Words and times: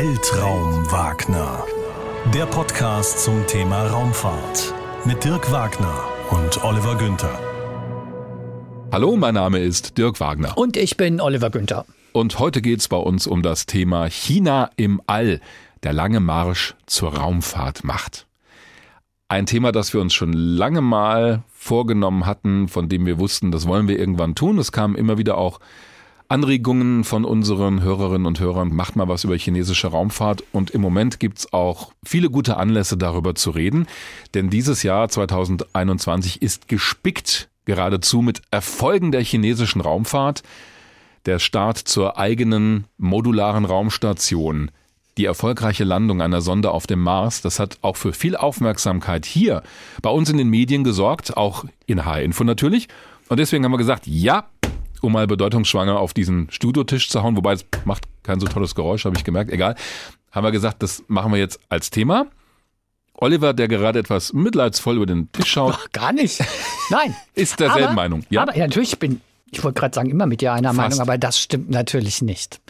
Weltraum 0.00 0.88
Wagner. 0.92 1.64
Der 2.32 2.46
Podcast 2.46 3.24
zum 3.24 3.44
Thema 3.48 3.84
Raumfahrt 3.88 4.72
mit 5.04 5.24
Dirk 5.24 5.50
Wagner 5.50 6.04
und 6.30 6.62
Oliver 6.62 6.96
Günther. 6.96 7.36
Hallo, 8.92 9.16
mein 9.16 9.34
Name 9.34 9.58
ist 9.58 9.98
Dirk 9.98 10.20
Wagner. 10.20 10.56
Und 10.56 10.76
ich 10.76 10.96
bin 10.96 11.20
Oliver 11.20 11.50
Günther. 11.50 11.84
Und 12.12 12.38
heute 12.38 12.62
geht 12.62 12.78
es 12.78 12.86
bei 12.86 12.96
uns 12.96 13.26
um 13.26 13.42
das 13.42 13.66
Thema 13.66 14.08
China 14.08 14.70
im 14.76 15.02
All, 15.08 15.40
der 15.82 15.94
lange 15.94 16.20
Marsch 16.20 16.76
zur 16.86 17.16
Raumfahrtmacht. 17.16 18.28
Ein 19.26 19.46
Thema, 19.46 19.72
das 19.72 19.92
wir 19.92 20.00
uns 20.00 20.14
schon 20.14 20.32
lange 20.32 20.80
mal 20.80 21.42
vorgenommen 21.52 22.24
hatten, 22.24 22.68
von 22.68 22.88
dem 22.88 23.04
wir 23.04 23.18
wussten, 23.18 23.50
das 23.50 23.66
wollen 23.66 23.88
wir 23.88 23.98
irgendwann 23.98 24.36
tun. 24.36 24.58
Es 24.58 24.70
kamen 24.70 24.94
immer 24.94 25.18
wieder 25.18 25.36
auch 25.36 25.58
Anregungen 26.30 27.04
von 27.04 27.24
unseren 27.24 27.80
Hörerinnen 27.80 28.26
und 28.26 28.38
Hörern, 28.38 28.74
macht 28.74 28.96
mal 28.96 29.08
was 29.08 29.24
über 29.24 29.36
chinesische 29.36 29.88
Raumfahrt. 29.88 30.44
Und 30.52 30.70
im 30.70 30.82
Moment 30.82 31.20
gibt's 31.20 31.54
auch 31.54 31.92
viele 32.04 32.28
gute 32.28 32.58
Anlässe 32.58 32.98
darüber 32.98 33.34
zu 33.34 33.50
reden, 33.50 33.86
denn 34.34 34.50
dieses 34.50 34.82
Jahr 34.82 35.08
2021 35.08 36.42
ist 36.42 36.68
gespickt 36.68 37.48
geradezu 37.64 38.20
mit 38.20 38.42
Erfolgen 38.50 39.10
der 39.10 39.22
chinesischen 39.22 39.80
Raumfahrt, 39.80 40.42
der 41.24 41.38
Start 41.38 41.78
zur 41.78 42.18
eigenen 42.18 42.84
modularen 42.98 43.64
Raumstation, 43.64 44.70
die 45.16 45.24
erfolgreiche 45.24 45.84
Landung 45.84 46.22
einer 46.22 46.42
Sonde 46.42 46.70
auf 46.70 46.86
dem 46.86 47.00
Mars, 47.00 47.40
das 47.40 47.58
hat 47.58 47.78
auch 47.82 47.96
für 47.96 48.12
viel 48.12 48.36
Aufmerksamkeit 48.36 49.26
hier 49.26 49.62
bei 50.02 50.10
uns 50.10 50.30
in 50.30 50.36
den 50.36 50.48
Medien 50.48 50.84
gesorgt, 50.84 51.36
auch 51.36 51.64
in 51.86 52.04
H-Info 52.04 52.44
natürlich. 52.44 52.88
Und 53.28 53.40
deswegen 53.40 53.64
haben 53.64 53.72
wir 53.72 53.78
gesagt, 53.78 54.06
ja, 54.06 54.44
um 55.02 55.12
mal 55.12 55.26
bedeutungsschwanger 55.26 55.98
auf 55.98 56.14
diesen 56.14 56.50
Studiotisch 56.50 57.08
zu 57.08 57.22
hauen, 57.22 57.36
wobei 57.36 57.54
es 57.54 57.64
macht 57.84 58.04
kein 58.22 58.40
so 58.40 58.46
tolles 58.46 58.74
Geräusch, 58.74 59.04
habe 59.04 59.16
ich 59.16 59.24
gemerkt, 59.24 59.50
egal. 59.50 59.74
Haben 60.30 60.44
wir 60.44 60.52
gesagt, 60.52 60.82
das 60.82 61.02
machen 61.08 61.32
wir 61.32 61.38
jetzt 61.38 61.58
als 61.68 61.90
Thema. 61.90 62.26
Oliver, 63.14 63.52
der 63.52 63.66
gerade 63.66 63.98
etwas 63.98 64.32
mitleidsvoll 64.32 64.96
über 64.96 65.06
den 65.06 65.32
Tisch 65.32 65.50
schaut. 65.50 65.74
Ach, 65.76 65.90
gar 65.92 66.12
nicht. 66.12 66.40
Nein. 66.90 67.16
ist 67.34 67.58
derselben 67.58 67.86
aber, 67.86 67.94
Meinung. 67.94 68.24
Ja? 68.30 68.42
Aber 68.42 68.56
ja, 68.56 68.66
natürlich 68.66 68.98
bin 68.98 69.20
ich 69.50 69.64
wollte 69.64 69.80
gerade 69.80 69.94
sagen, 69.94 70.10
immer 70.10 70.26
mit 70.26 70.40
dir 70.40 70.52
einer 70.52 70.74
Fast. 70.74 70.76
Meinung, 70.76 71.00
aber 71.00 71.18
das 71.18 71.40
stimmt 71.40 71.70
natürlich 71.70 72.22
nicht. 72.22 72.60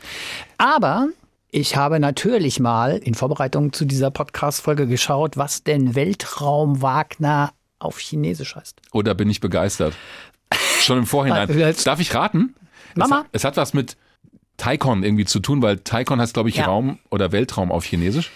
Aber 0.59 1.09
ich 1.51 1.77
habe 1.77 1.99
natürlich 1.99 2.61
mal 2.61 2.99
in 2.99 3.15
Vorbereitung 3.15 3.73
zu 3.73 3.85
dieser 3.85 4.11
Podcast-Folge 4.11 4.87
geschaut, 4.87 5.37
was 5.37 5.65
denn 5.65 5.95
Weltraum 5.95 6.83
Wagner 6.83 7.53
auf 7.79 7.99
Chinesisch 7.99 8.57
heißt. 8.57 8.81
Oder 8.93 9.15
bin 9.15 9.31
ich 9.31 9.41
begeistert? 9.41 9.95
Schon 10.81 10.99
im 10.99 11.07
Vorhinein. 11.07 11.49
Darf 11.85 12.01
ich 12.01 12.15
raten? 12.15 12.55
Mama? 12.95 13.27
Es, 13.33 13.41
es 13.41 13.45
hat 13.45 13.57
was 13.57 13.75
mit 13.75 13.97
Taikon 14.57 15.03
irgendwie 15.03 15.25
zu 15.25 15.41
tun, 15.41 15.63
weil 15.63 15.79
Taikon 15.79 16.21
heißt, 16.21 16.35
glaube 16.35 16.49
ich, 16.49 16.57
ja. 16.57 16.67
Raum 16.67 16.99
oder 17.11 17.33
Weltraum 17.33 17.73
auf 17.73 17.85
Chinesisch. 17.85 18.31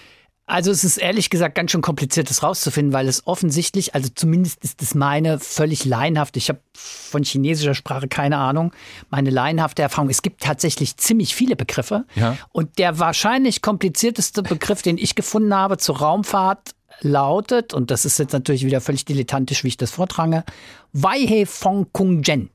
Also 0.47 0.71
es 0.71 0.83
ist 0.83 0.99
ehrlich 0.99 1.31
gesagt 1.31 1.55
ganz 1.55 1.71
schön 1.71 1.83
kompliziert, 1.83 2.29
das 2.29 2.43
rauszufinden, 2.43 2.93
weil 2.93 3.07
es 3.09 3.27
offensichtlich, 3.27 3.95
also 3.95 4.11
zumindest 4.13 4.63
ist 4.65 4.83
es 4.83 4.95
meine 4.95 5.39
völlig 5.39 5.85
laienhaft, 5.85 6.37
ich 6.37 6.49
habe 6.49 6.59
von 6.75 7.23
chinesischer 7.23 7.75
Sprache 7.75 8.09
keine 8.09 8.39
Ahnung, 8.39 8.73
meine 9.09 9.31
laienhafte 9.31 9.83
Erfahrung, 9.83 10.11
es 10.11 10.21
gibt 10.21 10.43
tatsächlich 10.43 10.97
ziemlich 10.97 11.35
viele 11.35 11.55
Begriffe. 11.55 12.05
Ja. 12.17 12.37
Und 12.51 12.79
der 12.79 12.99
wahrscheinlich 12.99 13.63
komplizierteste 13.63 14.43
Begriff, 14.43 14.83
den 14.83 14.99
ich 14.99 15.15
gefunden 15.15 15.55
habe 15.55 15.79
zur 15.79 15.99
Raumfahrt, 15.99 16.75
lautet, 17.01 17.75
und 17.75 17.91
das 17.91 18.05
ist 18.05 18.19
jetzt 18.19 18.33
natürlich 18.33 18.65
wieder 18.65 18.81
völlig 18.81 19.05
dilettantisch, 19.05 19.65
wie 19.65 19.69
ich 19.69 19.77
das 19.77 19.91
vortrange, 19.91 20.45
Waihe 20.93 21.47
Fong 21.47 21.87
Kung 21.93 22.23
Jen 22.23 22.51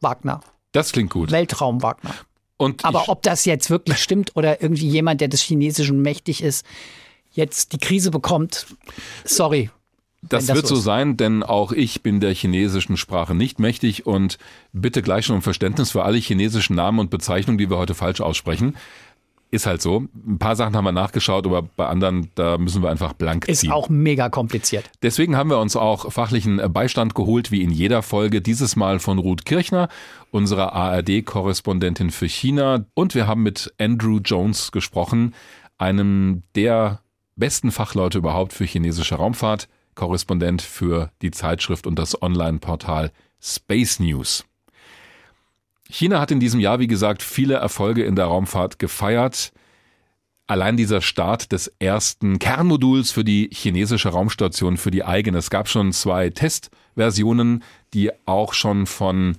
Wagner. 0.00 0.40
Das 0.72 0.92
klingt 0.92 1.10
gut. 1.10 1.30
Weltraum 1.30 1.82
Wagner. 1.82 2.14
Und 2.56 2.84
Aber 2.84 3.08
ob 3.08 3.22
das 3.22 3.44
jetzt 3.44 3.70
wirklich 3.70 3.98
stimmt 3.98 4.32
oder 4.36 4.62
irgendwie 4.62 4.88
jemand, 4.88 5.20
der 5.20 5.28
des 5.28 5.42
Chinesischen 5.42 6.02
mächtig 6.02 6.42
ist, 6.42 6.64
jetzt 7.32 7.72
die 7.72 7.78
Krise 7.78 8.10
bekommt, 8.10 8.66
sorry. 9.24 9.70
Das, 10.22 10.46
das 10.46 10.56
wird 10.56 10.66
so, 10.66 10.76
so 10.76 10.80
sein, 10.80 11.18
denn 11.18 11.42
auch 11.42 11.72
ich 11.72 12.02
bin 12.02 12.20
der 12.20 12.32
chinesischen 12.32 12.96
Sprache 12.96 13.34
nicht 13.34 13.58
mächtig 13.58 14.06
und 14.06 14.38
bitte 14.72 15.02
gleich 15.02 15.26
schon 15.26 15.36
um 15.36 15.42
Verständnis 15.42 15.90
für 15.90 16.04
alle 16.04 16.16
chinesischen 16.16 16.76
Namen 16.76 16.98
und 16.98 17.10
Bezeichnungen, 17.10 17.58
die 17.58 17.68
wir 17.68 17.76
heute 17.76 17.94
falsch 17.94 18.22
aussprechen. 18.22 18.76
Ist 19.54 19.66
halt 19.66 19.80
so. 19.80 20.08
Ein 20.26 20.40
paar 20.40 20.56
Sachen 20.56 20.74
haben 20.74 20.82
wir 20.82 20.90
nachgeschaut, 20.90 21.46
aber 21.46 21.62
bei 21.62 21.86
anderen, 21.86 22.28
da 22.34 22.58
müssen 22.58 22.82
wir 22.82 22.90
einfach 22.90 23.12
blank 23.12 23.44
ziehen. 23.44 23.52
Ist 23.52 23.70
auch 23.70 23.88
mega 23.88 24.28
kompliziert. 24.28 24.90
Deswegen 25.00 25.36
haben 25.36 25.48
wir 25.48 25.60
uns 25.60 25.76
auch 25.76 26.10
fachlichen 26.10 26.60
Beistand 26.72 27.14
geholt, 27.14 27.52
wie 27.52 27.62
in 27.62 27.70
jeder 27.70 28.02
Folge. 28.02 28.40
Dieses 28.40 28.74
Mal 28.74 28.98
von 28.98 29.20
Ruth 29.20 29.44
Kirchner, 29.44 29.88
unserer 30.32 30.72
ARD-Korrespondentin 30.72 32.10
für 32.10 32.26
China. 32.26 32.84
Und 32.94 33.14
wir 33.14 33.28
haben 33.28 33.44
mit 33.44 33.72
Andrew 33.78 34.18
Jones 34.18 34.72
gesprochen, 34.72 35.36
einem 35.78 36.42
der 36.56 36.98
besten 37.36 37.70
Fachleute 37.70 38.18
überhaupt 38.18 38.52
für 38.52 38.64
chinesische 38.64 39.14
Raumfahrt, 39.14 39.68
Korrespondent 39.94 40.62
für 40.62 41.12
die 41.22 41.30
Zeitschrift 41.30 41.86
und 41.86 41.96
das 41.96 42.20
Online-Portal 42.20 43.12
Space 43.40 44.00
News. 44.00 44.44
China 45.94 46.18
hat 46.18 46.32
in 46.32 46.40
diesem 46.40 46.58
Jahr, 46.58 46.80
wie 46.80 46.88
gesagt, 46.88 47.22
viele 47.22 47.54
Erfolge 47.54 48.02
in 48.02 48.16
der 48.16 48.24
Raumfahrt 48.24 48.80
gefeiert. 48.80 49.52
Allein 50.48 50.76
dieser 50.76 51.00
Start 51.00 51.52
des 51.52 51.72
ersten 51.78 52.40
Kernmoduls 52.40 53.12
für 53.12 53.22
die 53.22 53.48
chinesische 53.52 54.08
Raumstation, 54.08 54.76
für 54.76 54.90
die 54.90 55.04
eigene. 55.04 55.38
Es 55.38 55.50
gab 55.50 55.68
schon 55.68 55.92
zwei 55.92 56.30
Testversionen, 56.30 57.62
die 57.94 58.10
auch 58.26 58.54
schon 58.54 58.86
von 58.86 59.36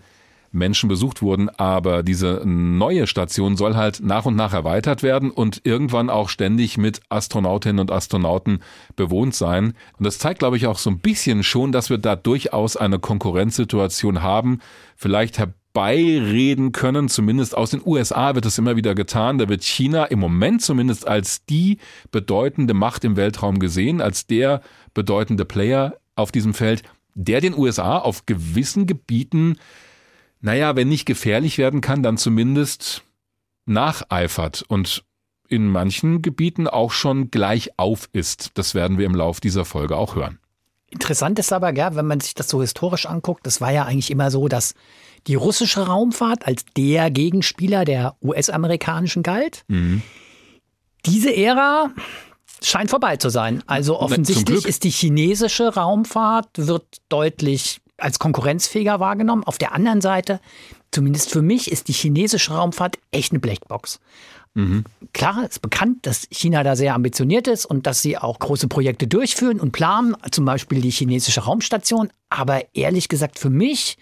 Menschen 0.54 0.88
besucht 0.88 1.22
wurden, 1.22 1.50
aber 1.50 2.04
diese 2.04 2.42
neue 2.46 3.06
Station 3.06 3.58
soll 3.58 3.76
halt 3.76 4.00
nach 4.02 4.26
und 4.26 4.38
nach 4.38 4.54
erweitert 4.54 5.04
werden 5.04 5.32
und 5.32 5.60
irgendwann 5.66 6.10
auch 6.10 6.30
ständig 6.30 6.78
mit 6.78 7.02
Astronautinnen 7.10 7.82
und 7.82 7.92
Astronauten 7.92 8.60
bewohnt 8.96 9.36
sein. 9.36 9.74
Und 9.98 10.06
das 10.06 10.20
zeigt, 10.20 10.40
glaube 10.40 10.56
ich, 10.56 10.68
auch 10.68 10.78
so 10.78 10.90
ein 10.90 11.00
bisschen 11.00 11.44
schon, 11.44 11.74
dass 11.74 11.90
wir 11.90 11.98
da 11.98 12.16
durchaus 12.16 12.78
eine 12.78 13.00
Konkurrenzsituation 13.00 14.22
haben. 14.22 14.60
Vielleicht 14.96 15.38
beireden 15.76 16.72
können. 16.72 17.08
Zumindest 17.08 17.56
aus 17.56 17.70
den 17.70 17.84
USA 17.86 18.34
wird 18.34 18.48
es 18.48 18.58
immer 18.58 18.76
wieder 18.76 18.96
getan. 18.96 19.38
Da 19.38 19.48
wird 19.48 19.64
China 19.64 20.06
im 20.06 20.18
Moment 20.18 20.64
zumindest 20.64 21.08
als 21.08 21.46
die 21.46 21.78
bedeutende 22.10 22.74
Macht 22.74 23.04
im 23.04 23.16
Weltraum 23.16 23.60
gesehen, 23.60 24.02
als 24.02 24.26
der 24.26 24.62
bedeutende 24.96 25.46
Player 25.46 25.98
auf 26.16 26.32
diesem 26.32 26.56
Feld, 26.56 26.82
der 27.14 27.42
den 27.42 27.56
USA 27.56 28.00
auf 28.00 28.26
gewissen 28.26 28.88
Gebieten 28.88 29.58
naja, 30.46 30.76
wenn 30.76 30.90
nicht 30.90 31.06
gefährlich 31.06 31.58
werden 31.58 31.82
kann, 31.82 32.04
dann 32.04 32.18
zumindest 32.18 33.02
nacheifert 33.66 34.64
und 34.68 35.04
in 35.48 35.68
manchen 35.68 36.22
Gebieten 36.22 36.68
auch 36.68 36.92
schon 36.92 37.32
gleich 37.32 37.80
auf 37.80 38.10
ist. 38.14 38.52
Das 38.54 38.76
werden 38.76 39.00
wir 39.00 39.08
im 39.08 39.16
Lauf 39.16 39.40
dieser 39.40 39.66
Folge 39.66 39.98
auch 39.98 40.16
hören. 40.16 40.38
Interessant 40.92 41.40
ist 41.40 41.52
aber, 41.52 41.74
gell, 41.74 41.96
wenn 41.96 42.06
man 42.06 42.20
sich 42.20 42.36
das 42.36 42.48
so 42.48 42.62
historisch 42.62 43.08
anguckt, 43.08 43.46
das 43.48 43.60
war 43.60 43.72
ja 43.72 43.86
eigentlich 43.86 44.12
immer 44.12 44.30
so, 44.30 44.48
dass 44.48 44.76
die 45.28 45.36
russische 45.36 45.88
Raumfahrt 45.88 46.46
als 46.46 46.66
der 46.78 47.10
Gegenspieler 47.12 47.86
der 47.86 48.16
US-amerikanischen 48.22 49.24
galt. 49.24 49.64
Mhm. 49.68 50.02
Diese 51.06 51.36
Ära 51.36 51.92
scheint 52.62 52.90
vorbei 52.90 53.18
zu 53.18 53.30
sein. 53.30 53.64
Also 53.68 54.00
offensichtlich 54.00 54.66
ist 54.66 54.84
die 54.84 54.90
chinesische 54.90 55.74
Raumfahrt 55.74 56.50
wird 56.56 56.86
deutlich 57.10 57.82
als 57.98 58.20
konkurrenzfähiger 58.20 59.00
wahrgenommen. 59.00 59.44
Auf 59.44 59.58
der 59.58 59.74
anderen 59.74 60.02
Seite, 60.02 60.40
zumindest 60.92 61.32
für 61.32 61.42
mich, 61.42 61.72
ist 61.72 61.88
die 61.88 61.94
chinesische 61.94 62.54
Raumfahrt 62.54 62.98
echt 63.12 63.32
eine 63.32 63.40
Blackbox. 63.40 64.00
Mhm. 64.54 64.86
Klar, 65.14 65.46
ist 65.46 65.62
bekannt, 65.62 66.06
dass 66.06 66.28
China 66.32 66.64
da 66.64 66.76
sehr 66.76 66.94
ambitioniert 66.94 67.48
ist 67.48 67.66
und 67.66 67.86
dass 67.88 68.02
sie 68.02 68.18
auch 68.18 68.40
große 68.40 68.68
Projekte 68.68 69.06
durchführen 69.06 69.60
und 69.60 69.72
planen, 69.72 70.16
zum 70.32 70.46
Beispiel 70.46 70.82
die 70.82 70.92
chinesische 70.92 71.42
Raumstation. 71.42 72.10
Aber 72.30 72.64
ehrlich 72.74 73.10
gesagt, 73.10 73.38
für 73.38 73.50
mich 73.50 73.98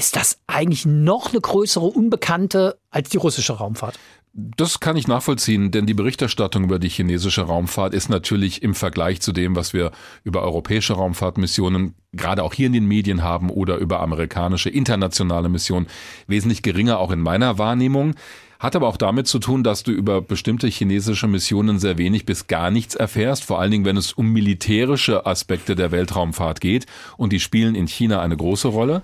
ist 0.00 0.16
das 0.16 0.40
eigentlich 0.46 0.86
noch 0.86 1.30
eine 1.30 1.42
größere 1.42 1.84
Unbekannte 1.84 2.78
als 2.90 3.10
die 3.10 3.18
russische 3.18 3.52
Raumfahrt. 3.52 3.98
Das 4.32 4.80
kann 4.80 4.96
ich 4.96 5.06
nachvollziehen, 5.06 5.72
denn 5.72 5.84
die 5.84 5.92
Berichterstattung 5.92 6.64
über 6.64 6.78
die 6.78 6.88
chinesische 6.88 7.42
Raumfahrt 7.42 7.92
ist 7.92 8.08
natürlich 8.08 8.62
im 8.62 8.74
Vergleich 8.74 9.20
zu 9.20 9.32
dem, 9.32 9.56
was 9.56 9.74
wir 9.74 9.90
über 10.24 10.40
europäische 10.40 10.94
Raumfahrtmissionen 10.94 11.96
gerade 12.14 12.42
auch 12.42 12.54
hier 12.54 12.68
in 12.68 12.72
den 12.72 12.86
Medien 12.86 13.22
haben 13.22 13.50
oder 13.50 13.76
über 13.76 14.00
amerikanische 14.00 14.70
internationale 14.70 15.50
Missionen 15.50 15.86
wesentlich 16.26 16.62
geringer, 16.62 16.98
auch 16.98 17.10
in 17.10 17.20
meiner 17.20 17.58
Wahrnehmung. 17.58 18.14
Hat 18.58 18.76
aber 18.76 18.88
auch 18.88 18.96
damit 18.96 19.26
zu 19.26 19.38
tun, 19.38 19.62
dass 19.62 19.82
du 19.82 19.92
über 19.92 20.22
bestimmte 20.22 20.68
chinesische 20.68 21.26
Missionen 21.26 21.78
sehr 21.78 21.98
wenig 21.98 22.24
bis 22.24 22.46
gar 22.46 22.70
nichts 22.70 22.94
erfährst, 22.94 23.44
vor 23.44 23.60
allen 23.60 23.70
Dingen, 23.70 23.84
wenn 23.84 23.98
es 23.98 24.14
um 24.14 24.32
militärische 24.32 25.26
Aspekte 25.26 25.74
der 25.74 25.90
Weltraumfahrt 25.90 26.62
geht 26.62 26.86
und 27.18 27.34
die 27.34 27.40
spielen 27.40 27.74
in 27.74 27.86
China 27.86 28.22
eine 28.22 28.38
große 28.38 28.68
Rolle. 28.68 29.02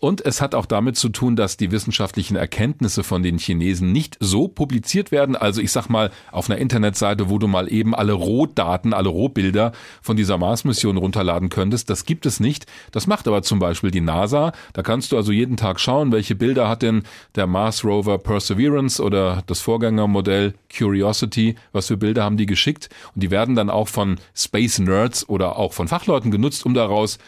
Und 0.00 0.24
es 0.24 0.40
hat 0.40 0.54
auch 0.54 0.66
damit 0.66 0.96
zu 0.96 1.08
tun, 1.08 1.34
dass 1.34 1.56
die 1.56 1.72
wissenschaftlichen 1.72 2.36
Erkenntnisse 2.36 3.02
von 3.02 3.24
den 3.24 3.38
Chinesen 3.38 3.90
nicht 3.90 4.16
so 4.20 4.46
publiziert 4.46 5.10
werden. 5.10 5.34
Also 5.34 5.60
ich 5.60 5.72
sag 5.72 5.88
mal, 5.88 6.12
auf 6.30 6.48
einer 6.48 6.60
Internetseite, 6.60 7.28
wo 7.28 7.38
du 7.38 7.48
mal 7.48 7.72
eben 7.72 7.96
alle 7.96 8.12
Rohdaten, 8.12 8.94
alle 8.94 9.08
Rohbilder 9.08 9.72
von 10.00 10.16
dieser 10.16 10.38
Mars-Mission 10.38 10.98
runterladen 10.98 11.48
könntest, 11.48 11.90
das 11.90 12.04
gibt 12.04 12.26
es 12.26 12.38
nicht. 12.38 12.66
Das 12.92 13.08
macht 13.08 13.26
aber 13.26 13.42
zum 13.42 13.58
Beispiel 13.58 13.90
die 13.90 14.00
NASA. 14.00 14.52
Da 14.72 14.82
kannst 14.82 15.10
du 15.10 15.16
also 15.16 15.32
jeden 15.32 15.56
Tag 15.56 15.80
schauen, 15.80 16.12
welche 16.12 16.36
Bilder 16.36 16.68
hat 16.68 16.82
denn 16.82 17.02
der 17.34 17.48
Mars 17.48 17.84
Rover 17.84 18.18
Perseverance 18.18 19.02
oder 19.02 19.42
das 19.48 19.60
Vorgängermodell 19.60 20.54
Curiosity, 20.76 21.56
was 21.72 21.88
für 21.88 21.96
Bilder 21.96 22.22
haben 22.22 22.36
die 22.36 22.46
geschickt. 22.46 22.88
Und 23.16 23.24
die 23.24 23.32
werden 23.32 23.56
dann 23.56 23.68
auch 23.68 23.88
von 23.88 24.20
Space 24.32 24.78
Nerds 24.78 25.28
oder 25.28 25.56
auch 25.56 25.72
von 25.72 25.88
Fachleuten 25.88 26.30
genutzt, 26.30 26.64
um 26.64 26.74
daraus 26.74 27.18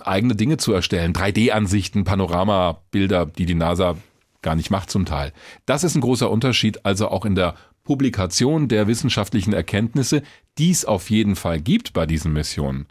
eigene 0.00 0.34
Dinge 0.34 0.56
zu 0.56 0.72
erstellen. 0.72 1.12
3D-Ansichten, 1.12 2.04
Panoramabilder, 2.04 3.26
die 3.26 3.46
die 3.46 3.54
NASA 3.54 3.96
gar 4.40 4.56
nicht 4.56 4.70
macht 4.70 4.90
zum 4.90 5.04
Teil. 5.04 5.32
Das 5.66 5.84
ist 5.84 5.94
ein 5.94 6.00
großer 6.00 6.30
Unterschied, 6.30 6.84
also 6.84 7.08
auch 7.08 7.24
in 7.24 7.34
der 7.34 7.54
Publikation 7.84 8.68
der 8.68 8.86
wissenschaftlichen 8.86 9.52
Erkenntnisse, 9.52 10.22
die 10.58 10.70
es 10.70 10.84
auf 10.84 11.10
jeden 11.10 11.36
Fall 11.36 11.60
gibt 11.60 11.92
bei 11.92 12.06
diesen 12.06 12.32
Missionen. 12.32 12.86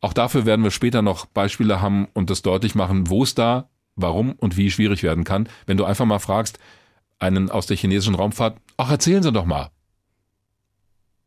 Auch 0.00 0.12
dafür 0.12 0.46
werden 0.46 0.64
wir 0.64 0.70
später 0.70 1.02
noch 1.02 1.26
Beispiele 1.26 1.80
haben 1.80 2.08
und 2.12 2.30
das 2.30 2.42
deutlich 2.42 2.74
machen, 2.74 3.08
wo 3.08 3.22
es 3.22 3.34
da, 3.34 3.68
warum 3.94 4.32
und 4.32 4.56
wie 4.56 4.70
schwierig 4.70 5.02
werden 5.02 5.24
kann. 5.24 5.48
Wenn 5.66 5.76
du 5.76 5.84
einfach 5.84 6.06
mal 6.06 6.18
fragst, 6.18 6.58
einen 7.18 7.50
aus 7.50 7.66
der 7.66 7.76
chinesischen 7.76 8.16
Raumfahrt, 8.16 8.58
ach, 8.76 8.90
erzählen 8.90 9.22
Sie 9.22 9.32
doch 9.32 9.44
mal 9.44 9.70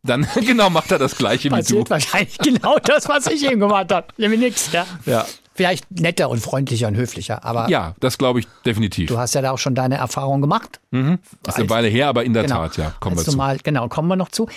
dann 0.06 0.28
genau 0.46 0.69
macht 0.69 0.92
er 0.92 1.00
das 1.00 1.18
Gleiche 1.18 1.50
Passiert 1.50 1.80
wie 1.80 1.84
du. 1.84 1.90
wahrscheinlich 1.90 2.38
genau 2.38 2.78
das, 2.84 3.07
was 3.10 3.28
ich 3.28 3.44
eben 3.46 3.60
gemacht 3.60 3.92
habe. 3.92 4.07
Nämlich 4.18 4.40
nichts, 4.40 4.72
ja. 4.72 4.86
Ja. 5.06 5.25
Vielleicht 5.54 5.90
netter 5.90 6.30
und 6.30 6.40
freundlicher 6.42 6.88
und 6.90 6.96
höflicher, 6.98 7.46
aber 7.46 7.69
Ja, 7.69 7.96
das 8.02 8.18
glaube 8.18 8.42
ich 8.42 8.48
definitiv. 8.66 9.07
du 9.07 9.18
hast 9.18 9.36
ja 9.36 9.42
da 9.42 9.52
auch 9.52 9.57
schon 9.57 9.74
deine 9.74 9.96
Erfahrung 9.96 10.42
gemacht. 10.42 10.81
Mhm. 10.92 11.19
Ist 11.48 11.56
eine 11.57 11.69
Weile 11.69 11.88
her, 11.88 12.10
aber 12.10 12.25
in 12.25 12.34
der 12.34 12.44
Genau. 12.44 12.56
Tat, 12.63 12.75
ja, 12.78 12.94
kommen 13.00 13.16
wir 13.18 13.24
zu. 13.24 13.38
Mal, 13.38 13.57
genau, 13.63 13.88
kommen 13.88 14.10
wir 14.10 14.18
noch 14.18 14.30
zu. 14.30 14.50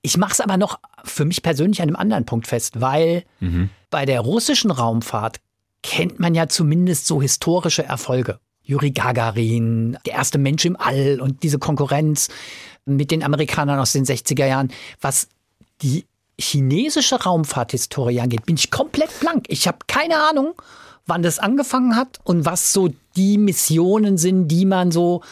Ich 0.00 0.16
mache 0.16 0.32
es 0.32 0.40
aber 0.40 0.56
noch 0.56 0.78
für 1.04 1.24
mich 1.26 1.42
persönlich 1.42 1.82
an 1.82 1.88
einem 1.88 1.96
anderen 1.96 2.24
Punkt 2.24 2.46
fest, 2.46 2.80
weil 2.80 3.24
Mhm. 3.40 3.68
bei 3.90 4.06
der 4.06 4.20
russischen 4.20 4.70
Raumfahrt 4.70 5.36
kennt 5.82 6.18
man 6.18 6.34
ja 6.34 6.48
zumindest 6.48 7.06
so 7.06 7.20
historische 7.20 7.84
Erfolge. 7.84 8.38
Juri 8.62 8.90
Gagarin, 8.90 9.98
der 10.06 10.14
erste 10.14 10.38
Mensch 10.38 10.64
im 10.64 10.76
All 10.78 11.20
und 11.20 11.42
diese 11.42 11.58
Konkurrenz 11.58 12.28
mit 12.96 13.10
den 13.10 13.22
Amerikanern 13.22 13.78
aus 13.78 13.92
den 13.92 14.04
60er 14.04 14.46
Jahren. 14.46 14.72
Was 15.00 15.28
die 15.82 16.06
chinesische 16.40 17.22
Raumfahrthistorie 17.22 18.20
angeht, 18.20 18.46
bin 18.46 18.56
ich 18.56 18.70
komplett 18.70 19.18
blank. 19.20 19.46
Ich 19.48 19.66
habe 19.66 19.78
keine 19.86 20.16
Ahnung, 20.28 20.54
wann 21.06 21.22
das 21.22 21.38
angefangen 21.38 21.96
hat 21.96 22.18
und 22.24 22.44
was 22.44 22.72
so 22.72 22.90
die 23.16 23.38
Missionen 23.38 24.18
sind, 24.18 24.48
die 24.48 24.64
man 24.64 24.92
so 24.92 25.22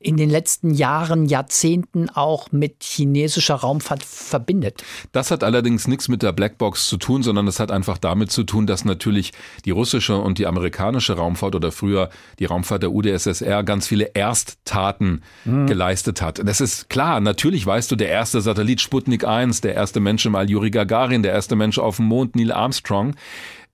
in 0.00 0.16
den 0.16 0.30
letzten 0.30 0.72
Jahren, 0.72 1.26
Jahrzehnten 1.26 2.08
auch 2.08 2.52
mit 2.52 2.84
chinesischer 2.84 3.56
Raumfahrt 3.56 4.04
verbindet. 4.04 4.84
Das 5.10 5.32
hat 5.32 5.42
allerdings 5.42 5.88
nichts 5.88 6.08
mit 6.08 6.22
der 6.22 6.32
Blackbox 6.32 6.86
zu 6.86 6.98
tun, 6.98 7.24
sondern 7.24 7.46
das 7.46 7.58
hat 7.58 7.72
einfach 7.72 7.98
damit 7.98 8.30
zu 8.30 8.44
tun, 8.44 8.68
dass 8.68 8.84
natürlich 8.84 9.32
die 9.64 9.72
russische 9.72 10.16
und 10.16 10.38
die 10.38 10.46
amerikanische 10.46 11.14
Raumfahrt 11.14 11.56
oder 11.56 11.72
früher 11.72 12.10
die 12.38 12.44
Raumfahrt 12.44 12.82
der 12.82 12.92
UdSSR 12.92 13.64
ganz 13.64 13.88
viele 13.88 14.14
Ersttaten 14.14 15.22
geleistet 15.44 16.22
hat. 16.22 16.46
Das 16.46 16.60
ist 16.60 16.88
klar, 16.88 17.20
natürlich 17.20 17.66
weißt 17.66 17.90
du, 17.90 17.96
der 17.96 18.08
erste 18.08 18.40
Satellit 18.40 18.80
Sputnik 18.80 19.24
1, 19.26 19.62
der 19.62 19.74
erste 19.74 19.98
Mensch 19.98 20.24
im 20.26 20.36
All 20.36 20.48
Yuri 20.48 20.70
Gagarin, 20.70 21.24
der 21.24 21.32
erste 21.32 21.56
Mensch 21.56 21.78
auf 21.78 21.96
dem 21.96 22.06
Mond 22.06 22.36
Neil 22.36 22.52
Armstrong. 22.52 23.16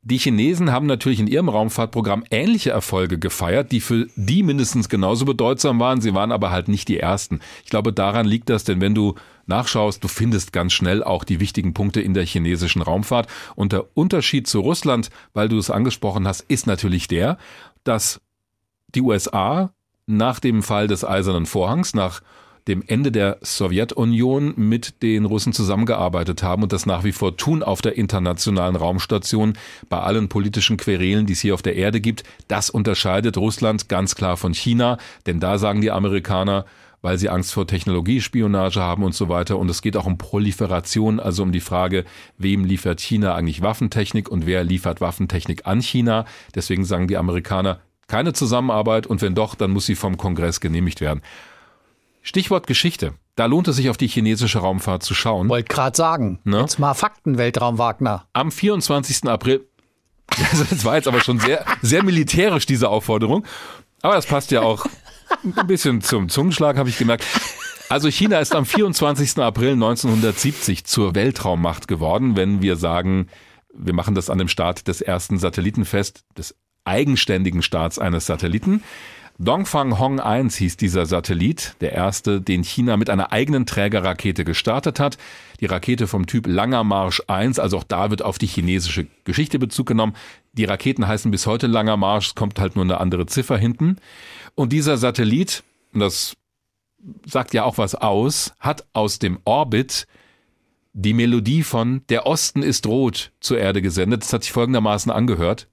Die 0.07 0.19
Chinesen 0.19 0.71
haben 0.71 0.85
natürlich 0.85 1.19
in 1.19 1.27
ihrem 1.27 1.49
Raumfahrtprogramm 1.49 2.25
ähnliche 2.31 2.71
Erfolge 2.71 3.19
gefeiert, 3.19 3.73
die 3.73 3.81
für 3.81 4.07
die 4.17 4.43
mindestens 4.43 4.91
genauso 4.91 5.25
bedeutsam 5.25 5.81
waren. 5.81 6.03
Sie 6.03 6.13
waren 6.13 6.31
aber 6.31 6.51
halt 6.51 6.69
nicht 6.69 6.89
die 6.89 7.01
ersten. 7.01 7.41
Ich 7.65 7.71
glaube, 7.71 7.91
daran 7.91 8.27
liegt 8.27 8.51
das, 8.51 8.65
denn 8.65 8.83
wenn 8.83 8.95
du 8.95 9.15
nachschaust, 9.47 10.05
du 10.05 10.09
findest 10.09 10.53
ganz 10.53 10.75
schnell 10.75 11.03
auch 11.03 11.25
die 11.25 11.41
wichtigen 11.41 11.73
Punkte 11.73 12.03
in 12.03 12.13
der 12.13 12.27
chinesischen 12.27 12.83
Raumfahrt. 12.83 13.29
Und 13.57 13.73
der 13.73 13.97
Unterschied 13.97 14.47
zu 14.47 14.61
Russland, 14.61 15.09
weil 15.33 15.49
du 15.49 15.57
es 15.57 15.71
angesprochen 15.71 16.29
hast, 16.29 16.43
ist 16.43 16.67
natürlich 16.67 17.09
der, 17.09 17.39
dass 17.83 18.21
die 18.95 19.01
USA 19.01 19.73
nach 20.07 20.39
dem 20.39 20.63
Fall 20.63 20.87
des 20.87 21.03
Eisernen 21.03 21.47
Vorhangs, 21.47 21.95
nach 21.95 22.21
dem 22.69 22.83
Ende 22.87 23.13
der 23.13 23.39
Sowjetunion 23.43 24.55
mit 24.57 25.03
den 25.03 25.25
Russen 25.27 25.53
zusammengearbeitet 25.53 26.43
haben 26.43 26.63
und 26.63 26.73
das 26.73 26.87
nach 26.87 27.05
wie 27.05 27.13
vor 27.13 27.37
tun 27.37 27.63
auf 27.63 27.83
der 27.83 27.97
internationalen 27.97 28.77
Raumstation 28.77 29.55
bei 29.89 29.99
allen 29.99 30.29
politischen 30.29 30.77
Querelen, 30.77 31.27
die 31.27 31.35
es 31.35 31.41
hier 31.41 31.55
auf 31.55 31.63
der 31.63 31.77
Erde 31.77 32.01
gibt. 32.01 32.25
Das 32.49 32.71
unterscheidet 32.71 33.37
Russland 33.37 33.89
ganz 33.89 34.15
klar 34.15 34.37
von 34.37 34.55
China, 34.55 34.99
denn 35.27 35.41
da 35.41 35.59
sagen 35.59 35.83
die 35.83 35.91
Amerikaner, 35.91 36.65
weil 37.03 37.19
sie 37.19 37.29
Angst 37.29 37.53
vor 37.53 37.67
Technologiespionage 37.67 38.81
haben 38.81 39.05
und 39.05 39.15
so 39.15 39.29
weiter. 39.29 39.59
Und 39.59 39.69
es 39.69 39.83
geht 39.83 39.95
auch 39.99 40.07
um 40.07 40.17
Proliferation, 40.17 41.21
also 41.21 41.43
um 41.43 41.53
die 41.53 41.61
Frage, 41.61 42.07
wem 42.39 42.65
liefert 42.65 42.99
China 42.99 43.35
eigentlich 43.35 43.61
Waffentechnik 43.61 44.31
und 44.31 44.47
wer 44.47 44.65
liefert 44.65 45.03
Waffentechnik 45.03 45.67
an 45.67 45.83
China. 45.83 46.25
Deswegen 46.55 46.87
sagen 46.87 47.07
die 47.07 47.19
Amerikaner, 47.19 47.81
keine 48.07 48.33
Zusammenarbeit 48.33 49.07
und 49.07 49.21
wenn 49.21 49.35
doch, 49.35 49.55
dann 49.55 49.71
muss 49.71 49.85
sie 49.85 49.97
vom 49.97 50.17
Kongress 50.17 50.61
genehmigt 50.61 51.03
werden. 51.03 51.21
Stichwort 52.25 52.67
Geschichte. 52.67 53.13
Da 53.37 53.47
lohnt 53.47 53.69
es 53.69 53.77
sich 53.77 53.91
auf 53.91 53.99
die 53.99 54.09
chinesische 54.09 54.59
Raumfahrt 54.59 55.03
zu 55.03 55.15
schauen. 55.15 55.49
Wollte 55.49 55.69
gerade 55.69 55.97
sagen. 55.97 56.41
Ne? 56.45 56.61
Jetzt 56.61 56.79
mal 56.79 56.95
Fakten, 56.95 57.37
Weltraum 57.37 57.79
Wagner. 57.79 58.27
Am 58.33 58.51
24. 58.51 59.29
April, 59.29 59.69
also 60.51 60.65
das 60.65 60.85
war 60.85 60.97
jetzt 60.97 61.07
aber 61.07 61.21
schon 61.21 61.39
sehr, 61.39 61.65
sehr 61.83 62.03
militärisch, 62.03 62.65
diese 62.67 62.89
Aufforderung. 62.89 63.45
Aber 64.01 64.15
das 64.15 64.27
passt 64.27 64.51
ja 64.51 64.63
auch 64.63 64.87
ein 65.57 65.67
bisschen 65.67 66.01
zum 66.01 66.29
Zungenschlag, 66.29 66.79
habe 66.79 66.89
ich 66.89 66.99
gemerkt. 66.99 67.25
Also 67.91 68.09
China 68.09 68.39
ist 68.39 68.55
am 68.55 68.65
24. 68.65 69.39
April 69.39 69.73
1970 69.73 70.85
zur 70.85 71.15
Weltraummacht 71.15 71.89
geworden, 71.89 72.37
wenn 72.37 72.63
wir 72.63 72.77
sagen, 72.77 73.29
wir 73.75 73.93
machen 73.93 74.15
das 74.15 74.31
an 74.31 74.39
dem 74.39 74.49
Start 74.49 74.89
des 74.89 75.03
ersten 75.03 75.39
Satelliten 75.39 75.85
fest, 75.85 76.25
des 76.39 76.57
eigenständigen 76.85 77.61
Starts 77.61 77.99
eines 77.99 78.25
Satelliten. 78.25 78.83
Dongfang 79.39 79.99
Hong 79.99 80.21
1 80.21 80.55
hieß 80.57 80.77
dieser 80.77 81.07
Satellit, 81.07 81.75
der 81.81 81.93
erste, 81.93 82.41
den 82.41 82.63
China 82.63 82.97
mit 82.97 83.11
einer 83.11 83.33
eigenen 83.33 83.67
Trägerrakete 83.67 84.45
gestartet 84.45 85.01
hat. 85.01 85.19
Die 85.61 85.67
Rakete 85.67 86.07
vom 86.07 86.27
Typ 86.27 86.47
Langer 86.47 86.85
Marsch 86.85 87.21
1, 87.27 87.59
also 87.59 87.79
auch 87.79 87.85
da 87.85 88.11
wird 88.11 88.23
auf 88.23 88.39
die 88.39 88.47
chinesische 88.47 89.09
Geschichte 89.25 89.59
Bezug 89.59 89.87
genommen. 89.87 90.15
Die 90.53 90.65
Raketen 90.65 91.09
heißen 91.09 91.33
bis 91.33 91.47
heute 91.47 91.67
Langer 91.67 91.97
Marsch, 91.97 92.29
es 92.29 92.35
kommt 92.37 92.61
halt 92.61 92.77
nur 92.77 92.85
eine 92.85 93.01
andere 93.01 93.27
Ziffer 93.27 93.59
hinten. 93.59 93.97
Und 94.55 94.73
dieser 94.73 94.99
Satellit, 94.99 95.65
das 95.93 96.37
sagt 97.27 97.55
ja 97.55 97.65
auch 97.65 97.77
was 97.77 97.97
aus, 97.97 98.55
hat 98.61 98.87
aus 98.93 99.19
dem 99.19 99.41
Orbit 99.45 100.07
die 100.93 101.13
Melodie 101.13 101.65
von 101.65 102.03
Der 102.09 102.25
Osten 102.27 102.63
ist 102.63 102.87
rot 102.87 103.33
zur 103.41 103.59
Erde 103.59 103.83
gesendet. 103.83 104.23
Das 104.23 104.33
hat 104.33 104.45
sich 104.45 104.53
folgendermaßen 104.53 105.11
angehört. 105.11 105.67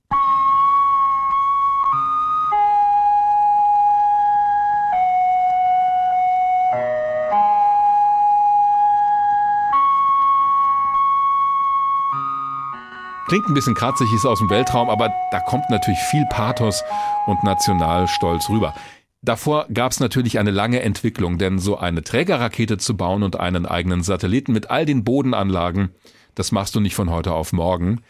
Klingt 13.32 13.48
ein 13.48 13.54
bisschen 13.54 13.76
kratzig, 13.76 14.12
ist 14.12 14.26
aus 14.26 14.40
dem 14.40 14.50
Weltraum, 14.50 14.90
aber 14.90 15.10
da 15.32 15.40
kommt 15.40 15.70
natürlich 15.70 16.02
viel 16.02 16.26
Pathos 16.26 16.84
und 17.28 17.42
Nationalstolz 17.46 18.50
rüber. 18.50 18.76
Davor 19.22 19.68
gab 19.74 19.94
es 19.94 20.02
natürlich 20.02 20.38
eine 20.38 20.52
lange 20.52 20.82
Entwicklung, 20.82 21.38
denn 21.38 21.58
so 21.58 21.78
eine 21.78 22.04
Trägerrakete 22.04 22.78
zu 22.78 22.98
bauen 22.98 23.24
und 23.24 23.40
einen 23.40 23.66
eigenen 23.66 24.04
Satelliten 24.04 24.52
mit 24.52 24.70
all 24.70 24.86
den 24.86 25.06
Bodenanlagen, 25.06 25.92
das 26.36 26.52
machst 26.52 26.76
du 26.76 26.82
nicht 26.82 26.94
von 26.94 27.10
heute 27.10 27.32
auf 27.32 27.54
morgen. 27.54 28.02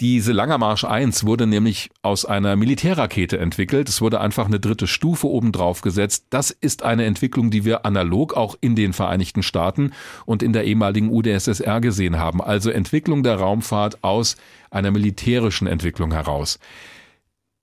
Diese 0.00 0.32
Langer 0.32 0.58
Marsch 0.58 0.84
1 0.84 1.24
wurde 1.26 1.46
nämlich 1.46 1.90
aus 2.02 2.24
einer 2.24 2.56
Militärrakete 2.56 3.38
entwickelt. 3.38 3.88
Es 3.88 4.00
wurde 4.00 4.20
einfach 4.20 4.46
eine 4.46 4.58
dritte 4.58 4.86
Stufe 4.86 5.28
obendrauf 5.28 5.82
gesetzt. 5.82 6.26
Das 6.30 6.50
ist 6.50 6.82
eine 6.82 7.04
Entwicklung, 7.04 7.50
die 7.50 7.64
wir 7.64 7.84
analog 7.84 8.34
auch 8.34 8.56
in 8.60 8.74
den 8.74 8.94
Vereinigten 8.94 9.42
Staaten 9.42 9.92
und 10.24 10.42
in 10.42 10.52
der 10.52 10.64
ehemaligen 10.64 11.10
UdSSR 11.10 11.80
gesehen 11.80 12.18
haben. 12.18 12.40
Also 12.40 12.70
Entwicklung 12.70 13.22
der 13.22 13.36
Raumfahrt 13.36 14.02
aus 14.02 14.36
einer 14.70 14.90
militärischen 14.90 15.66
Entwicklung 15.66 16.12
heraus. 16.12 16.58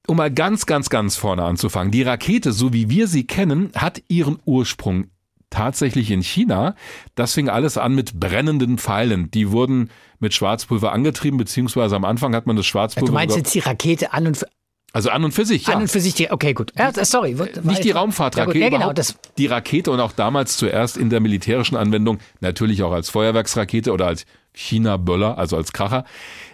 Um 0.08 0.18
mal 0.18 0.32
ganz, 0.32 0.66
ganz, 0.66 0.90
ganz 0.90 1.16
vorne 1.18 1.44
anzufangen. 1.44 1.92
Die 1.92 2.04
Rakete, 2.04 2.52
so 2.52 2.74
wie 2.74 2.90
wir 2.90 3.08
sie 3.08 3.28
kennen, 3.28 3.72
hat 3.76 4.02
ihren 4.08 4.40
Ursprung 4.46 5.08
tatsächlich 5.50 6.12
in 6.12 6.22
China. 6.22 6.76
Das 7.16 7.34
fing 7.34 7.50
alles 7.50 7.78
an 7.78 7.96
mit 7.96 8.20
brennenden 8.20 8.78
Pfeilen. 8.78 9.32
Die 9.32 9.52
wurden 9.52 9.90
mit 10.20 10.34
Schwarzpulver 10.34 10.92
angetrieben, 10.92 11.38
beziehungsweise 11.38 11.96
am 11.96 12.06
Anfang 12.06 12.36
hat 12.36 12.46
man 12.46 12.56
das 12.56 12.66
Schwarzpulver. 12.66 13.08
Du 13.08 13.14
meinst 13.14 13.36
jetzt 13.36 13.54
die 13.54 13.60
Rakete 13.60 14.14
an 14.14 14.28
und 14.28 14.38
für, 14.38 14.48
Also 14.94 15.10
an 15.10 15.24
und 15.24 15.32
für 15.32 15.46
sich, 15.46 15.68
ja. 15.68 15.76
An 15.76 15.82
und 15.82 15.88
für 15.90 16.00
sich, 16.00 16.14
die, 16.14 16.32
okay, 16.32 16.54
gut. 16.54 16.74
Ja, 16.78 16.92
sorry. 17.06 17.36
Nicht 17.64 17.84
die 17.84 17.92
Raumfahrtrakete, 17.92 18.58
ja, 18.58 18.66
ja, 18.66 18.70
genau, 18.70 18.94
das 18.94 19.16
die 19.38 19.48
Rakete 19.48 19.92
und 19.92 20.00
auch 20.00 20.12
damals 20.12 20.58
zuerst 20.58 20.98
in 20.98 21.10
der 21.10 21.20
militärischen 21.20 21.76
Anwendung, 21.76 22.20
natürlich 22.42 22.84
auch 22.84 22.92
als 22.92 23.10
Feuerwerksrakete 23.10 23.92
oder 23.94 24.08
als 24.08 24.26
China-Böller, 24.54 25.38
also 25.38 25.56
als 25.56 25.72
Kracher. 25.74 26.04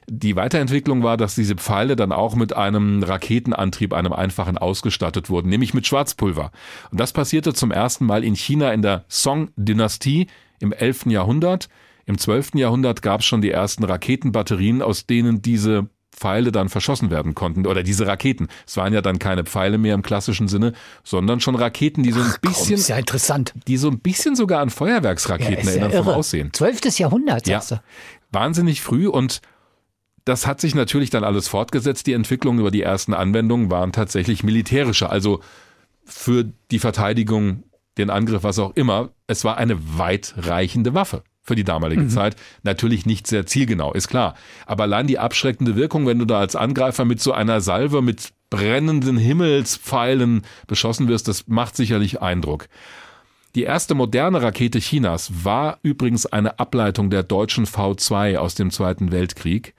Die 0.07 0.35
Weiterentwicklung 0.35 1.01
war, 1.01 1.17
dass 1.17 1.33
diese 1.33 1.55
Pfeile 1.55 1.95
dann 1.95 2.11
auch 2.11 2.35
mit 2.35 2.55
einem 2.55 3.01
Raketenantrieb, 3.01 3.93
einem 3.93 4.13
einfachen 4.13 4.57
ausgestattet 4.57 5.29
wurden, 5.29 5.49
nämlich 5.49 5.73
mit 5.73 5.87
Schwarzpulver. 5.87 6.51
Und 6.91 6.99
das 6.99 7.11
passierte 7.13 7.53
zum 7.53 7.71
ersten 7.71 8.05
Mal 8.05 8.23
in 8.23 8.35
China 8.35 8.71
in 8.71 8.83
der 8.83 9.05
Song-Dynastie 9.09 10.27
im 10.59 10.71
11. 10.71 11.07
Jahrhundert. 11.07 11.69
Im 12.05 12.17
12. 12.17 12.55
Jahrhundert 12.55 13.01
gab 13.01 13.21
es 13.21 13.25
schon 13.25 13.41
die 13.41 13.51
ersten 13.51 13.83
Raketenbatterien, 13.83 14.81
aus 14.81 15.07
denen 15.07 15.41
diese 15.41 15.89
Pfeile 16.15 16.51
dann 16.51 16.69
verschossen 16.69 17.09
werden 17.09 17.35
konnten 17.35 17.65
oder 17.65 17.83
diese 17.83 18.07
Raketen. 18.07 18.47
Es 18.65 18.77
waren 18.77 18.93
ja 18.93 19.01
dann 19.01 19.19
keine 19.19 19.43
Pfeile 19.43 19.77
mehr 19.77 19.95
im 19.95 20.01
klassischen 20.01 20.47
Sinne, 20.47 20.73
sondern 21.03 21.41
schon 21.41 21.55
Raketen, 21.55 22.03
die 22.03 22.11
so 22.11 22.21
ein 22.21 22.27
Ach, 22.29 22.37
bisschen, 22.37 22.67
komm, 22.67 22.75
ist 22.75 22.87
ja 22.87 22.97
interessant, 22.97 23.53
die 23.67 23.77
so 23.77 23.89
ein 23.89 23.99
bisschen 23.99 24.35
sogar 24.35 24.61
an 24.61 24.69
Feuerwerksraketen 24.69 25.65
ja, 25.65 25.71
erinnern 25.71 25.91
ja 25.91 26.03
vom 26.03 26.13
Aussehen. 26.13 26.53
Zwölftes 26.53 26.97
Jahrhundert, 26.97 27.45
sagst 27.45 27.71
ja, 27.71 27.77
du. 27.77 27.83
Wahnsinnig 28.31 28.81
früh 28.81 29.07
und 29.07 29.41
das 30.23 30.47
hat 30.47 30.61
sich 30.61 30.73
natürlich 30.73 31.09
dann 31.09 31.23
alles 31.23 31.47
fortgesetzt. 31.47 32.07
Die 32.07 32.13
Entwicklungen 32.13 32.59
über 32.59 32.71
die 32.71 32.81
ersten 32.81 33.13
Anwendungen 33.13 33.69
waren 33.69 33.91
tatsächlich 33.91 34.43
militärische, 34.43 35.09
also 35.09 35.41
für 36.03 36.45
die 36.71 36.79
Verteidigung, 36.79 37.63
den 37.97 38.09
Angriff, 38.09 38.43
was 38.43 38.57
auch 38.59 38.75
immer. 38.75 39.09
Es 39.27 39.43
war 39.43 39.57
eine 39.57 39.97
weitreichende 39.97 40.93
Waffe 40.93 41.23
für 41.45 41.55
die 41.55 41.63
damalige 41.63 42.01
mhm. 42.01 42.09
Zeit. 42.09 42.35
Natürlich 42.63 43.05
nicht 43.05 43.27
sehr 43.27 43.45
zielgenau, 43.45 43.93
ist 43.93 44.07
klar. 44.07 44.35
Aber 44.65 44.83
allein 44.83 45.07
die 45.07 45.19
abschreckende 45.19 45.75
Wirkung, 45.75 46.07
wenn 46.07 46.19
du 46.19 46.25
da 46.25 46.39
als 46.39 46.55
Angreifer 46.55 47.05
mit 47.05 47.21
so 47.21 47.31
einer 47.31 47.61
Salve 47.61 48.01
mit 48.01 48.33
brennenden 48.49 49.17
Himmelspfeilen 49.17 50.41
beschossen 50.67 51.07
wirst, 51.07 51.27
das 51.27 51.47
macht 51.47 51.75
sicherlich 51.75 52.21
Eindruck. 52.21 52.67
Die 53.53 53.63
erste 53.63 53.95
moderne 53.95 54.41
Rakete 54.41 54.79
Chinas 54.79 55.31
war 55.45 55.79
übrigens 55.81 56.25
eine 56.25 56.59
Ableitung 56.59 57.09
der 57.09 57.23
deutschen 57.23 57.65
V2 57.65 58.37
aus 58.37 58.55
dem 58.55 58.71
Zweiten 58.71 59.11
Weltkrieg. 59.11 59.75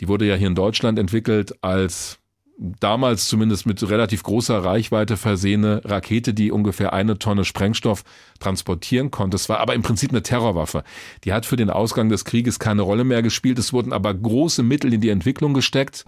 Die 0.00 0.08
wurde 0.08 0.26
ja 0.26 0.36
hier 0.36 0.46
in 0.46 0.54
Deutschland 0.54 0.98
entwickelt 0.98 1.62
als 1.62 2.19
damals 2.60 3.26
zumindest 3.26 3.64
mit 3.64 3.88
relativ 3.88 4.22
großer 4.22 4.62
Reichweite 4.62 5.16
versehene 5.16 5.80
Rakete, 5.84 6.34
die 6.34 6.52
ungefähr 6.52 6.92
eine 6.92 7.18
Tonne 7.18 7.46
Sprengstoff 7.46 8.04
transportieren 8.38 9.10
konnte. 9.10 9.36
Es 9.36 9.48
war 9.48 9.60
aber 9.60 9.74
im 9.74 9.82
Prinzip 9.82 10.10
eine 10.10 10.22
Terrorwaffe. 10.22 10.84
Die 11.24 11.32
hat 11.32 11.46
für 11.46 11.56
den 11.56 11.70
Ausgang 11.70 12.10
des 12.10 12.26
Krieges 12.26 12.58
keine 12.58 12.82
Rolle 12.82 13.04
mehr 13.04 13.22
gespielt. 13.22 13.58
Es 13.58 13.72
wurden 13.72 13.94
aber 13.94 14.12
große 14.12 14.62
Mittel 14.62 14.92
in 14.92 15.00
die 15.00 15.08
Entwicklung 15.08 15.54
gesteckt. 15.54 16.04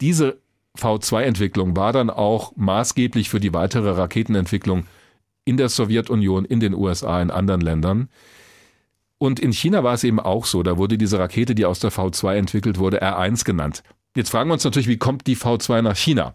Diese 0.00 0.38
V2-Entwicklung 0.78 1.76
war 1.76 1.92
dann 1.92 2.08
auch 2.08 2.56
maßgeblich 2.56 3.28
für 3.28 3.40
die 3.40 3.52
weitere 3.52 3.90
Raketenentwicklung 3.90 4.86
in 5.44 5.58
der 5.58 5.68
Sowjetunion, 5.68 6.46
in 6.46 6.60
den 6.60 6.74
USA, 6.74 7.20
in 7.20 7.30
anderen 7.30 7.60
Ländern. 7.60 8.08
Und 9.18 9.38
in 9.38 9.52
China 9.52 9.84
war 9.84 9.94
es 9.94 10.04
eben 10.04 10.18
auch 10.18 10.46
so. 10.46 10.62
Da 10.62 10.78
wurde 10.78 10.96
diese 10.96 11.18
Rakete, 11.18 11.54
die 11.54 11.66
aus 11.66 11.78
der 11.78 11.92
V2 11.92 12.36
entwickelt 12.36 12.78
wurde, 12.78 13.02
R1 13.02 13.44
genannt. 13.44 13.82
Jetzt 14.14 14.30
fragen 14.30 14.48
wir 14.48 14.54
uns 14.54 14.64
natürlich, 14.64 14.88
wie 14.88 14.96
kommt 14.96 15.26
die 15.26 15.36
V2 15.36 15.82
nach 15.82 15.96
China? 15.96 16.34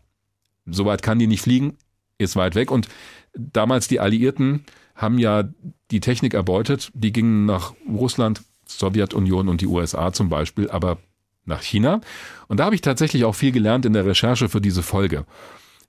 Soweit 0.66 1.02
kann 1.02 1.20
die 1.20 1.28
nicht 1.28 1.42
fliegen, 1.42 1.78
ist 2.18 2.36
weit 2.36 2.56
weg. 2.56 2.72
Und 2.72 2.88
damals 3.34 3.88
die 3.88 4.00
Alliierten 4.00 4.66
haben 4.96 5.18
ja 5.18 5.44
die 5.92 6.02
Technik 6.02 6.34
erbeutet. 6.34 6.92
Die 6.94 7.12
gingen 7.12 7.46
nach 7.46 7.74
Russland, 7.88 8.42
Sowjetunion 8.66 9.48
und 9.48 9.62
die 9.62 9.68
USA 9.68 10.12
zum 10.12 10.30
Beispiel, 10.30 10.70
aber 10.70 10.98
nach 11.46 11.62
China. 11.62 12.02
Und 12.48 12.60
da 12.60 12.66
habe 12.66 12.76
ich 12.76 12.82
tatsächlich 12.82 13.26
auch 13.26 13.36
viel 13.36 13.52
gelernt 13.52 13.86
in 13.86 13.94
der 13.94 14.06
Recherche 14.06 14.50
für 14.50 14.62
diese 14.62 14.84
Folge. 14.84 15.26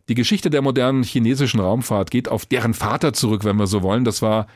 Die 0.09 0.14
Geschichte 0.14 0.50
der 0.50 0.62
modernen 0.62 1.02
chinesischen 1.02 1.61
Raumfahrt 1.61 2.11
geht 2.11 2.28
auf 2.28 2.47
deren 2.47 2.75
Vater 2.75 3.12
zurück, 3.12 3.44
wenn 3.44 3.56
wir 3.56 3.66
so 3.66 3.82
wollen. 3.82 4.04
Das 4.04 4.23
war 4.23 4.47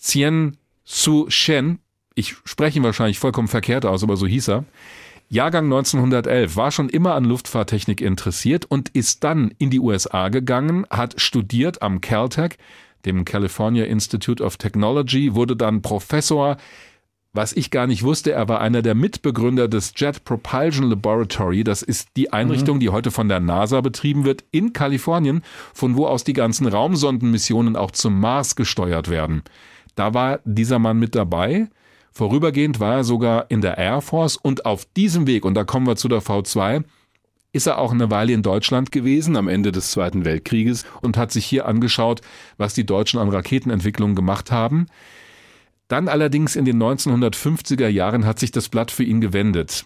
Qian 0.00 0.56
Su 0.84 1.26
Shen. 1.28 1.78
Ich 2.14 2.36
spreche 2.44 2.78
ihn 2.78 2.84
wahrscheinlich 2.84 3.18
vollkommen 3.18 3.48
verkehrt 3.48 3.86
aus, 3.86 4.02
aber 4.02 4.16
so 4.16 4.26
hieß 4.26 4.48
er. 4.48 4.64
Jahrgang 5.32 5.64
1911, 5.64 6.56
war 6.56 6.70
schon 6.70 6.90
immer 6.90 7.14
an 7.14 7.24
Luftfahrttechnik 7.24 8.02
interessiert 8.02 8.66
und 8.66 8.90
ist 8.90 9.24
dann 9.24 9.54
in 9.56 9.70
die 9.70 9.80
USA 9.80 10.28
gegangen, 10.28 10.86
hat 10.90 11.22
studiert 11.22 11.80
am 11.80 12.02
Caltech, 12.02 12.58
dem 13.06 13.24
California 13.24 13.86
Institute 13.86 14.44
of 14.44 14.58
Technology, 14.58 15.34
wurde 15.34 15.56
dann 15.56 15.80
Professor. 15.80 16.58
Was 17.32 17.54
ich 17.54 17.70
gar 17.70 17.86
nicht 17.86 18.02
wusste, 18.02 18.32
er 18.32 18.46
war 18.50 18.60
einer 18.60 18.82
der 18.82 18.94
Mitbegründer 18.94 19.68
des 19.68 19.94
Jet 19.96 20.22
Propulsion 20.24 20.90
Laboratory. 20.90 21.64
Das 21.64 21.80
ist 21.80 22.10
die 22.18 22.30
Einrichtung, 22.30 22.76
mhm. 22.76 22.80
die 22.80 22.90
heute 22.90 23.10
von 23.10 23.30
der 23.30 23.40
NASA 23.40 23.80
betrieben 23.80 24.26
wird, 24.26 24.44
in 24.50 24.74
Kalifornien, 24.74 25.40
von 25.72 25.96
wo 25.96 26.04
aus 26.04 26.24
die 26.24 26.34
ganzen 26.34 26.66
Raumsondenmissionen 26.66 27.74
auch 27.74 27.92
zum 27.92 28.20
Mars 28.20 28.54
gesteuert 28.54 29.08
werden. 29.08 29.44
Da 29.94 30.12
war 30.12 30.40
dieser 30.44 30.78
Mann 30.78 30.98
mit 30.98 31.14
dabei. 31.14 31.68
Vorübergehend 32.12 32.78
war 32.78 32.96
er 32.96 33.04
sogar 33.04 33.46
in 33.50 33.62
der 33.62 33.78
Air 33.78 34.02
Force 34.02 34.36
und 34.36 34.66
auf 34.66 34.84
diesem 34.84 35.26
Weg, 35.26 35.44
und 35.44 35.54
da 35.54 35.64
kommen 35.64 35.86
wir 35.86 35.96
zu 35.96 36.08
der 36.08 36.20
V2, 36.20 36.84
ist 37.52 37.66
er 37.66 37.78
auch 37.78 37.92
eine 37.92 38.10
Weile 38.10 38.32
in 38.32 38.42
Deutschland 38.42 38.92
gewesen 38.92 39.36
am 39.36 39.48
Ende 39.48 39.72
des 39.72 39.90
Zweiten 39.90 40.24
Weltkrieges 40.24 40.84
und 41.00 41.16
hat 41.16 41.32
sich 41.32 41.44
hier 41.44 41.66
angeschaut, 41.66 42.20
was 42.56 42.74
die 42.74 42.86
Deutschen 42.86 43.18
an 43.20 43.28
Raketenentwicklung 43.28 44.14
gemacht 44.14 44.50
haben. 44.50 44.86
Dann 45.88 46.08
allerdings 46.08 46.56
in 46.56 46.64
den 46.64 46.82
1950er 46.82 47.88
Jahren 47.88 48.24
hat 48.24 48.38
sich 48.38 48.50
das 48.50 48.68
Blatt 48.68 48.90
für 48.90 49.04
ihn 49.04 49.20
gewendet. 49.20 49.84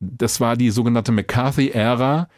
Das 0.00 0.40
war 0.40 0.56
die 0.56 0.70
sogenannte 0.70 1.12
McCarthy-Ära. 1.12 2.28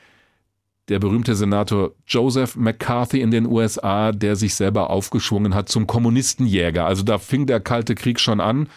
Der 0.88 0.98
berühmte 0.98 1.34
Senator 1.34 1.92
Joseph 2.06 2.56
McCarthy 2.56 3.20
in 3.20 3.30
den 3.30 3.46
USA, 3.46 4.12
der 4.12 4.34
sich 4.36 4.54
selber 4.54 4.90
aufgeschwungen 4.90 5.54
hat 5.54 5.68
zum 5.68 5.86
Kommunistenjäger. 5.86 6.86
Also 6.86 7.02
da 7.02 7.18
fing 7.18 7.46
der 7.46 7.60
Kalte 7.60 7.94
Krieg 7.94 8.18
schon 8.18 8.40
an 8.40 8.68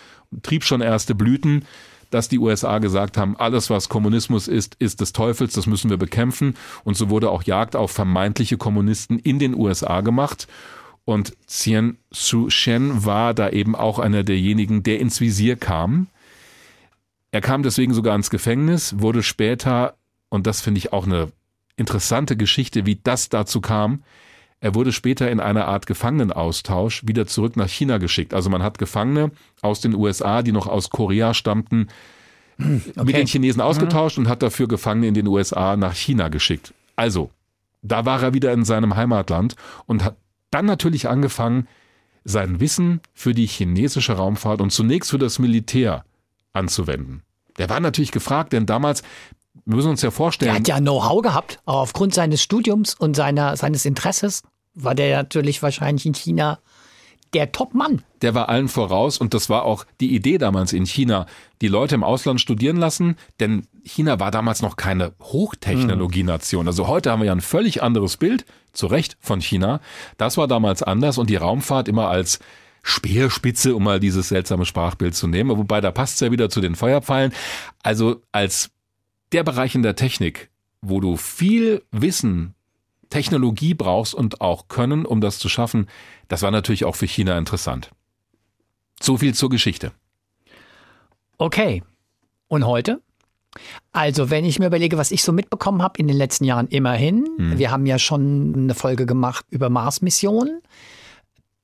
trieb 0.41 0.63
schon 0.63 0.81
erste 0.81 1.15
Blüten, 1.15 1.65
dass 2.09 2.29
die 2.29 2.39
USA 2.39 2.77
gesagt 2.79 3.17
haben, 3.17 3.35
alles 3.37 3.69
was 3.69 3.89
Kommunismus 3.89 4.47
ist, 4.47 4.75
ist 4.75 5.01
des 5.01 5.13
Teufels, 5.13 5.53
das 5.53 5.65
müssen 5.65 5.89
wir 5.89 5.97
bekämpfen. 5.97 6.55
Und 6.83 6.95
so 6.95 7.09
wurde 7.09 7.29
auch 7.31 7.43
Jagd 7.43 7.75
auf 7.75 7.91
vermeintliche 7.91 8.57
Kommunisten 8.57 9.19
in 9.19 9.39
den 9.39 9.55
USA 9.55 10.01
gemacht. 10.01 10.47
Und 11.05 11.33
Xian 11.47 11.97
Su 12.11 12.49
Shen 12.49 13.03
war 13.05 13.33
da 13.33 13.49
eben 13.49 13.75
auch 13.75 13.99
einer 13.99 14.23
derjenigen, 14.23 14.83
der 14.83 14.99
ins 14.99 15.19
Visier 15.19 15.55
kam. 15.55 16.07
Er 17.31 17.41
kam 17.41 17.63
deswegen 17.63 17.93
sogar 17.93 18.15
ins 18.15 18.29
Gefängnis, 18.29 18.99
wurde 18.99 19.23
später, 19.23 19.95
und 20.29 20.45
das 20.45 20.61
finde 20.61 20.77
ich 20.77 20.93
auch 20.93 21.05
eine 21.05 21.31
interessante 21.75 22.37
Geschichte, 22.37 22.85
wie 22.85 22.99
das 23.03 23.29
dazu 23.29 23.59
kam, 23.59 24.03
er 24.63 24.75
wurde 24.75 24.93
später 24.93 25.29
in 25.29 25.41
einer 25.41 25.67
Art 25.67 25.87
Gefangenenaustausch 25.87 27.05
wieder 27.05 27.27
zurück 27.27 27.57
nach 27.57 27.67
China 27.67 27.97
geschickt. 27.97 28.33
Also 28.33 28.49
man 28.49 28.63
hat 28.63 28.77
Gefangene 28.77 29.31
aus 29.61 29.81
den 29.81 29.93
USA, 29.93 30.41
die 30.41 30.53
noch 30.53 30.67
aus 30.67 30.89
Korea 30.89 31.33
stammten, 31.33 31.89
okay. 32.57 32.81
mit 33.03 33.17
den 33.17 33.27
Chinesen 33.27 33.59
mhm. 33.61 33.67
ausgetauscht 33.67 34.17
mhm. 34.17 34.23
und 34.23 34.29
hat 34.29 34.41
dafür 34.41 34.69
Gefangene 34.69 35.07
in 35.07 35.15
den 35.15 35.27
USA 35.27 35.75
nach 35.75 35.93
China 35.93 36.29
geschickt. 36.29 36.73
Also, 36.95 37.29
da 37.81 38.05
war 38.05 38.23
er 38.23 38.33
wieder 38.33 38.53
in 38.53 38.63
seinem 38.63 38.95
Heimatland 38.95 39.57
und 39.85 40.01
hat 40.05 40.15
dann 40.49 40.65
natürlich 40.65 41.09
angefangen, 41.09 41.67
sein 42.23 42.61
Wissen 42.61 43.01
für 43.13 43.33
die 43.33 43.47
chinesische 43.47 44.13
Raumfahrt 44.13 44.61
und 44.61 44.71
zunächst 44.71 45.11
für 45.11 45.19
das 45.19 45.39
Militär 45.39 46.05
anzuwenden. 46.53 47.23
Der 47.57 47.69
war 47.69 47.81
natürlich 47.81 48.13
gefragt, 48.13 48.53
denn 48.53 48.65
damals 48.65 49.03
wir 49.65 49.75
müssen 49.75 49.91
uns 49.91 50.01
ja 50.01 50.11
vorstellen. 50.11 50.51
Er 50.51 50.55
hat 50.59 50.67
ja 50.67 50.79
Know-how 50.79 51.21
gehabt, 51.21 51.59
aber 51.65 51.79
aufgrund 51.79 52.13
seines 52.13 52.41
Studiums 52.41 52.95
und 52.95 53.15
seiner, 53.15 53.55
seines 53.55 53.85
Interesses 53.85 54.41
war 54.73 54.95
der 54.95 55.15
natürlich 55.17 55.61
wahrscheinlich 55.61 56.05
in 56.05 56.13
China 56.13 56.59
der 57.33 57.51
Top-Mann. 57.51 58.03
Der 58.21 58.35
war 58.35 58.49
allen 58.49 58.67
voraus 58.67 59.17
und 59.17 59.33
das 59.33 59.49
war 59.49 59.63
auch 59.63 59.85
die 59.99 60.13
Idee 60.13 60.37
damals 60.37 60.71
in 60.71 60.85
China, 60.85 61.25
die 61.61 61.67
Leute 61.67 61.95
im 61.95 62.03
Ausland 62.03 62.39
studieren 62.39 62.77
lassen, 62.77 63.15
denn 63.39 63.67
China 63.83 64.19
war 64.19 64.31
damals 64.31 64.61
noch 64.61 64.75
keine 64.75 65.13
Hochtechnologienation. 65.19 66.67
Also 66.67 66.87
heute 66.87 67.11
haben 67.11 67.21
wir 67.21 67.27
ja 67.27 67.31
ein 67.31 67.41
völlig 67.41 67.81
anderes 67.81 68.17
Bild, 68.17 68.45
zu 68.71 68.87
Recht, 68.87 69.17
von 69.19 69.41
China. 69.41 69.81
Das 70.17 70.37
war 70.37 70.47
damals 70.47 70.83
anders 70.83 71.17
und 71.17 71.29
die 71.29 71.35
Raumfahrt 71.35 71.87
immer 71.87 72.09
als 72.09 72.39
Speerspitze, 72.83 73.75
um 73.75 73.83
mal 73.83 73.99
dieses 73.99 74.29
seltsame 74.29 74.65
Sprachbild 74.65 75.15
zu 75.15 75.27
nehmen, 75.27 75.57
wobei 75.57 75.81
da 75.81 75.91
passt 75.91 76.15
es 76.15 76.19
ja 76.19 76.31
wieder 76.31 76.49
zu 76.49 76.61
den 76.61 76.75
Feuerpfeilen. 76.75 77.33
Also 77.81 78.21
als 78.31 78.71
der 79.31 79.43
Bereich 79.43 79.73
in 79.73 79.83
der 79.83 79.95
Technik, 79.95 80.49
wo 80.81 80.99
du 80.99 81.17
viel 81.17 81.83
Wissen 81.91 82.55
Technologie 83.13 83.75
brauchst 83.75 84.15
und 84.15 84.41
auch 84.41 84.69
Können, 84.69 85.05
um 85.05 85.21
das 85.21 85.37
zu 85.37 85.47
schaffen, 85.47 85.87
das 86.29 86.41
war 86.41 86.49
natürlich 86.49 86.83
auch 86.83 86.95
für 86.95 87.05
China 87.05 87.37
interessant. 87.37 87.91
So 88.99 89.17
viel 89.17 89.35
zur 89.35 89.51
Geschichte. 89.51 89.91
Okay. 91.37 91.83
Und 92.47 92.65
heute? 92.65 93.01
Also, 93.91 94.31
wenn 94.31 94.45
ich 94.45 94.57
mir 94.57 94.65
überlege, 94.65 94.97
was 94.97 95.11
ich 95.11 95.21
so 95.21 95.31
mitbekommen 95.31 95.83
habe 95.83 95.99
in 95.99 96.07
den 96.07 96.17
letzten 96.17 96.43
Jahren, 96.43 96.67
immerhin, 96.69 97.27
hm. 97.37 97.59
wir 97.59 97.69
haben 97.69 97.85
ja 97.85 97.99
schon 97.99 98.53
eine 98.55 98.73
Folge 98.73 99.05
gemacht 99.05 99.45
über 99.51 99.69
Mars-Missionen. 99.69 100.61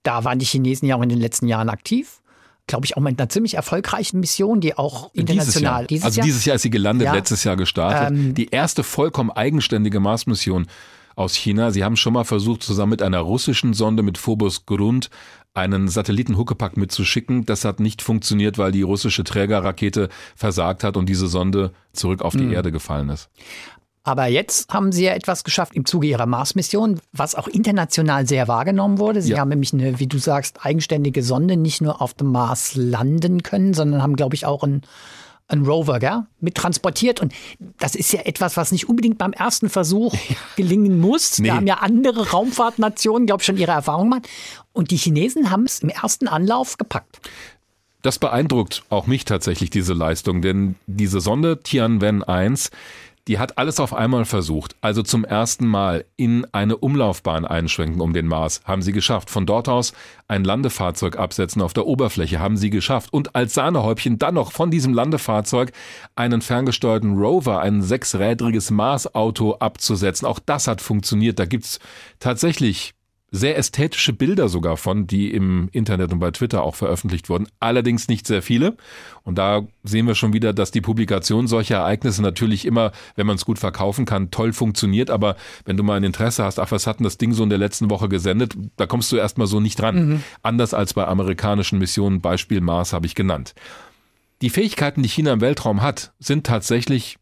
Da 0.04 0.24
waren 0.26 0.38
die 0.38 0.46
Chinesen 0.46 0.88
ja 0.88 0.98
auch 0.98 1.02
in 1.02 1.10
den 1.10 1.20
letzten 1.20 1.48
Jahren 1.48 1.70
aktiv. 1.70 2.22
glaube 2.68 2.86
ich, 2.86 2.96
auch 2.96 3.02
mit 3.02 3.20
einer 3.20 3.28
ziemlich 3.30 3.56
erfolgreichen 3.56 4.20
Mission, 4.20 4.62
die 4.62 4.78
auch 4.78 5.10
international. 5.16 5.88
Dieses 5.88 6.04
Jahr. 6.04 6.10
also 6.10 6.22
dieses 6.22 6.46
Jahr 6.46 6.58
ist 6.58 6.62
sie 6.62 6.70
gelandet, 6.70 7.08
ja. 7.08 7.14
letztes 7.16 7.44
Jahr 7.44 7.56
gestartet. 7.56 8.16
Ähm, 8.16 8.36
die 8.36 8.50
erste 8.50 8.84
vollkommen 8.84 9.32
eigenständige 9.32 10.00
Mars-Mission 10.00 10.68
aus 11.20 11.36
China. 11.36 11.72
Sie 11.72 11.84
haben 11.84 11.98
schon 11.98 12.14
mal 12.14 12.24
versucht, 12.24 12.64
zusammen 12.64 12.92
mit 12.92 13.02
einer 13.02 13.20
russischen 13.20 13.74
Sonde 13.74 14.02
mit 14.04 14.18
Phobos 14.18 14.66
Grund 14.66 15.10
einen 15.54 15.88
Satellitenhuckepack 15.88 16.78
mitzuschicken. 16.78 17.46
Das 17.46 17.66
hat 17.66 17.80
nicht 17.80 18.02
funktioniert, 18.02 18.58
weil 18.58 18.72
die 18.72 18.82
russische 18.82 19.24
Trägerrakete 19.24 20.10
versagt 20.36 20.84
hat 20.84 20.96
und 20.96 21.08
diese 21.08 21.28
Sonde 21.28 21.74
zurück 21.92 22.22
auf 22.22 22.36
die 22.36 22.46
mhm. 22.46 22.54
Erde 22.54 22.72
gefallen 22.72 23.10
ist. 23.10 23.30
Aber 24.04 24.28
jetzt 24.28 24.74
haben 24.74 24.92
Sie 24.92 25.04
ja 25.04 25.14
etwas 25.14 25.44
geschafft 25.44 25.76
im 25.76 25.86
Zuge 25.86 26.08
Ihrer 26.08 26.26
Mars-Mission, 26.26 27.00
was 27.12 27.36
auch 27.36 27.48
international 27.48 28.26
sehr 28.26 28.48
wahrgenommen 28.48 28.98
wurde. 28.98 29.22
Sie 29.22 29.32
ja. 29.32 29.40
haben 29.40 29.50
nämlich 29.50 29.74
eine, 29.74 30.00
wie 30.00 30.08
du 30.08 30.18
sagst, 30.18 30.66
eigenständige 30.66 31.22
Sonde 31.22 31.58
nicht 31.58 31.82
nur 31.82 32.02
auf 32.02 32.14
dem 32.14 32.32
Mars 32.32 32.76
landen 32.76 33.44
können, 33.44 33.74
sondern 33.74 34.02
haben, 34.02 34.16
glaube 34.16 34.36
ich, 34.36 34.46
auch 34.46 34.64
ein 34.64 34.82
ein 35.50 35.66
Rover, 35.66 36.00
gell? 36.00 36.26
mit 36.40 36.56
transportiert. 36.56 37.20
Und 37.20 37.34
das 37.80 37.96
ist 37.96 38.14
ja 38.14 38.22
etwas, 38.22 38.56
was 38.56 38.72
nicht 38.72 38.88
unbedingt 38.88 39.18
beim 39.18 39.34
ersten 39.34 39.70
Versuch 39.70 40.16
gelingen 40.56 41.00
muss. 41.00 41.40
Nee. 41.40 41.50
Da 41.50 41.56
haben 41.56 41.68
ja 41.68 41.76
andere 41.76 42.30
Raumfahrtnationen, 42.30 43.26
glaube 43.26 43.42
ich, 43.42 43.46
schon 43.46 43.58
ihre 43.58 43.72
Erfahrungen 43.72 44.12
gemacht. 44.12 44.30
Und 44.72 44.92
die 44.92 44.98
Chinesen 44.98 45.52
haben 45.52 45.64
es 45.64 45.80
im 45.80 45.90
ersten 45.90 46.28
Anlauf 46.28 46.78
gepackt. 46.78 47.20
Das 48.02 48.18
beeindruckt 48.18 48.84
auch 48.90 49.08
mich 49.08 49.26
tatsächlich, 49.26 49.70
diese 49.70 49.94
Leistung, 49.94 50.42
denn 50.42 50.76
diese 50.88 51.20
Sonde 51.20 51.62
Tianwen 51.62 52.24
1 52.24 52.72
die 53.28 53.38
hat 53.38 53.58
alles 53.58 53.80
auf 53.80 53.94
einmal 53.94 54.26
versucht. 54.26 54.76
Also 54.82 55.04
zum 55.04 55.24
ersten 55.24 55.68
Mal 55.68 56.06
in 56.16 56.46
eine 56.52 56.78
Umlaufbahn 56.78 57.46
einschwenken 57.46 58.02
um 58.02 58.14
den 58.14 58.28
Mars. 58.28 58.62
Haben 58.66 58.82
sie 58.82 58.92
geschafft. 58.92 59.30
Von 59.30 59.46
dort 59.46 59.70
aus 59.70 59.94
ein 60.28 60.44
Landefahrzeug 60.44 61.18
absetzen 61.18 61.62
auf 61.62 61.74
der 61.74 61.86
Oberfläche. 61.86 62.40
Haben 62.40 62.58
sie 62.58 62.70
geschafft. 62.70 63.14
Und 63.14 63.36
als 63.36 63.54
Sahnehäubchen 63.54 64.18
dann 64.18 64.36
noch 64.36 64.52
von 64.52 64.72
diesem 64.72 64.94
Landefahrzeug 64.94 65.72
einen 66.16 66.42
ferngesteuerten 66.42 67.18
Rover, 67.18 67.62
ein 67.62 67.82
sechsrädriges 67.82 68.72
Mars-Auto 68.72 69.54
abzusetzen. 69.56 70.26
Auch 70.26 70.40
das 70.40 70.68
hat 70.68 70.82
funktioniert. 70.82 71.40
Da 71.40 71.46
gibt's 71.46 71.80
tatsächlich 72.20 72.94
sehr 73.32 73.58
ästhetische 73.58 74.14
Bilder 74.14 74.50
sogar 74.50 74.78
von, 74.78 75.06
die 75.06 75.32
im 75.32 75.70
Internet 75.72 76.12
und 76.12 76.20
bei 76.20 76.32
Twitter 76.32 76.64
auch 76.64 76.76
veröffentlicht 76.76 77.30
wurden. 77.30 77.48
Allerdings 77.60 78.08
nicht 78.08 78.26
sehr 78.26 78.42
viele. 78.42 78.76
Und 79.24 79.38
da 79.38 79.68
sehen 79.84 80.08
wir 80.08 80.16
schon 80.16 80.34
wieder, 80.34 80.52
dass 80.54 80.72
die 80.72 80.82
Publikation 80.82 81.48
solcher 81.48 81.78
Ereignisse 81.78 82.22
natürlich 82.22 82.66
immer, 82.66 82.92
wenn 83.16 83.28
man 83.28 83.36
es 83.36 83.46
gut 83.46 83.60
verkaufen 83.60 84.06
kann, 84.06 84.32
toll 84.32 84.52
funktioniert. 84.52 85.12
Aber 85.12 85.36
wenn 85.66 85.78
du 85.78 85.84
mal 85.84 85.98
ein 85.98 86.04
Interesse 86.04 86.44
hast, 86.44 86.60
ach, 86.60 86.72
was 86.72 86.88
hat 86.88 87.00
denn 87.00 87.04
das 87.04 87.18
Ding 87.18 87.34
so 87.34 87.44
in 87.44 87.50
der 87.50 87.60
letzten 87.60 87.90
Woche 87.90 88.10
gesendet, 88.10 88.56
da 88.78 88.88
kommst 88.88 89.12
du 89.12 89.18
erstmal 89.18 89.48
so 89.48 89.60
nicht 89.60 89.80
dran. 89.80 90.10
Mhm. 90.10 90.24
Anders 90.42 90.74
als 90.74 90.94
bei 90.94 91.06
amerikanischen 91.06 91.78
Missionen, 91.78 92.22
Beispiel 92.22 92.62
Mars 92.62 92.94
habe 92.94 93.06
ich 93.06 93.14
genannt. 93.14 93.54
Die 94.42 94.50
Fähigkeiten, 94.50 95.04
die 95.04 95.10
China 95.10 95.34
im 95.34 95.42
Weltraum 95.42 95.82
hat, 95.82 96.14
sind 96.20 96.46
tatsächlich 96.46 97.19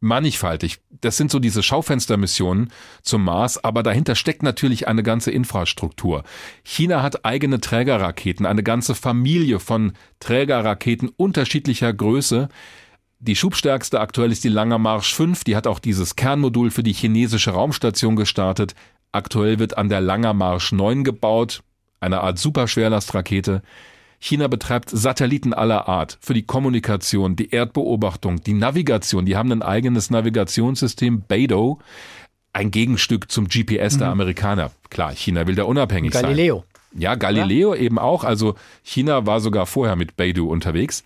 mannigfaltig. 0.00 0.78
Das 1.00 1.16
sind 1.16 1.30
so 1.30 1.38
diese 1.38 1.62
Schaufenstermissionen 1.62 2.70
zum 3.02 3.24
Mars, 3.24 3.62
aber 3.62 3.82
dahinter 3.82 4.14
steckt 4.14 4.42
natürlich 4.42 4.88
eine 4.88 5.02
ganze 5.02 5.30
Infrastruktur. 5.30 6.22
China 6.62 7.02
hat 7.02 7.24
eigene 7.24 7.60
Trägerraketen, 7.60 8.46
eine 8.46 8.62
ganze 8.62 8.94
Familie 8.94 9.60
von 9.60 9.92
Trägerraketen 10.20 11.10
unterschiedlicher 11.16 11.92
Größe. 11.92 12.48
Die 13.20 13.36
schubstärkste 13.36 14.00
aktuell 14.00 14.30
ist 14.30 14.44
die 14.44 14.48
Langer 14.48 14.78
Marsch 14.78 15.14
5, 15.14 15.42
die 15.42 15.56
hat 15.56 15.66
auch 15.66 15.80
dieses 15.80 16.14
Kernmodul 16.14 16.70
für 16.70 16.84
die 16.84 16.92
chinesische 16.92 17.50
Raumstation 17.50 18.14
gestartet. 18.14 18.74
Aktuell 19.10 19.58
wird 19.58 19.76
an 19.76 19.88
der 19.88 20.00
Langer 20.00 20.34
Marsch 20.34 20.70
9 20.70 21.02
gebaut, 21.02 21.62
eine 21.98 22.20
Art 22.20 22.38
Superschwerlastrakete. 22.38 23.62
China 24.20 24.48
betreibt 24.48 24.90
Satelliten 24.90 25.54
aller 25.54 25.88
Art 25.88 26.18
für 26.20 26.34
die 26.34 26.42
Kommunikation, 26.42 27.36
die 27.36 27.50
Erdbeobachtung, 27.50 28.42
die 28.42 28.54
Navigation. 28.54 29.26
Die 29.26 29.36
haben 29.36 29.52
ein 29.52 29.62
eigenes 29.62 30.10
Navigationssystem, 30.10 31.22
Beidou, 31.26 31.78
ein 32.52 32.70
Gegenstück 32.70 33.30
zum 33.30 33.48
GPS 33.48 33.94
mhm. 33.94 33.98
der 33.98 34.08
Amerikaner. 34.08 34.70
Klar, 34.90 35.12
China 35.12 35.46
will 35.46 35.54
da 35.54 35.64
unabhängig 35.64 36.12
Galileo. 36.12 36.26
sein. 36.28 36.36
Galileo. 36.36 36.64
Ja, 36.96 37.14
Galileo 37.14 37.74
ja? 37.74 37.80
eben 37.80 37.98
auch. 37.98 38.24
Also 38.24 38.54
China 38.82 39.26
war 39.26 39.40
sogar 39.40 39.66
vorher 39.66 39.96
mit 39.96 40.16
Beidou 40.16 40.50
unterwegs. 40.50 41.04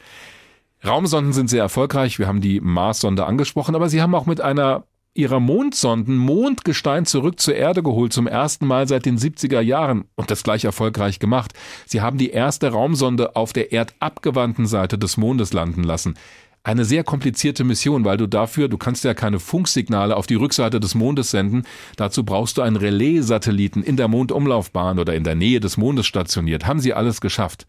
Raumsonden 0.84 1.32
sind 1.32 1.50
sehr 1.50 1.62
erfolgreich. 1.62 2.18
Wir 2.18 2.26
haben 2.26 2.40
die 2.40 2.60
Mars-Sonde 2.60 3.26
angesprochen, 3.26 3.74
aber 3.74 3.88
sie 3.88 4.02
haben 4.02 4.14
auch 4.14 4.26
mit 4.26 4.40
einer 4.40 4.84
ihrer 5.14 5.40
Mondsonden 5.40 6.16
Mondgestein 6.16 7.04
zurück 7.06 7.38
zur 7.38 7.54
Erde 7.54 7.82
geholt, 7.82 8.12
zum 8.12 8.26
ersten 8.26 8.66
Mal 8.66 8.88
seit 8.88 9.04
den 9.04 9.18
70er 9.18 9.60
Jahren 9.60 10.04
und 10.14 10.30
das 10.30 10.42
gleich 10.42 10.64
erfolgreich 10.64 11.18
gemacht. 11.18 11.52
Sie 11.86 12.00
haben 12.00 12.18
die 12.18 12.30
erste 12.30 12.68
Raumsonde 12.68 13.36
auf 13.36 13.52
der 13.52 13.72
erdabgewandten 13.72 14.66
Seite 14.66 14.98
des 14.98 15.16
Mondes 15.16 15.52
landen 15.52 15.84
lassen 15.84 16.14
eine 16.64 16.84
sehr 16.84 17.02
komplizierte 17.02 17.64
Mission, 17.64 18.04
weil 18.04 18.16
du 18.16 18.28
dafür, 18.28 18.68
du 18.68 18.78
kannst 18.78 19.04
ja 19.04 19.14
keine 19.14 19.40
Funksignale 19.40 20.16
auf 20.16 20.26
die 20.26 20.36
Rückseite 20.36 20.78
des 20.78 20.94
Mondes 20.94 21.30
senden. 21.30 21.64
Dazu 21.96 22.24
brauchst 22.24 22.56
du 22.56 22.62
einen 22.62 22.76
Relais-Satelliten 22.76 23.82
in 23.82 23.96
der 23.96 24.08
Mondumlaufbahn 24.08 24.98
oder 24.98 25.14
in 25.14 25.24
der 25.24 25.34
Nähe 25.34 25.58
des 25.58 25.76
Mondes 25.76 26.06
stationiert. 26.06 26.66
Haben 26.66 26.80
sie 26.80 26.94
alles 26.94 27.20
geschafft. 27.20 27.66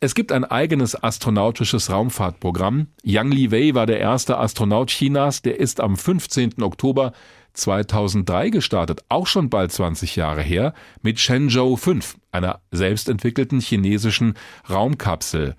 Es 0.00 0.14
gibt 0.14 0.32
ein 0.32 0.44
eigenes 0.44 1.02
astronautisches 1.02 1.90
Raumfahrtprogramm. 1.90 2.88
Yang 3.02 3.32
Liwei 3.32 3.74
war 3.74 3.86
der 3.86 4.00
erste 4.00 4.36
Astronaut 4.36 4.90
Chinas, 4.90 5.40
der 5.40 5.58
ist 5.58 5.80
am 5.80 5.96
15. 5.96 6.62
Oktober 6.62 7.12
2003 7.54 8.50
gestartet, 8.50 9.04
auch 9.08 9.26
schon 9.26 9.48
bald 9.48 9.72
20 9.72 10.16
Jahre 10.16 10.42
her, 10.42 10.74
mit 11.02 11.20
Shenzhou 11.20 11.76
5, 11.76 12.16
einer 12.32 12.60
selbstentwickelten 12.72 13.60
chinesischen 13.60 14.34
Raumkapsel, 14.68 15.54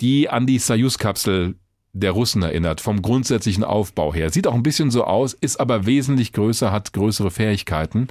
die 0.00 0.28
an 0.28 0.46
die 0.46 0.58
Soyuz-Kapsel 0.58 1.56
der 2.00 2.12
Russen 2.12 2.42
erinnert, 2.42 2.80
vom 2.80 3.02
grundsätzlichen 3.02 3.64
Aufbau 3.64 4.12
her. 4.12 4.30
Sieht 4.30 4.46
auch 4.46 4.54
ein 4.54 4.62
bisschen 4.62 4.90
so 4.90 5.04
aus, 5.04 5.32
ist 5.32 5.58
aber 5.58 5.86
wesentlich 5.86 6.32
größer, 6.32 6.70
hat 6.70 6.92
größere 6.92 7.30
Fähigkeiten. 7.30 8.08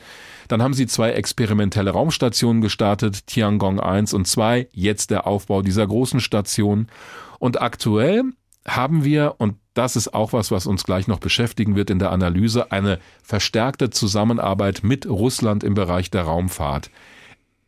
Dann 0.47 0.61
haben 0.61 0.73
sie 0.73 0.87
zwei 0.87 1.11
experimentelle 1.11 1.91
Raumstationen 1.91 2.61
gestartet, 2.61 3.27
Tiangong 3.27 3.79
1 3.79 4.13
und 4.13 4.27
2, 4.27 4.67
jetzt 4.71 5.11
der 5.11 5.27
Aufbau 5.27 5.61
dieser 5.61 5.85
großen 5.87 6.19
Station. 6.19 6.87
Und 7.39 7.61
aktuell 7.61 8.23
haben 8.67 9.03
wir, 9.03 9.35
und 9.37 9.55
das 9.75 9.95
ist 9.95 10.13
auch 10.13 10.33
was, 10.33 10.51
was 10.51 10.67
uns 10.67 10.83
gleich 10.83 11.07
noch 11.07 11.19
beschäftigen 11.19 11.75
wird 11.75 11.89
in 11.89 11.99
der 11.99 12.11
Analyse, 12.11 12.71
eine 12.71 12.99
verstärkte 13.23 13.89
Zusammenarbeit 13.89 14.81
mit 14.83 15.07
Russland 15.07 15.63
im 15.63 15.73
Bereich 15.73 16.09
der 16.09 16.23
Raumfahrt. 16.23 16.89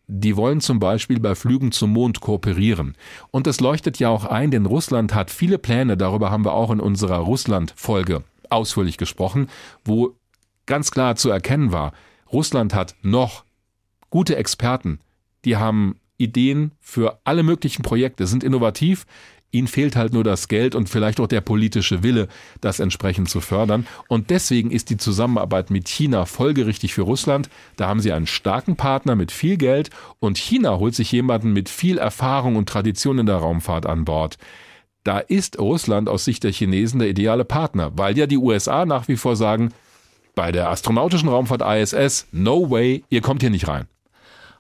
Die 0.08 0.38
wollen 0.38 0.62
zum 0.62 0.80
Beispiel 0.80 1.20
bei 1.20 1.36
Flügen 1.36 1.74
zum 1.74 1.92
Mond 1.92 2.22
kooperieren. 2.22 2.96
Und 3.30 3.46
es 3.46 3.60
leuchtet 3.60 4.00
ja 4.00 4.10
auch 4.10 4.26
ein, 4.26 4.52
denn 4.52 4.66
Russland 4.66 5.14
hat 5.14 5.30
viele 5.30 5.58
Pläne, 5.58 5.98
darüber 5.98 6.32
haben 6.32 6.46
wir 6.46 6.54
auch 6.54 6.72
in 6.72 6.80
unserer 6.80 7.18
Russland-Folge 7.18 8.24
ausführlich 8.50 8.98
gesprochen, 8.98 9.50
wo 9.84 10.16
ganz 10.66 10.92
klar 10.92 11.18
zu 11.18 11.30
erkennen 11.30 11.74
war, 11.74 11.92
Russland 12.32 12.74
hat 12.74 12.96
noch 13.02 13.44
gute 14.10 14.38
Experten, 14.38 15.00
die 15.44 15.58
haben 15.58 16.00
Ideen 16.18 16.72
für 16.80 17.20
alle 17.24 17.44
möglichen 17.44 17.84
Projekte, 17.84 18.28
sind 18.28 18.44
innovativ, 18.44 19.06
Ihnen 19.52 19.68
fehlt 19.68 19.96
halt 19.96 20.14
nur 20.14 20.26
das 20.26 20.50
Geld 20.50 20.76
und 20.76 20.90
vielleicht 20.90 21.20
auch 21.20 21.28
der 21.28 21.42
politische 21.42 22.04
Wille, 22.04 22.28
das 22.60 22.80
entsprechend 22.80 23.30
zu 23.30 23.40
fördern. 23.40 23.88
Und 24.10 24.30
deswegen 24.30 24.72
ist 24.72 24.90
die 24.90 24.98
Zusammenarbeit 24.98 25.70
mit 25.72 25.88
China 25.88 26.26
folgerichtig 26.26 26.94
für 26.94 27.04
Russland. 27.04 27.50
Da 27.78 27.88
haben 27.88 28.02
Sie 28.02 28.12
einen 28.12 28.28
starken 28.28 28.76
Partner 28.76 29.16
mit 29.16 29.32
viel 29.32 29.58
Geld 29.58 29.90
und 30.20 30.38
China 30.38 30.78
holt 30.78 30.96
sich 30.96 31.12
jemanden 31.12 31.54
mit 31.54 31.70
viel 31.70 31.98
Erfahrung 31.98 32.58
und 32.58 32.68
Tradition 32.68 33.20
in 33.20 33.26
der 33.26 33.38
Raumfahrt 33.38 33.86
an 33.86 34.04
Bord. 34.04 34.38
Da 35.04 35.20
ist 35.20 35.58
Russland 35.58 36.10
aus 36.10 36.26
Sicht 36.26 36.44
der 36.44 36.52
Chinesen 36.52 37.00
der 37.00 37.08
ideale 37.08 37.46
Partner, 37.46 37.94
weil 37.96 38.18
ja 38.18 38.28
die 38.28 38.38
USA 38.38 38.86
nach 38.86 39.08
wie 39.08 39.16
vor 39.16 39.38
sagen, 39.38 39.74
bei 40.36 40.52
der 40.52 40.70
astronautischen 40.70 41.30
Raumfahrt 41.30 41.62
ISS, 41.62 42.28
no 42.34 42.70
way, 42.70 43.06
ihr 43.10 43.22
kommt 43.22 43.42
hier 43.42 43.50
nicht 43.50 43.70
rein. 43.70 43.88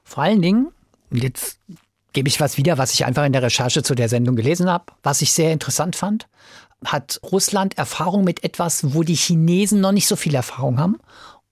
Vor 0.04 0.24
allen 0.24 0.42
Dingen, 0.42 0.70
jetzt 1.12 1.60
gebe 2.18 2.30
ich 2.30 2.42
was 2.42 2.58
wieder, 2.58 2.80
was 2.80 2.96
ich 2.96 3.06
einfach 3.06 3.26
in 3.26 3.32
der 3.32 3.44
Recherche 3.44 3.84
zu 3.84 3.94
der 3.94 4.10
Sendung 4.10 4.36
gelesen 4.36 4.72
habe, 4.72 4.86
was 5.04 5.22
ich 5.22 5.34
sehr 5.34 5.52
interessant 5.52 5.96
fand. 5.96 6.28
Hat 6.84 7.20
Russland 7.32 7.78
Erfahrung 7.78 8.24
mit 8.24 8.44
etwas, 8.44 8.96
wo 8.96 9.04
die 9.04 9.14
Chinesen 9.14 9.82
noch 9.82 9.92
nicht 9.92 10.08
so 10.08 10.16
viel 10.16 10.34
Erfahrung 10.34 10.80
haben? 10.80 10.98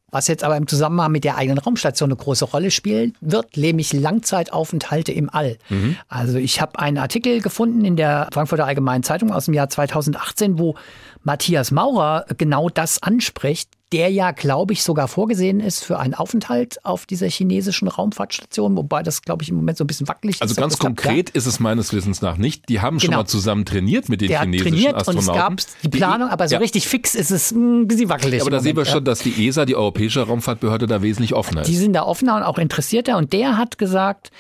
Was 0.10 0.28
jetzt 0.28 0.44
aber 0.44 0.58
im 0.58 0.66
Zusammenhang 0.66 1.12
mit 1.12 1.24
der 1.24 1.38
eigenen 1.38 1.60
Raumstation 1.60 2.10
eine 2.10 2.18
große 2.18 2.46
Rolle 2.46 2.72
spielen 2.72 3.16
wird, 3.22 3.56
nämlich 3.58 3.94
Langzeitaufenthalte 3.94 5.12
im 5.12 5.30
All. 5.30 5.60
Mhm. 5.70 5.98
Also 6.08 6.40
ich 6.40 6.60
habe 6.62 6.80
einen 6.80 6.98
Artikel 6.98 7.42
gefunden 7.42 7.86
in 7.86 7.96
der 7.96 8.28
Frankfurter 8.34 8.66
Allgemeinen 8.66 9.04
Zeitung 9.04 9.32
aus 9.32 9.46
dem 9.46 9.54
Jahr 9.54 9.70
2018, 9.70 10.58
wo 10.58 10.74
Matthias 11.22 11.70
Maurer 11.70 12.26
genau 12.40 12.70
das 12.70 13.04
anspricht, 13.04 13.70
der 13.96 14.10
ja, 14.12 14.32
glaube 14.32 14.74
ich, 14.74 14.84
sogar 14.84 15.08
vorgesehen 15.08 15.62
ist 15.62 15.82
für 15.82 16.00
einen 16.00 16.14
Aufenthalt 16.14 16.84
auf 16.84 17.06
dieser 17.06 17.30
chinesischen 17.30 17.88
Raumfahrtstation, 17.88 18.76
wobei 18.76 19.04
das, 19.04 19.22
glaube 19.22 19.44
ich, 19.44 19.50
im 19.50 19.56
Moment 19.56 19.78
so 19.78 19.86
ein 19.86 19.88
bisschen 19.88 20.10
wackelig 20.10 20.42
also 20.42 20.52
ist. 20.52 20.58
Also 20.58 20.62
ganz 20.62 20.78
konkret 20.78 21.30
ist 21.30 21.46
es 21.46 21.62
meines 21.62 21.94
Wissens 21.94 22.22
nach 22.22 22.36
nicht. 22.36 22.68
Die 22.68 22.82
haben 22.82 22.98
genau. 22.98 23.14
schon 23.14 23.22
mal 23.22 23.26
zusammen 23.26 23.64
trainiert 23.64 24.10
mit 24.10 24.20
den 24.20 24.28
der 24.28 24.42
chinesischen 24.42 24.72
trainiert 24.72 24.96
Astronauten. 24.96 25.30
Und 25.30 25.62
es 25.62 25.68
gab 25.68 25.82
die 25.84 25.98
Planung, 25.98 26.30
aber 26.30 26.50
so 26.50 26.56
ja. 26.56 26.60
richtig 26.60 26.90
fix 26.90 27.16
ist 27.16 27.32
es 27.32 27.52
ein 27.52 27.88
bisschen 27.88 28.10
wackelig. 28.10 28.42
Aber 28.42 28.52
da 28.52 28.60
sehen 28.60 28.76
wir 28.76 28.84
schon, 28.84 29.06
dass 29.06 29.20
die 29.20 29.48
ESA, 29.48 29.64
die 29.64 29.78
Europäische 29.78 30.22
Raumfahrtbehörde, 30.24 30.88
da 30.88 31.02
wesentlich 31.02 31.34
offener 31.34 31.62
ist. 31.62 31.70
Die 31.70 31.78
sind 31.78 31.94
da 31.94 32.04
offener 32.04 32.36
und 32.36 32.44
auch 32.44 32.58
interessierter 32.58 33.16
und 33.16 33.32
der 33.32 33.58
hat 33.58 33.78
gesagt, 33.78 34.32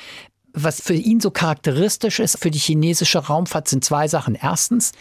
was 0.51 0.81
für 0.81 0.95
ihn 0.95 1.21
so 1.21 1.31
charakteristisch 1.31 2.19
ist 2.19 2.41
für 2.41 2.51
die 2.51 2.59
chinesische 2.59 3.19
Raumfahrt, 3.19 3.69
sind 3.69 3.85
zwei 3.85 4.09
Sachen. 4.09 4.35
Erstens, 4.35 4.91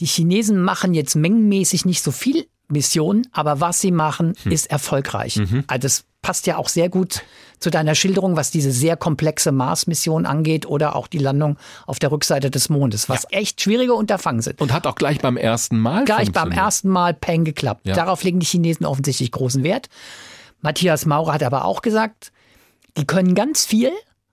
die 0.00 0.06
Chinesen 0.06 0.62
machen 0.62 0.94
jetzt 0.94 1.14
mengenmäßig 1.14 1.84
nicht 1.84 2.02
so 2.02 2.10
viel 2.10 2.46
Missionen, 2.72 3.26
aber 3.32 3.60
was 3.60 3.80
sie 3.80 3.92
machen, 3.92 4.34
hm. 4.42 4.52
ist 4.52 4.70
erfolgreich. 4.70 5.36
Mhm. 5.36 5.64
Also 5.66 5.82
das 5.82 6.04
passt 6.22 6.46
ja 6.46 6.56
auch 6.56 6.68
sehr 6.68 6.88
gut 6.88 7.22
zu 7.58 7.70
deiner 7.70 7.94
Schilderung, 7.94 8.36
was 8.36 8.50
diese 8.50 8.72
sehr 8.72 8.96
komplexe 8.96 9.52
Mars-Mission 9.52 10.26
angeht 10.26 10.66
oder 10.66 10.96
auch 10.96 11.06
die 11.06 11.18
Landung 11.18 11.58
auf 11.86 11.98
der 11.98 12.10
Rückseite 12.10 12.50
des 12.50 12.68
Mondes, 12.68 13.08
was 13.08 13.26
ja. 13.30 13.38
echt 13.38 13.60
schwierige 13.60 13.94
Unterfangen 13.94 14.40
sind. 14.40 14.60
Und 14.60 14.72
hat 14.72 14.86
auch 14.86 14.94
gleich 14.94 15.20
beim 15.20 15.36
ersten 15.36 15.78
Mal 15.78 16.04
Gleich 16.04 16.32
beim 16.32 16.50
ersten 16.50 16.88
Mal 16.88 17.14
Peng 17.14 17.44
geklappt. 17.44 17.86
Ja. 17.86 17.94
Darauf 17.94 18.22
legen 18.24 18.40
die 18.40 18.46
Chinesen 18.46 18.86
offensichtlich 18.86 19.30
großen 19.30 19.62
Wert. 19.62 19.88
Matthias 20.60 21.06
Maurer 21.06 21.34
hat 21.34 21.42
aber 21.42 21.64
auch 21.64 21.82
gesagt, 21.82 22.32
die 22.96 23.04
können 23.04 23.34
ganz 23.34 23.64
viel, 23.64 23.90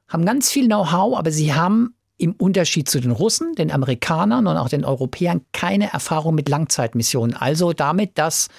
haben 0.07 0.25
ganz 0.25 0.51
viel 0.51 0.65
Know-how, 0.65 1.17
aber 1.17 1.31
sie 1.31 1.53
haben 1.53 1.95
im 2.19 2.33
Unterschied 2.33 2.89
zu 2.89 2.99
den 2.99 3.11
Russen, 3.11 3.55
den 3.55 3.71
Amerikanern 3.71 4.45
und 4.45 4.57
auch 4.57 4.69
den 4.69 4.85
Europäern 4.85 5.41
keine 5.53 5.91
Erfahrung 5.91 6.35
mit 6.35 6.49
Langzeitmissionen. 6.49 7.35
Also 7.35 7.73
damit, 7.73 8.17
dass 8.17 8.49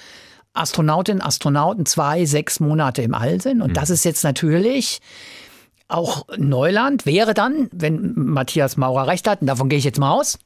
Astronautinnen, 0.54 1.22
Astronauten 1.22 1.86
zwei, 1.86 2.24
sechs 2.24 2.58
Monate 2.58 3.02
im 3.02 3.14
All 3.14 3.40
sind. 3.40 3.60
Und 3.60 3.70
mhm. 3.70 3.74
das 3.74 3.90
ist 3.90 4.04
jetzt 4.04 4.24
natürlich 4.24 5.00
auch 5.88 6.26
Neuland. 6.36 7.06
Wäre 7.06 7.34
dann, 7.34 7.68
wenn 7.70 8.14
Matthias 8.14 8.76
Maurer 8.76 9.06
recht 9.06 9.28
hat, 9.28 9.42
und 9.42 9.46
davon 9.46 9.68
gehe 9.68 9.78
ich 9.78 9.84
jetzt 9.84 10.00
mal 10.00 10.10
aus, 10.10 10.38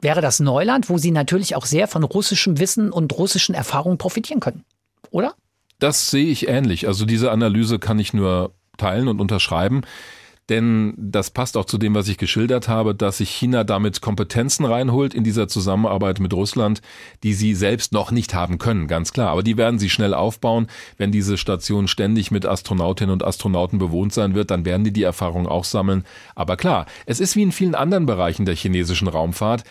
wäre 0.00 0.20
das 0.20 0.38
Neuland, 0.38 0.88
wo 0.88 0.98
sie 0.98 1.10
natürlich 1.10 1.56
auch 1.56 1.64
sehr 1.64 1.88
von 1.88 2.04
russischem 2.04 2.58
Wissen 2.58 2.92
und 2.92 3.16
russischen 3.16 3.54
Erfahrungen 3.54 3.98
profitieren 3.98 4.40
können. 4.40 4.64
Oder? 5.10 5.34
Das 5.78 6.10
sehe 6.10 6.26
ich 6.26 6.46
ähnlich. 6.46 6.86
Also 6.86 7.06
diese 7.06 7.30
Analyse 7.30 7.78
kann 7.78 7.98
ich 7.98 8.12
nur 8.12 8.52
teilen 8.76 9.08
und 9.08 9.20
unterschreiben. 9.20 9.82
Denn 10.50 10.94
das 10.96 11.30
passt 11.30 11.56
auch 11.56 11.64
zu 11.64 11.78
dem, 11.78 11.94
was 11.94 12.08
ich 12.08 12.18
geschildert 12.18 12.66
habe, 12.66 12.92
dass 12.92 13.18
sich 13.18 13.30
China 13.30 13.62
damit 13.62 14.00
Kompetenzen 14.00 14.64
reinholt 14.64 15.14
in 15.14 15.22
dieser 15.22 15.46
Zusammenarbeit 15.46 16.18
mit 16.18 16.34
Russland, 16.34 16.82
die 17.22 17.34
sie 17.34 17.54
selbst 17.54 17.92
noch 17.92 18.10
nicht 18.10 18.34
haben 18.34 18.58
können, 18.58 18.88
ganz 18.88 19.12
klar. 19.12 19.30
Aber 19.30 19.44
die 19.44 19.56
werden 19.56 19.78
sie 19.78 19.88
schnell 19.88 20.12
aufbauen. 20.12 20.66
Wenn 20.96 21.12
diese 21.12 21.38
Station 21.38 21.86
ständig 21.86 22.32
mit 22.32 22.46
Astronautinnen 22.46 23.12
und 23.12 23.24
Astronauten 23.24 23.78
bewohnt 23.78 24.12
sein 24.12 24.34
wird, 24.34 24.50
dann 24.50 24.64
werden 24.64 24.82
die 24.82 24.92
die 24.92 25.04
Erfahrung 25.04 25.46
auch 25.46 25.64
sammeln. 25.64 26.04
Aber 26.34 26.56
klar, 26.56 26.86
es 27.06 27.20
ist 27.20 27.36
wie 27.36 27.44
in 27.44 27.52
vielen 27.52 27.76
anderen 27.76 28.06
Bereichen 28.06 28.44
der 28.44 28.56
chinesischen 28.56 29.06
Raumfahrt. 29.06 29.62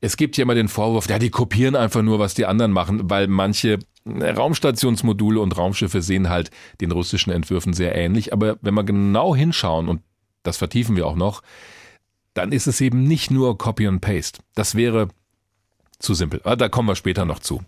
Es 0.00 0.16
gibt 0.16 0.38
ja 0.38 0.42
immer 0.42 0.54
den 0.54 0.68
Vorwurf, 0.68 1.06
ja, 1.08 1.18
die 1.18 1.30
kopieren 1.30 1.76
einfach 1.76 2.02
nur, 2.02 2.18
was 2.18 2.32
die 2.32 2.46
anderen 2.46 2.72
machen, 2.72 3.10
weil 3.10 3.28
manche 3.28 3.78
Raumstationsmodule 4.06 5.40
und 5.40 5.56
Raumschiffe 5.56 6.00
sehen 6.00 6.30
halt 6.30 6.50
den 6.80 6.92
russischen 6.92 7.30
Entwürfen 7.30 7.74
sehr 7.74 7.94
ähnlich. 7.94 8.32
Aber 8.32 8.56
wenn 8.62 8.74
wir 8.74 8.84
genau 8.84 9.36
hinschauen, 9.36 9.88
und 9.88 10.00
das 10.44 10.56
vertiefen 10.56 10.94
wir 10.94 11.08
auch 11.08 11.16
noch, 11.16 11.42
dann 12.34 12.52
ist 12.52 12.68
es 12.68 12.80
eben 12.80 13.02
nicht 13.02 13.32
nur 13.32 13.58
Copy 13.58 13.88
and 13.88 14.00
Paste. 14.00 14.40
Das 14.54 14.76
wäre 14.76 15.08
zu 15.98 16.14
simpel. 16.14 16.40
Aber 16.44 16.56
da 16.56 16.68
kommen 16.68 16.88
wir 16.88 16.96
später 16.96 17.24
noch 17.24 17.40
zu. 17.40 17.62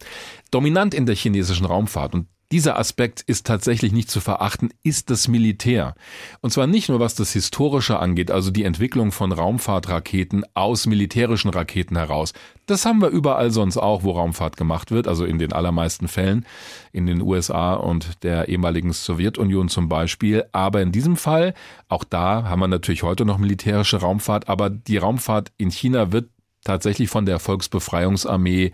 Dominant 0.51 0.95
in 0.95 1.07
der 1.07 1.17
chinesischen 1.17 1.67
Raumfahrt, 1.67 2.15
und 2.15 2.29
dieser 2.53 2.79
Aspekt 2.79 3.23
ist 3.23 3.47
tatsächlich 3.47 3.93
nicht 3.93 4.11
zu 4.11 4.21
verachten, 4.21 4.71
ist 4.85 5.11
das 5.11 5.27
Militär. 5.27 5.95
Und 6.41 6.53
zwar 6.53 6.67
nicht 6.67 6.89
nur 6.89 7.01
was 7.01 7.17
das 7.17 7.33
Historische 7.33 7.99
angeht, 7.99 8.31
also 8.31 8.51
die 8.51 8.63
Entwicklung 8.63 9.11
von 9.11 9.33
Raumfahrtraketen 9.33 10.45
aus 10.55 10.87
militärischen 10.87 11.51
Raketen 11.51 11.97
heraus. 11.97 12.35
Das 12.67 12.87
haben 12.87 13.01
wir 13.01 13.09
überall 13.09 13.51
sonst 13.51 13.77
auch, 13.77 14.05
wo 14.05 14.13
Raumfahrt 14.13 14.57
gemacht 14.57 14.91
wird, 14.93 15.09
also 15.09 15.25
in 15.25 15.39
den 15.39 15.53
allermeisten 15.53 16.07
Fällen, 16.07 16.47
in 16.93 17.07
den 17.07 17.21
USA 17.21 17.75
und 17.75 18.23
der 18.23 18.49
ehemaligen 18.49 18.93
Sowjetunion 18.93 19.69
zum 19.69 19.89
Beispiel. 19.89 20.45
Aber 20.53 20.83
in 20.83 20.93
diesem 20.93 21.17
Fall, 21.17 21.55
auch 21.89 22.05
da 22.05 22.45
haben 22.45 22.61
wir 22.61 22.69
natürlich 22.69 23.03
heute 23.03 23.25
noch 23.25 23.39
militärische 23.39 23.99
Raumfahrt, 23.99 24.49
aber 24.49 24.71
die 24.71 24.99
Raumfahrt 24.99 25.53
in 25.57 25.71
China 25.71 26.13
wird 26.13 26.31
tatsächlich 26.63 27.09
von 27.09 27.27
der 27.27 27.39
Volksbefreiungsarmee 27.39 28.73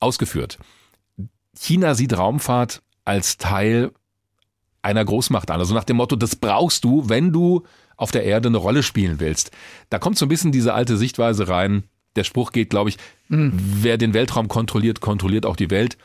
ausgeführt. 0.00 0.58
China 1.56 1.94
sieht 1.94 2.16
Raumfahrt 2.16 2.82
als 3.04 3.36
Teil 3.36 3.92
einer 4.82 5.04
Großmacht 5.04 5.50
an. 5.50 5.60
Also 5.60 5.74
nach 5.74 5.84
dem 5.84 5.96
Motto, 5.96 6.16
das 6.16 6.36
brauchst 6.36 6.84
du, 6.84 7.08
wenn 7.08 7.32
du 7.32 7.62
auf 7.96 8.10
der 8.10 8.24
Erde 8.24 8.48
eine 8.48 8.58
Rolle 8.58 8.82
spielen 8.82 9.20
willst. 9.20 9.50
Da 9.90 9.98
kommt 9.98 10.18
so 10.18 10.26
ein 10.26 10.28
bisschen 10.28 10.52
diese 10.52 10.74
alte 10.74 10.96
Sichtweise 10.96 11.48
rein. 11.48 11.84
Der 12.16 12.24
Spruch 12.24 12.52
geht, 12.52 12.70
glaube 12.70 12.90
ich, 12.90 12.98
mhm. 13.28 13.52
wer 13.56 13.98
den 13.98 14.14
Weltraum 14.14 14.48
kontrolliert, 14.48 15.00
kontrolliert 15.00 15.46
auch 15.46 15.56
die 15.56 15.70
Welt. 15.70 15.96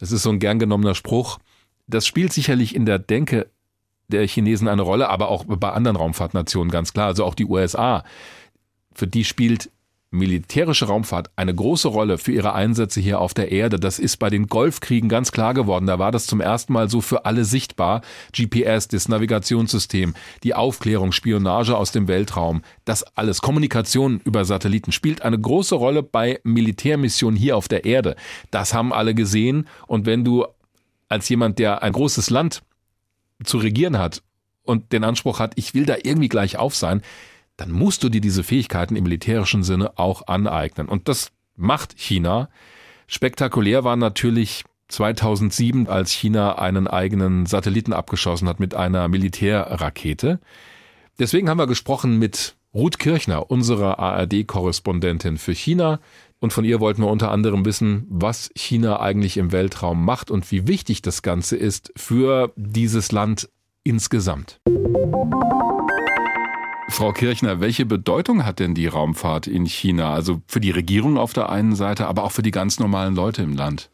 Das 0.00 0.12
ist 0.12 0.22
so 0.22 0.30
ein 0.30 0.38
gern 0.38 0.58
genommener 0.58 0.94
Spruch. 0.94 1.38
Das 1.86 2.06
spielt 2.06 2.32
sicherlich 2.32 2.74
in 2.74 2.86
der 2.86 2.98
Denke 2.98 3.50
der 4.08 4.26
Chinesen 4.26 4.68
eine 4.68 4.82
Rolle, 4.82 5.08
aber 5.08 5.28
auch 5.28 5.44
bei 5.46 5.70
anderen 5.70 5.96
Raumfahrtnationen 5.96 6.70
ganz 6.70 6.92
klar. 6.92 7.06
Also 7.06 7.24
auch 7.24 7.34
die 7.34 7.46
USA. 7.46 8.04
Für 8.94 9.06
die 9.06 9.24
spielt 9.24 9.70
militärische 10.14 10.86
Raumfahrt 10.86 11.30
eine 11.36 11.54
große 11.54 11.88
Rolle 11.88 12.18
für 12.18 12.32
ihre 12.32 12.54
Einsätze 12.54 13.00
hier 13.00 13.20
auf 13.20 13.34
der 13.34 13.52
Erde. 13.52 13.78
Das 13.78 13.98
ist 13.98 14.18
bei 14.18 14.30
den 14.30 14.46
Golfkriegen 14.46 15.08
ganz 15.08 15.32
klar 15.32 15.54
geworden. 15.54 15.86
Da 15.86 15.98
war 15.98 16.12
das 16.12 16.26
zum 16.26 16.40
ersten 16.40 16.72
Mal 16.72 16.88
so 16.88 17.00
für 17.00 17.26
alle 17.26 17.44
sichtbar. 17.44 18.00
GPS, 18.32 18.88
das 18.88 19.08
Navigationssystem, 19.08 20.14
die 20.42 20.54
Aufklärung, 20.54 21.12
Spionage 21.12 21.76
aus 21.76 21.92
dem 21.92 22.08
Weltraum, 22.08 22.62
das 22.84 23.02
alles, 23.16 23.42
Kommunikation 23.42 24.20
über 24.24 24.44
Satelliten 24.44 24.92
spielt 24.92 25.22
eine 25.22 25.38
große 25.38 25.74
Rolle 25.74 26.02
bei 26.02 26.40
Militärmissionen 26.44 27.38
hier 27.38 27.56
auf 27.56 27.68
der 27.68 27.84
Erde. 27.84 28.16
Das 28.50 28.72
haben 28.72 28.92
alle 28.92 29.14
gesehen. 29.14 29.66
Und 29.86 30.06
wenn 30.06 30.24
du 30.24 30.46
als 31.08 31.28
jemand, 31.28 31.58
der 31.58 31.82
ein 31.82 31.92
großes 31.92 32.30
Land 32.30 32.62
zu 33.42 33.58
regieren 33.58 33.98
hat 33.98 34.22
und 34.62 34.92
den 34.92 35.04
Anspruch 35.04 35.40
hat, 35.40 35.52
ich 35.56 35.74
will 35.74 35.86
da 35.86 35.96
irgendwie 36.02 36.28
gleich 36.28 36.56
auf 36.56 36.74
sein, 36.74 37.02
dann 37.56 37.70
musst 37.70 38.02
du 38.02 38.08
dir 38.08 38.20
diese 38.20 38.42
Fähigkeiten 38.42 38.96
im 38.96 39.04
militärischen 39.04 39.62
Sinne 39.62 39.98
auch 39.98 40.26
aneignen. 40.26 40.88
Und 40.88 41.08
das 41.08 41.30
macht 41.56 41.98
China. 41.98 42.48
Spektakulär 43.06 43.84
war 43.84 43.96
natürlich 43.96 44.64
2007, 44.88 45.88
als 45.88 46.12
China 46.12 46.58
einen 46.58 46.86
eigenen 46.86 47.46
Satelliten 47.46 47.92
abgeschossen 47.92 48.48
hat 48.48 48.60
mit 48.60 48.74
einer 48.74 49.08
Militärrakete. 49.08 50.40
Deswegen 51.18 51.48
haben 51.48 51.58
wir 51.58 51.66
gesprochen 51.66 52.18
mit 52.18 52.56
Ruth 52.74 52.98
Kirchner, 52.98 53.50
unserer 53.50 53.98
ARD-Korrespondentin 54.00 55.38
für 55.38 55.54
China. 55.54 56.00
Und 56.40 56.52
von 56.52 56.64
ihr 56.64 56.80
wollten 56.80 57.02
wir 57.02 57.08
unter 57.08 57.30
anderem 57.30 57.64
wissen, 57.64 58.04
was 58.08 58.50
China 58.56 59.00
eigentlich 59.00 59.36
im 59.36 59.52
Weltraum 59.52 60.04
macht 60.04 60.30
und 60.30 60.50
wie 60.50 60.66
wichtig 60.66 61.00
das 61.00 61.22
Ganze 61.22 61.56
ist 61.56 61.92
für 61.96 62.52
dieses 62.56 63.12
Land 63.12 63.48
insgesamt. 63.84 64.60
Frau 66.88 67.12
Kirchner, 67.12 67.60
welche 67.60 67.86
Bedeutung 67.86 68.44
hat 68.44 68.60
denn 68.60 68.74
die 68.74 68.86
Raumfahrt 68.86 69.46
in 69.46 69.66
China? 69.66 70.14
Also 70.14 70.42
für 70.46 70.60
die 70.60 70.70
Regierung 70.70 71.18
auf 71.18 71.32
der 71.32 71.48
einen 71.48 71.74
Seite, 71.74 72.06
aber 72.06 72.24
auch 72.24 72.32
für 72.32 72.42
die 72.42 72.50
ganz 72.50 72.78
normalen 72.78 73.14
Leute 73.14 73.42
im 73.42 73.54
Land? 73.54 73.90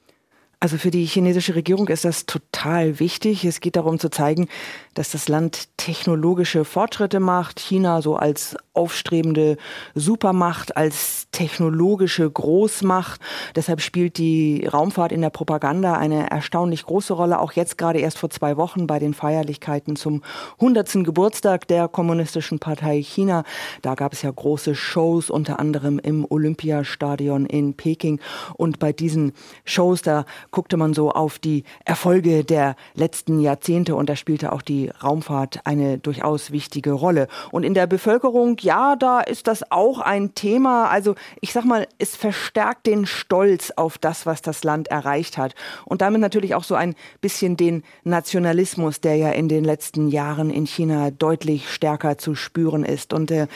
Also 0.62 0.76
für 0.76 0.90
die 0.90 1.06
chinesische 1.06 1.54
Regierung 1.54 1.88
ist 1.88 2.04
das 2.04 2.26
total 2.26 3.00
wichtig. 3.00 3.46
Es 3.46 3.60
geht 3.60 3.76
darum 3.76 3.98
zu 3.98 4.10
zeigen, 4.10 4.48
dass 4.94 5.10
das 5.12 5.28
Land 5.28 5.68
technologische 5.76 6.64
Fortschritte 6.64 7.20
macht. 7.20 7.60
China 7.60 8.02
so 8.02 8.16
als 8.16 8.56
aufstrebende 8.72 9.56
Supermacht, 9.94 10.76
als 10.76 11.28
technologische 11.32 12.30
Großmacht. 12.30 13.20
Deshalb 13.54 13.80
spielt 13.80 14.18
die 14.18 14.66
Raumfahrt 14.66 15.12
in 15.12 15.20
der 15.20 15.30
Propaganda 15.30 15.94
eine 15.94 16.30
erstaunlich 16.30 16.84
große 16.84 17.12
Rolle. 17.12 17.40
Auch 17.40 17.52
jetzt 17.52 17.78
gerade 17.78 17.98
erst 18.00 18.18
vor 18.18 18.30
zwei 18.30 18.56
Wochen 18.56 18.86
bei 18.86 18.98
den 18.98 19.14
Feierlichkeiten 19.14 19.96
zum 19.96 20.22
100. 20.60 21.04
Geburtstag 21.04 21.68
der 21.68 21.88
Kommunistischen 21.88 22.58
Partei 22.58 23.02
China. 23.02 23.44
Da 23.82 23.94
gab 23.94 24.12
es 24.12 24.22
ja 24.22 24.30
große 24.30 24.74
Shows, 24.74 25.30
unter 25.30 25.60
anderem 25.60 25.98
im 25.98 26.26
Olympiastadion 26.28 27.46
in 27.46 27.74
Peking. 27.74 28.20
Und 28.56 28.78
bei 28.78 28.92
diesen 28.92 29.32
Shows, 29.64 30.02
da 30.02 30.24
guckte 30.50 30.76
man 30.76 30.94
so 30.94 31.10
auf 31.10 31.38
die 31.38 31.64
Erfolge 31.84 32.44
der 32.44 32.76
letzten 32.94 33.40
Jahrzehnte 33.40 33.94
und 33.94 34.08
da 34.08 34.16
spielte 34.16 34.52
auch 34.52 34.62
die 34.62 34.79
Raumfahrt 34.88 35.60
eine 35.64 35.98
durchaus 35.98 36.50
wichtige 36.50 36.92
Rolle. 36.92 37.28
Und 37.50 37.64
in 37.64 37.74
der 37.74 37.86
Bevölkerung, 37.86 38.56
ja, 38.60 38.96
da 38.96 39.20
ist 39.20 39.46
das 39.46 39.70
auch 39.70 40.00
ein 40.00 40.34
Thema. 40.34 40.88
Also 40.88 41.14
ich 41.40 41.52
sag 41.52 41.64
mal, 41.64 41.86
es 41.98 42.16
verstärkt 42.16 42.86
den 42.86 43.06
Stolz 43.06 43.72
auf 43.76 43.98
das, 43.98 44.26
was 44.26 44.42
das 44.42 44.64
Land 44.64 44.88
erreicht 44.88 45.38
hat. 45.38 45.54
Und 45.84 46.00
damit 46.00 46.20
natürlich 46.20 46.54
auch 46.54 46.64
so 46.64 46.74
ein 46.74 46.94
bisschen 47.20 47.56
den 47.56 47.82
Nationalismus, 48.04 49.00
der 49.00 49.16
ja 49.16 49.30
in 49.30 49.48
den 49.48 49.64
letzten 49.64 50.08
Jahren 50.08 50.50
in 50.50 50.66
China 50.66 51.10
deutlich 51.10 51.70
stärker 51.70 52.18
zu 52.18 52.34
spüren 52.34 52.84
ist. 52.84 53.12
Und 53.12 53.30
äh, 53.30 53.46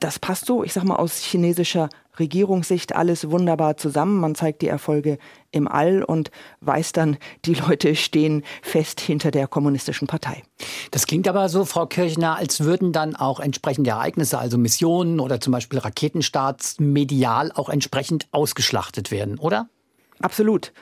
das 0.00 0.18
passt 0.18 0.46
so, 0.46 0.64
ich 0.64 0.72
sag 0.72 0.84
mal, 0.84 0.96
aus 0.96 1.18
chinesischer 1.18 1.88
Regierungssicht 2.18 2.94
alles 2.94 3.30
wunderbar 3.30 3.76
zusammen. 3.76 4.20
Man 4.20 4.34
zeigt 4.34 4.62
die 4.62 4.68
Erfolge 4.68 5.18
im 5.50 5.68
All 5.68 6.02
und 6.02 6.30
weiß 6.60 6.92
dann, 6.92 7.16
die 7.44 7.54
Leute 7.54 7.94
stehen 7.96 8.42
fest 8.62 9.00
hinter 9.00 9.30
der 9.30 9.46
kommunistischen 9.46 10.08
Partei. 10.08 10.42
Das 10.90 11.06
klingt 11.06 11.28
aber 11.28 11.48
so, 11.48 11.64
Frau 11.64 11.86
Kirchner, 11.86 12.36
als 12.36 12.60
würden 12.60 12.92
dann 12.92 13.16
auch 13.16 13.40
entsprechende 13.40 13.90
Ereignisse, 13.90 14.38
also 14.38 14.58
Missionen 14.58 15.20
oder 15.20 15.40
zum 15.40 15.52
Beispiel 15.52 15.78
Raketenstarts, 15.78 16.80
medial 16.80 17.52
auch 17.52 17.68
entsprechend 17.68 18.28
ausgeschlachtet 18.30 19.10
werden, 19.10 19.38
oder? 19.38 19.68
Absolut. 20.20 20.72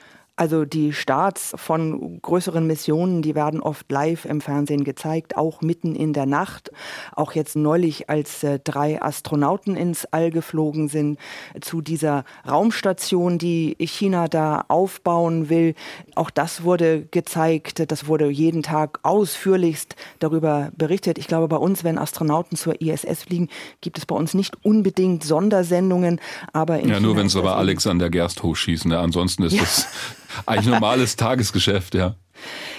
Also 0.41 0.65
die 0.65 0.95
Starts 0.95 1.53
von 1.55 2.19
größeren 2.23 2.67
Missionen, 2.67 3.21
die 3.21 3.35
werden 3.35 3.61
oft 3.61 3.93
live 3.93 4.25
im 4.25 4.41
Fernsehen 4.41 4.85
gezeigt, 4.85 5.37
auch 5.37 5.61
mitten 5.61 5.95
in 5.95 6.15
der 6.15 6.25
Nacht. 6.25 6.71
Auch 7.15 7.33
jetzt 7.33 7.57
neulich, 7.57 8.09
als 8.09 8.43
äh, 8.43 8.59
drei 8.59 9.03
Astronauten 9.03 9.77
ins 9.77 10.07
All 10.07 10.31
geflogen 10.31 10.89
sind 10.89 11.19
zu 11.61 11.83
dieser 11.83 12.25
Raumstation, 12.49 13.37
die 13.37 13.77
China 13.81 14.29
da 14.29 14.65
aufbauen 14.69 15.51
will. 15.51 15.75
Auch 16.15 16.31
das 16.31 16.63
wurde 16.63 17.03
gezeigt. 17.11 17.91
Das 17.93 18.07
wurde 18.07 18.31
jeden 18.31 18.63
Tag 18.63 19.01
ausführlichst 19.03 19.95
darüber 20.21 20.73
berichtet. 20.75 21.19
Ich 21.19 21.27
glaube, 21.27 21.49
bei 21.49 21.59
uns, 21.59 21.85
wenn 21.85 21.99
Astronauten 21.99 22.57
zur 22.57 22.81
ISS 22.81 23.25
fliegen, 23.25 23.51
gibt 23.83 23.99
es 23.99 24.07
bei 24.07 24.17
uns 24.17 24.33
nicht 24.33 24.57
unbedingt 24.65 25.23
Sondersendungen, 25.23 26.19
aber 26.55 26.81
in 26.81 26.89
ja, 26.89 26.95
China 26.95 27.09
nur 27.09 27.17
wenn 27.19 27.29
sie 27.29 27.39
aber 27.39 27.57
Alexander 27.57 28.09
Gerst 28.09 28.43
hochschießen. 28.43 28.91
Ja, 28.91 29.03
ansonsten 29.03 29.43
ist 29.43 29.53
ja. 29.53 29.61
das 29.61 29.87
eigentlich 30.47 30.67
normales 30.67 31.17
Tagesgeschäft, 31.17 31.95
ja. 31.95 32.17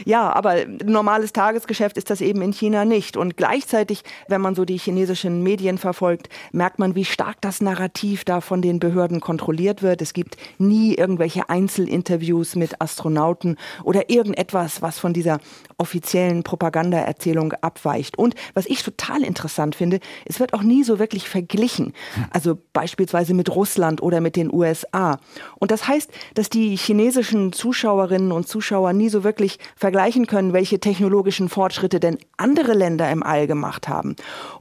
Ja, 0.06 0.34
aber 0.34 0.66
normales 0.84 1.34
Tagesgeschäft 1.34 1.98
ist 1.98 2.10
das 2.10 2.22
eben 2.22 2.42
in 2.42 2.54
China 2.54 2.86
nicht. 2.86 3.18
Und 3.18 3.38
gleichzeitig, 3.38 4.04
wenn 4.28 4.42
man 4.42 4.56
so 4.56 4.66
die 4.66 4.78
chinesischen 4.78 5.44
Medien 5.44 5.78
verfolgt, 5.78 6.30
merkt 6.52 6.80
man, 6.80 6.96
wie 6.96 7.06
stark 7.06 7.42
das 7.42 7.62
Narrativ 7.62 8.26
da 8.26 8.42
von 8.42 8.62
den 8.62 8.80
Behörden 8.80 9.20
kontrolliert 9.20 9.82
wird. 9.82 10.02
Es 10.02 10.14
gibt 10.14 10.38
nie 10.58 10.96
irgendwelche 10.96 11.50
Einzelinterviews 11.50 12.56
mit 12.56 12.82
Astronauten 12.82 13.58
oder 13.84 14.10
irgendetwas, 14.10 14.82
was 14.82 15.00
von 15.00 15.14
dieser 15.14 15.40
offiziellen 15.78 16.44
Propagandaerzählung 16.44 17.54
abweicht. 17.54 18.18
Und 18.18 18.36
was 18.54 18.66
ich 18.66 18.84
total 18.84 19.24
interessant 19.24 19.76
finde, 19.76 20.00
es 20.26 20.40
wird 20.40 20.54
auch 20.54 20.64
nie 20.64 20.84
so 20.84 21.00
wirklich 21.00 21.28
verglichen. 21.28 21.94
Also 22.32 22.58
beispielsweise 22.74 23.34
mit 23.34 23.54
Russland 23.56 24.02
oder 24.02 24.22
mit 24.22 24.36
den 24.36 24.54
USA. 24.54 25.20
Und 25.60 25.72
das 25.72 25.88
heißt, 25.88 26.12
dass 26.34 26.50
die 26.50 26.76
chinesischen 26.76 27.54
Zuschauerinnen 27.54 28.32
und 28.32 28.48
Zuschauer 28.48 28.94
nie 28.94 29.10
so 29.10 29.24
wirklich 29.24 29.51
vergleichen 29.76 30.28
können, 30.28 30.54
welche 30.54 30.80
technologischen 30.80 31.50
Fortschritte 31.50 32.00
denn 32.00 32.18
andere 32.38 32.74
Länder 32.74 33.10
im 33.12 33.24
All 33.24 33.48
gemacht 33.48 33.88
haben. 33.88 34.16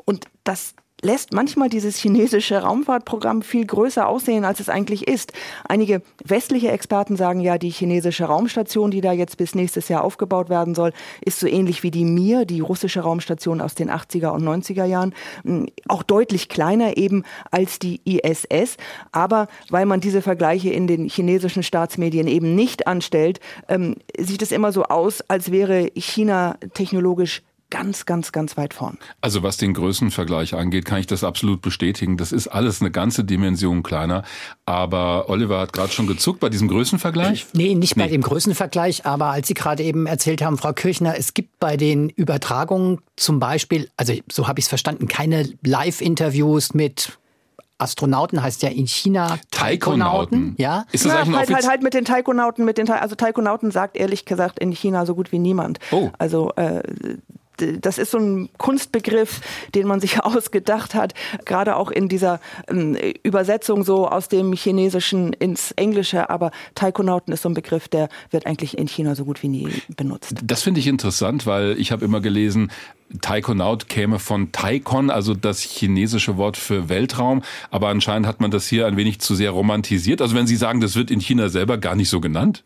Und 0.04 0.26
das 0.44 0.74
lässt 1.02 1.32
manchmal 1.32 1.68
dieses 1.68 1.96
chinesische 1.96 2.62
Raumfahrtprogramm 2.62 3.42
viel 3.42 3.66
größer 3.66 4.08
aussehen, 4.08 4.44
als 4.44 4.60
es 4.60 4.68
eigentlich 4.68 5.08
ist. 5.08 5.32
Einige 5.68 6.02
westliche 6.24 6.70
Experten 6.70 7.16
sagen 7.16 7.40
ja, 7.40 7.58
die 7.58 7.70
chinesische 7.70 8.24
Raumstation, 8.24 8.90
die 8.90 9.00
da 9.00 9.12
jetzt 9.12 9.36
bis 9.36 9.54
nächstes 9.54 9.88
Jahr 9.88 10.04
aufgebaut 10.04 10.48
werden 10.48 10.74
soll, 10.74 10.92
ist 11.20 11.40
so 11.40 11.46
ähnlich 11.46 11.82
wie 11.82 11.90
die 11.90 12.04
Mir, 12.04 12.44
die 12.44 12.60
russische 12.60 13.00
Raumstation 13.00 13.60
aus 13.60 13.74
den 13.74 13.90
80er 13.90 14.30
und 14.30 14.42
90er 14.42 14.84
Jahren, 14.84 15.14
hm, 15.44 15.68
auch 15.88 16.02
deutlich 16.02 16.48
kleiner 16.48 16.96
eben 16.96 17.24
als 17.50 17.78
die 17.78 18.00
ISS. 18.04 18.76
Aber 19.12 19.48
weil 19.70 19.86
man 19.86 20.00
diese 20.00 20.22
Vergleiche 20.22 20.70
in 20.70 20.86
den 20.86 21.08
chinesischen 21.08 21.62
Staatsmedien 21.62 22.26
eben 22.26 22.54
nicht 22.54 22.86
anstellt, 22.86 23.40
ähm, 23.68 23.96
sieht 24.18 24.42
es 24.42 24.52
immer 24.52 24.72
so 24.72 24.84
aus, 24.84 25.22
als 25.28 25.50
wäre 25.50 25.90
China 25.94 26.56
technologisch 26.74 27.42
ganz, 27.70 28.06
ganz, 28.06 28.32
ganz 28.32 28.56
weit 28.56 28.74
vorn. 28.74 28.98
Also 29.20 29.42
was 29.42 29.56
den 29.56 29.74
Größenvergleich 29.74 30.54
angeht, 30.54 30.84
kann 30.84 30.98
ich 30.98 31.06
das 31.06 31.24
absolut 31.24 31.62
bestätigen. 31.62 32.16
Das 32.16 32.32
ist 32.32 32.48
alles 32.48 32.80
eine 32.80 32.90
ganze 32.90 33.24
Dimension 33.24 33.82
kleiner. 33.82 34.24
Aber 34.66 35.28
Oliver 35.28 35.60
hat 35.60 35.72
gerade 35.72 35.92
schon 35.92 36.06
gezuckt 36.06 36.40
bei 36.40 36.48
diesem 36.48 36.68
Größenvergleich. 36.68 37.46
Nee, 37.52 37.74
nicht 37.74 37.96
nee. 37.96 38.04
bei 38.04 38.08
dem 38.08 38.22
Größenvergleich, 38.22 39.06
aber 39.06 39.26
als 39.26 39.48
Sie 39.48 39.54
gerade 39.54 39.82
eben 39.82 40.06
erzählt 40.06 40.42
haben, 40.42 40.58
Frau 40.58 40.72
Kirchner, 40.72 41.16
es 41.16 41.34
gibt 41.34 41.58
bei 41.58 41.76
den 41.76 42.10
Übertragungen 42.10 42.98
zum 43.16 43.38
Beispiel, 43.38 43.88
also 43.96 44.14
so 44.30 44.48
habe 44.48 44.58
ich 44.58 44.64
es 44.64 44.68
verstanden, 44.68 45.08
keine 45.08 45.48
Live-Interviews 45.62 46.74
mit 46.74 47.18
Astronauten 47.80 48.42
heißt 48.42 48.62
ja 48.62 48.68
in 48.68 48.86
China 48.86 49.38
Taikonauten. 49.50 50.54
Ja, 50.58 50.84
ist 50.92 51.04
das 51.04 51.12
ja, 51.12 51.20
eigentlich 51.20 51.36
halt, 51.36 51.54
halt, 51.54 51.68
halt 51.68 51.82
mit 51.82 51.94
den 51.94 52.04
Taikonauten, 52.04 52.64
mit 52.64 52.78
den 52.78 52.90
also 52.90 53.14
Taikonauten 53.14 53.70
sagt 53.70 53.96
ehrlich 53.96 54.24
gesagt 54.24 54.58
in 54.58 54.72
China 54.72 55.06
so 55.06 55.14
gut 55.14 55.32
wie 55.32 55.38
niemand. 55.38 55.78
Oh. 55.90 56.10
Also 56.18 56.52
äh, 56.56 56.82
das 57.80 57.98
ist 57.98 58.10
so 58.10 58.18
ein 58.18 58.48
Kunstbegriff, 58.58 59.40
den 59.74 59.86
man 59.86 60.00
sich 60.00 60.20
ausgedacht 60.24 60.94
hat, 60.94 61.14
gerade 61.44 61.76
auch 61.76 61.90
in 61.90 62.08
dieser 62.08 62.40
ähm, 62.68 62.96
Übersetzung 63.22 63.84
so 63.84 64.08
aus 64.08 64.28
dem 64.28 64.52
Chinesischen 64.52 65.32
ins 65.32 65.72
Englische. 65.72 66.30
Aber 66.30 66.50
Taikonauten 66.74 67.32
ist 67.32 67.42
so 67.42 67.48
ein 67.48 67.54
Begriff, 67.54 67.88
der 67.88 68.08
wird 68.30 68.46
eigentlich 68.46 68.78
in 68.78 68.88
China 68.88 69.14
so 69.14 69.24
gut 69.24 69.42
wie 69.42 69.48
nie 69.48 69.68
benutzt. 69.96 70.34
Das 70.44 70.62
finde 70.62 70.80
ich 70.80 70.86
interessant, 70.86 71.46
weil 71.46 71.78
ich 71.78 71.92
habe 71.92 72.04
immer 72.04 72.20
gelesen, 72.20 72.70
Taikonaut 73.20 73.88
käme 73.88 74.18
von 74.18 74.52
Taikon, 74.52 75.10
also 75.10 75.34
das 75.34 75.60
chinesische 75.60 76.36
Wort 76.36 76.56
für 76.56 76.88
Weltraum. 76.88 77.42
Aber 77.70 77.88
anscheinend 77.88 78.26
hat 78.26 78.40
man 78.40 78.50
das 78.50 78.68
hier 78.68 78.86
ein 78.86 78.96
wenig 78.96 79.20
zu 79.20 79.34
sehr 79.34 79.50
romantisiert. 79.50 80.22
Also 80.22 80.36
wenn 80.36 80.46
Sie 80.46 80.56
sagen, 80.56 80.80
das 80.80 80.94
wird 80.94 81.10
in 81.10 81.20
China 81.20 81.48
selber 81.48 81.78
gar 81.78 81.96
nicht 81.96 82.08
so 82.08 82.20
genannt? 82.20 82.64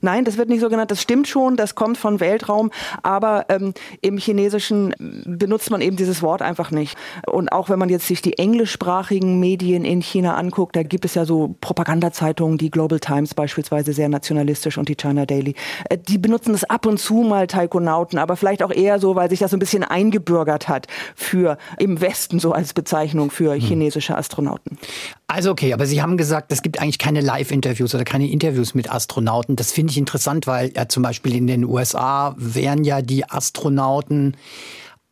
Nein, 0.00 0.24
das 0.24 0.36
wird 0.36 0.48
nicht 0.48 0.60
so 0.60 0.68
genannt. 0.68 0.90
Das 0.90 1.00
stimmt 1.00 1.28
schon, 1.28 1.56
das 1.56 1.74
kommt 1.74 1.98
von 1.98 2.20
Weltraum, 2.20 2.70
aber 3.02 3.46
ähm, 3.48 3.74
im 4.00 4.18
Chinesischen 4.18 4.94
benutzt 4.98 5.70
man 5.70 5.80
eben 5.80 5.96
dieses 5.96 6.22
Wort 6.22 6.42
einfach 6.42 6.70
nicht. 6.70 6.96
Und 7.26 7.52
auch 7.52 7.68
wenn 7.68 7.78
man 7.78 7.88
jetzt 7.88 8.06
sich 8.06 8.22
die 8.22 8.38
englischsprachigen 8.38 9.40
Medien 9.40 9.84
in 9.84 10.00
China 10.00 10.34
anguckt, 10.34 10.76
da 10.76 10.82
gibt 10.82 11.04
es 11.04 11.14
ja 11.14 11.24
so 11.24 11.54
Propagandazeitungen, 11.60 12.58
die 12.58 12.70
Global 12.70 13.00
Times 13.00 13.34
beispielsweise 13.34 13.92
sehr 13.92 14.08
nationalistisch 14.08 14.78
und 14.78 14.88
die 14.88 14.96
China 14.96 15.26
Daily. 15.26 15.54
Äh, 15.88 15.98
die 15.98 16.18
benutzen 16.18 16.52
das 16.52 16.64
ab 16.64 16.86
und 16.86 16.98
zu 16.98 17.14
mal 17.14 17.46
Taikonauten, 17.46 18.18
aber 18.18 18.36
vielleicht 18.36 18.62
auch 18.62 18.72
eher 18.72 18.98
so, 18.98 19.14
weil 19.14 19.30
sich 19.30 19.38
das 19.38 19.50
so 19.50 19.56
ein 19.56 19.60
bisschen 19.60 19.84
eingebürgert 19.84 20.68
hat 20.68 20.86
für 21.14 21.58
im 21.78 22.00
Westen 22.00 22.38
so 22.38 22.52
als 22.52 22.72
Bezeichnung 22.72 23.30
für 23.30 23.54
hm. 23.54 23.60
chinesische 23.60 24.16
Astronauten. 24.16 24.78
Also 25.26 25.50
okay, 25.50 25.72
aber 25.72 25.86
Sie 25.86 26.02
haben 26.02 26.16
gesagt, 26.16 26.52
es 26.52 26.62
gibt 26.62 26.80
eigentlich 26.80 26.98
keine 26.98 27.20
Live-Interviews 27.20 27.94
oder 27.94 28.04
keine 28.04 28.28
Interviews 28.28 28.74
mit 28.74 28.90
Astronauten. 28.90 29.56
Das 29.56 29.72
finde 29.72 29.83
ich 29.90 29.98
interessant, 29.98 30.46
weil 30.46 30.72
ja 30.74 30.88
zum 30.88 31.02
Beispiel 31.02 31.34
in 31.34 31.46
den 31.46 31.64
USA 31.64 32.34
wären 32.38 32.84
ja 32.84 33.02
die 33.02 33.28
Astronauten 33.28 34.36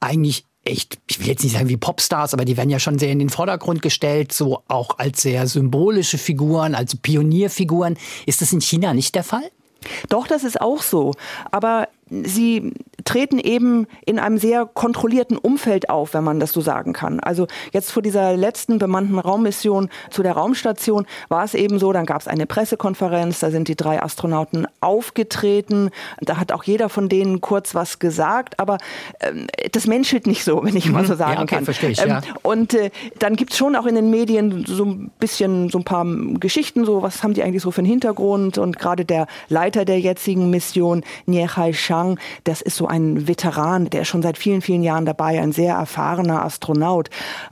eigentlich 0.00 0.44
echt, 0.64 0.98
ich 1.08 1.18
will 1.20 1.26
jetzt 1.26 1.42
nicht 1.42 1.54
sagen 1.54 1.68
wie 1.68 1.76
Popstars, 1.76 2.34
aber 2.34 2.44
die 2.44 2.56
werden 2.56 2.70
ja 2.70 2.78
schon 2.78 2.98
sehr 2.98 3.10
in 3.10 3.18
den 3.18 3.30
Vordergrund 3.30 3.82
gestellt, 3.82 4.32
so 4.32 4.62
auch 4.68 4.98
als 4.98 5.22
sehr 5.22 5.46
symbolische 5.46 6.18
Figuren, 6.18 6.74
als 6.74 6.96
Pionierfiguren. 6.96 7.96
Ist 8.26 8.42
das 8.42 8.52
in 8.52 8.60
China 8.60 8.94
nicht 8.94 9.14
der 9.14 9.24
Fall? 9.24 9.50
Doch, 10.08 10.28
das 10.28 10.44
ist 10.44 10.60
auch 10.60 10.82
so. 10.82 11.14
Aber 11.50 11.88
sie 12.08 12.72
treten 13.04 13.38
eben 13.38 13.86
in 14.04 14.18
einem 14.18 14.38
sehr 14.38 14.66
kontrollierten 14.66 15.36
Umfeld 15.36 15.90
auf, 15.90 16.14
wenn 16.14 16.24
man 16.24 16.40
das 16.40 16.52
so 16.52 16.60
sagen 16.60 16.92
kann. 16.92 17.20
Also 17.20 17.46
jetzt 17.72 17.90
vor 17.90 18.02
dieser 18.02 18.36
letzten 18.36 18.78
bemannten 18.78 19.18
Raummission 19.18 19.88
zu 20.10 20.22
der 20.22 20.32
Raumstation 20.32 21.06
war 21.28 21.44
es 21.44 21.54
eben 21.54 21.78
so, 21.78 21.92
dann 21.92 22.06
gab 22.06 22.20
es 22.20 22.28
eine 22.28 22.46
Pressekonferenz, 22.46 23.40
da 23.40 23.50
sind 23.50 23.68
die 23.68 23.76
drei 23.76 24.02
Astronauten 24.02 24.66
aufgetreten, 24.80 25.90
da 26.20 26.38
hat 26.38 26.52
auch 26.52 26.64
jeder 26.64 26.88
von 26.88 27.08
denen 27.08 27.40
kurz 27.40 27.74
was 27.74 27.98
gesagt, 27.98 28.58
aber 28.58 28.78
ähm, 29.20 29.46
das 29.72 29.86
menschelt 29.86 30.26
nicht 30.26 30.44
so, 30.44 30.62
wenn 30.62 30.76
ich 30.76 30.88
mal 30.90 31.04
so 31.04 31.14
mhm. 31.14 31.18
sagen 31.18 31.34
ja, 31.34 31.42
okay, 31.42 31.54
kann. 31.56 31.64
Verstehe 31.64 31.90
ich, 31.90 32.02
ähm, 32.02 32.08
ja. 32.08 32.20
Und 32.42 32.74
äh, 32.74 32.90
dann 33.18 33.36
gibt 33.36 33.52
es 33.52 33.58
schon 33.58 33.76
auch 33.76 33.86
in 33.86 33.94
den 33.94 34.10
Medien 34.10 34.64
so 34.66 34.84
ein 34.84 35.10
bisschen 35.18 35.68
so 35.68 35.78
ein 35.78 35.84
paar 35.84 36.06
Geschichten, 36.38 36.84
so 36.84 37.02
was 37.02 37.22
haben 37.22 37.34
die 37.34 37.42
eigentlich 37.42 37.62
so 37.62 37.70
für 37.70 37.80
einen 37.80 37.88
Hintergrund 37.88 38.58
und 38.58 38.78
gerade 38.78 39.04
der 39.04 39.26
Leiter 39.48 39.84
der 39.84 40.00
jetzigen 40.00 40.50
Mission, 40.50 41.02
Niehai 41.26 41.72
Shang, 41.72 42.18
das 42.44 42.62
ist 42.62 42.76
so 42.76 42.86
ein 42.92 43.26
Veteran, 43.26 43.88
der 43.88 44.02
ist 44.02 44.08
schon 44.08 44.20
seit 44.20 44.36
vielen, 44.36 44.60
vielen 44.60 44.82
Jahren 44.82 45.06
dabei, 45.06 45.40
ein 45.40 45.52
sehr 45.52 45.74
erfahrener 45.76 46.44
Astronaut. 46.44 47.08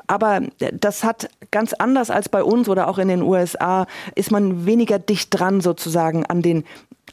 Aber 0.07 0.43
das 0.59 1.03
hat 1.03 1.31
ganz 1.51 1.73
anders 1.73 2.11
als 2.11 2.29
bei 2.29 2.45
uns 2.45 2.69
oder 2.69 2.89
auch 2.89 2.99
in 2.99 3.09
den 3.09 3.23
USA, 3.23 3.87
ist 4.15 4.31
man 4.31 4.67
weniger 4.67 4.99
dicht 4.99 5.31
dran 5.31 5.63
sozusagen 5.63 6.27
an 6.27 6.43
den 6.43 6.65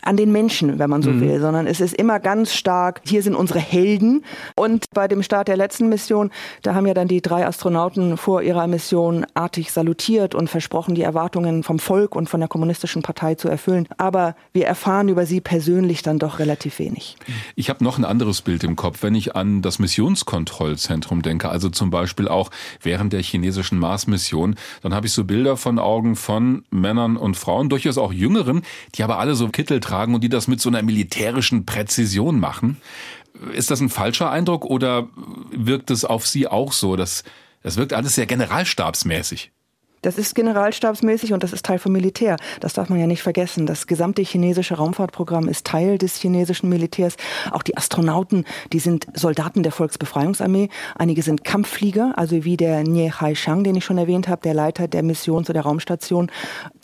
an 0.07 0.15
den 0.15 0.31
Menschen, 0.31 0.79
wenn 0.79 0.89
man 0.89 1.01
so 1.01 1.11
mhm. 1.11 1.19
will, 1.19 1.41
sondern 1.41 1.67
es 1.67 1.81
ist 1.81 1.93
immer 1.93 2.21
ganz 2.21 2.53
stark, 2.53 3.01
hier 3.03 3.21
sind 3.21 3.35
unsere 3.35 3.59
Helden. 3.59 4.23
Und 4.55 4.85
bei 4.93 5.09
dem 5.09 5.21
Start 5.21 5.49
der 5.49 5.57
letzten 5.57 5.89
Mission, 5.89 6.31
da 6.61 6.73
haben 6.73 6.87
ja 6.87 6.93
dann 6.93 7.09
die 7.09 7.21
drei 7.21 7.45
Astronauten 7.45 8.15
vor 8.15 8.41
ihrer 8.41 8.67
Mission 8.67 9.25
artig 9.33 9.73
salutiert 9.73 10.33
und 10.33 10.49
versprochen, 10.49 10.95
die 10.95 11.01
Erwartungen 11.01 11.61
vom 11.63 11.77
Volk 11.77 12.15
und 12.15 12.29
von 12.29 12.39
der 12.39 12.47
kommunistischen 12.47 13.01
Partei 13.01 13.35
zu 13.35 13.49
erfüllen. 13.49 13.85
Aber 13.97 14.37
wir 14.53 14.65
erfahren 14.65 15.09
über 15.09 15.25
sie 15.25 15.41
persönlich 15.41 16.03
dann 16.03 16.19
doch 16.19 16.39
relativ 16.39 16.79
wenig. 16.79 17.17
Ich 17.55 17.69
habe 17.69 17.83
noch 17.83 17.97
ein 17.97 18.05
anderes 18.05 18.41
Bild 18.41 18.63
im 18.63 18.77
Kopf, 18.77 19.03
wenn 19.03 19.13
ich 19.13 19.35
an 19.35 19.61
das 19.61 19.77
Missionskontrollzentrum 19.77 21.21
denke, 21.21 21.49
also 21.49 21.67
zum 21.67 21.89
Beispiel 21.89 22.29
auch 22.29 22.49
während 22.81 23.11
der 23.11 23.21
chinesischen 23.21 23.77
Mars-Mission, 23.77 24.55
dann 24.81 24.93
habe 24.95 25.07
ich 25.07 25.11
so 25.11 25.25
Bilder 25.25 25.57
von 25.57 25.79
Augen 25.79 26.15
von 26.15 26.63
Männern 26.69 27.17
und 27.17 27.35
Frauen, 27.35 27.67
durchaus 27.67 27.97
auch 27.97 28.13
Jüngeren, 28.13 28.61
die 28.95 29.03
aber 29.03 29.19
alle 29.19 29.35
so 29.35 29.49
Kittel 29.49 29.81
tragen 29.81 29.96
und 30.13 30.23
die 30.23 30.29
das 30.29 30.47
mit 30.47 30.61
so 30.61 30.69
einer 30.69 30.81
militärischen 30.81 31.65
Präzision 31.65 32.39
machen. 32.39 32.77
Ist 33.53 33.71
das 33.71 33.81
ein 33.81 33.89
falscher 33.89 34.31
Eindruck 34.31 34.65
oder 34.65 35.07
wirkt 35.51 35.91
es 35.91 36.05
auf 36.05 36.27
Sie 36.27 36.47
auch 36.47 36.71
so? 36.71 36.95
Das, 36.95 37.23
das 37.63 37.77
wirkt 37.77 37.93
alles 37.93 38.15
sehr 38.15 38.25
generalstabsmäßig. 38.25 39.51
Das 40.01 40.17
ist 40.17 40.35
generalstabsmäßig 40.35 41.33
und 41.33 41.43
das 41.43 41.53
ist 41.53 41.65
Teil 41.65 41.79
vom 41.79 41.91
Militär. 41.91 42.37
Das 42.59 42.73
darf 42.73 42.89
man 42.89 42.99
ja 42.99 43.07
nicht 43.07 43.23
vergessen. 43.23 43.65
Das 43.65 43.87
gesamte 43.87 44.21
chinesische 44.21 44.75
Raumfahrtprogramm 44.75 45.47
ist 45.47 45.65
Teil 45.65 45.97
des 45.97 46.15
chinesischen 46.15 46.69
Militärs. 46.69 47.17
Auch 47.51 47.63
die 47.63 47.75
Astronauten, 47.75 48.45
die 48.73 48.79
sind 48.79 49.07
Soldaten 49.15 49.63
der 49.63 49.71
Volksbefreiungsarmee. 49.71 50.69
Einige 50.95 51.23
sind 51.23 51.43
Kampfflieger, 51.43 52.13
also 52.15 52.43
wie 52.43 52.57
der 52.57 52.83
Nie 52.83 53.11
Haishang, 53.11 53.63
den 53.63 53.75
ich 53.75 53.85
schon 53.85 53.97
erwähnt 53.97 54.27
habe, 54.27 54.41
der 54.43 54.53
Leiter 54.53 54.87
der 54.87 55.01
Mission 55.01 55.45
zu 55.45 55.53
der 55.53 55.63
Raumstation. 55.63 56.31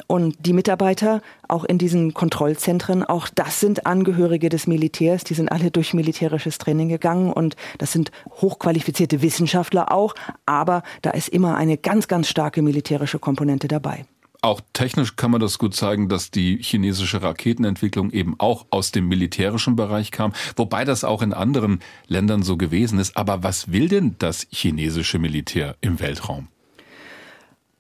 Und 0.08 0.36
die 0.46 0.54
Mitarbeiter 0.54 1.22
auch 1.48 1.64
in 1.64 1.78
diesen 1.78 2.14
Kontrollzentren, 2.14 3.04
auch 3.04 3.30
das 3.30 3.60
sind 3.60 3.86
Angehörige 3.86 4.50
des 4.50 4.66
Militärs, 4.66 5.24
die 5.24 5.34
sind 5.34 5.52
alle 5.52 5.72
durch 5.72 5.94
militärisches 5.94 6.58
Training 6.58 6.90
gegangen 6.90 7.32
und 7.32 7.56
das 7.78 7.92
sind 7.92 8.12
hochqualifizierte 8.42 9.22
Wissenschaftler 9.22 9.92
auch, 9.92 10.16
aber 10.46 10.84
da 11.04 11.12
ist 11.12 11.30
immer 11.30 11.56
eine 11.56 11.78
ganz, 11.78 12.08
ganz 12.08 12.28
starke 12.28 12.62
militärische 12.62 13.03
Komponente 13.20 13.68
dabei. 13.68 14.06
Auch 14.42 14.60
technisch 14.74 15.16
kann 15.16 15.32
man 15.32 15.40
das 15.40 15.58
gut 15.58 15.74
zeigen, 15.74 16.10
dass 16.10 16.30
die 16.30 16.58
chinesische 16.62 17.22
Raketenentwicklung 17.22 18.12
eben 18.12 18.36
auch 18.40 18.66
aus 18.72 18.92
dem 18.92 19.08
militärischen 19.08 19.78
Bereich 19.78 20.12
kam, 20.12 20.34
wobei 20.58 20.84
das 20.84 21.06
auch 21.06 21.22
in 21.22 21.34
anderen 21.34 21.80
Ländern 22.08 22.44
so 22.44 22.58
gewesen 22.58 23.00
ist. 23.00 23.16
Aber 23.16 23.42
was 23.42 23.72
will 23.72 23.88
denn 23.88 24.16
das 24.20 24.46
chinesische 24.52 25.18
Militär 25.18 25.78
im 25.80 26.02
Weltraum? 26.02 26.50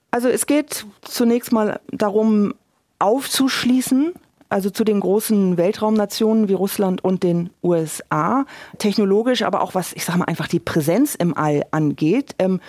Also 0.09 0.29
es 0.29 0.45
geht 0.45 0.85
zunächst 1.01 1.51
mal 1.51 1.81
darum, 1.91 2.53
aufzuschließen, 2.99 4.13
also 4.47 4.69
zu 4.69 4.85
den 4.85 5.01
großen 5.01 5.57
Weltraumnationen 5.57 6.47
wie 6.47 6.53
Russland 6.53 7.03
und 7.03 7.23
den 7.23 7.49
USA, 7.61 8.45
technologisch, 8.77 9.41
aber 9.41 9.61
auch 9.61 9.75
was, 9.75 9.91
ich 9.91 10.05
sage 10.05 10.19
mal 10.19 10.25
einfach 10.25 10.47
die 10.47 10.59
Präsenz 10.59 11.15
im 11.15 11.35
All 11.35 11.63
angeht. 11.71 12.35
Ähm, 12.39 12.61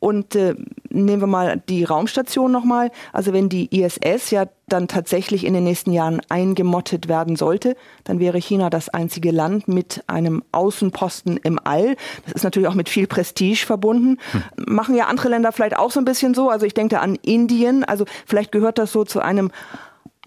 und 0.00 0.34
äh, 0.34 0.54
nehmen 0.88 1.20
wir 1.20 1.26
mal 1.26 1.62
die 1.68 1.84
Raumstation 1.84 2.50
nochmal. 2.50 2.90
Also 3.12 3.32
wenn 3.32 3.48
die 3.48 3.68
ISS 3.80 4.30
ja 4.30 4.46
dann 4.68 4.88
tatsächlich 4.88 5.44
in 5.44 5.54
den 5.54 5.64
nächsten 5.64 5.92
Jahren 5.92 6.20
eingemottet 6.28 7.06
werden 7.08 7.36
sollte, 7.36 7.76
dann 8.04 8.18
wäre 8.18 8.38
China 8.38 8.70
das 8.70 8.88
einzige 8.88 9.30
Land 9.30 9.68
mit 9.68 10.02
einem 10.06 10.42
Außenposten 10.52 11.36
im 11.36 11.58
All. 11.62 11.96
Das 12.24 12.34
ist 12.34 12.44
natürlich 12.44 12.68
auch 12.68 12.74
mit 12.74 12.88
viel 12.88 13.06
Prestige 13.06 13.64
verbunden. 13.66 14.18
Hm. 14.32 14.42
Machen 14.66 14.94
ja 14.96 15.06
andere 15.06 15.28
Länder 15.28 15.52
vielleicht 15.52 15.76
auch 15.76 15.90
so 15.90 16.00
ein 16.00 16.04
bisschen 16.04 16.34
so. 16.34 16.48
Also 16.48 16.66
ich 16.66 16.74
denke 16.74 17.00
an 17.00 17.16
Indien. 17.16 17.84
Also 17.84 18.06
vielleicht 18.26 18.52
gehört 18.52 18.78
das 18.78 18.92
so 18.92 19.04
zu 19.04 19.20
einem 19.20 19.50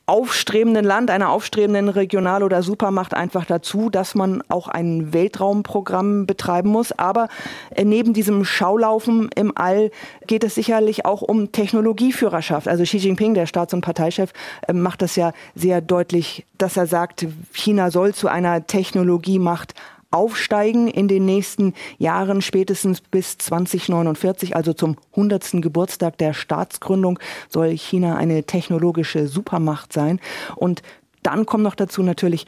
aufstrebenden 0.06 0.84
Land, 0.84 1.10
einer 1.10 1.30
aufstrebenden 1.30 1.88
Regional- 1.88 2.44
oder 2.44 2.62
Supermacht 2.62 3.14
einfach 3.14 3.46
dazu, 3.46 3.90
dass 3.90 4.16
man 4.16 4.44
auch 4.50 4.68
ein 4.68 5.14
Weltraumprogramm 5.14 6.26
betreiben 6.26 6.70
muss. 6.70 6.92
Aber 6.92 7.30
äh, 7.72 7.86
neben 7.86 8.14
diesem 8.14 8.44
Schaulaufen 8.44 9.30
im 9.36 9.54
All 9.56 9.92
geht 10.28 10.44
es 10.44 10.56
sicherlich 10.56 11.06
auch 11.06 11.22
um 11.22 11.54
Technologieführerschaft. 11.54 12.68
Also 12.68 12.84
Xi 12.84 12.98
Jinping, 12.98 13.34
der 13.34 13.46
Staats- 13.46 13.74
und 13.74 13.82
Parteichef, 13.82 14.34
äh, 14.68 14.74
macht 14.74 15.02
das 15.02 15.16
ja 15.16 15.32
sehr 15.56 15.80
deutlich, 15.80 16.46
dass 16.58 16.76
er 16.76 16.88
sagt, 16.88 17.26
China 17.54 17.90
soll 17.90 18.14
zu 18.14 18.28
einer 18.28 18.68
Technologiemacht 18.68 19.74
aufsteigen 20.14 20.88
in 20.88 21.08
den 21.08 21.26
nächsten 21.26 21.74
Jahren, 21.98 22.42
spätestens 22.42 23.02
bis 23.02 23.38
2049, 23.38 24.56
also 24.56 24.74
zum 24.74 24.98
100. 25.12 25.62
Geburtstag 25.62 26.18
der 26.18 26.34
Staatsgründung, 26.34 27.20
soll 27.50 27.70
China 27.70 28.16
eine 28.16 28.44
technologische 28.44 29.28
Supermacht 29.28 29.92
sein. 29.92 30.20
Und 30.56 30.82
dann 31.24 31.46
kommt 31.46 31.64
noch 31.64 31.76
dazu 31.76 32.04
natürlich 32.04 32.46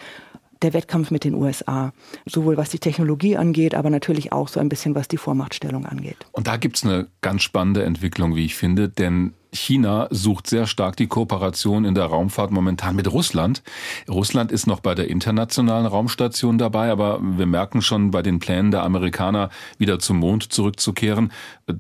der 0.62 0.74
Wettkampf 0.74 1.12
mit 1.12 1.24
den 1.24 1.36
USA, 1.36 1.92
sowohl 2.26 2.58
was 2.58 2.70
die 2.70 2.80
Technologie 2.80 3.38
angeht, 3.38 3.76
aber 3.76 3.90
natürlich 3.90 4.32
auch 4.32 4.48
so 4.48 4.60
ein 4.60 4.70
bisschen 4.70 4.96
was 4.96 5.08
die 5.08 5.18
Vormachtstellung 5.18 5.86
angeht. 5.86 6.18
Und 6.32 6.48
da 6.48 6.58
gibt 6.58 6.78
es 6.78 6.84
eine 6.84 7.08
ganz 7.22 7.44
spannende 7.44 7.84
Entwicklung, 7.84 8.36
wie 8.36 8.46
ich 8.46 8.56
finde, 8.56 8.90
denn 8.90 9.34
China 9.56 10.08
sucht 10.12 10.48
sehr 10.48 10.68
stark 10.68 10.98
die 10.98 11.08
Kooperation 11.08 11.86
in 11.86 11.96
der 11.96 12.06
Raumfahrt 12.06 12.52
momentan 12.52 12.96
mit 12.96 13.12
Russland. 13.12 13.64
Russland 14.08 14.52
ist 14.52 14.68
noch 14.68 14.80
bei 14.80 14.94
der 14.94 15.10
internationalen 15.10 15.86
Raumstation 15.86 16.58
dabei, 16.58 16.92
aber 16.92 17.20
wir 17.22 17.46
merken 17.46 17.82
schon 17.82 18.12
bei 18.12 18.22
den 18.22 18.40
Plänen 18.40 18.72
der 18.72 18.84
Amerikaner 18.84 19.50
wieder 19.78 20.00
zum 20.00 20.18
Mond 20.18 20.52
zurückzukehren, 20.54 21.32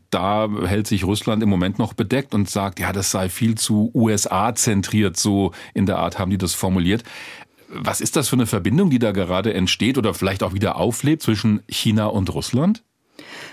da 0.09 0.47
hält 0.65 0.88
sich 0.88 1.03
Russland 1.03 1.43
im 1.43 1.49
Moment 1.49 1.77
noch 1.77 1.93
bedeckt 1.93 2.33
und 2.33 2.49
sagt, 2.49 2.79
ja, 2.79 2.91
das 2.93 3.11
sei 3.11 3.29
viel 3.29 3.55
zu 3.55 3.91
USA 3.93 4.55
zentriert, 4.55 5.17
so 5.17 5.51
in 5.73 5.85
der 5.85 5.99
Art 5.99 6.17
haben 6.17 6.31
die 6.31 6.38
das 6.38 6.53
formuliert. 6.53 7.03
Was 7.67 8.01
ist 8.01 8.15
das 8.15 8.29
für 8.29 8.35
eine 8.35 8.45
Verbindung, 8.45 8.89
die 8.89 8.99
da 8.99 9.11
gerade 9.11 9.53
entsteht 9.53 9.97
oder 9.97 10.13
vielleicht 10.13 10.43
auch 10.43 10.53
wieder 10.53 10.77
auflebt 10.77 11.23
zwischen 11.23 11.61
China 11.67 12.07
und 12.07 12.33
Russland? 12.33 12.83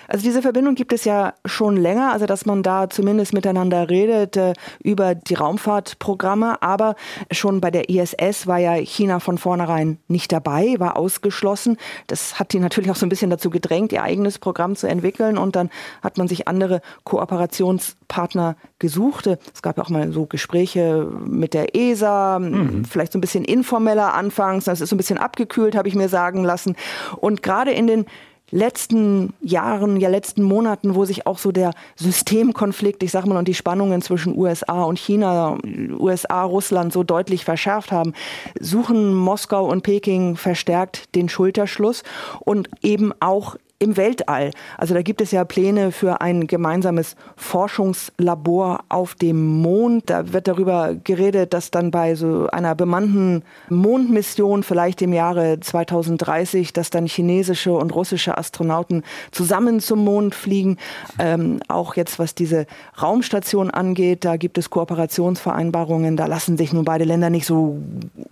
Also 0.09 0.25
diese 0.25 0.42
Verbindung 0.42 0.75
gibt 0.75 0.92
es 0.92 1.05
ja 1.05 1.35
schon 1.44 1.77
länger, 1.77 2.12
also 2.12 2.27
dass 2.27 2.44
man 2.44 2.62
da 2.62 2.90
zumindest 2.90 3.33
miteinander 3.33 3.88
redet 3.88 4.37
äh, 4.37 4.53
über 4.83 5.14
die 5.14 5.35
Raumfahrtprogramme. 5.35 6.61
Aber 6.61 6.96
schon 7.31 7.61
bei 7.61 7.70
der 7.70 7.88
ISS 7.88 8.46
war 8.46 8.59
ja 8.59 8.75
China 8.75 9.20
von 9.20 9.38
vornherein 9.38 9.98
nicht 10.09 10.33
dabei, 10.33 10.75
war 10.79 10.96
ausgeschlossen. 10.96 11.77
Das 12.09 12.38
hat 12.38 12.53
die 12.53 12.59
natürlich 12.59 12.90
auch 12.90 12.96
so 12.96 13.07
ein 13.07 13.09
bisschen 13.09 13.31
dazu 13.31 13.51
gedrängt, 13.51 13.92
ihr 13.92 14.03
eigenes 14.03 14.38
Programm 14.38 14.77
zu 14.77 14.87
entwickeln. 14.87 15.38
Und 15.38 15.57
dann 15.57 15.70
hat 16.03 16.18
man 16.18 16.29
sich 16.29 16.48
andere 16.48 16.83
Kooperationspartner 17.05 18.57
gesucht. 18.79 19.27
Es 19.55 19.62
gab 19.62 19.79
ja 19.79 19.85
auch 19.85 19.90
mal 19.90 20.12
so 20.12 20.27
Gespräche 20.27 21.09
mit 21.25 21.55
der 21.55 21.75
ESA, 21.75 22.38
mhm. 22.38 22.85
vielleicht 22.85 23.12
so 23.12 23.18
ein 23.18 23.22
bisschen 23.22 23.44
informeller 23.44 24.14
anfangs. 24.14 24.64
Das 24.64 24.81
ist 24.81 24.90
so 24.90 24.96
ein 24.96 24.98
bisschen 24.98 25.18
abgekühlt, 25.18 25.75
habe 25.75 25.88
ich 25.88 25.94
mir 25.94 26.09
sagen 26.09 26.44
lassen. 26.44 26.77
Und 27.16 27.42
gerade 27.42 27.70
in 27.70 27.87
den 27.87 28.07
letzten 28.52 29.32
Jahren, 29.40 29.96
ja 29.96 30.08
letzten 30.08 30.42
Monaten, 30.42 30.94
wo 30.94 31.04
sich 31.04 31.26
auch 31.26 31.38
so 31.38 31.50
der 31.50 31.72
Systemkonflikt, 31.96 33.02
ich 33.02 33.10
sag 33.10 33.26
mal, 33.26 33.38
und 33.38 33.48
die 33.48 33.54
Spannungen 33.54 34.02
zwischen 34.02 34.38
USA 34.38 34.84
und 34.84 34.98
China, 34.98 35.58
USA, 35.98 36.44
Russland 36.44 36.92
so 36.92 37.02
deutlich 37.02 37.44
verschärft 37.44 37.90
haben, 37.90 38.12
suchen 38.60 39.14
Moskau 39.14 39.66
und 39.66 39.82
Peking 39.82 40.36
verstärkt 40.36 41.14
den 41.16 41.28
Schulterschluss 41.28 42.04
und 42.40 42.68
eben 42.82 43.12
auch 43.20 43.56
im 43.82 43.96
Weltall. 43.96 44.52
Also 44.78 44.94
da 44.94 45.02
gibt 45.02 45.20
es 45.20 45.32
ja 45.32 45.44
Pläne 45.44 45.90
für 45.90 46.20
ein 46.20 46.46
gemeinsames 46.46 47.16
Forschungslabor 47.36 48.84
auf 48.88 49.16
dem 49.16 49.60
Mond. 49.60 50.08
Da 50.08 50.32
wird 50.32 50.46
darüber 50.46 50.94
geredet, 50.94 51.52
dass 51.52 51.70
dann 51.72 51.90
bei 51.90 52.14
so 52.14 52.48
einer 52.52 52.74
bemannten 52.76 53.42
Mondmission 53.68 54.62
vielleicht 54.62 55.02
im 55.02 55.12
Jahre 55.12 55.58
2030, 55.58 56.72
dass 56.72 56.90
dann 56.90 57.06
chinesische 57.06 57.72
und 57.72 57.92
russische 57.94 58.38
Astronauten 58.38 59.02
zusammen 59.32 59.80
zum 59.80 60.04
Mond 60.04 60.34
fliegen. 60.34 60.76
Ähm, 61.18 61.60
auch 61.68 61.96
jetzt 61.96 62.20
was 62.20 62.36
diese 62.36 62.66
Raumstation 63.00 63.70
angeht, 63.70 64.24
da 64.24 64.36
gibt 64.36 64.58
es 64.58 64.70
Kooperationsvereinbarungen. 64.70 66.16
Da 66.16 66.26
lassen 66.26 66.56
sich 66.56 66.72
nun 66.72 66.84
beide 66.84 67.04
Länder 67.04 67.30
nicht 67.30 67.46
so 67.46 67.78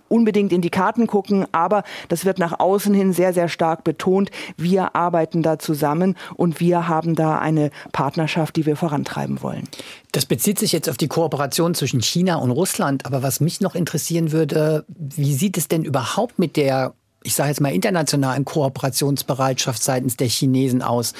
unbedingt 0.07 0.53
in 0.53 0.61
die 0.61 0.69
Karten 0.69 1.07
gucken, 1.07 1.45
aber 1.51 1.83
das 2.07 2.25
wird 2.25 2.39
nach 2.39 2.59
außen 2.59 2.93
hin 2.93 3.11
sehr, 3.11 3.33
sehr 3.33 3.49
stark 3.49 3.83
betont. 3.83 4.31
Wir 4.57 4.95
arbeiten 4.95 5.40
arbeiten 5.41 5.43
da 5.43 5.59
zusammen 5.59 6.15
und 6.35 6.59
wir 6.59 6.87
haben 6.87 7.15
da 7.15 7.39
eine 7.39 7.71
Partnerschaft, 7.91 8.55
die 8.55 8.65
wir 8.65 8.75
vorantreiben 8.75 9.41
wollen. 9.41 9.67
Das 10.11 10.25
bezieht 10.25 10.59
sich 10.59 10.71
jetzt 10.71 10.89
auf 10.89 10.97
die 10.97 11.07
Kooperation 11.07 11.73
zwischen 11.73 12.01
China 12.01 12.35
und 12.35 12.51
Russland. 12.51 13.05
Aber 13.05 13.23
was 13.23 13.39
mich 13.39 13.61
noch 13.61 13.75
interessieren 13.75 14.31
würde, 14.31 14.85
wie 14.87 15.33
sieht 15.33 15.57
es 15.57 15.67
denn 15.67 15.83
überhaupt 15.83 16.39
mit 16.39 16.55
der 16.55 16.93
ich 17.23 17.35
sage 17.35 17.49
jetzt 17.49 17.61
mal, 17.61 17.71
internationalen 17.71 18.45
Kooperationsbereitschaft 18.45 19.83
seitens 19.83 20.17
der 20.17 20.27
Chinesen 20.27 20.81
aus. 20.81 21.13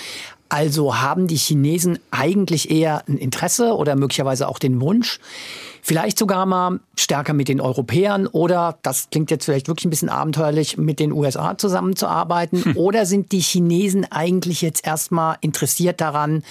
Also 0.50 1.00
haben 1.00 1.28
die 1.28 1.36
Chinesen 1.36 2.00
eigentlich 2.10 2.72
eher 2.72 3.04
ein 3.08 3.20
Interesse 3.20 3.76
oder 3.76 3.96
möglicherweise 3.96 4.48
auch 4.48 4.58
den 4.58 4.82
Wunsch, 4.82 5.20
vielleicht 5.82 6.18
sogar 6.18 6.46
mal 6.46 6.80
stärker 6.96 7.34
mit 7.34 7.48
den 7.48 7.62
Europäern 7.62 8.28
oder, 8.28 8.78
das 8.84 9.10
klingt 9.10 9.32
jetzt 9.32 9.46
vielleicht 9.46 9.68
wirklich 9.68 9.86
ein 9.86 9.90
bisschen 9.90 10.10
abenteuerlich, 10.10 10.78
mit 10.78 11.00
den 11.00 11.12
USA 11.12 11.58
zusammenzuarbeiten? 11.58 12.64
Hm. 12.64 12.78
Oder 12.78 13.06
sind 13.06 13.32
die 13.32 13.40
Chinesen 13.40 14.06
eigentlich 14.12 14.62
jetzt 14.62 14.86
erstmal 14.86 15.38
interessiert 15.42 16.02
daran, 16.02 16.44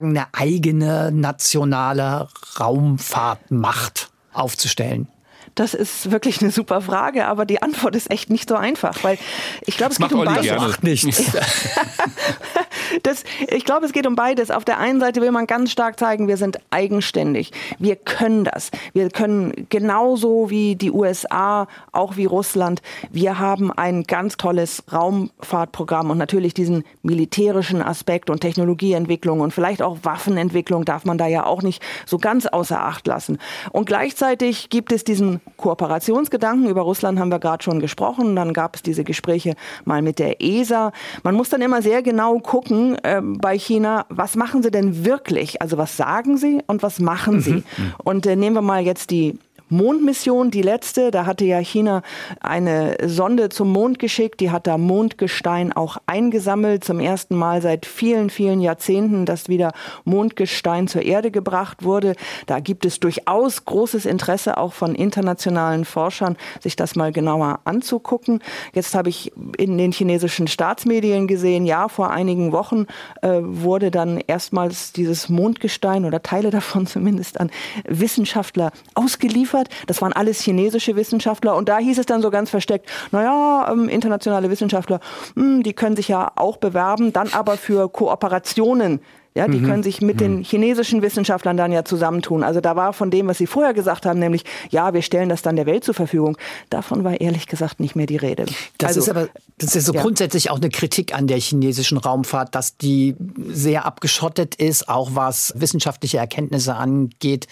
eine 0.00 0.26
eigene 0.32 1.10
nationale 1.12 2.28
Raumfahrtmacht 2.58 4.10
aufzustellen? 4.32 5.08
Das 5.56 5.72
ist 5.72 6.10
wirklich 6.10 6.42
eine 6.42 6.50
super 6.50 6.82
Frage, 6.82 7.26
aber 7.26 7.46
die 7.46 7.62
Antwort 7.62 7.96
ist 7.96 8.10
echt 8.10 8.28
nicht 8.28 8.46
so 8.46 8.56
einfach, 8.56 9.02
weil 9.02 9.16
ich 9.62 9.78
glaube, 9.78 9.92
es 9.92 9.98
geht 9.98 10.12
um 10.12 10.22
beides. 10.22 10.82
nichts. 10.82 11.32
das, 13.02 13.24
ich 13.48 13.64
glaube, 13.64 13.86
es 13.86 13.92
geht 13.92 14.06
um 14.06 14.16
beides. 14.16 14.50
Auf 14.50 14.66
der 14.66 14.78
einen 14.78 15.00
Seite 15.00 15.22
will 15.22 15.30
man 15.30 15.46
ganz 15.46 15.72
stark 15.72 15.98
zeigen, 15.98 16.28
wir 16.28 16.36
sind 16.36 16.58
eigenständig. 16.68 17.52
Wir 17.78 17.96
können 17.96 18.44
das. 18.44 18.70
Wir 18.92 19.08
können 19.08 19.66
genauso 19.70 20.50
wie 20.50 20.76
die 20.76 20.90
USA, 20.90 21.68
auch 21.90 22.18
wie 22.18 22.26
Russland. 22.26 22.82
Wir 23.10 23.38
haben 23.38 23.72
ein 23.72 24.02
ganz 24.02 24.36
tolles 24.36 24.84
Raumfahrtprogramm 24.92 26.10
und 26.10 26.18
natürlich 26.18 26.52
diesen 26.52 26.84
militärischen 27.02 27.80
Aspekt 27.80 28.28
und 28.28 28.40
Technologieentwicklung 28.40 29.40
und 29.40 29.54
vielleicht 29.54 29.80
auch 29.80 29.98
Waffenentwicklung 30.02 30.84
darf 30.84 31.06
man 31.06 31.16
da 31.16 31.26
ja 31.26 31.46
auch 31.46 31.62
nicht 31.62 31.82
so 32.04 32.18
ganz 32.18 32.44
außer 32.44 32.78
Acht 32.78 33.06
lassen. 33.06 33.38
Und 33.72 33.86
gleichzeitig 33.86 34.68
gibt 34.68 34.92
es 34.92 35.02
diesen 35.02 35.40
Kooperationsgedanken. 35.56 36.68
Über 36.68 36.82
Russland 36.82 37.18
haben 37.18 37.30
wir 37.30 37.38
gerade 37.38 37.62
schon 37.62 37.80
gesprochen. 37.80 38.36
Dann 38.36 38.52
gab 38.52 38.76
es 38.76 38.82
diese 38.82 39.04
Gespräche 39.04 39.54
mal 39.84 40.02
mit 40.02 40.18
der 40.18 40.42
ESA. 40.42 40.92
Man 41.22 41.34
muss 41.34 41.48
dann 41.48 41.62
immer 41.62 41.82
sehr 41.82 42.02
genau 42.02 42.38
gucken, 42.38 42.96
äh, 43.02 43.20
bei 43.22 43.58
China, 43.58 44.06
was 44.08 44.36
machen 44.36 44.62
sie 44.62 44.70
denn 44.70 45.04
wirklich? 45.04 45.62
Also 45.62 45.78
was 45.78 45.96
sagen 45.96 46.36
sie 46.36 46.62
und 46.66 46.82
was 46.82 47.00
machen 47.00 47.40
sie? 47.40 47.64
Mhm. 47.76 47.94
Und 48.04 48.26
äh, 48.26 48.36
nehmen 48.36 48.56
wir 48.56 48.62
mal 48.62 48.82
jetzt 48.82 49.10
die 49.10 49.38
Mondmission, 49.68 50.50
die 50.50 50.62
letzte. 50.62 51.10
Da 51.10 51.26
hatte 51.26 51.44
ja 51.44 51.58
China 51.58 52.02
eine 52.40 52.96
Sonde 53.04 53.48
zum 53.48 53.72
Mond 53.72 53.98
geschickt. 53.98 54.40
Die 54.40 54.50
hat 54.50 54.66
da 54.66 54.78
Mondgestein 54.78 55.72
auch 55.72 55.96
eingesammelt. 56.06 56.84
Zum 56.84 57.00
ersten 57.00 57.34
Mal 57.34 57.62
seit 57.62 57.84
vielen, 57.84 58.30
vielen 58.30 58.60
Jahrzehnten, 58.60 59.26
dass 59.26 59.48
wieder 59.48 59.72
Mondgestein 60.04 60.86
zur 60.86 61.02
Erde 61.02 61.32
gebracht 61.32 61.82
wurde. 61.82 62.14
Da 62.46 62.60
gibt 62.60 62.86
es 62.86 63.00
durchaus 63.00 63.64
großes 63.64 64.06
Interesse 64.06 64.56
auch 64.56 64.72
von 64.72 64.94
internationalen 64.94 65.84
Forschern, 65.84 66.36
sich 66.60 66.76
das 66.76 66.94
mal 66.94 67.10
genauer 67.10 67.60
anzugucken. 67.64 68.40
Jetzt 68.72 68.94
habe 68.94 69.08
ich 69.08 69.32
in 69.58 69.78
den 69.78 69.90
chinesischen 69.90 70.46
Staatsmedien 70.46 71.26
gesehen, 71.26 71.66
ja, 71.66 71.88
vor 71.88 72.10
einigen 72.10 72.52
Wochen 72.52 72.86
äh, 73.22 73.40
wurde 73.42 73.90
dann 73.90 74.20
erstmals 74.26 74.92
dieses 74.92 75.28
Mondgestein 75.28 76.04
oder 76.04 76.22
Teile 76.22 76.50
davon 76.50 76.86
zumindest 76.86 77.40
an 77.40 77.50
Wissenschaftler 77.84 78.70
ausgeliefert 78.94 79.55
geliefert. 79.56 79.68
Das 79.86 80.02
waren 80.02 80.12
alles 80.12 80.40
chinesische 80.40 80.96
Wissenschaftler. 80.96 81.56
Und 81.56 81.68
da 81.68 81.78
hieß 81.78 81.98
es 81.98 82.06
dann 82.06 82.22
so 82.22 82.30
ganz 82.30 82.50
versteckt, 82.50 82.88
naja, 83.12 83.68
ähm, 83.70 83.88
internationale 83.88 84.50
Wissenschaftler, 84.50 85.00
mh, 85.34 85.44
hm, 85.44 85.62
die 85.62 85.72
können 85.72 85.96
sich 85.96 86.08
ja 86.08 86.32
auch 86.36 86.58
bewerben, 86.58 87.12
dann 87.12 87.32
aber 87.32 87.56
für 87.56 87.88
Kooperationen 87.88 89.00
ja, 89.36 89.46
die 89.48 89.58
mhm. 89.58 89.66
können 89.66 89.82
sich 89.82 90.00
mit 90.00 90.18
den 90.18 90.38
mhm. 90.38 90.44
chinesischen 90.44 91.02
Wissenschaftlern 91.02 91.58
dann 91.58 91.70
ja 91.70 91.84
zusammentun. 91.84 92.42
Also 92.42 92.62
da 92.62 92.74
war 92.74 92.94
von 92.94 93.10
dem, 93.10 93.26
was 93.26 93.36
Sie 93.36 93.46
vorher 93.46 93.74
gesagt 93.74 94.06
haben, 94.06 94.18
nämlich, 94.18 94.44
ja, 94.70 94.94
wir 94.94 95.02
stellen 95.02 95.28
das 95.28 95.42
dann 95.42 95.56
der 95.56 95.66
Welt 95.66 95.84
zur 95.84 95.92
Verfügung. 95.92 96.38
Davon 96.70 97.04
war 97.04 97.20
ehrlich 97.20 97.46
gesagt 97.46 97.78
nicht 97.78 97.94
mehr 97.96 98.06
die 98.06 98.16
Rede. 98.16 98.46
Das 98.78 98.96
also, 98.96 99.00
ist 99.00 99.08
aber, 99.10 99.28
das 99.58 99.76
ist 99.76 99.84
so 99.84 99.92
ja. 99.92 100.00
grundsätzlich 100.00 100.48
auch 100.50 100.56
eine 100.56 100.70
Kritik 100.70 101.14
an 101.14 101.26
der 101.26 101.38
chinesischen 101.38 101.98
Raumfahrt, 101.98 102.54
dass 102.54 102.78
die 102.78 103.14
sehr 103.46 103.84
abgeschottet 103.84 104.54
ist, 104.54 104.88
auch 104.88 105.10
was 105.12 105.52
wissenschaftliche 105.54 106.16
Erkenntnisse 106.16 106.74
angeht, 106.74 107.46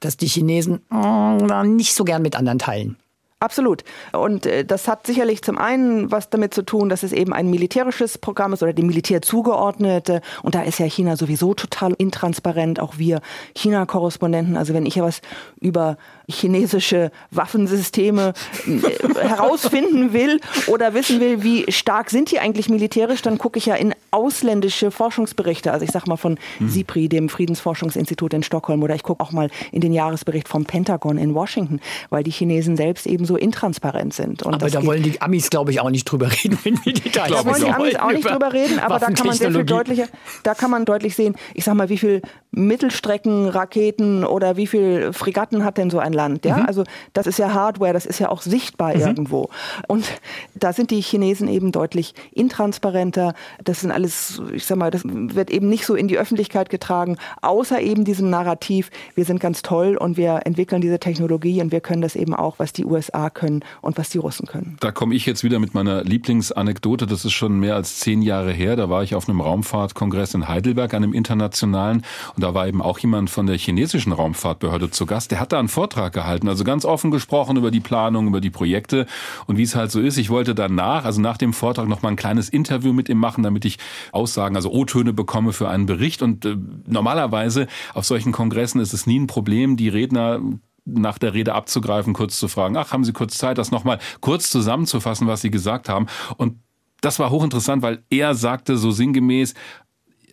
dass 0.00 0.16
die 0.16 0.28
Chinesen 0.28 0.80
äh, 0.90 1.66
nicht 1.66 1.94
so 1.94 2.04
gern 2.04 2.22
mit 2.22 2.34
anderen 2.34 2.58
teilen. 2.58 2.96
Absolut. 3.38 3.84
Und 4.12 4.46
äh, 4.46 4.64
das 4.64 4.88
hat 4.88 5.06
sicherlich 5.06 5.42
zum 5.42 5.58
einen 5.58 6.10
was 6.10 6.30
damit 6.30 6.54
zu 6.54 6.62
tun, 6.62 6.88
dass 6.88 7.02
es 7.02 7.12
eben 7.12 7.34
ein 7.34 7.50
militärisches 7.50 8.16
Programm 8.16 8.54
ist 8.54 8.62
oder 8.62 8.72
dem 8.72 8.86
Militär 8.86 9.20
zugeordnet. 9.20 10.10
Und 10.42 10.54
da 10.54 10.62
ist 10.62 10.78
ja 10.78 10.86
China 10.86 11.16
sowieso 11.16 11.52
total 11.52 11.92
intransparent. 11.98 12.80
Auch 12.80 12.96
wir 12.96 13.20
China-Korrespondenten. 13.54 14.56
Also 14.56 14.72
wenn 14.72 14.86
ich 14.86 14.94
ja 14.94 15.04
was 15.04 15.20
über 15.60 15.98
chinesische 16.28 17.10
Waffensysteme 17.30 18.32
äh, 18.66 19.18
herausfinden 19.18 20.12
will 20.12 20.40
oder 20.66 20.94
wissen 20.94 21.20
will, 21.20 21.42
wie 21.42 21.70
stark 21.70 22.10
sind 22.10 22.30
die 22.30 22.38
eigentlich 22.38 22.68
militärisch, 22.68 23.22
dann 23.22 23.38
gucke 23.38 23.58
ich 23.58 23.66
ja 23.66 23.74
in 23.74 23.94
ausländische 24.10 24.90
Forschungsberichte. 24.90 25.72
Also 25.72 25.84
ich 25.84 25.92
sage 25.92 26.08
mal 26.08 26.16
von 26.16 26.38
mhm. 26.58 26.68
SIPRI, 26.68 27.08
dem 27.08 27.28
Friedensforschungsinstitut 27.28 28.34
in 28.34 28.42
Stockholm, 28.42 28.82
oder 28.82 28.94
ich 28.94 29.02
gucke 29.02 29.22
auch 29.22 29.32
mal 29.32 29.50
in 29.72 29.80
den 29.80 29.92
Jahresbericht 29.92 30.48
vom 30.48 30.64
Pentagon 30.64 31.18
in 31.18 31.34
Washington, 31.34 31.80
weil 32.10 32.24
die 32.24 32.30
Chinesen 32.30 32.76
selbst 32.76 33.06
eben 33.06 33.24
so 33.24 33.36
intransparent 33.36 34.14
sind. 34.14 34.42
Und 34.42 34.54
aber 34.54 34.70
da 34.70 34.84
wollen 34.84 35.02
die 35.02 35.20
Amis, 35.20 35.50
glaube 35.50 35.70
ich, 35.70 35.80
auch 35.80 35.90
nicht 35.90 36.04
drüber 36.04 36.30
reden, 36.32 36.58
wenn 36.64 36.84
wir 36.84 36.92
Details 36.92 37.30
Da 37.30 37.44
wollen 37.44 37.62
die 37.62 37.70
Amis 37.70 37.94
auch 37.96 38.10
nicht 38.10 38.28
drüber 38.28 38.52
reden, 38.52 38.78
aber 38.78 38.98
da 38.98 39.10
kann 39.10 39.26
man 39.26 39.36
sehr 39.36 39.52
viel 39.52 39.64
deutlicher, 39.64 40.06
da 40.42 40.54
kann 40.54 40.70
man 40.70 40.84
deutlich 40.84 41.14
sehen, 41.14 41.36
ich 41.54 41.64
sag 41.64 41.74
mal, 41.74 41.88
wie 41.88 41.98
viel 41.98 42.22
Mittelstreckenraketen 42.50 44.24
oder 44.24 44.56
wie 44.56 44.66
viel 44.66 45.12
Fregatten 45.12 45.64
hat 45.64 45.78
denn 45.78 45.90
so 45.90 45.98
ein 45.98 46.15
Land? 46.16 46.44
Ja, 46.44 46.58
mhm. 46.58 46.66
also 46.66 46.84
das 47.12 47.26
ist 47.26 47.38
ja 47.38 47.54
Hardware, 47.54 47.92
das 47.92 48.06
ist 48.06 48.18
ja 48.18 48.30
auch 48.30 48.42
sichtbar 48.42 48.94
mhm. 48.94 49.00
irgendwo. 49.02 49.50
Und 49.86 50.06
da 50.54 50.72
sind 50.72 50.90
die 50.90 51.00
Chinesen 51.00 51.48
eben 51.48 51.70
deutlich 51.70 52.14
intransparenter. 52.32 53.34
Das 53.62 53.80
sind 53.80 53.90
alles, 53.90 54.42
ich 54.52 54.64
sag 54.64 54.78
mal, 54.78 54.90
das 54.90 55.02
wird 55.04 55.50
eben 55.50 55.68
nicht 55.68 55.86
so 55.86 55.94
in 55.94 56.08
die 56.08 56.18
Öffentlichkeit 56.18 56.70
getragen, 56.70 57.16
außer 57.42 57.80
eben 57.80 58.04
diesem 58.04 58.30
Narrativ, 58.30 58.90
wir 59.14 59.24
sind 59.24 59.40
ganz 59.40 59.62
toll 59.62 59.96
und 59.96 60.16
wir 60.16 60.40
entwickeln 60.44 60.80
diese 60.80 60.98
Technologie 60.98 61.60
und 61.60 61.72
wir 61.72 61.80
können 61.80 62.02
das 62.02 62.16
eben 62.16 62.34
auch, 62.34 62.58
was 62.58 62.72
die 62.72 62.84
USA 62.84 63.30
können 63.30 63.64
und 63.82 63.98
was 63.98 64.10
die 64.10 64.18
Russen 64.18 64.46
können. 64.46 64.76
Da 64.80 64.92
komme 64.92 65.14
ich 65.14 65.26
jetzt 65.26 65.44
wieder 65.44 65.58
mit 65.58 65.74
meiner 65.74 66.02
Lieblingsanekdote. 66.04 67.06
Das 67.06 67.24
ist 67.24 67.32
schon 67.32 67.58
mehr 67.58 67.74
als 67.74 68.00
zehn 68.00 68.22
Jahre 68.22 68.52
her. 68.52 68.76
Da 68.76 68.88
war 68.88 69.02
ich 69.02 69.14
auf 69.14 69.28
einem 69.28 69.40
Raumfahrtkongress 69.40 70.34
in 70.34 70.48
Heidelberg, 70.48 70.94
einem 70.94 71.12
internationalen. 71.12 72.04
Und 72.34 72.42
da 72.42 72.54
war 72.54 72.66
eben 72.66 72.80
auch 72.80 72.98
jemand 72.98 73.30
von 73.30 73.46
der 73.46 73.58
chinesischen 73.58 74.12
Raumfahrtbehörde 74.12 74.90
zu 74.90 75.06
Gast. 75.06 75.30
Der 75.30 75.40
hat 75.40 75.52
da 75.52 75.58
einen 75.58 75.68
Vortrag 75.68 76.05
gehalten, 76.12 76.48
also 76.48 76.64
ganz 76.64 76.84
offen 76.84 77.10
gesprochen 77.10 77.56
über 77.56 77.70
die 77.70 77.80
Planung, 77.80 78.26
über 78.26 78.40
die 78.40 78.50
Projekte 78.50 79.06
und 79.46 79.56
wie 79.56 79.62
es 79.62 79.74
halt 79.74 79.90
so 79.90 80.00
ist. 80.00 80.18
Ich 80.18 80.30
wollte 80.30 80.54
danach, 80.54 81.04
also 81.04 81.20
nach 81.20 81.36
dem 81.36 81.52
Vortrag, 81.52 81.88
noch 81.88 82.02
mal 82.02 82.10
ein 82.10 82.16
kleines 82.16 82.48
Interview 82.48 82.92
mit 82.92 83.08
ihm 83.08 83.18
machen, 83.18 83.42
damit 83.42 83.64
ich 83.64 83.78
Aussagen, 84.12 84.56
also 84.56 84.70
O-Töne 84.70 85.12
bekomme 85.12 85.52
für 85.52 85.68
einen 85.68 85.86
Bericht. 85.86 86.22
Und 86.22 86.44
äh, 86.44 86.56
normalerweise 86.86 87.66
auf 87.94 88.04
solchen 88.04 88.32
Kongressen 88.32 88.80
ist 88.80 88.92
es 88.92 89.06
nie 89.06 89.18
ein 89.18 89.26
Problem, 89.26 89.76
die 89.76 89.88
Redner 89.88 90.40
nach 90.86 91.18
der 91.18 91.34
Rede 91.34 91.54
abzugreifen, 91.54 92.12
kurz 92.12 92.38
zu 92.38 92.48
fragen, 92.48 92.76
ach, 92.76 92.92
haben 92.92 93.04
Sie 93.04 93.12
kurz 93.12 93.36
Zeit, 93.36 93.58
das 93.58 93.72
nochmal 93.72 93.98
kurz 94.20 94.50
zusammenzufassen, 94.50 95.26
was 95.26 95.40
Sie 95.40 95.50
gesagt 95.50 95.88
haben. 95.88 96.06
Und 96.36 96.60
das 97.00 97.18
war 97.18 97.30
hochinteressant, 97.30 97.82
weil 97.82 98.02
er 98.08 98.34
sagte 98.34 98.76
so 98.76 98.90
sinngemäß, 98.90 99.54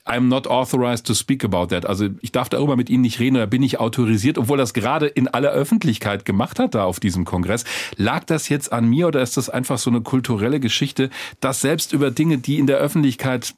I'm 0.05 0.27
not 0.27 0.47
authorized 0.47 1.07
to 1.07 1.13
speak 1.13 1.45
about 1.45 1.67
that. 1.67 1.85
Also 1.85 2.09
ich 2.21 2.31
darf 2.31 2.49
darüber 2.49 2.75
mit 2.75 2.89
Ihnen 2.89 3.01
nicht 3.01 3.19
reden 3.19 3.37
oder 3.37 3.47
bin 3.47 3.63
ich 3.63 3.79
autorisiert, 3.79 4.37
obwohl 4.37 4.57
das 4.57 4.73
gerade 4.73 5.07
in 5.07 5.29
aller 5.29 5.51
Öffentlichkeit 5.51 6.25
gemacht 6.25 6.59
hat 6.59 6.75
da 6.75 6.83
auf 6.83 6.99
diesem 6.99 7.23
Kongress. 7.23 7.63
Lag 7.95 8.25
das 8.25 8.49
jetzt 8.49 8.73
an 8.73 8.85
mir 8.89 9.07
oder 9.07 9.21
ist 9.21 9.37
das 9.37 9.49
einfach 9.49 9.77
so 9.77 9.89
eine 9.89 10.01
kulturelle 10.01 10.59
Geschichte, 10.59 11.09
dass 11.39 11.61
selbst 11.61 11.93
über 11.93 12.11
Dinge, 12.11 12.37
die 12.37 12.59
in 12.59 12.67
der 12.67 12.77
Öffentlichkeit 12.77 13.55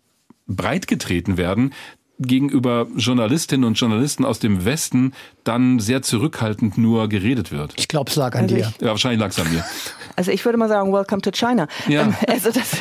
breitgetreten 0.47 1.37
werden, 1.37 1.73
gegenüber 2.19 2.87
Journalistinnen 2.95 3.65
und 3.65 3.79
Journalisten 3.79 4.25
aus 4.25 4.39
dem 4.39 4.65
Westen 4.65 5.13
dann 5.43 5.79
sehr 5.79 6.01
zurückhaltend 6.01 6.77
nur 6.77 7.07
geredet 7.09 7.51
wird. 7.51 7.73
Ich 7.75 7.87
glaube, 7.87 8.09
es 8.09 8.15
lag 8.15 8.35
an 8.35 8.43
also 8.43 8.55
dir. 8.55 8.73
Ja, 8.79 8.87
wahrscheinlich 8.87 9.19
lag 9.19 9.29
es 9.29 9.39
an 9.39 9.51
mir. 9.51 9.63
Also 10.17 10.31
ich 10.31 10.45
würde 10.45 10.57
mal 10.57 10.69
sagen, 10.69 10.93
welcome 10.93 11.21
to 11.21 11.29
China. 11.31 11.67
Ja. 11.89 12.03
Ähm, 12.03 12.15
also, 12.27 12.49
das, 12.49 12.77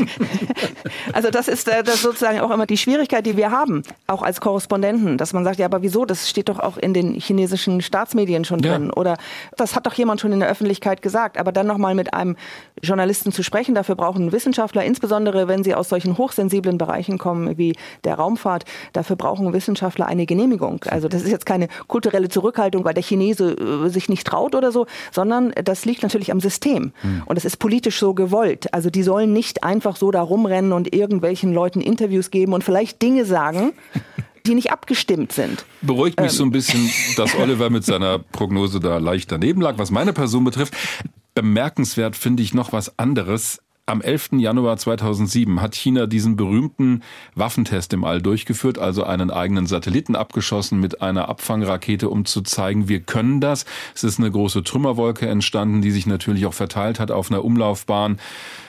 also 1.12 1.30
das 1.30 1.49
ist 1.49 1.66
äh, 1.66 1.82
das 1.82 2.01
sozusagen 2.03 2.39
auch 2.39 2.53
immer 2.53 2.64
die 2.64 2.76
Schwierigkeit, 2.76 3.26
die 3.26 3.37
wir 3.37 3.51
haben, 3.51 3.82
auch 4.07 4.22
als 4.22 4.41
Korrespondenten, 4.41 5.18
dass 5.18 5.32
man 5.32 5.43
sagt, 5.43 5.59
ja, 5.59 5.66
aber 5.66 5.82
wieso? 5.82 6.05
Das 6.05 6.30
steht 6.30 6.49
doch 6.49 6.61
auch 6.61 6.76
in 6.76 6.95
den 6.95 7.14
chinesischen 7.14 7.82
Staatsmedien 7.82 8.45
schon 8.45 8.61
drin. 8.61 8.87
Ja. 8.87 8.93
Oder 8.93 9.16
das 9.57 9.74
hat 9.74 9.85
doch 9.87 9.95
jemand 9.95 10.20
schon 10.20 10.30
in 10.30 10.39
der 10.39 10.49
Öffentlichkeit 10.49 11.03
gesagt. 11.03 11.37
Aber 11.37 11.51
dann 11.51 11.66
nochmal 11.66 11.97
mit 11.97 12.14
einem 12.14 12.37
Journalisten 12.80 13.32
zu 13.32 13.43
sprechen, 13.43 13.74
dafür 13.74 13.97
brauchen 13.97 14.30
Wissenschaftler, 14.30 14.85
insbesondere 14.85 15.49
wenn 15.49 15.64
sie 15.64 15.74
aus 15.74 15.89
solchen 15.89 16.16
hochsensiblen 16.18 16.78
Bereichen 16.78 17.18
kommen 17.18 17.59
wie 17.59 17.74
der 18.05 18.14
Raumfahrt, 18.14 18.64
dafür 18.93 19.16
brauchen 19.24 19.54
Wissenschaftler 19.54 20.06
eine 20.06 20.26
Genehmigung. 20.26 20.84
Also 20.86 21.08
das 21.08 21.22
ist 21.22 21.30
jetzt 21.30 21.46
keine 21.46 21.68
kulturelle 21.86 22.28
Zurückhaltung, 22.28 22.84
weil 22.84 22.92
der 22.92 23.02
Chinese 23.02 23.56
äh, 23.56 23.88
sich 23.88 24.10
nicht 24.10 24.26
traut 24.26 24.54
oder 24.54 24.70
so, 24.70 24.86
sondern 25.12 25.54
das 25.64 25.86
liegt 25.86 26.02
natürlich 26.02 26.30
am 26.30 26.40
System. 26.40 26.92
Mhm. 27.02 27.22
Und 27.24 27.38
es 27.38 27.46
ist 27.46 27.56
politisch 27.56 27.98
so 27.98 28.12
gewollt. 28.12 28.74
Also 28.74 28.90
die 28.90 29.02
sollen 29.02 29.32
nicht 29.32 29.64
einfach 29.64 29.96
so 29.96 30.10
da 30.10 30.20
rumrennen 30.20 30.72
und 30.72 30.94
irgendwelchen 30.94 31.54
Leuten 31.54 31.80
Interviews 31.80 32.30
geben 32.30 32.52
und 32.52 32.64
vielleicht 32.64 33.00
Dinge 33.00 33.24
sagen, 33.24 33.72
die 34.46 34.54
nicht 34.54 34.70
abgestimmt 34.70 35.32
sind. 35.32 35.64
Beruhigt 35.80 36.20
mich 36.20 36.32
ähm. 36.32 36.36
so 36.36 36.44
ein 36.44 36.50
bisschen, 36.50 36.90
dass 37.16 37.34
Oliver 37.34 37.70
mit 37.70 37.86
seiner 37.86 38.18
Prognose 38.18 38.78
da 38.78 38.98
leicht 38.98 39.32
daneben 39.32 39.62
lag, 39.62 39.78
was 39.78 39.90
meine 39.90 40.12
Person 40.12 40.44
betrifft. 40.44 40.74
Bemerkenswert 41.34 42.14
finde 42.14 42.42
ich 42.42 42.52
noch 42.52 42.74
was 42.74 42.98
anderes. 42.98 43.62
Am 43.87 44.01
11. 44.01 44.30
Januar 44.39 44.78
2007 44.78 45.61
hat 45.61 45.74
China 45.74 46.07
diesen 46.07 46.37
berühmten 46.37 47.03
Waffentest 47.35 47.93
im 47.93 48.03
All 48.05 48.22
durchgeführt, 48.22 48.78
also 48.78 49.05
einen 49.05 49.30
eigenen 49.30 49.66
Satelliten 49.66 50.16
abgeschossen 50.16 50.80
mit 50.80 51.03
einer 51.03 51.28
Abfangrakete, 51.28 52.09
um 52.09 52.24
zu 52.24 52.41
zeigen, 52.41 52.89
wir 52.89 53.01
können 53.01 53.43
das. 53.43 53.66
Es 53.95 54.03
ist 54.03 54.18
eine 54.18 54.30
große 54.30 54.62
Trümmerwolke 54.62 55.26
entstanden, 55.28 55.82
die 55.82 55.91
sich 55.91 56.07
natürlich 56.07 56.47
auch 56.47 56.55
verteilt 56.55 56.99
hat 56.99 57.11
auf 57.11 57.30
einer 57.30 57.45
Umlaufbahn 57.45 58.18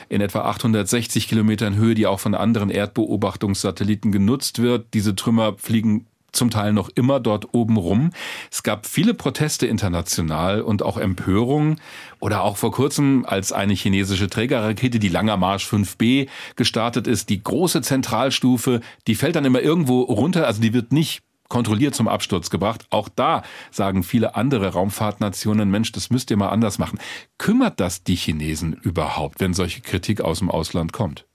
in 0.09 0.19
etwa 0.19 0.41
860 0.41 1.29
Kilometern 1.29 1.77
Höhe, 1.77 1.95
die 1.95 2.07
auch 2.07 2.19
von 2.19 2.35
anderen 2.35 2.69
Erdbeobachtungssatelliten 2.69 4.11
genutzt 4.11 4.61
wird. 4.61 4.93
Diese 4.93 5.15
Trümmer 5.15 5.55
fliegen 5.57 6.07
zum 6.35 6.49
Teil 6.49 6.73
noch 6.73 6.89
immer 6.89 7.19
dort 7.19 7.53
oben 7.53 7.77
rum. 7.77 8.11
Es 8.51 8.63
gab 8.63 8.85
viele 8.85 9.13
Proteste 9.13 9.67
international 9.67 10.61
und 10.61 10.83
auch 10.83 10.97
Empörungen. 10.97 11.79
Oder 12.19 12.43
auch 12.43 12.57
vor 12.57 12.71
kurzem, 12.71 13.25
als 13.27 13.51
eine 13.51 13.73
chinesische 13.73 14.29
Trägerrakete, 14.29 14.99
die 14.99 15.09
Langer 15.09 15.37
Marsch 15.37 15.67
5B, 15.67 16.27
gestartet 16.55 17.07
ist, 17.07 17.29
die 17.29 17.43
große 17.43 17.81
Zentralstufe, 17.81 18.81
die 19.07 19.15
fällt 19.15 19.35
dann 19.35 19.45
immer 19.45 19.61
irgendwo 19.61 20.01
runter, 20.01 20.47
also 20.47 20.61
die 20.61 20.73
wird 20.73 20.91
nicht 20.91 21.21
kontrolliert 21.49 21.95
zum 21.95 22.07
Absturz 22.07 22.49
gebracht. 22.49 22.85
Auch 22.89 23.09
da 23.09 23.43
sagen 23.71 24.03
viele 24.03 24.35
andere 24.35 24.69
Raumfahrtnationen, 24.69 25.69
Mensch, 25.69 25.91
das 25.91 26.09
müsst 26.09 26.31
ihr 26.31 26.37
mal 26.37 26.49
anders 26.49 26.79
machen. 26.79 26.99
Kümmert 27.37 27.79
das 27.79 28.03
die 28.03 28.15
Chinesen 28.15 28.73
überhaupt, 28.73 29.39
wenn 29.39 29.53
solche 29.53 29.81
Kritik 29.81 30.21
aus 30.21 30.39
dem 30.39 30.49
Ausland 30.49 30.93
kommt? 30.93 31.25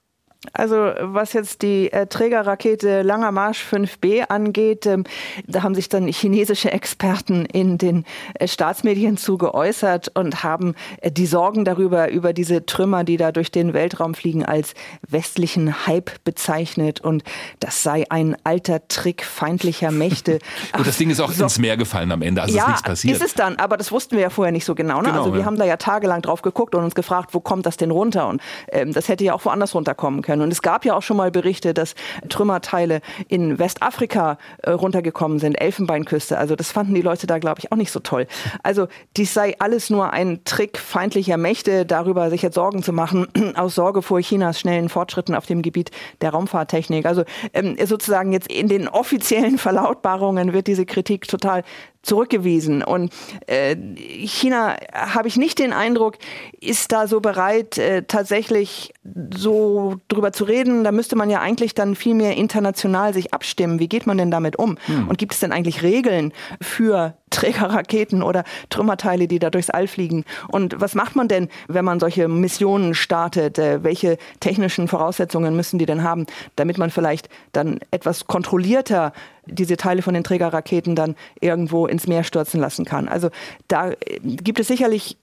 Also 0.55 0.93
was 1.01 1.35
jetzt 1.35 1.61
die 1.61 1.93
äh, 1.93 2.07
Trägerrakete 2.07 3.03
Langer 3.03 3.31
Marsch 3.31 3.63
5B 3.63 4.23
angeht, 4.23 4.87
ähm, 4.87 5.05
da 5.47 5.63
haben 5.63 5.75
sich 5.75 5.91
dann 5.91 6.09
chinesische 6.09 6.73
Experten 6.73 7.45
in 7.45 7.77
den 7.77 8.07
äh, 8.35 8.49
Staatsmedien 8.49 9.19
zu 9.19 9.37
geäußert 9.37 10.11
und 10.15 10.43
haben 10.43 10.77
äh, 11.03 11.13
die 11.13 11.27
Sorgen 11.27 11.67
darüber, 11.67 12.11
über 12.11 12.33
diese 12.33 12.65
Trümmer, 12.65 13.05
die 13.05 13.19
da 13.19 13.33
durch 13.33 13.51
den 13.51 13.75
Weltraum 13.75 14.15
fliegen, 14.15 14.43
als 14.43 14.73
westlichen 15.07 15.87
Hype 15.87 16.11
bezeichnet 16.25 17.03
und 17.03 17.23
das 17.61 17.83
sei 17.83 18.07
ein 18.09 18.35
alter 18.43 18.89
Trick 18.89 19.23
feindlicher 19.23 19.91
Mächte. 19.91 20.39
Gut, 20.73 20.87
das 20.87 20.97
Ding 20.97 21.11
ist 21.11 21.21
auch 21.21 21.33
so. 21.33 21.45
ins 21.45 21.59
Meer 21.59 21.77
gefallen 21.77 22.11
am 22.13 22.23
Ende, 22.23 22.41
also 22.41 22.57
ja, 22.57 22.63
ist 22.63 22.69
nichts 22.69 22.83
passiert. 22.83 23.17
ist 23.19 23.23
es 23.23 23.35
dann, 23.35 23.57
aber 23.57 23.77
das 23.77 23.93
wussten 23.93 24.17
wir 24.17 24.23
ja 24.23 24.31
vorher 24.31 24.53
nicht 24.53 24.65
so 24.65 24.75
genau. 24.75 25.03
Ne? 25.03 25.09
genau 25.09 25.19
also 25.19 25.35
wir 25.35 25.41
ja. 25.41 25.47
haben 25.47 25.59
da 25.59 25.67
ja 25.67 25.77
tagelang 25.77 26.23
drauf 26.23 26.41
geguckt 26.41 26.75
und 26.75 26.83
uns 26.83 26.95
gefragt, 26.95 27.35
wo 27.35 27.41
kommt 27.41 27.67
das 27.67 27.77
denn 27.77 27.91
runter? 27.91 28.27
Und 28.27 28.41
ähm, 28.73 28.95
das 28.95 29.09
hätte 29.09 29.23
ja 29.23 29.35
auch 29.35 29.45
woanders 29.45 29.75
runterkommen 29.75 30.23
können 30.23 30.30
können. 30.31 30.43
Und 30.43 30.53
es 30.53 30.63
gab 30.63 30.85
ja 30.85 30.95
auch 30.95 31.03
schon 31.03 31.17
mal 31.17 31.33
Berichte, 31.33 31.75
dass 31.75 31.97
Trümmerteile 32.29 33.01
in 33.27 33.59
Westafrika 33.59 34.39
äh, 34.63 34.71
runtergekommen 34.71 35.41
sind, 35.41 35.61
Elfenbeinküste. 35.61 36.39
Also 36.39 36.55
das 36.55 36.71
fanden 36.71 36.95
die 36.95 37.03
Leute 37.03 37.27
da, 37.27 37.39
glaube 37.39 37.59
ich, 37.59 37.73
auch 37.73 37.77
nicht 37.77 37.91
so 37.91 37.99
toll. 37.99 38.29
Also 38.63 38.87
dies 39.17 39.35
sei 39.35 39.57
alles 39.59 39.91
nur 39.91 40.13
ein 40.13 40.45
Trick 40.45 40.79
feindlicher 40.79 41.37
Mächte, 41.37 41.85
darüber 41.85 42.31
sich 42.31 42.43
jetzt 42.43 42.55
Sorgen 42.55 42.85
zu 42.85 42.93
machen, 42.93 43.27
aus 43.57 43.75
Sorge 43.75 44.03
vor 44.03 44.21
Chinas 44.21 44.61
schnellen 44.61 44.89
Fortschritten 44.89 45.35
auf 45.35 45.47
dem 45.47 45.63
Gebiet 45.63 45.91
der 46.21 46.31
Raumfahrttechnik. 46.31 47.07
Also 47.07 47.25
ähm, 47.53 47.77
sozusagen 47.85 48.33
jetzt 48.33 48.49
in 48.49 48.69
den 48.69 48.87
offiziellen 48.87 49.59
Verlautbarungen 49.67 50.53
wird 50.53 50.69
diese 50.69 50.87
Kritik 50.87 51.27
total 51.27 51.65
zurückgewiesen. 52.03 52.83
Und 52.83 53.13
äh, 53.47 53.77
China, 53.97 54.77
habe 54.93 55.29
ich 55.29 55.37
nicht 55.37 55.59
den 55.59 55.73
Eindruck, 55.73 56.17
ist 56.61 56.93
da 56.93 57.07
so 57.07 57.21
bereit, 57.21 57.79
äh, 57.79 58.05
tatsächlich 58.05 58.93
so 59.35 59.97
drüber 60.09 60.33
zu 60.33 60.45
reden. 60.45 60.85
Da 60.85 60.93
müsste 60.93 61.17
man 61.17 61.31
ja 61.31 61.41
eigentlich 61.41 61.75
dann 61.75 61.95
viel 61.95 62.15
mehr 62.15 62.37
international 62.37 63.13
sich 63.15 63.35
abstimmen. 63.35 63.79
Wie 63.79 63.89
geht 63.89 64.07
man 64.07 64.19
denn 64.19 64.31
damit 64.31 64.57
um? 64.57 64.79
Hm. 64.87 65.09
Und 65.09 65.19
gibt 65.19 65.33
es 65.33 65.41
denn 65.41 65.53
eigentlich 65.53 65.83
Regeln 65.83 66.33
für 66.61 67.15
Trägerraketen 67.31 68.23
oder 68.23 68.45
Trümmerteile, 68.69 69.29
die 69.29 69.39
da 69.39 69.51
durchs 69.51 69.71
All 69.71 69.87
fliegen. 69.87 70.25
Und 70.49 70.81
was 70.81 70.95
macht 70.95 71.17
man 71.17 71.29
denn, 71.29 71.49
wenn 71.69 71.85
man 71.85 72.01
solche 72.01 72.29
Missionen 72.29 72.95
startet? 72.95 73.59
Äh, 73.59 73.83
welche 73.83 74.19
technischen 74.41 74.89
Voraussetzungen 74.89 75.57
müssen 75.57 75.79
die 75.79 75.87
denn 75.87 76.03
haben, 76.03 76.27
damit 76.57 76.79
man 76.79 76.91
vielleicht 76.91 77.29
dann 77.53 77.81
etwas 77.91 78.27
kontrollierter 78.27 79.13
diese 79.47 79.77
Teile 79.77 80.03
von 80.03 80.15
den 80.15 80.25
Trägerraketen 80.25 80.95
dann 80.95 81.17
irgendwo 81.41 81.87
ins 81.87 82.07
Meer 82.07 82.25
stürzen 82.25 82.61
lassen 82.61 82.85
kann? 82.85 83.09
Also 83.09 83.31
da 83.69 83.91
äh, 83.91 83.97
gibt 84.21 84.61
es 84.61 84.69
sicherlich 84.69 85.17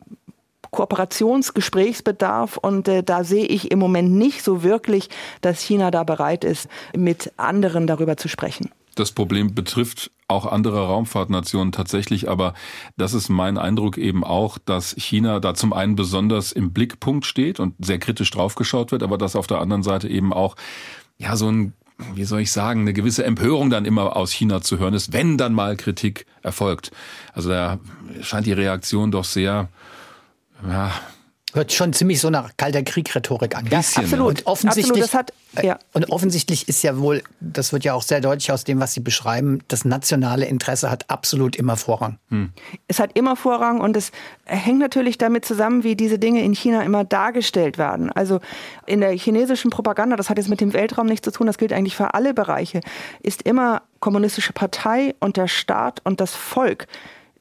Kooperationsgesprächsbedarf 0.72 2.58
und 2.58 2.88
äh, 2.88 3.04
da 3.04 3.24
sehe 3.24 3.46
ich 3.46 3.72
im 3.72 3.80
Moment 3.80 4.12
nicht 4.12 4.44
so 4.44 4.64
wirklich, 4.64 5.10
dass 5.42 5.62
China 5.62 5.92
da 5.92 6.04
bereit 6.04 6.44
ist, 6.44 6.68
mit 6.96 7.32
anderen 7.38 7.88
darüber 7.88 8.18
zu 8.18 8.28
sprechen. 8.28 8.72
Das 9.00 9.12
Problem 9.12 9.54
betrifft 9.54 10.12
auch 10.28 10.46
andere 10.46 10.88
Raumfahrtnationen 10.88 11.72
tatsächlich, 11.72 12.30
aber 12.30 12.54
das 12.98 13.14
ist 13.14 13.30
mein 13.30 13.58
Eindruck 13.58 13.98
eben 13.98 14.24
auch, 14.24 14.58
dass 14.58 14.96
China 14.98 15.40
da 15.40 15.54
zum 15.54 15.72
einen 15.72 15.96
besonders 15.96 16.52
im 16.52 16.74
Blickpunkt 16.74 17.26
steht 17.26 17.60
und 17.60 17.76
sehr 17.80 18.00
kritisch 18.00 18.32
draufgeschaut 18.32 18.92
wird, 18.92 19.04
aber 19.04 19.18
dass 19.18 19.36
auf 19.36 19.48
der 19.48 19.62
anderen 19.62 19.84
Seite 19.84 20.08
eben 20.10 20.34
auch 20.34 20.56
ja 21.18 21.36
so 21.36 21.50
ein 21.50 21.74
wie 22.14 22.26
soll 22.26 22.42
ich 22.42 22.52
sagen, 22.52 22.82
eine 22.82 22.94
gewisse 22.94 23.26
Empörung 23.26 23.72
dann 23.72 23.86
immer 23.86 24.16
aus 24.16 24.32
China 24.32 24.62
zu 24.62 24.78
hören 24.78 24.94
ist, 24.94 25.14
wenn 25.14 25.36
dann 25.36 25.54
mal 25.54 25.76
Kritik 25.76 26.28
erfolgt. 26.44 26.92
Also 27.34 27.50
da 27.50 27.80
scheint 28.22 28.46
die 28.46 28.54
Reaktion 28.54 29.10
doch 29.10 29.24
sehr 29.24 29.70
ja, 30.68 30.92
Hört 31.58 31.74
schon 31.74 31.92
ziemlich 31.92 32.22
so 32.22 32.30
nach 32.30 32.52
kalter 32.56 32.84
Krieg-Rhetorik 32.84 33.58
an. 33.58 33.66
Ja, 33.72 33.80
absolut. 33.80 34.28
Und 34.28 34.46
offensichtlich, 34.46 35.02
absolut, 35.02 35.32
hat, 35.56 35.64
ja. 35.64 35.80
und 35.92 36.12
offensichtlich 36.12 36.68
ist 36.70 36.84
ja 36.84 37.00
wohl, 37.00 37.24
das 37.40 37.74
wird 37.74 37.84
ja 37.84 37.96
auch 37.96 38.04
sehr 38.04 38.22
deutlich 38.22 38.52
aus 38.52 38.64
dem, 38.64 38.80
was 38.80 38.94
Sie 38.94 39.00
beschreiben, 39.00 39.64
das 39.68 39.84
nationale 39.84 40.46
Interesse 40.46 40.92
hat 40.92 41.10
absolut 41.10 41.56
immer 41.56 41.76
Vorrang. 41.76 42.20
Hm. 42.30 42.52
Es 42.88 43.00
hat 43.00 43.18
immer 43.18 43.36
Vorrang 43.36 43.82
und 43.82 43.98
es 43.98 44.12
hängt 44.46 44.78
natürlich 44.78 45.18
damit 45.18 45.46
zusammen, 45.46 45.84
wie 45.84 45.96
diese 45.96 46.20
Dinge 46.20 46.44
in 46.44 46.54
China 46.54 46.84
immer 46.84 47.04
dargestellt 47.04 47.80
werden. 47.80 48.12
Also 48.12 48.40
in 48.86 49.02
der 49.02 49.18
chinesischen 49.18 49.72
Propaganda, 49.72 50.16
das 50.16 50.30
hat 50.30 50.38
jetzt 50.38 50.50
mit 50.50 50.62
dem 50.62 50.74
Weltraum 50.74 51.08
nichts 51.08 51.26
zu 51.26 51.32
tun, 51.32 51.48
das 51.48 51.58
gilt 51.58 51.74
eigentlich 51.74 51.96
für 51.96 52.14
alle 52.14 52.36
Bereiche, 52.36 52.82
ist 53.24 53.42
immer 53.42 53.82
kommunistische 54.00 54.54
Partei 54.54 55.16
und 55.20 55.38
der 55.38 55.48
Staat 55.48 56.02
und 56.04 56.22
das 56.22 56.36
Volk 56.36 56.86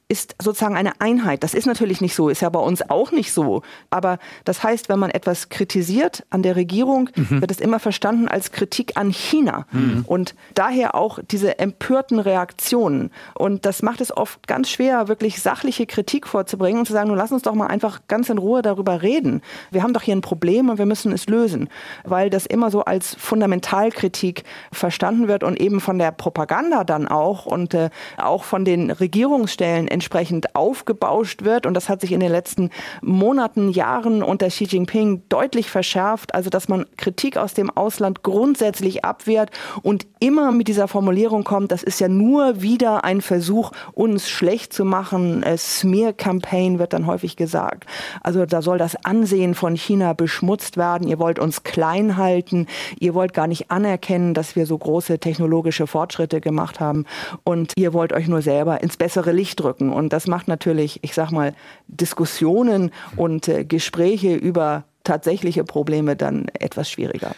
ist 0.09 0.35
sozusagen 0.41 0.77
eine 0.77 1.01
Einheit. 1.01 1.43
Das 1.43 1.53
ist 1.53 1.65
natürlich 1.65 1.99
nicht 1.99 2.15
so, 2.15 2.29
ist 2.29 2.41
ja 2.41 2.47
bei 2.49 2.61
uns 2.61 2.89
auch 2.89 3.11
nicht 3.11 3.33
so. 3.33 3.61
Aber 3.89 4.19
das 4.45 4.63
heißt, 4.63 4.87
wenn 4.87 4.99
man 4.99 5.09
etwas 5.09 5.49
kritisiert 5.49 6.25
an 6.29 6.43
der 6.43 6.55
Regierung, 6.55 7.09
mhm. 7.13 7.41
wird 7.41 7.51
es 7.51 7.59
immer 7.59 7.79
verstanden 7.79 8.29
als 8.29 8.53
Kritik 8.53 8.95
an 8.95 9.11
China. 9.11 9.65
Mhm. 9.71 10.05
Und 10.07 10.35
daher 10.53 10.95
auch 10.95 11.19
diese 11.29 11.59
empörten 11.59 12.19
Reaktionen. 12.19 13.11
Und 13.35 13.65
das 13.65 13.81
macht 13.81 13.99
es 13.99 14.15
oft 14.15 14.47
ganz 14.47 14.69
schwer, 14.69 15.09
wirklich 15.09 15.41
sachliche 15.41 15.85
Kritik 15.85 16.25
vorzubringen 16.25 16.79
und 16.79 16.85
zu 16.85 16.93
sagen, 16.93 17.09
nun 17.09 17.17
lass 17.17 17.33
uns 17.33 17.41
doch 17.41 17.53
mal 17.53 17.67
einfach 17.67 17.99
ganz 18.07 18.29
in 18.29 18.37
Ruhe 18.37 18.61
darüber 18.61 19.01
reden. 19.01 19.41
Wir 19.71 19.83
haben 19.83 19.93
doch 19.93 20.03
hier 20.03 20.15
ein 20.15 20.21
Problem 20.21 20.69
und 20.69 20.77
wir 20.77 20.85
müssen 20.85 21.11
es 21.11 21.27
lösen. 21.27 21.67
Weil 22.05 22.29
das 22.29 22.45
immer 22.45 22.71
so 22.71 22.85
als 22.85 23.13
Fundamentalkritik 23.15 24.45
verstanden 24.71 25.27
wird 25.27 25.43
und 25.43 25.59
eben 25.59 25.81
von 25.81 25.99
der 25.99 26.11
Propaganda 26.11 26.85
dann 26.85 27.09
auch 27.09 27.45
und 27.45 27.73
äh, 27.73 27.89
auch 28.15 28.45
von 28.45 28.63
den 28.63 28.89
Regierungsstellen 28.89 29.96
entsprechend 29.97 30.55
aufgebauscht 30.55 31.43
wird. 31.43 31.65
Und 31.65 31.73
das 31.73 31.89
hat 31.89 32.01
sich 32.01 32.11
in 32.11 32.19
den 32.19 32.31
letzten 32.31 32.69
Monaten, 33.01 33.71
Jahren 33.71 34.21
unter 34.21 34.49
Xi 34.49 34.65
Jinping 34.65 35.23
deutlich 35.27 35.71
verschärft. 35.71 36.35
Also, 36.35 36.51
dass 36.51 36.67
man 36.67 36.85
Kritik 36.97 37.35
aus 37.35 37.55
dem 37.55 37.71
Ausland 37.71 38.21
grundsätzlich 38.21 39.03
abwehrt 39.03 39.49
und 39.81 40.05
immer 40.19 40.51
mit 40.51 40.67
dieser 40.67 40.87
Formulierung 40.87 41.43
kommt, 41.43 41.71
das 41.71 41.81
ist 41.81 41.99
ja 41.99 42.07
nur 42.07 42.61
wieder 42.61 43.03
ein 43.03 43.21
Versuch, 43.21 43.71
uns 43.93 44.29
schlecht 44.29 44.71
zu 44.71 44.85
machen. 44.85 45.43
Smear-Campaign 45.57 46.77
wird 46.77 46.93
dann 46.93 47.07
häufig 47.07 47.35
gesagt. 47.37 47.85
Also, 48.21 48.45
da 48.45 48.61
soll 48.61 48.77
das 48.77 49.03
Ansehen 49.03 49.55
von 49.55 49.75
China 49.75 50.13
beschmutzt 50.13 50.77
werden. 50.77 51.07
Ihr 51.07 51.17
wollt 51.17 51.39
uns 51.39 51.63
klein 51.63 52.17
halten. 52.17 52.67
Ihr 52.99 53.15
wollt 53.15 53.33
gar 53.33 53.47
nicht 53.47 53.71
anerkennen, 53.71 54.35
dass 54.35 54.55
wir 54.55 54.67
so 54.67 54.77
große 54.77 55.17
technologische 55.17 55.87
Fortschritte 55.87 56.39
gemacht 56.39 56.79
haben. 56.79 57.05
Und 57.43 57.73
ihr 57.75 57.93
wollt 57.93 58.13
euch 58.13 58.27
nur 58.27 58.43
selber 58.43 58.83
ins 58.83 58.97
bessere 58.97 59.31
Licht 59.31 59.59
drücken 59.59 59.86
wirken. 59.87 59.97
Und 59.97 60.13
das 60.13 60.27
macht 60.27 60.47
natürlich, 60.47 60.99
ich 61.03 61.13
sag 61.13 61.31
mal, 61.31 61.53
Diskussionen 61.87 62.91
und 63.15 63.47
äh, 63.47 63.65
Gespräche 63.65 64.35
über 64.35 64.83
tatsächliche 65.03 65.63
Probleme 65.63 66.15
dann 66.15 66.47
etwas 66.59 66.89
schwieriger. 66.91 67.35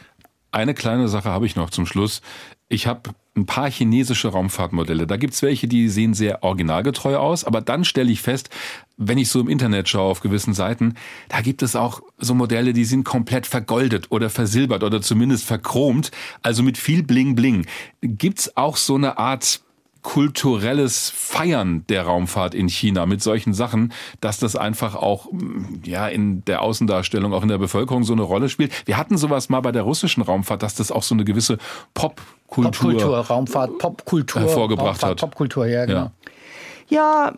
Eine 0.51 0.73
kleine 0.73 1.07
Sache 1.07 1.29
habe 1.29 1.45
ich 1.45 1.55
noch 1.55 1.69
zum 1.69 1.85
Schluss. 1.85 2.21
Ich 2.67 2.87
habe 2.87 3.11
ein 3.35 3.45
paar 3.45 3.69
chinesische 3.69 4.29
Raumfahrtmodelle. 4.29 5.05
Da 5.05 5.17
gibt 5.17 5.33
es 5.33 5.43
welche, 5.43 5.67
die 5.67 5.87
sehen 5.87 6.15
sehr 6.15 6.43
originalgetreu 6.43 7.17
aus, 7.17 7.45
aber 7.45 7.61
dann 7.61 7.85
stelle 7.85 8.11
ich 8.11 8.21
fest, 8.21 8.49
wenn 8.97 9.19
ich 9.19 9.29
so 9.29 9.39
im 9.39 9.47
Internet 9.47 9.87
schaue 9.87 10.09
auf 10.09 10.19
gewissen 10.19 10.53
Seiten, 10.53 10.95
da 11.29 11.41
gibt 11.41 11.61
es 11.61 11.75
auch 11.75 12.01
so 12.17 12.33
Modelle, 12.33 12.73
die 12.73 12.85
sind 12.85 13.05
komplett 13.05 13.45
vergoldet 13.45 14.07
oder 14.09 14.29
versilbert 14.29 14.83
oder 14.83 15.01
zumindest 15.01 15.45
verchromt, 15.45 16.11
also 16.41 16.63
mit 16.63 16.77
viel 16.77 17.03
Bling 17.03 17.35
Bling. 17.35 17.65
Gibt 18.01 18.39
es 18.39 18.57
auch 18.57 18.75
so 18.75 18.95
eine 18.95 19.17
Art 19.19 19.61
kulturelles 20.01 21.09
Feiern 21.09 21.85
der 21.89 22.03
Raumfahrt 22.03 22.55
in 22.55 22.69
China 22.69 23.05
mit 23.05 23.21
solchen 23.21 23.53
Sachen, 23.53 23.93
dass 24.21 24.39
das 24.39 24.55
einfach 24.55 24.95
auch 24.95 25.31
mm, 25.31 25.81
ja 25.83 26.07
in 26.07 26.43
der 26.45 26.61
Außendarstellung, 26.61 27.33
auch 27.33 27.43
in 27.43 27.49
der 27.49 27.57
Bevölkerung 27.57 28.03
so 28.03 28.13
eine 28.13 28.21
Rolle 28.21 28.49
spielt. 28.49 28.71
Wir 28.87 28.97
hatten 28.97 29.17
sowas 29.17 29.49
mal 29.49 29.61
bei 29.61 29.71
der 29.71 29.83
russischen 29.83 30.21
Raumfahrt, 30.21 30.63
dass 30.63 30.75
das 30.75 30.91
auch 30.91 31.03
so 31.03 31.15
eine 31.15 31.25
gewisse 31.25 31.57
Popkultur, 31.93 32.71
Popkultur 32.71 33.17
Raumfahrt, 33.19 33.77
Popkultur 33.77 34.41
hervorgebracht 34.41 35.03
Raumfahrt, 35.03 35.21
hat. 35.21 35.29
Popkultur, 35.29 35.65
ja, 35.65 35.85
genau. 35.85 35.99
Ja. 35.99 36.11
Ja, 36.89 37.33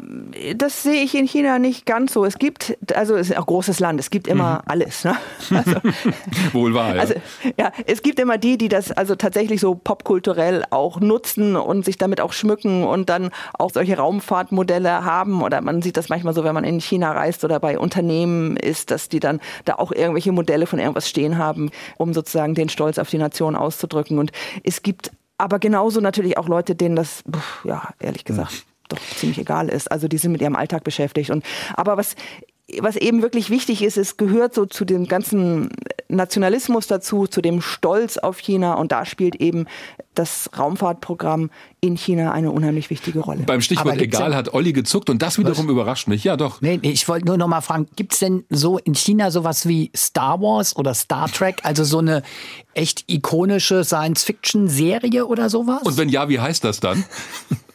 das 0.56 0.82
sehe 0.82 1.04
ich 1.04 1.14
in 1.14 1.28
China 1.28 1.60
nicht 1.60 1.86
ganz 1.86 2.14
so. 2.14 2.24
Es 2.24 2.40
gibt, 2.40 2.78
also 2.96 3.16
es 3.16 3.30
ist 3.30 3.36
ein 3.36 3.44
großes 3.44 3.82
Land, 3.82 4.00
es 4.00 4.10
gibt 4.10 4.30
immer 4.30 4.56
mhm. 4.56 4.72
alles. 4.72 5.04
Ne? 5.04 5.16
Also, 5.52 5.76
Wohl 6.54 6.74
wahr, 6.74 6.96
ja. 6.96 7.02
Also, 7.02 7.16
ja. 7.58 7.72
Es 7.86 8.02
gibt 8.02 8.20
immer 8.20 8.38
die, 8.38 8.58
die 8.58 8.70
das 8.70 8.92
also 8.92 9.16
tatsächlich 9.16 9.60
so 9.60 9.76
popkulturell 9.76 10.64
auch 10.70 11.02
nutzen 11.02 11.58
und 11.58 11.84
sich 11.84 11.98
damit 11.98 12.22
auch 12.22 12.32
schmücken 12.32 12.86
und 12.86 13.10
dann 13.10 13.32
auch 13.54 13.72
solche 13.72 13.98
Raumfahrtmodelle 13.98 15.04
haben. 15.04 15.44
Oder 15.44 15.60
man 15.62 15.82
sieht 15.82 15.98
das 15.98 16.08
manchmal 16.08 16.34
so, 16.34 16.46
wenn 16.46 16.54
man 16.54 16.64
in 16.64 16.80
China 16.80 17.12
reist 17.12 17.44
oder 17.44 17.60
bei 17.60 17.78
Unternehmen 17.78 18.56
ist, 18.56 18.90
dass 18.90 19.10
die 19.10 19.20
dann 19.20 19.42
da 19.66 19.76
auch 19.76 19.92
irgendwelche 19.92 20.32
Modelle 20.32 20.66
von 20.66 20.80
irgendwas 20.80 21.10
stehen 21.10 21.38
haben, 21.38 21.70
um 21.98 22.14
sozusagen 22.14 22.56
den 22.56 22.70
Stolz 22.70 22.98
auf 22.98 23.10
die 23.10 23.18
Nation 23.18 23.58
auszudrücken. 23.58 24.18
Und 24.18 24.32
es 24.64 24.82
gibt 24.82 25.12
aber 25.38 25.60
genauso 25.60 26.00
natürlich 26.00 26.38
auch 26.38 26.48
Leute, 26.48 26.76
denen 26.76 26.96
das, 26.96 27.24
ja, 27.64 27.90
ehrlich 28.00 28.24
gesagt, 28.24 28.66
doch 28.92 29.00
ziemlich 29.16 29.40
egal 29.40 29.70
ist. 29.70 29.92
Also 29.92 30.08
die 30.08 30.18
sind 30.18 30.32
mit 30.32 30.42
ihrem 30.42 30.56
Alltag 30.56 30.84
beschäftigt. 30.84 31.30
Und 31.30 31.44
aber 31.76 31.98
was 31.98 32.16
was 32.80 32.96
eben 32.96 33.22
wirklich 33.22 33.50
wichtig 33.50 33.82
ist, 33.82 33.98
es 33.98 34.18
gehört 34.18 34.54
so 34.54 34.66
zu 34.66 34.86
dem 34.86 35.08
ganzen 35.08 35.70
Nationalismus 36.08 36.88
dazu, 36.88 37.28
zu 37.28 37.42
dem 37.42 37.62
Stolz 37.62 38.18
auf 38.18 38.38
China 38.38 38.76
und 38.76 38.92
da 38.92 39.06
spielt 39.06 39.36
eben 39.36 39.66
das 40.14 40.50
Raumfahrtprogramm 40.58 41.50
in 41.80 41.96
China 41.96 42.32
eine 42.32 42.52
unheimlich 42.52 42.90
wichtige 42.90 43.20
Rolle. 43.20 43.44
Beim 43.44 43.62
Stichwort 43.62 44.00
egal 44.00 44.36
hat 44.36 44.54
Olli 44.54 44.74
gezuckt 44.74 45.10
und 45.10 45.22
das 45.22 45.38
wiederum 45.38 45.66
Was? 45.66 45.72
überrascht 45.72 46.08
mich. 46.08 46.24
Ja, 46.24 46.38
doch. 46.38 46.62
Nee, 46.62 46.80
nee 46.82 46.92
ich 46.92 47.08
wollte 47.08 47.26
nur 47.26 47.38
noch 47.38 47.48
mal 47.48 47.62
fragen, 47.62 47.88
gibt 47.96 48.14
es 48.14 48.20
denn 48.20 48.44
so 48.50 48.78
in 48.78 48.94
China 48.94 49.32
sowas 49.32 49.68
wie 49.68 49.92
Star 49.96 50.42
Wars 50.42 50.76
oder 50.76 50.94
Star 50.94 51.32
Trek, 51.32 51.62
also 51.64 51.84
so 51.84 52.00
eine 52.00 52.24
echt 52.74 53.06
ikonische 53.08 53.84
Science-Fiction-Serie 53.84 55.26
oder 55.26 55.50
sowas? 55.50 55.82
Und 55.84 55.98
wenn 55.98 56.10
ja, 56.10 56.30
wie 56.30 56.40
heißt 56.40 56.64
das 56.64 56.80
dann? 56.80 57.04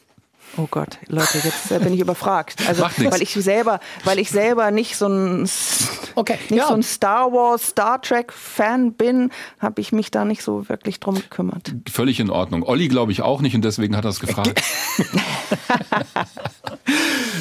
Oh 0.59 0.67
Gott, 0.71 0.99
Leute, 1.09 1.39
jetzt 1.43 1.69
bin 1.69 1.93
ich 1.93 2.01
überfragt. 2.01 2.67
Also 2.67 2.83
weil 2.83 3.23
ich 3.23 3.33
selber, 3.35 3.81
weil 4.05 4.19
ich 4.19 4.31
selber 4.31 4.71
nicht 4.71 4.97
so 4.97 5.07
ein 5.07 5.49
okay, 6.15 6.39
nicht 6.49 6.59
ja. 6.59 6.69
so 6.69 6.75
ein 6.75 6.83
Star 6.83 7.33
Wars, 7.33 7.69
Star 7.69 8.01
Trek 8.01 8.33
Fan 8.33 8.95
bin, 8.95 9.31
habe 9.59 9.81
ich 9.81 9.93
mich 9.93 10.11
da 10.11 10.25
nicht 10.25 10.43
so 10.43 10.69
wirklich 10.69 10.99
drum 11.01 11.17
gekümmert. 11.17 11.75
Völlig 11.91 12.21
in 12.21 12.31
Ordnung. 12.31 12.63
Olli 12.63 12.89
glaube 12.89 13.13
ich 13.13 13.21
auch 13.23 13.43
nicht 13.43 13.55
und 13.55 13.65
deswegen 13.65 13.97
hat 13.97 14.05
er 14.05 14.11
es 14.11 14.21
gefragt. 14.21 14.63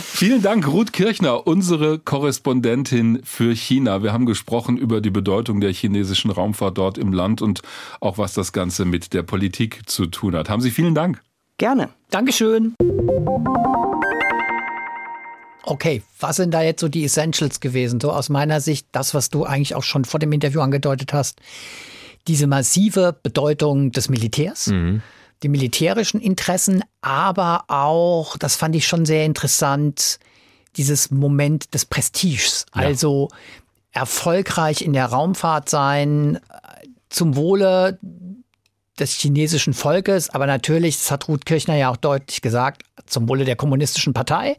Vielen 0.02 0.42
Dank, 0.42 0.68
Ruth 0.68 0.92
Kirchner, 0.92 1.48
unsere 1.48 2.00
Korrespondentin 2.00 3.22
für 3.24 3.56
China. 3.56 4.04
Wir 4.04 4.12
haben 4.14 4.26
gesprochen 4.26 4.78
über 4.78 5.00
die 5.00 5.10
Bedeutung 5.10 5.62
der 5.62 5.72
chinesischen 5.72 6.32
Raumfahrt 6.32 6.78
dort 6.78 6.98
im 6.98 7.14
Land 7.14 7.42
und 7.42 7.62
auch 8.02 8.18
was 8.18 8.34
das 8.34 8.52
Ganze 8.52 8.86
mit 8.86 9.14
der 9.14 9.24
Politik 9.24 9.90
zu 9.90 10.08
tun 10.08 10.36
hat. 10.36 10.50
Haben 10.50 10.62
Sie 10.62 10.72
vielen 10.72 10.96
Dank. 10.96 11.22
Gerne. 11.58 11.90
Dankeschön. 12.10 12.76
Okay, 15.64 16.04
was 16.20 16.36
sind 16.36 16.54
da 16.54 16.62
jetzt 16.62 16.82
so 16.82 16.90
die 16.90 17.06
Essentials 17.06 17.60
gewesen? 17.60 18.00
So 18.02 18.12
aus 18.12 18.30
meiner 18.30 18.60
Sicht 18.60 18.88
das, 18.92 19.14
was 19.14 19.30
du 19.30 19.46
eigentlich 19.46 19.74
auch 19.74 19.84
schon 19.84 20.06
vor 20.06 20.20
dem 20.20 20.32
Interview 20.32 20.60
angedeutet 20.60 21.14
hast. 21.14 21.40
Diese 22.28 22.46
massive 22.48 23.18
Bedeutung 23.24 23.92
des 23.92 24.10
Militärs, 24.10 24.68
mhm. 24.68 25.02
die 25.44 25.50
militärischen 25.50 26.20
Interessen, 26.20 26.84
aber 27.02 27.64
auch, 27.68 28.38
das 28.38 28.56
fand 28.56 28.76
ich 28.76 28.86
schon 28.86 29.06
sehr 29.06 29.26
interessant, 29.26 30.20
dieses 30.76 31.10
Moment 31.10 31.74
des 31.74 31.86
Prestiges. 31.86 32.66
Ja. 32.76 32.82
Also 32.82 33.30
erfolgreich 33.92 34.82
in 34.82 34.94
der 34.94 35.06
Raumfahrt 35.06 35.70
sein, 35.70 36.40
zum 37.10 37.36
Wohle 37.36 37.98
des 39.00 39.14
chinesischen 39.14 39.74
Volkes, 39.74 40.30
aber 40.30 40.48
natürlich, 40.48 40.98
das 40.98 41.12
hat 41.12 41.28
Ruth 41.28 41.46
Kirchner 41.46 41.76
ja 41.76 41.90
auch 41.90 41.98
deutlich 41.98 42.42
gesagt, 42.42 42.84
zum 43.06 43.28
Wohle 43.28 43.46
der 43.46 43.56
kommunistischen 43.56 44.14
Partei, 44.14 44.56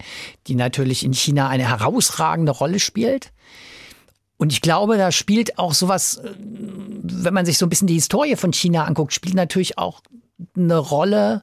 die 0.47 0.55
natürlich 0.55 1.05
in 1.05 1.15
China 1.15 1.49
eine 1.49 1.69
herausragende 1.69 2.53
Rolle 2.53 2.79
spielt. 2.79 3.33
Und 4.37 4.53
ich 4.53 4.61
glaube, 4.61 4.99
da 4.99 5.13
spielt 5.13 5.59
auch 5.59 5.73
sowas, 5.73 6.19
äh, 6.19 6.31
wenn 6.39 7.35
man 7.35 7.47
sich 7.47 7.59
so 7.59 7.67
ein 7.67 7.71
bisschen 7.71 7.89
die 7.89 7.95
Historie 7.95 8.37
von 8.37 8.53
China 8.53 8.85
anguckt, 8.85 9.15
spielt 9.15 9.35
natürlich 9.35 9.79
auch 9.79 10.03
eine 10.55 10.77
Rolle, 10.77 11.43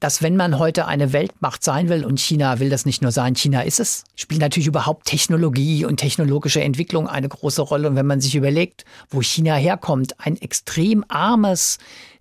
dass 0.00 0.22
wenn 0.22 0.36
man 0.36 0.58
heute 0.58 0.86
eine 0.86 1.12
Weltmacht 1.12 1.64
sein 1.64 1.88
will, 1.88 2.04
und 2.04 2.20
China 2.20 2.58
will 2.60 2.70
das 2.70 2.86
nicht 2.86 3.02
nur 3.02 3.12
sein, 3.12 3.34
China 3.34 3.62
ist 3.62 3.80
es, 3.80 4.04
spielt 4.16 4.40
natürlich 4.40 4.66
überhaupt 4.66 5.06
Technologie 5.06 5.84
und 5.84 5.98
technologische 5.98 6.62
Entwicklung 6.62 7.08
eine 7.08 7.28
große 7.28 7.62
Rolle. 7.62 7.88
Und 7.88 7.96
wenn 7.96 8.06
man 8.06 8.20
sich 8.20 8.34
überlegt, 8.34 8.84
wo 9.10 9.22
China 9.22 9.54
herkommt, 9.54 10.18
ein 10.20 10.36
extrem 10.40 11.04
armes, 11.08 11.78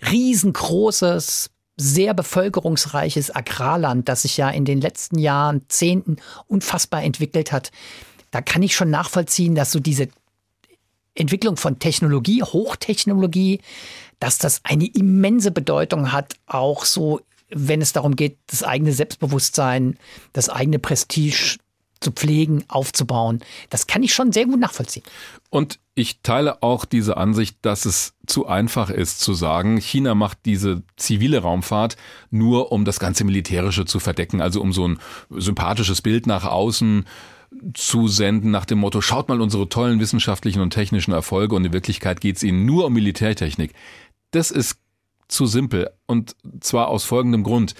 riesengroßes, 0.09 1.49
sehr 1.77 2.13
bevölkerungsreiches 2.13 3.35
Agrarland, 3.35 4.09
das 4.09 4.23
sich 4.23 4.37
ja 4.37 4.49
in 4.49 4.65
den 4.65 4.81
letzten 4.81 5.19
Jahren, 5.19 5.61
Zehnten 5.67 6.17
unfassbar 6.47 7.03
entwickelt 7.03 7.51
hat, 7.51 7.71
da 8.31 8.41
kann 8.41 8.63
ich 8.63 8.75
schon 8.75 8.89
nachvollziehen, 8.89 9.55
dass 9.55 9.71
so 9.71 9.79
diese 9.79 10.09
Entwicklung 11.15 11.57
von 11.57 11.79
Technologie, 11.79 12.43
Hochtechnologie, 12.43 13.61
dass 14.19 14.37
das 14.37 14.61
eine 14.63 14.87
immense 14.87 15.51
Bedeutung 15.51 16.11
hat, 16.11 16.33
auch 16.47 16.85
so 16.85 17.21
wenn 17.49 17.81
es 17.81 17.93
darum 17.93 18.15
geht, 18.15 18.37
das 18.47 18.63
eigene 18.63 18.93
Selbstbewusstsein, 18.93 19.97
das 20.33 20.49
eigene 20.49 20.79
Prestige 20.79 21.57
zu 21.99 22.11
pflegen, 22.11 22.63
aufzubauen. 22.67 23.39
Das 23.69 23.87
kann 23.87 24.03
ich 24.03 24.13
schon 24.13 24.31
sehr 24.31 24.45
gut 24.45 24.59
nachvollziehen. 24.59 25.03
Und 25.49 25.79
ich 25.95 26.21
teile 26.21 26.61
auch 26.61 26.85
diese 26.85 27.17
Ansicht, 27.17 27.57
dass 27.63 27.85
es 27.85 28.13
zu 28.27 28.45
einfach 28.45 28.89
ist 28.89 29.19
zu 29.19 29.33
sagen, 29.33 29.77
China 29.77 30.13
macht 30.13 30.39
diese 30.45 30.83
zivile 30.95 31.39
Raumfahrt 31.39 31.97
nur, 32.29 32.71
um 32.71 32.85
das 32.85 32.99
ganze 32.99 33.23
Militärische 33.23 33.85
zu 33.85 33.99
verdecken, 33.99 34.41
also 34.41 34.61
um 34.61 34.73
so 34.73 34.87
ein 34.87 34.99
sympathisches 35.31 36.01
Bild 36.01 36.27
nach 36.27 36.45
außen 36.45 37.05
zu 37.73 38.07
senden 38.07 38.51
nach 38.51 38.65
dem 38.65 38.79
Motto, 38.79 39.01
schaut 39.01 39.29
mal 39.29 39.41
unsere 39.41 39.69
tollen 39.69 39.99
wissenschaftlichen 39.99 40.61
und 40.61 40.71
technischen 40.71 41.13
Erfolge 41.13 41.55
und 41.55 41.65
in 41.65 41.73
Wirklichkeit 41.73 42.21
geht 42.21 42.37
es 42.37 42.43
ihnen 42.43 42.65
nur 42.65 42.85
um 42.85 42.93
Militärtechnik. 42.93 43.73
Das 44.31 44.51
ist 44.51 44.77
zu 45.27 45.45
simpel. 45.45 45.91
Und 46.05 46.35
zwar 46.61 46.87
aus 46.87 47.03
folgendem 47.03 47.43
Grund. 47.43 47.75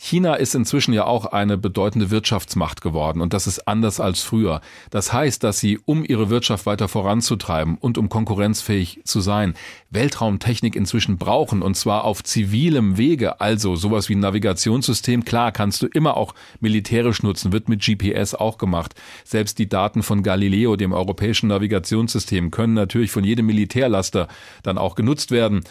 China 0.00 0.34
ist 0.34 0.54
inzwischen 0.54 0.94
ja 0.94 1.06
auch 1.06 1.26
eine 1.26 1.58
bedeutende 1.58 2.12
Wirtschaftsmacht 2.12 2.82
geworden 2.82 3.20
und 3.20 3.32
das 3.32 3.48
ist 3.48 3.66
anders 3.66 3.98
als 3.98 4.22
früher. 4.22 4.60
Das 4.90 5.12
heißt, 5.12 5.42
dass 5.42 5.58
sie, 5.58 5.80
um 5.86 6.04
ihre 6.04 6.30
Wirtschaft 6.30 6.66
weiter 6.66 6.86
voranzutreiben 6.86 7.76
und 7.78 7.98
um 7.98 8.08
konkurrenzfähig 8.08 9.00
zu 9.02 9.20
sein, 9.20 9.54
Weltraumtechnik 9.90 10.76
inzwischen 10.76 11.18
brauchen 11.18 11.62
und 11.62 11.74
zwar 11.74 12.04
auf 12.04 12.22
zivilem 12.22 12.96
Wege, 12.96 13.40
also 13.40 13.74
sowas 13.74 14.08
wie 14.08 14.14
ein 14.14 14.20
Navigationssystem. 14.20 15.24
Klar, 15.24 15.50
kannst 15.50 15.82
du 15.82 15.88
immer 15.88 16.16
auch 16.16 16.32
militärisch 16.60 17.24
nutzen, 17.24 17.50
wird 17.50 17.68
mit 17.68 17.84
GPS 17.84 18.36
auch 18.36 18.56
gemacht. 18.56 18.94
Selbst 19.24 19.58
die 19.58 19.68
Daten 19.68 20.04
von 20.04 20.22
Galileo, 20.22 20.76
dem 20.76 20.92
europäischen 20.92 21.48
Navigationssystem, 21.48 22.52
können 22.52 22.74
natürlich 22.74 23.10
von 23.10 23.24
jedem 23.24 23.46
Militärlaster 23.46 24.28
dann 24.62 24.78
auch 24.78 24.94
genutzt 24.94 25.32
werden 25.32 25.64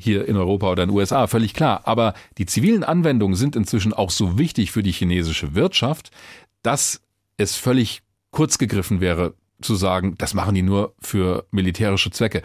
hier 0.00 0.26
in 0.26 0.36
Europa 0.36 0.70
oder 0.70 0.82
in 0.84 0.88
den 0.88 0.96
USA, 0.96 1.26
völlig 1.26 1.54
klar. 1.54 1.82
Aber 1.84 2.14
die 2.38 2.46
zivilen 2.46 2.84
Anwendungen 2.84 3.36
sind 3.36 3.56
inzwischen 3.56 3.92
auch 3.92 4.10
so 4.10 4.38
wichtig 4.38 4.72
für 4.72 4.82
die 4.82 4.92
chinesische 4.92 5.54
Wirtschaft, 5.54 6.10
dass 6.62 7.02
es 7.36 7.56
völlig 7.56 8.02
kurz 8.30 8.58
gegriffen 8.58 9.00
wäre, 9.00 9.34
zu 9.60 9.74
sagen, 9.74 10.14
das 10.18 10.34
machen 10.34 10.54
die 10.54 10.62
nur 10.62 10.94
für 11.00 11.46
militärische 11.50 12.10
Zwecke. 12.10 12.42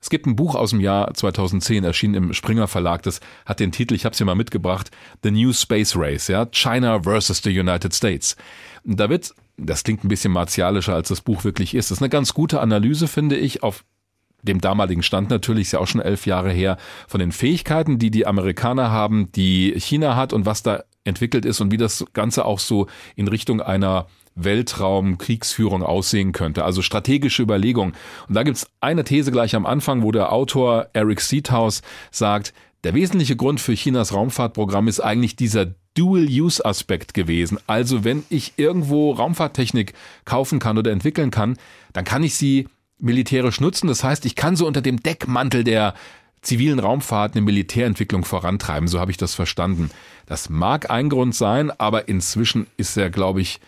Es 0.00 0.10
gibt 0.10 0.26
ein 0.26 0.36
Buch 0.36 0.54
aus 0.54 0.70
dem 0.70 0.80
Jahr 0.80 1.12
2010, 1.12 1.82
erschienen 1.82 2.14
im 2.14 2.32
Springer 2.32 2.68
Verlag, 2.68 3.02
das 3.02 3.20
hat 3.46 3.58
den 3.58 3.72
Titel, 3.72 3.94
ich 3.94 4.04
habe 4.04 4.12
es 4.12 4.18
hier 4.18 4.26
mal 4.26 4.36
mitgebracht, 4.36 4.90
The 5.22 5.30
New 5.30 5.52
Space 5.52 5.96
Race, 5.96 6.28
ja, 6.28 6.46
China 6.52 7.02
versus 7.02 7.42
the 7.42 7.58
United 7.58 7.92
States. 7.94 8.36
Da 8.84 9.08
wird, 9.08 9.34
das 9.56 9.82
klingt 9.82 10.04
ein 10.04 10.08
bisschen 10.08 10.32
martialischer, 10.32 10.94
als 10.94 11.08
das 11.08 11.20
Buch 11.20 11.42
wirklich 11.42 11.74
ist. 11.74 11.90
Das 11.90 11.98
ist 11.98 12.02
eine 12.02 12.10
ganz 12.10 12.32
gute 12.32 12.60
Analyse, 12.60 13.08
finde 13.08 13.36
ich, 13.36 13.62
auf 13.64 13.84
dem 14.42 14.60
damaligen 14.60 15.02
Stand 15.02 15.30
natürlich, 15.30 15.68
ist 15.68 15.72
ja 15.72 15.80
auch 15.80 15.86
schon 15.86 16.00
elf 16.00 16.26
Jahre 16.26 16.50
her, 16.50 16.76
von 17.06 17.20
den 17.20 17.32
Fähigkeiten, 17.32 17.98
die 17.98 18.10
die 18.10 18.26
Amerikaner 18.26 18.90
haben, 18.90 19.30
die 19.32 19.74
China 19.76 20.16
hat 20.16 20.32
und 20.32 20.46
was 20.46 20.62
da 20.62 20.84
entwickelt 21.04 21.44
ist 21.44 21.60
und 21.60 21.72
wie 21.72 21.76
das 21.76 22.04
Ganze 22.12 22.44
auch 22.44 22.58
so 22.58 22.86
in 23.16 23.28
Richtung 23.28 23.60
einer 23.60 24.06
Weltraumkriegsführung 24.34 25.82
aussehen 25.82 26.32
könnte. 26.32 26.64
Also 26.64 26.82
strategische 26.82 27.42
Überlegungen. 27.42 27.94
Und 28.28 28.34
da 28.34 28.44
gibt's 28.44 28.70
eine 28.80 29.04
These 29.04 29.32
gleich 29.32 29.56
am 29.56 29.66
Anfang, 29.66 30.02
wo 30.02 30.12
der 30.12 30.32
Autor 30.32 30.88
Eric 30.92 31.20
Seathouse 31.20 31.82
sagt, 32.12 32.52
der 32.84 32.94
wesentliche 32.94 33.34
Grund 33.34 33.60
für 33.60 33.74
Chinas 33.74 34.14
Raumfahrtprogramm 34.14 34.86
ist 34.86 35.00
eigentlich 35.00 35.34
dieser 35.34 35.66
Dual-Use-Aspekt 35.94 37.12
gewesen. 37.12 37.58
Also 37.66 38.04
wenn 38.04 38.24
ich 38.30 38.52
irgendwo 38.56 39.10
Raumfahrttechnik 39.10 39.94
kaufen 40.24 40.60
kann 40.60 40.78
oder 40.78 40.92
entwickeln 40.92 41.32
kann, 41.32 41.56
dann 41.92 42.04
kann 42.04 42.22
ich 42.22 42.36
sie 42.36 42.68
militärisch 42.98 43.60
nutzen. 43.60 43.86
Das 43.86 44.04
heißt, 44.04 44.24
ich 44.26 44.36
kann 44.36 44.56
so 44.56 44.66
unter 44.66 44.80
dem 44.80 45.02
Deckmantel 45.02 45.64
der 45.64 45.94
zivilen 46.42 46.78
Raumfahrt 46.78 47.34
eine 47.34 47.42
Militärentwicklung 47.42 48.24
vorantreiben. 48.24 48.88
So 48.88 49.00
habe 49.00 49.10
ich 49.10 49.16
das 49.16 49.34
verstanden. 49.34 49.90
Das 50.26 50.48
mag 50.48 50.90
ein 50.90 51.08
Grund 51.08 51.34
sein, 51.34 51.70
aber 51.70 52.08
inzwischen 52.08 52.66
ist 52.76 52.96
er, 52.96 53.10
glaube 53.10 53.40
ich, 53.40 53.60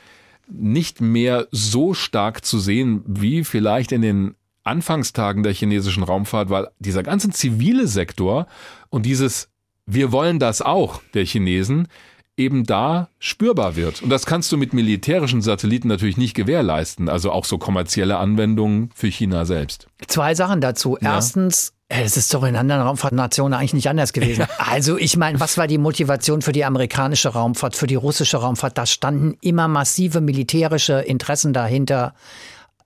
nicht 0.49 1.01
mehr 1.01 1.47
so 1.51 1.95
stark 1.95 2.45
zu 2.45 2.59
sehen 2.59 3.03
wie 3.07 3.45
vielleicht 3.45 3.93
in 3.93 4.03
den 4.03 4.35
Anfangstagen 4.63 5.43
der 5.43 5.55
chinesischen 5.55 6.03
Raumfahrt, 6.03 6.51
weil 6.51 6.69
dieser 6.79 7.03
ganze 7.03 7.31
zivile 7.31 7.87
Sektor 7.87 8.47
und 8.89 9.07
dieses 9.07 9.49
wir 9.93 10.13
wollen 10.13 10.39
das 10.39 10.63
auch 10.63 11.03
der 11.15 11.25
Chinesen 11.25 11.89
eben 12.41 12.65
da 12.65 13.09
spürbar 13.19 13.77
wird. 13.77 14.03
Und 14.03 14.11
das 14.11 14.27
kannst 14.27 14.51
du 14.51 14.57
mit 14.57 14.73
militärischen 14.73 15.43
Satelliten 15.43 15.89
natürlich 15.89 16.17
nicht 16.17 16.35
gewährleisten, 16.35 17.09
also 17.09 17.31
auch 17.31 17.45
so 17.45 17.59
kommerzielle 17.59 18.17
Anwendungen 18.17 18.91
für 18.95 19.09
China 19.09 19.45
selbst. 19.45 19.87
Zwei 20.07 20.35
Sachen 20.35 20.61
dazu. 20.61 20.97
Ja. 21.01 21.15
Erstens, 21.15 21.75
es 21.89 22.17
ist 22.17 22.33
doch 22.33 22.45
in 22.45 22.57
anderen 22.57 22.83
Raumfahrtnationen 22.83 23.59
eigentlich 23.59 23.75
nicht 23.75 23.89
anders 23.89 24.13
gewesen. 24.13 24.47
Also 24.59 24.97
ich 24.97 25.17
meine, 25.17 25.41
was 25.41 25.59
war 25.59 25.67
die 25.67 25.79
Motivation 25.79 26.43
für 26.43 26.53
die 26.53 26.65
amerikanische 26.65 27.31
Raumfahrt, 27.31 27.75
für 27.75 27.89
die 27.89 27.97
russische 27.97 28.37
Raumfahrt? 28.37 28.79
Da 28.79 28.87
standen 28.87 29.37
immer 29.41 29.67
massive 29.67 30.21
militärische 30.21 31.01
Interessen 31.01 31.53
dahinter, 31.53 32.15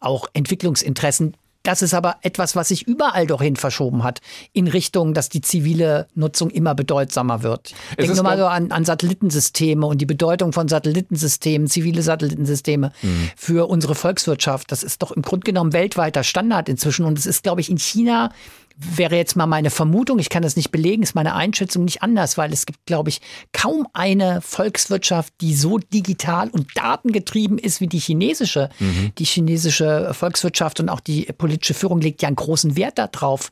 auch 0.00 0.26
Entwicklungsinteressen, 0.32 1.36
das 1.64 1.80
ist 1.80 1.94
aber 1.94 2.18
etwas, 2.20 2.54
was 2.54 2.68
sich 2.68 2.86
überall 2.86 3.26
doch 3.26 3.42
hin 3.42 3.56
verschoben 3.56 4.04
hat, 4.04 4.20
in 4.52 4.68
Richtung, 4.68 5.14
dass 5.14 5.30
die 5.30 5.40
zivile 5.40 6.06
Nutzung 6.14 6.50
immer 6.50 6.74
bedeutsamer 6.74 7.42
wird. 7.42 7.74
Denk 7.98 8.14
nur 8.14 8.22
mal 8.22 8.36
so 8.36 8.46
an, 8.46 8.70
an 8.70 8.84
Satellitensysteme 8.84 9.86
und 9.86 9.98
die 9.98 10.06
Bedeutung 10.06 10.52
von 10.52 10.68
Satellitensystemen, 10.68 11.66
zivile 11.66 12.02
Satellitensysteme 12.02 12.92
mhm. 13.00 13.30
für 13.34 13.68
unsere 13.68 13.94
Volkswirtschaft. 13.94 14.70
Das 14.70 14.82
ist 14.82 15.02
doch 15.02 15.10
im 15.10 15.22
Grunde 15.22 15.44
genommen 15.44 15.72
weltweiter 15.72 16.22
Standard 16.22 16.68
inzwischen 16.68 17.06
und 17.06 17.18
es 17.18 17.24
ist, 17.24 17.42
glaube 17.42 17.62
ich, 17.62 17.70
in 17.70 17.78
China 17.78 18.30
wäre 18.76 19.16
jetzt 19.16 19.36
mal 19.36 19.46
meine 19.46 19.70
Vermutung, 19.70 20.18
ich 20.18 20.30
kann 20.30 20.42
das 20.42 20.56
nicht 20.56 20.70
belegen, 20.70 21.02
ist 21.02 21.14
meine 21.14 21.34
Einschätzung 21.34 21.84
nicht 21.84 22.02
anders, 22.02 22.36
weil 22.36 22.52
es 22.52 22.66
gibt, 22.66 22.86
glaube 22.86 23.08
ich, 23.08 23.20
kaum 23.52 23.86
eine 23.92 24.40
Volkswirtschaft, 24.40 25.32
die 25.40 25.54
so 25.54 25.78
digital 25.78 26.48
und 26.48 26.66
datengetrieben 26.74 27.58
ist 27.58 27.80
wie 27.80 27.86
die 27.86 27.98
chinesische. 27.98 28.70
Mhm. 28.80 29.12
Die 29.18 29.24
chinesische 29.24 30.12
Volkswirtschaft 30.12 30.80
und 30.80 30.88
auch 30.88 31.00
die 31.00 31.24
politische 31.38 31.74
Führung 31.74 32.00
legt 32.00 32.22
ja 32.22 32.28
einen 32.28 32.36
großen 32.36 32.76
Wert 32.76 32.98
darauf, 32.98 33.50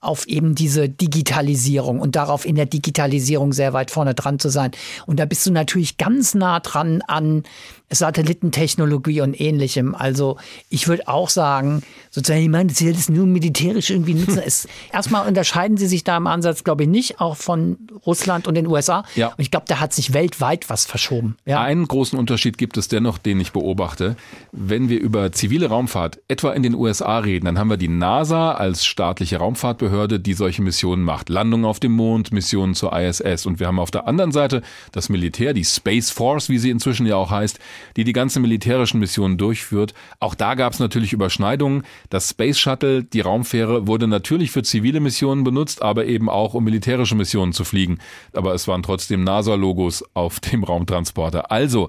auf 0.00 0.26
eben 0.26 0.54
diese 0.54 0.88
Digitalisierung 0.88 2.00
und 2.00 2.16
darauf 2.16 2.44
in 2.44 2.56
der 2.56 2.66
Digitalisierung 2.66 3.52
sehr 3.52 3.72
weit 3.72 3.90
vorne 3.90 4.14
dran 4.14 4.38
zu 4.38 4.48
sein. 4.48 4.72
Und 5.06 5.20
da 5.20 5.26
bist 5.26 5.46
du 5.46 5.52
natürlich 5.52 5.96
ganz 5.96 6.34
nah 6.34 6.60
dran 6.60 7.02
an 7.06 7.44
Satellitentechnologie 7.92 9.20
und 9.20 9.38
ähnlichem. 9.40 9.94
Also 9.94 10.38
ich 10.68 10.88
würde 10.88 11.08
auch 11.08 11.28
sagen, 11.28 11.82
sozusagen, 12.10 12.42
ich 12.42 12.48
meine, 12.48 12.70
das 12.70 12.80
ist 12.80 13.10
nur 13.10 13.26
militärisch 13.26 13.90
irgendwie 13.90 14.14
nutzen. 14.14 14.40
es, 14.44 14.66
erstmal 14.92 15.26
unterscheiden 15.28 15.76
sie 15.76 15.86
sich 15.86 16.04
da 16.04 16.16
im 16.16 16.26
Ansatz, 16.26 16.64
glaube 16.64 16.84
ich, 16.84 16.88
nicht, 16.88 17.20
auch 17.20 17.36
von 17.36 17.78
Russland 18.06 18.46
und 18.46 18.54
den 18.54 18.66
USA. 18.66 19.04
Ja. 19.14 19.28
Und 19.28 19.40
ich 19.40 19.50
glaube, 19.50 19.66
da 19.68 19.80
hat 19.80 19.92
sich 19.92 20.12
weltweit 20.12 20.70
was 20.70 20.84
verschoben. 20.84 21.36
Ja. 21.44 21.60
Einen 21.62 21.86
großen 21.86 22.18
Unterschied 22.18 22.58
gibt 22.58 22.76
es 22.76 22.88
dennoch, 22.88 23.18
den 23.18 23.40
ich 23.40 23.52
beobachte. 23.52 24.16
Wenn 24.52 24.88
wir 24.88 25.00
über 25.00 25.32
zivile 25.32 25.68
Raumfahrt 25.68 26.20
etwa 26.28 26.52
in 26.52 26.62
den 26.62 26.74
USA 26.74 27.18
reden, 27.18 27.46
dann 27.46 27.58
haben 27.58 27.70
wir 27.70 27.76
die 27.76 27.88
NASA 27.88 28.52
als 28.52 28.84
staatliche 28.84 29.38
Raumfahrtbehörde, 29.38 30.20
die 30.20 30.34
solche 30.34 30.62
Missionen 30.62 31.02
macht. 31.02 31.28
Landungen 31.28 31.64
auf 31.64 31.80
dem 31.80 31.92
Mond, 31.92 32.32
Missionen 32.32 32.74
zur 32.74 32.98
ISS. 32.98 33.46
Und 33.46 33.60
wir 33.60 33.66
haben 33.66 33.78
auf 33.78 33.90
der 33.90 34.06
anderen 34.06 34.32
Seite 34.32 34.62
das 34.92 35.08
Militär, 35.08 35.54
die 35.54 35.64
Space 35.64 36.10
Force, 36.10 36.48
wie 36.48 36.58
sie 36.58 36.70
inzwischen 36.70 37.06
ja 37.06 37.16
auch 37.16 37.30
heißt, 37.30 37.58
die 37.96 38.04
die 38.04 38.12
ganzen 38.12 38.42
militärischen 38.42 39.00
Missionen 39.00 39.38
durchführt. 39.38 39.94
Auch 40.20 40.34
da 40.34 40.54
gab 40.54 40.72
es 40.72 40.78
natürlich 40.78 41.12
Überschneidungen. 41.12 41.84
Das 42.10 42.30
Space 42.30 42.58
Shuttle, 42.58 43.04
die 43.04 43.20
Raumfähre, 43.20 43.86
wurde 43.86 44.06
natürlich 44.06 44.50
für 44.50 44.62
zivile 44.62 45.00
Missionen 45.00 45.44
benutzt, 45.44 45.82
aber 45.82 46.06
eben 46.06 46.28
auch 46.28 46.54
um 46.54 46.64
militärische 46.64 47.14
Missionen 47.14 47.52
zu 47.52 47.64
fliegen. 47.64 47.98
Aber 48.32 48.54
es 48.54 48.68
waren 48.68 48.82
trotzdem 48.82 49.24
NASA-Logos 49.24 50.04
auf 50.14 50.40
dem 50.40 50.64
Raumtransporter. 50.64 51.50
Also, 51.50 51.88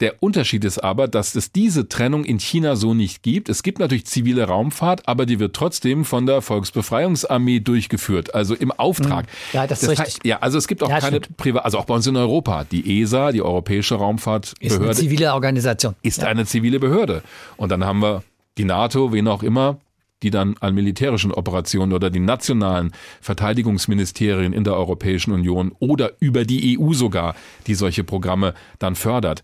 der 0.00 0.22
Unterschied 0.22 0.64
ist 0.64 0.78
aber, 0.82 1.06
dass 1.06 1.34
es 1.34 1.52
diese 1.52 1.88
Trennung 1.88 2.24
in 2.24 2.40
China 2.40 2.74
so 2.74 2.94
nicht 2.94 3.22
gibt. 3.22 3.48
Es 3.48 3.62
gibt 3.62 3.78
natürlich 3.78 4.06
zivile 4.06 4.44
Raumfahrt, 4.44 5.06
aber 5.08 5.24
die 5.24 5.38
wird 5.38 5.54
trotzdem 5.54 6.04
von 6.04 6.26
der 6.26 6.42
Volksbefreiungsarmee 6.42 7.60
durchgeführt, 7.60 8.34
also 8.34 8.54
im 8.54 8.72
Auftrag. 8.72 9.26
Hm. 9.26 9.30
Ja, 9.52 9.66
das, 9.66 9.80
das 9.80 9.90
ist 9.90 10.00
richtig. 10.00 10.24
Ja, 10.24 10.38
also 10.40 10.58
es 10.58 10.66
gibt 10.66 10.82
auch 10.82 10.90
ja, 10.90 10.98
keine 10.98 11.20
Privat, 11.20 11.64
also 11.64 11.78
auch 11.78 11.84
bei 11.84 11.94
uns 11.94 12.06
in 12.06 12.16
Europa. 12.16 12.64
Die 12.64 13.02
ESA, 13.02 13.30
die 13.30 13.42
Europäische 13.42 13.94
Raumfahrtbehörde, 13.94 14.74
ist 14.74 14.82
eine 14.82 14.94
zivile 14.94 15.32
Organisation. 15.32 15.94
Ist 16.02 16.22
ja. 16.22 16.28
eine 16.28 16.44
zivile 16.44 16.80
Behörde. 16.80 17.22
Und 17.56 17.70
dann 17.70 17.84
haben 17.84 18.00
wir 18.00 18.24
die 18.58 18.64
NATO, 18.64 19.12
wen 19.12 19.28
auch 19.28 19.42
immer, 19.42 19.78
die 20.24 20.30
dann 20.30 20.56
an 20.60 20.74
militärischen 20.74 21.32
Operationen 21.32 21.92
oder 21.92 22.10
die 22.10 22.20
nationalen 22.20 22.92
Verteidigungsministerien 23.20 24.52
in 24.52 24.64
der 24.64 24.74
Europäischen 24.74 25.32
Union 25.32 25.72
oder 25.78 26.12
über 26.18 26.44
die 26.44 26.78
EU 26.78 26.94
sogar, 26.94 27.36
die 27.66 27.74
solche 27.74 28.04
Programme 28.04 28.54
dann 28.78 28.96
fördert. 28.96 29.42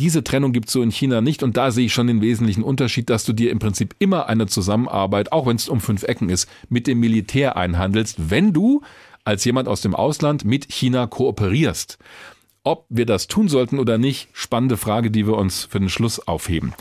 Diese 0.00 0.24
Trennung 0.24 0.52
gibt 0.52 0.66
es 0.66 0.72
so 0.72 0.82
in 0.82 0.90
China 0.90 1.20
nicht 1.20 1.44
und 1.44 1.56
da 1.56 1.70
sehe 1.70 1.86
ich 1.86 1.94
schon 1.94 2.08
den 2.08 2.20
wesentlichen 2.20 2.64
Unterschied, 2.64 3.08
dass 3.10 3.24
du 3.24 3.32
dir 3.32 3.52
im 3.52 3.60
Prinzip 3.60 3.94
immer 4.00 4.28
eine 4.28 4.46
Zusammenarbeit, 4.46 5.30
auch 5.30 5.46
wenn 5.46 5.54
es 5.54 5.68
um 5.68 5.80
fünf 5.80 6.02
Ecken 6.02 6.30
ist, 6.30 6.48
mit 6.68 6.88
dem 6.88 6.98
Militär 6.98 7.56
einhandelst, 7.56 8.30
wenn 8.30 8.52
du 8.52 8.82
als 9.24 9.44
jemand 9.44 9.68
aus 9.68 9.80
dem 9.80 9.94
Ausland 9.94 10.44
mit 10.44 10.72
China 10.72 11.06
kooperierst. 11.06 11.98
Ob 12.64 12.86
wir 12.88 13.06
das 13.06 13.28
tun 13.28 13.48
sollten 13.48 13.78
oder 13.78 13.98
nicht, 13.98 14.28
spannende 14.32 14.76
Frage, 14.76 15.12
die 15.12 15.26
wir 15.26 15.36
uns 15.36 15.64
für 15.64 15.78
den 15.78 15.90
Schluss 15.90 16.18
aufheben. 16.26 16.74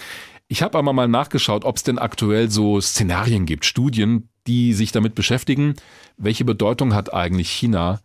Ich 0.48 0.64
habe 0.64 0.78
aber 0.78 0.92
mal 0.92 1.08
nachgeschaut, 1.08 1.66
ob 1.66 1.76
es 1.76 1.84
denn 1.84 2.00
aktuell 2.00 2.50
so 2.50 2.82
Szenarien 2.82 3.46
gibt, 3.46 3.66
Studien, 3.66 4.30
die 4.48 4.74
sich 4.74 4.92
damit 4.92 5.14
beschäftigen, 5.14 5.76
welche 6.18 6.46
Bedeutung 6.46 6.96
hat 6.96 7.14
eigentlich 7.14 7.52
China 7.52 8.00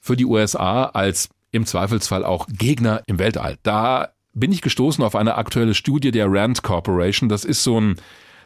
für 0.00 0.16
die 0.16 0.26
USA 0.26 0.84
als 0.86 1.30
im 1.54 1.66
Zweifelsfall 1.66 2.24
auch 2.24 2.46
Gegner 2.48 3.02
im 3.06 3.18
Weltall. 3.18 3.56
Da 3.62 4.08
bin 4.32 4.50
ich 4.50 4.60
gestoßen 4.60 5.04
auf 5.04 5.14
eine 5.14 5.36
aktuelle 5.36 5.74
Studie 5.74 6.10
der 6.10 6.26
Rand 6.28 6.62
Corporation. 6.62 7.28
Das 7.28 7.44
ist 7.44 7.62
so 7.62 7.80
ein 7.80 7.96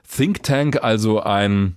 Think 0.07 0.43
Tank, 0.43 0.83
also 0.83 1.21
ein 1.21 1.77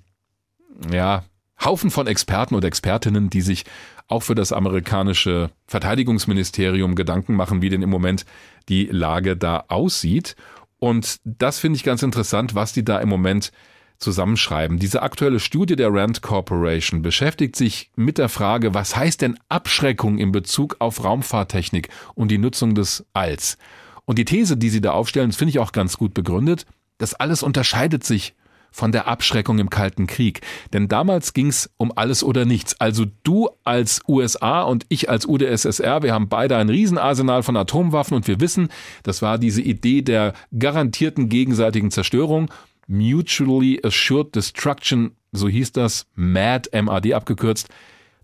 ja, 0.91 1.23
Haufen 1.63 1.89
von 1.89 2.07
Experten 2.07 2.55
und 2.55 2.65
Expertinnen, 2.65 3.29
die 3.29 3.41
sich 3.41 3.63
auch 4.07 4.23
für 4.23 4.35
das 4.35 4.51
amerikanische 4.51 5.51
Verteidigungsministerium 5.67 6.95
Gedanken 6.95 7.35
machen, 7.35 7.61
wie 7.61 7.69
denn 7.69 7.81
im 7.81 7.89
Moment 7.89 8.25
die 8.67 8.87
Lage 8.87 9.37
da 9.37 9.63
aussieht. 9.69 10.35
Und 10.79 11.17
das 11.23 11.59
finde 11.59 11.77
ich 11.77 11.83
ganz 11.83 12.03
interessant, 12.03 12.55
was 12.55 12.73
die 12.73 12.83
da 12.83 12.99
im 12.99 13.07
Moment 13.07 13.53
zusammenschreiben. 14.01 14.79
Diese 14.79 15.01
aktuelle 15.01 15.39
Studie 15.39 15.75
der 15.75 15.93
Rand 15.93 16.21
Corporation 16.21 17.01
beschäftigt 17.01 17.55
sich 17.55 17.91
mit 17.95 18.17
der 18.17 18.29
Frage, 18.29 18.73
was 18.73 18.95
heißt 18.95 19.21
denn 19.21 19.37
Abschreckung 19.49 20.17
in 20.17 20.31
Bezug 20.31 20.77
auf 20.79 21.03
Raumfahrttechnik 21.03 21.89
und 22.15 22.29
die 22.29 22.37
Nutzung 22.37 22.75
des 22.75 23.05
Alls? 23.13 23.57
Und 24.05 24.17
die 24.17 24.25
These, 24.25 24.57
die 24.57 24.69
sie 24.69 24.81
da 24.81 24.91
aufstellen, 24.91 25.31
finde 25.31 25.51
ich 25.51 25.59
auch 25.59 25.71
ganz 25.71 25.97
gut 25.97 26.13
begründet. 26.13 26.65
Das 26.97 27.13
alles 27.13 27.43
unterscheidet 27.43 28.03
sich 28.03 28.35
von 28.71 28.91
der 28.91 29.07
Abschreckung 29.07 29.59
im 29.59 29.69
Kalten 29.69 30.07
Krieg. 30.07 30.41
Denn 30.73 30.87
damals 30.87 31.33
ging 31.33 31.47
es 31.47 31.69
um 31.77 31.91
alles 31.95 32.23
oder 32.23 32.45
nichts. 32.45 32.79
Also 32.79 33.05
du 33.23 33.49
als 33.63 34.01
USA 34.07 34.61
und 34.63 34.85
ich 34.89 35.09
als 35.09 35.25
UdSSR, 35.25 36.01
wir 36.03 36.13
haben 36.13 36.29
beide 36.29 36.55
ein 36.55 36.69
Riesenarsenal 36.69 37.43
von 37.43 37.57
Atomwaffen 37.57 38.15
und 38.15 38.27
wir 38.27 38.39
wissen, 38.39 38.69
das 39.03 39.21
war 39.21 39.37
diese 39.37 39.61
Idee 39.61 40.01
der 40.01 40.33
garantierten 40.57 41.27
gegenseitigen 41.29 41.91
Zerstörung. 41.91 42.49
Mutually 42.91 43.79
Assured 43.83 44.35
Destruction, 44.35 45.11
so 45.31 45.47
hieß 45.47 45.71
das, 45.71 46.07
MAD, 46.15 46.69
MAD 46.73 47.13
abgekürzt. 47.13 47.69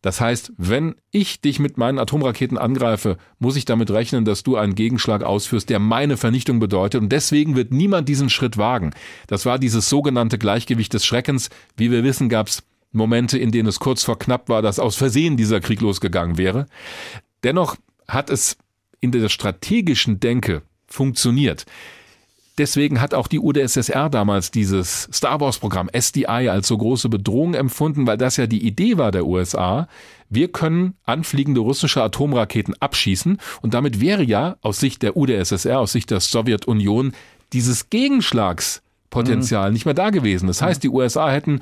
Das 0.01 0.20
heißt, 0.22 0.51
wenn 0.57 0.95
ich 1.11 1.41
dich 1.41 1.59
mit 1.59 1.78
meinen 1.78 1.99
Atomraketen 1.99 2.57
angreife, 2.57 3.18
muss 3.39 3.55
ich 3.55 3.65
damit 3.65 3.89
rechnen, 3.89 4.26
dass 4.26 4.43
du 4.43 4.57
einen 4.57 4.76
Gegenschlag 4.76 5.24
ausführst, 5.24 5.70
der 5.70 5.80
meine 5.80 6.18
Vernichtung 6.18 6.59
bedeutet. 6.59 7.01
Und 7.01 7.09
deswegen 7.09 7.55
wird 7.55 7.72
niemand 7.72 8.09
diesen 8.09 8.30
Schritt 8.30 8.57
wagen. 8.57 8.91
Das 9.28 9.45
war 9.45 9.57
dieses 9.57 9.89
sogenannte 9.89 10.38
Gleichgewicht 10.38 10.93
des 10.93 11.05
Schreckens. 11.05 11.49
Wie 11.78 11.89
wir 11.89 12.03
wissen, 12.03 12.30
gab 12.30 12.47
es 12.47 12.63
Momente, 12.91 13.38
in 13.38 13.51
denen 13.51 13.70
es 13.70 13.80
kurz 13.80 14.03
vor 14.03 14.20
knapp 14.20 14.49
war, 14.49 14.61
dass 14.61 14.80
aus 14.80 14.97
Versehen 14.97 15.38
dieser 15.38 15.61
Krieg 15.61 15.82
losgegangen 15.82 16.38
wäre. 16.38 16.68
Dennoch 17.43 17.78
hat 18.07 18.30
es 18.30 18.57
in 18.99 19.11
der 19.11 19.30
strategischen 19.30 20.20
Denke 20.20 20.61
funktioniert. 20.88 21.65
Deswegen 22.57 22.99
hat 23.01 23.13
auch 23.13 23.27
die 23.27 23.39
UdSSR 23.39 24.09
damals 24.09 24.49
dieses 24.49 25.07
Star 25.13 25.39
Wars 25.39 25.59
Programm 25.59 25.89
SDI 25.93 26.49
als 26.49 26.67
so 26.67 26.77
große 26.77 27.07
Bedrohung 27.07 27.53
empfunden, 27.53 28.07
weil 28.07 28.17
das 28.17 28.37
ja 28.37 28.47
die 28.47 28.65
Idee 28.65 28.97
war 28.97 29.11
der 29.11 29.27
USA. 29.27 29.87
Wir 30.29 30.51
können 30.51 30.95
anfliegende 31.05 31.61
russische 31.61 32.01
Atomraketen 32.01 32.73
abschießen 32.79 33.37
und 33.61 33.73
damit 33.73 34.01
wäre 34.01 34.23
ja 34.23 34.57
aus 34.61 34.79
Sicht 34.79 35.03
der 35.03 35.15
UdSSR, 35.15 35.79
aus 35.79 35.91
Sicht 35.91 36.09
der 36.09 36.19
Sowjetunion 36.19 37.13
dieses 37.53 37.89
Gegenschlagspotenzial 37.89 39.69
mhm. 39.69 39.73
nicht 39.73 39.85
mehr 39.85 39.93
da 39.93 40.09
gewesen. 40.09 40.47
Das 40.47 40.61
heißt, 40.61 40.83
die 40.83 40.89
USA 40.89 41.29
hätten 41.29 41.61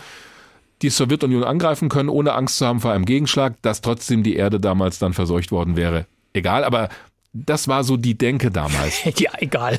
die 0.82 0.90
Sowjetunion 0.90 1.44
angreifen 1.44 1.90
können, 1.90 2.10
ohne 2.10 2.34
Angst 2.34 2.58
zu 2.58 2.66
haben 2.66 2.80
vor 2.80 2.92
einem 2.92 3.06
Gegenschlag, 3.06 3.62
dass 3.62 3.82
trotzdem 3.82 4.24
die 4.24 4.36
Erde 4.36 4.60
damals 4.60 4.98
dann 5.00 5.14
verseucht 5.14 5.52
worden 5.52 5.76
wäre. 5.76 6.06
Egal, 6.34 6.66
aber 6.66 6.90
das 7.36 7.68
war 7.68 7.84
so 7.84 7.98
die 7.98 8.18
Denke 8.18 8.50
damals. 8.50 9.04
ja, 9.18 9.32
egal. 9.40 9.78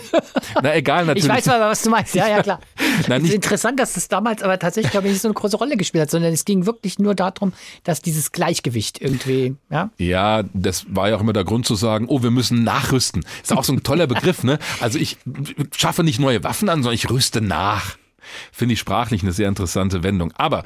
Na, 0.62 0.74
egal, 0.76 1.06
natürlich. 1.06 1.24
Ich 1.24 1.30
weiß 1.30 1.48
aber, 1.48 1.70
was 1.70 1.82
du 1.82 1.90
meinst. 1.90 2.14
Ja, 2.14 2.28
ja, 2.28 2.42
klar. 2.42 2.60
Na, 3.08 3.16
es 3.16 3.24
ist 3.24 3.34
interessant, 3.34 3.80
dass 3.80 3.94
das 3.94 4.08
damals 4.08 4.42
aber 4.42 4.58
tatsächlich, 4.58 4.90
glaube 4.90 5.06
ich, 5.06 5.14
nicht 5.14 5.22
so 5.22 5.28
eine 5.28 5.34
große 5.34 5.56
Rolle 5.56 5.76
gespielt 5.76 6.02
hat, 6.02 6.10
sondern 6.10 6.32
es 6.32 6.44
ging 6.44 6.66
wirklich 6.66 6.98
nur 6.98 7.14
darum, 7.14 7.54
dass 7.82 8.02
dieses 8.02 8.32
Gleichgewicht 8.32 9.00
irgendwie, 9.00 9.56
ja? 9.70 9.90
Ja, 9.96 10.44
das 10.52 10.84
war 10.88 11.08
ja 11.08 11.16
auch 11.16 11.20
immer 11.20 11.32
der 11.32 11.44
Grund 11.44 11.66
zu 11.66 11.76
sagen, 11.76 12.06
oh, 12.08 12.22
wir 12.22 12.30
müssen 12.30 12.62
nachrüsten. 12.62 13.24
Ist 13.42 13.52
auch 13.52 13.64
so 13.64 13.72
ein 13.72 13.82
toller 13.82 14.06
Begriff, 14.06 14.44
ne? 14.44 14.58
Also 14.80 14.98
ich 14.98 15.16
schaffe 15.74 16.04
nicht 16.04 16.20
neue 16.20 16.44
Waffen 16.44 16.68
an, 16.68 16.82
sondern 16.82 16.94
ich 16.94 17.08
rüste 17.08 17.40
nach. 17.40 17.96
Finde 18.52 18.74
ich 18.74 18.80
sprachlich 18.80 19.22
eine 19.22 19.32
sehr 19.32 19.48
interessante 19.48 20.02
Wendung. 20.02 20.32
Aber 20.36 20.64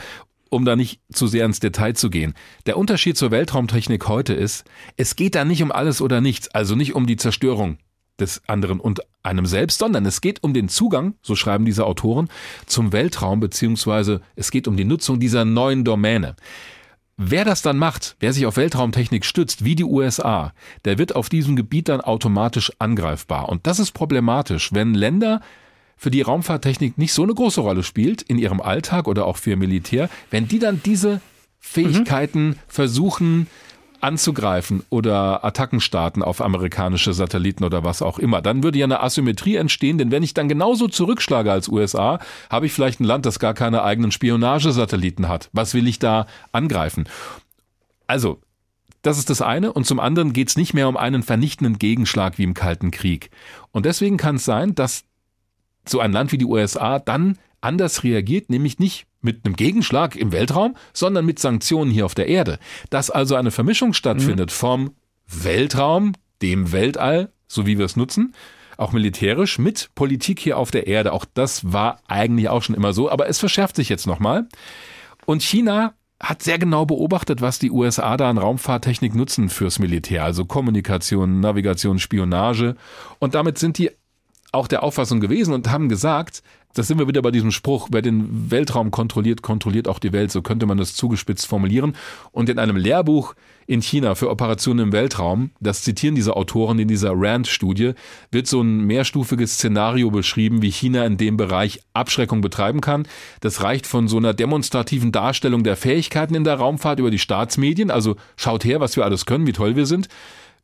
um 0.51 0.64
da 0.64 0.76
nicht 0.76 1.01
zu 1.12 1.26
sehr 1.26 1.46
ins 1.46 1.61
Detail 1.61 1.94
zu 1.94 2.11
gehen. 2.11 2.34
Der 2.66 2.76
Unterschied 2.76 3.16
zur 3.16 3.30
Weltraumtechnik 3.30 4.07
heute 4.09 4.34
ist, 4.34 4.64
es 4.96 5.16
geht 5.16 5.34
da 5.34 5.44
nicht 5.44 5.62
um 5.62 5.72
alles 5.72 6.03
oder 6.03 6.20
nichts, 6.20 6.48
also 6.48 6.74
nicht 6.74 6.94
um 6.94 7.07
die 7.07 7.16
Zerstörung 7.16 7.78
des 8.18 8.42
anderen 8.46 8.80
und 8.80 9.01
einem 9.22 9.46
selbst, 9.46 9.78
sondern 9.78 10.05
es 10.05 10.20
geht 10.20 10.42
um 10.42 10.53
den 10.53 10.68
Zugang, 10.68 11.14
so 11.22 11.34
schreiben 11.34 11.64
diese 11.64 11.86
Autoren, 11.86 12.28
zum 12.66 12.92
Weltraum, 12.92 13.40
beziehungsweise 13.40 14.20
es 14.36 14.51
geht 14.51 14.68
um 14.68 14.76
die 14.76 14.84
Nutzung 14.84 15.20
dieser 15.20 15.44
neuen 15.44 15.84
Domäne. 15.84 16.36
Wer 17.16 17.44
das 17.44 17.61
dann 17.61 17.76
macht, 17.76 18.16
wer 18.20 18.32
sich 18.32 18.46
auf 18.46 18.57
Weltraumtechnik 18.57 19.26
stützt, 19.26 19.62
wie 19.64 19.74
die 19.74 19.84
USA, 19.84 20.55
der 20.86 20.96
wird 20.96 21.14
auf 21.14 21.28
diesem 21.28 21.55
Gebiet 21.55 21.90
dann 21.90 22.01
automatisch 22.01 22.72
angreifbar. 22.78 23.51
Und 23.51 23.66
das 23.66 23.78
ist 23.78 23.92
problematisch, 23.92 24.72
wenn 24.72 24.94
Länder 24.94 25.42
für 26.01 26.11
die 26.11 26.22
Raumfahrttechnik 26.22 26.96
nicht 26.96 27.12
so 27.12 27.22
eine 27.24 27.34
große 27.34 27.61
Rolle 27.61 27.82
spielt 27.82 28.22
in 28.22 28.38
ihrem 28.38 28.62
Alltag 28.62 29.07
oder 29.07 29.26
auch 29.26 29.36
für 29.36 29.55
Militär, 29.55 30.09
wenn 30.30 30.48
die 30.48 30.59
dann 30.59 30.80
diese 30.82 31.20
Fähigkeiten 31.59 32.46
mhm. 32.46 32.57
versuchen 32.68 33.46
anzugreifen 34.01 34.82
oder 34.88 35.44
Attacken 35.44 35.78
starten 35.78 36.22
auf 36.22 36.40
amerikanische 36.40 37.12
Satelliten 37.12 37.64
oder 37.64 37.84
was 37.84 38.01
auch 38.01 38.18
immer, 38.18 38.40
dann 38.40 38.62
würde 38.62 38.78
ja 38.78 38.86
eine 38.86 39.03
Asymmetrie 39.03 39.57
entstehen, 39.57 39.98
denn 39.98 40.11
wenn 40.11 40.22
ich 40.22 40.32
dann 40.32 40.48
genauso 40.48 40.88
zurückschlage 40.88 41.53
als 41.53 41.68
USA, 41.68 42.18
habe 42.48 42.64
ich 42.64 42.72
vielleicht 42.72 43.01
ein 43.01 43.05
Land, 43.05 43.26
das 43.26 43.38
gar 43.38 43.53
keine 43.53 43.82
eigenen 43.82 44.11
Spionagesatelliten 44.11 45.28
hat. 45.28 45.51
Was 45.53 45.74
will 45.74 45.86
ich 45.86 45.98
da 45.98 46.26
angreifen? 46.51 47.11
Also, 48.07 48.40
das 49.03 49.18
ist 49.18 49.28
das 49.28 49.42
eine. 49.42 49.74
Und 49.74 49.86
zum 49.86 50.01
anderen 50.01 50.32
geht 50.32 50.48
es 50.48 50.57
nicht 50.57 50.72
mehr 50.72 50.88
um 50.88 50.96
einen 50.96 51.22
vernichtenden 51.22 51.78
Gegenschlag 51.78 52.38
wie 52.38 52.44
im 52.44 52.55
Kalten 52.55 52.90
Krieg. 52.90 53.30
Und 53.70 53.84
deswegen 53.84 54.16
kann 54.16 54.36
es 54.36 54.46
sein, 54.46 54.74
dass 54.74 55.05
so 55.91 56.01
ein 56.01 56.12
Land 56.12 56.32
wie 56.32 56.38
die 56.38 56.45
USA 56.45 56.99
dann 56.99 57.38
anders 57.61 58.05
reagiert, 58.05 58.51
nämlich 58.51 58.78
nicht 58.78 59.07
mit 59.20 59.45
einem 59.45 59.57
Gegenschlag 59.57 60.16
im 60.16 60.32
Weltraum, 60.32 60.76
sondern 60.93 61.26
mit 61.26 61.38
Sanktionen 61.38 61.91
hier 61.91 62.07
auf 62.07 62.14
der 62.14 62.28
Erde. 62.28 62.59
Dass 62.88 63.11
also 63.11 63.34
eine 63.34 63.51
Vermischung 63.51 63.93
stattfindet 63.93 64.51
mhm. 64.51 64.55
vom 64.55 64.91
Weltraum, 65.26 66.12
dem 66.43 66.72
Weltall, 66.72 67.32
so 67.47 67.66
wie 67.66 67.78
wir 67.78 67.84
es 67.84 67.97
nutzen, 67.97 68.34
auch 68.78 68.93
militärisch, 68.93 69.59
mit 69.59 69.91
Politik 69.95 70.41
hier 70.41 70.57
auf 70.57 70.70
der 70.70 70.86
Erde. 70.86 71.12
Auch 71.12 71.26
das 71.34 71.72
war 71.72 72.01
eigentlich 72.09 72.49
auch 72.49 72.62
schon 72.62 72.74
immer 72.74 72.95
so, 72.95 73.11
aber 73.11 73.28
es 73.28 73.38
verschärft 73.38 73.76
sich 73.76 73.91
jetzt 73.91 74.07
nochmal. 74.07 74.49
Und 75.26 75.43
China 75.43 75.95
hat 76.22 76.43
sehr 76.43 76.59
genau 76.59 76.84
beobachtet, 76.84 77.41
was 77.41 77.59
die 77.59 77.70
USA 77.70 78.16
da 78.16 78.28
an 78.28 78.38
Raumfahrttechnik 78.38 79.14
nutzen 79.14 79.49
fürs 79.49 79.78
Militär, 79.78 80.24
also 80.24 80.45
Kommunikation, 80.45 81.41
Navigation, 81.41 81.99
Spionage. 81.99 82.76
Und 83.18 83.34
damit 83.34 83.59
sind 83.59 83.78
die 83.78 83.91
auch 84.53 84.68
der 84.68 84.82
Auffassung 84.82 85.20
gewesen 85.20 85.55
und 85.55 85.70
haben 85.70 85.88
gesagt, 85.88 86.42
das 86.74 86.86
sind 86.86 86.98
wir 86.98 87.09
wieder 87.09 87.22
bei 87.22 87.32
diesem 87.32 87.51
Spruch, 87.51 87.88
wer 87.90 88.01
den 88.01 88.51
Weltraum 88.51 88.92
kontrolliert, 88.92 89.42
kontrolliert 89.42 89.88
auch 89.88 89.98
die 89.98 90.12
Welt, 90.12 90.30
so 90.30 90.40
könnte 90.40 90.66
man 90.66 90.78
das 90.78 90.94
zugespitzt 90.94 91.48
formulieren. 91.48 91.96
Und 92.30 92.48
in 92.48 92.61
einem 92.61 92.76
Lehrbuch 92.76 93.34
in 93.66 93.82
China 93.82 94.14
für 94.14 94.30
Operationen 94.30 94.86
im 94.86 94.92
Weltraum, 94.92 95.51
das 95.61 95.82
zitieren 95.82 96.14
diese 96.14 96.36
Autoren 96.36 96.78
in 96.78 96.86
dieser 96.86 97.12
RAND-Studie, 97.14 97.92
wird 98.30 98.46
so 98.46 98.61
ein 98.61 98.86
mehrstufiges 98.86 99.55
Szenario 99.55 100.11
beschrieben, 100.12 100.62
wie 100.62 100.70
China 100.70 101.05
in 101.07 101.16
dem 101.16 101.36
Bereich 101.36 101.80
Abschreckung 101.92 102.40
betreiben 102.40 102.80
kann. 102.80 103.07
Das 103.40 103.62
reicht 103.62 103.86
von 103.88 104.07
so 104.07 104.18
einer 104.18 104.34
demonstrativen 104.34 105.11
Darstellung 105.11 105.64
der 105.64 105.76
Fähigkeiten 105.76 106.34
in 106.36 106.44
der 106.44 106.55
Raumfahrt 106.55 107.01
über 107.01 107.11
die 107.11 107.18
Staatsmedien, 107.18 107.90
also 107.90 108.14
schaut 108.36 108.64
her, 108.64 108.78
was 108.78 108.96
wir 108.96 109.05
alles 109.05 109.26
können, 109.26 109.46
wie 109.46 109.53
toll 109.53 109.74
wir 109.74 109.86
sind, 109.86 110.09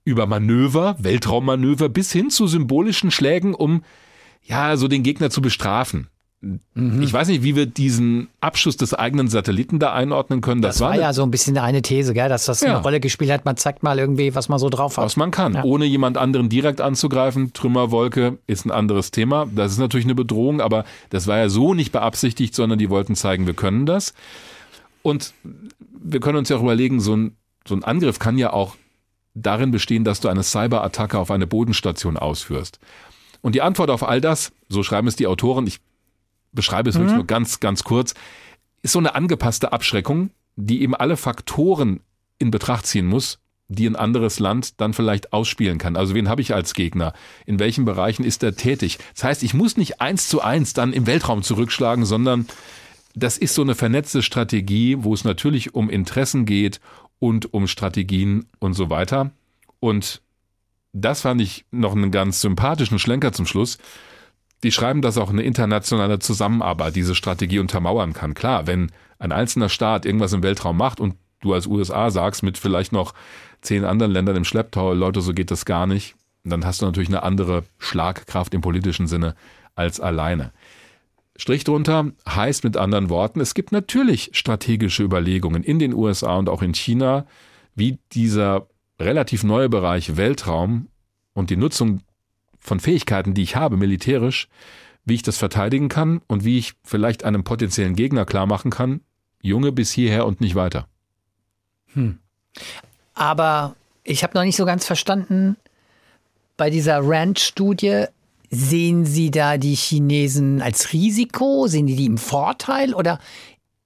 über 0.07 0.27
Manöver, 0.27 0.97
Weltraummanöver 1.01 1.91
bis 1.91 2.13
hin 2.13 2.31
zu 2.31 2.47
symbolischen 2.47 3.11
Schlägen, 3.11 3.55
um 3.55 3.83
ja, 4.43 4.77
so 4.77 4.87
den 4.87 5.03
Gegner 5.03 5.29
zu 5.29 5.43
bestrafen. 5.43 6.09
Mhm. 6.41 7.03
Ich 7.03 7.13
weiß 7.13 7.27
nicht, 7.27 7.43
wie 7.43 7.57
wir 7.57 7.67
diesen 7.67 8.29
Abschuss 8.41 8.77
des 8.77 8.95
eigenen 8.95 9.27
Satelliten 9.27 9.81
da 9.81 9.93
einordnen 9.93 10.43
können. 10.43 10.63
Das, 10.63 10.77
das 10.77 10.81
war, 10.83 10.91
war 10.91 11.01
ja 11.01 11.13
so 11.13 11.25
ein 11.25 11.33
bisschen 11.33 11.59
eine 11.59 11.83
These, 11.83 12.15
gell? 12.15 12.29
dass 12.29 12.45
das 12.45 12.61
ja. 12.61 12.75
eine 12.75 12.83
Rolle 12.83 13.01
gespielt 13.01 13.33
hat. 13.33 13.45
Man 13.45 13.57
zeigt 13.57 13.83
mal 13.83 13.99
irgendwie, 13.99 14.35
was 14.37 14.49
man 14.49 14.61
so 14.61 14.69
drauf 14.69 14.97
hat. 14.97 15.05
Was 15.05 15.17
man 15.17 15.33
kann, 15.33 15.55
ja. 15.55 15.65
ohne 15.65 15.87
jemand 15.87 16.19
anderen 16.19 16.49
direkt 16.49 16.81
anzugreifen. 16.81 17.53
Trümmerwolke 17.53 18.39
ist 18.47 18.65
ein 18.65 18.71
anderes 18.71 19.11
Thema. 19.11 19.49
Das 19.53 19.73
ist 19.73 19.79
natürlich 19.79 20.07
eine 20.07 20.15
Bedrohung, 20.15 20.61
aber 20.61 20.85
das 21.11 21.27
war 21.27 21.39
ja 21.39 21.49
so 21.49 21.75
nicht 21.75 21.91
beabsichtigt, 21.91 22.55
sondern 22.55 22.79
die 22.79 22.91
wollten 22.91 23.17
zeigen, 23.17 23.47
wir 23.47 23.55
können 23.55 23.85
das. 23.85 24.15
Und 25.03 25.33
wir 26.01 26.21
können 26.21 26.39
uns 26.39 26.49
ja 26.49 26.59
auch 26.59 26.63
überlegen, 26.63 27.01
so 27.01 27.17
ein, 27.17 27.37
so 27.67 27.75
ein 27.75 27.83
Angriff 27.83 28.21
kann 28.21 28.39
ja 28.39 28.53
auch 28.53 28.77
darin 29.37 29.70
bestehen, 29.70 30.05
dass 30.05 30.20
du 30.20 30.28
eine 30.28 30.43
Cyberattacke 30.43 31.18
auf 31.18 31.30
eine 31.30 31.47
Bodenstation 31.47 32.16
ausführst. 32.16 32.80
Und 33.43 33.55
die 33.55 33.62
Antwort 33.62 33.91
auf 33.91 34.03
all 34.03 34.20
das, 34.20 34.53
so 34.68 34.82
schreiben 34.82 35.07
es 35.07 35.16
die 35.16 35.26
Autoren, 35.26 35.66
ich 35.66 35.78
beschreibe 36.53 36.89
es 36.89 36.97
mhm. 36.97 37.01
wirklich 37.01 37.16
nur 37.16 37.26
ganz, 37.26 37.61
ganz 37.61 37.84
kurz, 37.84 38.14
ist 38.82 38.93
so 38.93 38.99
eine 38.99 39.14
angepasste 39.14 39.72
Abschreckung, 39.72 40.30
die 40.57 40.82
eben 40.82 40.95
alle 40.95 41.16
Faktoren 41.16 42.01
in 42.39 42.51
Betracht 42.51 42.87
ziehen 42.87 43.07
muss, 43.07 43.39
die 43.68 43.87
ein 43.87 43.97
anderes 43.97 44.39
Land 44.39 44.80
dann 44.80 44.95
vielleicht 44.95 45.32
ausspielen 45.32 45.78
kann. 45.78 45.97
Also 45.97 46.14
wen 46.14 46.28
habe 46.28 46.41
ich 46.41 46.55
als 46.55 46.72
Gegner? 46.72 47.12
In 47.47 47.59
welchen 47.59 47.84
Bereichen 47.84 48.24
ist 48.24 48.43
er 48.43 48.57
tätig? 48.57 48.99
Das 49.14 49.24
heißt, 49.24 49.43
ich 49.43 49.55
muss 49.55 49.76
nicht 49.76 50.01
eins 50.01 50.28
zu 50.28 50.41
eins 50.41 50.72
dann 50.72 50.93
im 50.93 51.07
Weltraum 51.07 51.43
zurückschlagen, 51.43 52.05
sondern 52.05 52.47
das 53.14 53.39
ist 53.39 53.55
so 53.55 53.62
eine 53.62 53.74
vernetzte 53.74 54.22
Strategie, 54.22 54.97
wo 55.01 55.14
es 55.14 55.24
natürlich 55.24 55.74
um 55.74 55.91
Interessen 55.91 56.47
geht 56.47 56.80
und 57.19 57.53
um 57.55 57.67
Strategien 57.67 58.47
und 58.59 58.75
so 58.75 58.91
weiter. 58.91 59.31
Und 59.81 60.23
das 60.93 61.23
fand 61.23 61.41
ich 61.41 61.64
noch 61.71 61.93
einen 61.93 62.11
ganz 62.11 62.41
sympathischen 62.41 62.99
Schlenker 62.99 63.33
zum 63.33 63.47
Schluss. 63.47 63.79
Die 64.62 64.73
schreiben, 64.73 65.03
dass 65.03 65.19
auch 65.19 65.31
eine 65.31 65.43
internationale 65.43 66.19
Zusammenarbeit 66.19 66.97
diese 66.97 67.14
Strategie 67.14 67.59
untermauern 67.59 68.12
kann. 68.14 68.35
Klar, 68.35 68.67
wenn 68.67 68.91
ein 69.19 69.33
einzelner 69.33 69.69
Staat 69.69 70.07
irgendwas 70.07 70.33
im 70.33 70.43
Weltraum 70.43 70.77
macht 70.77 71.01
und 71.01 71.14
du 71.41 71.53
als 71.53 71.67
USA 71.67 72.11
sagst, 72.11 72.43
mit 72.43 72.57
vielleicht 72.59 72.93
noch 72.93 73.14
zehn 73.61 73.85
anderen 73.85 74.12
Ländern 74.12 74.37
im 74.37 74.45
Schlepptau, 74.45 74.95
Leute, 74.95 75.21
so 75.21 75.35
geht 75.35 75.51
das 75.51 75.64
gar 75.64 75.87
nicht, 75.87 76.14
dann 76.45 76.64
hast 76.64 76.81
du 76.81 76.87
natürlich 76.87 77.09
eine 77.09 77.23
andere 77.23 77.64
Schlagkraft 77.79 78.55
im 78.55 78.61
politischen 78.61 79.07
Sinne 79.07 79.35
als 79.75 80.01
alleine. 80.01 80.53
Strich 81.37 81.64
drunter 81.64 82.12
heißt 82.28 82.64
mit 82.64 82.76
anderen 82.76 83.11
Worten, 83.11 83.41
es 83.41 83.55
gibt 83.55 83.72
natürlich 83.72 84.30
strategische 84.32 85.03
Überlegungen 85.03 85.62
in 85.62 85.78
den 85.78 85.95
USA 85.95 86.37
und 86.37 86.49
auch 86.49 86.62
in 86.62 86.74
China, 86.74 87.26
wie 87.74 87.99
dieser 88.12 88.66
relativ 88.99 89.45
neue 89.45 89.68
Bereich 89.68 90.16
Weltraum 90.16 90.89
und 91.34 91.51
die 91.51 91.57
Nutzung 91.57 92.01
von 92.59 92.80
Fähigkeiten, 92.80 93.34
die 93.34 93.43
ich 93.43 93.57
habe, 93.57 93.76
militärisch, 93.76 94.49
wie 95.05 95.14
ich 95.14 95.22
das 95.22 95.37
verteidigen 95.37 95.89
kann 95.89 96.20
und 96.26 96.45
wie 96.45 96.59
ich 96.59 96.72
vielleicht 96.82 97.24
einem 97.24 97.45
potenziellen 97.45 97.95
Gegner 97.95 98.24
klar 98.24 98.47
machen 98.47 98.70
kann, 98.70 99.01
Junge 99.41 99.72
bis 99.72 99.93
hierher 99.93 100.26
und 100.26 100.41
nicht 100.41 100.55
weiter. 100.55 100.89
Hm. 101.93 102.18
Aber 103.14 103.76
ich 104.03 104.22
habe 104.22 104.34
noch 104.34 104.45
nicht 104.45 104.57
so 104.57 104.64
ganz 104.64 104.84
verstanden, 104.84 105.57
bei 106.57 106.70
dieser 106.70 107.01
Rand-Studie, 107.03 108.07
sehen 108.51 109.05
Sie 109.05 109.31
da 109.31 109.59
die 109.59 109.75
Chinesen 109.75 110.63
als 110.63 110.93
Risiko? 110.93 111.67
Sehen 111.67 111.87
die 111.87 111.97
die 111.97 112.07
im 112.07 112.19
Vorteil? 112.19 112.95
Oder 112.95 113.19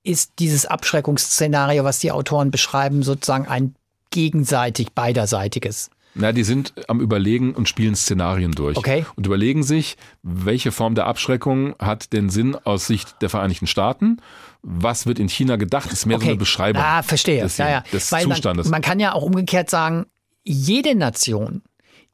ist 0.03 0.33
dieses 0.39 0.67
Abschreckungsszenario, 0.67 1.85
was 1.85 1.99
die 1.99 2.13
Autoren 2.13 2.51
beschreiben, 2.51 3.03
sozusagen 3.03 3.47
ein 3.47 3.75
gegenseitig 4.11 4.93
beiderseitiges? 4.93 5.91
Na, 6.15 6.33
die 6.33 6.43
sind 6.43 6.73
am 6.89 7.01
Überlegen 7.01 7.55
und 7.55 7.69
spielen 7.69 7.95
Szenarien 7.95 8.53
durch. 8.53 8.77
Okay. 8.77 9.05
Und 9.15 9.27
überlegen 9.27 9.63
sich, 9.63 9.97
welche 10.23 10.73
Form 10.73 10.95
der 10.95 11.07
Abschreckung 11.07 11.77
hat 11.79 12.13
den 12.13 12.31
Sinn 12.31 12.57
aus 12.65 12.87
Sicht 12.87 13.23
der 13.23 13.31
Vereinigten 13.31 13.69
Staaten? 13.69 14.19
Was 14.63 15.07
wird 15.07 15.19
in 15.19 15.29
China 15.29 15.57
gedacht? 15.57 15.87
Das 15.87 16.01
ist 16.01 16.07
mehr 16.07 16.17
okay. 16.17 16.27
so 16.27 16.31
eine 16.31 16.39
Beschreibung. 16.39 16.83
Ah, 16.83 17.03
verstehe. 17.03 17.43
Des, 17.43 17.59
ja, 17.59 17.71
ja. 17.71 17.85
des 17.93 18.11
Weil 18.11 18.25
Zustandes. 18.25 18.67
Man, 18.67 18.73
man 18.73 18.83
kann 18.83 18.99
ja 18.99 19.13
auch 19.13 19.23
umgekehrt 19.23 19.71
sagen, 19.71 20.07
jede 20.43 20.97
Nation, 20.97 21.63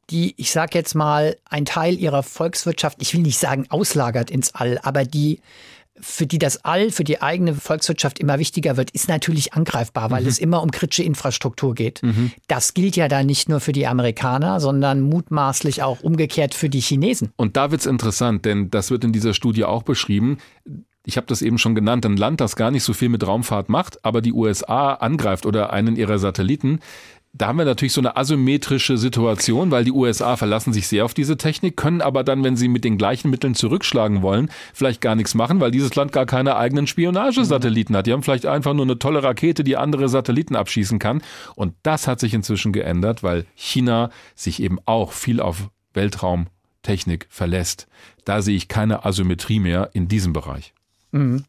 die, 0.09 0.33
ich 0.37 0.51
sag 0.51 0.73
jetzt 0.73 0.95
mal, 0.95 1.37
ein 1.49 1.65
Teil 1.65 1.97
ihrer 1.99 2.23
Volkswirtschaft, 2.23 2.97
ich 3.01 3.13
will 3.13 3.21
nicht 3.21 3.39
sagen 3.39 3.65
auslagert 3.69 4.31
ins 4.31 4.55
All, 4.55 4.79
aber 4.81 5.03
die 5.03 5.41
für 5.99 6.27
die 6.27 6.37
das 6.37 6.63
All, 6.63 6.91
für 6.91 7.03
die 7.03 7.21
eigene 7.21 7.55
Volkswirtschaft 7.55 8.19
immer 8.19 8.39
wichtiger 8.39 8.77
wird, 8.77 8.91
ist 8.91 9.07
natürlich 9.07 9.53
angreifbar, 9.53 10.11
weil 10.11 10.23
mhm. 10.23 10.29
es 10.29 10.39
immer 10.39 10.61
um 10.61 10.71
kritische 10.71 11.03
Infrastruktur 11.03 11.73
geht. 11.73 12.03
Mhm. 12.03 12.31
Das 12.47 12.73
gilt 12.73 12.95
ja 12.95 13.07
da 13.07 13.23
nicht 13.23 13.49
nur 13.49 13.59
für 13.59 13.71
die 13.71 13.87
Amerikaner, 13.87 14.59
sondern 14.59 15.01
mutmaßlich 15.01 15.83
auch 15.83 16.01
umgekehrt 16.01 16.53
für 16.53 16.69
die 16.69 16.81
Chinesen. 16.81 17.31
Und 17.35 17.57
da 17.57 17.71
wird's 17.71 17.85
interessant, 17.85 18.45
denn 18.45 18.69
das 18.69 18.91
wird 18.91 19.03
in 19.03 19.11
dieser 19.11 19.33
Studie 19.33 19.65
auch 19.65 19.83
beschrieben. 19.83 20.37
Ich 21.05 21.15
habe 21.15 21.27
das 21.27 21.41
eben 21.41 21.57
schon 21.57 21.73
genannt, 21.73 22.05
ein 22.05 22.17
Land, 22.17 22.41
das 22.41 22.55
gar 22.55 22.69
nicht 22.69 22.83
so 22.83 22.93
viel 22.93 23.09
mit 23.09 23.25
Raumfahrt 23.25 23.69
macht, 23.69 24.03
aber 24.03 24.21
die 24.21 24.33
USA 24.33 24.93
angreift 24.93 25.45
oder 25.45 25.71
einen 25.71 25.95
ihrer 25.95 26.19
Satelliten, 26.19 26.79
da 27.37 27.47
haben 27.47 27.57
wir 27.57 27.65
natürlich 27.65 27.93
so 27.93 28.01
eine 28.01 28.17
asymmetrische 28.17 28.97
Situation, 28.97 29.69
weil 29.71 29.83
die 29.83 29.91
USA 29.91 30.35
verlassen 30.37 30.73
sich 30.73 30.87
sehr 30.87 31.05
auf 31.05 31.13
diese 31.13 31.37
Technik, 31.37 31.77
können 31.77 32.01
aber 32.01 32.23
dann, 32.23 32.43
wenn 32.43 32.55
sie 32.55 32.67
mit 32.67 32.83
den 32.83 32.97
gleichen 32.97 33.29
Mitteln 33.29 33.55
zurückschlagen 33.55 34.21
wollen, 34.21 34.49
vielleicht 34.73 35.01
gar 35.01 35.15
nichts 35.15 35.35
machen, 35.35 35.59
weil 35.59 35.71
dieses 35.71 35.93
Land 35.95 36.11
gar 36.11 36.25
keine 36.25 36.55
eigenen 36.55 36.87
Spionagesatelliten 36.87 37.95
hat. 37.95 38.07
Die 38.07 38.13
haben 38.13 38.23
vielleicht 38.23 38.45
einfach 38.45 38.73
nur 38.73 38.85
eine 38.85 38.99
tolle 38.99 39.23
Rakete, 39.23 39.63
die 39.63 39.77
andere 39.77 40.09
Satelliten 40.09 40.55
abschießen 40.55 40.99
kann. 40.99 41.21
Und 41.55 41.75
das 41.83 42.07
hat 42.07 42.19
sich 42.19 42.33
inzwischen 42.33 42.73
geändert, 42.73 43.23
weil 43.23 43.45
China 43.55 44.09
sich 44.35 44.61
eben 44.61 44.79
auch 44.85 45.11
viel 45.11 45.39
auf 45.39 45.69
Weltraumtechnik 45.93 47.27
verlässt. 47.29 47.87
Da 48.25 48.41
sehe 48.41 48.55
ich 48.55 48.67
keine 48.67 49.05
Asymmetrie 49.05 49.59
mehr 49.59 49.91
in 49.93 50.07
diesem 50.07 50.33
Bereich. 50.33 50.73
Mhm. 51.11 51.43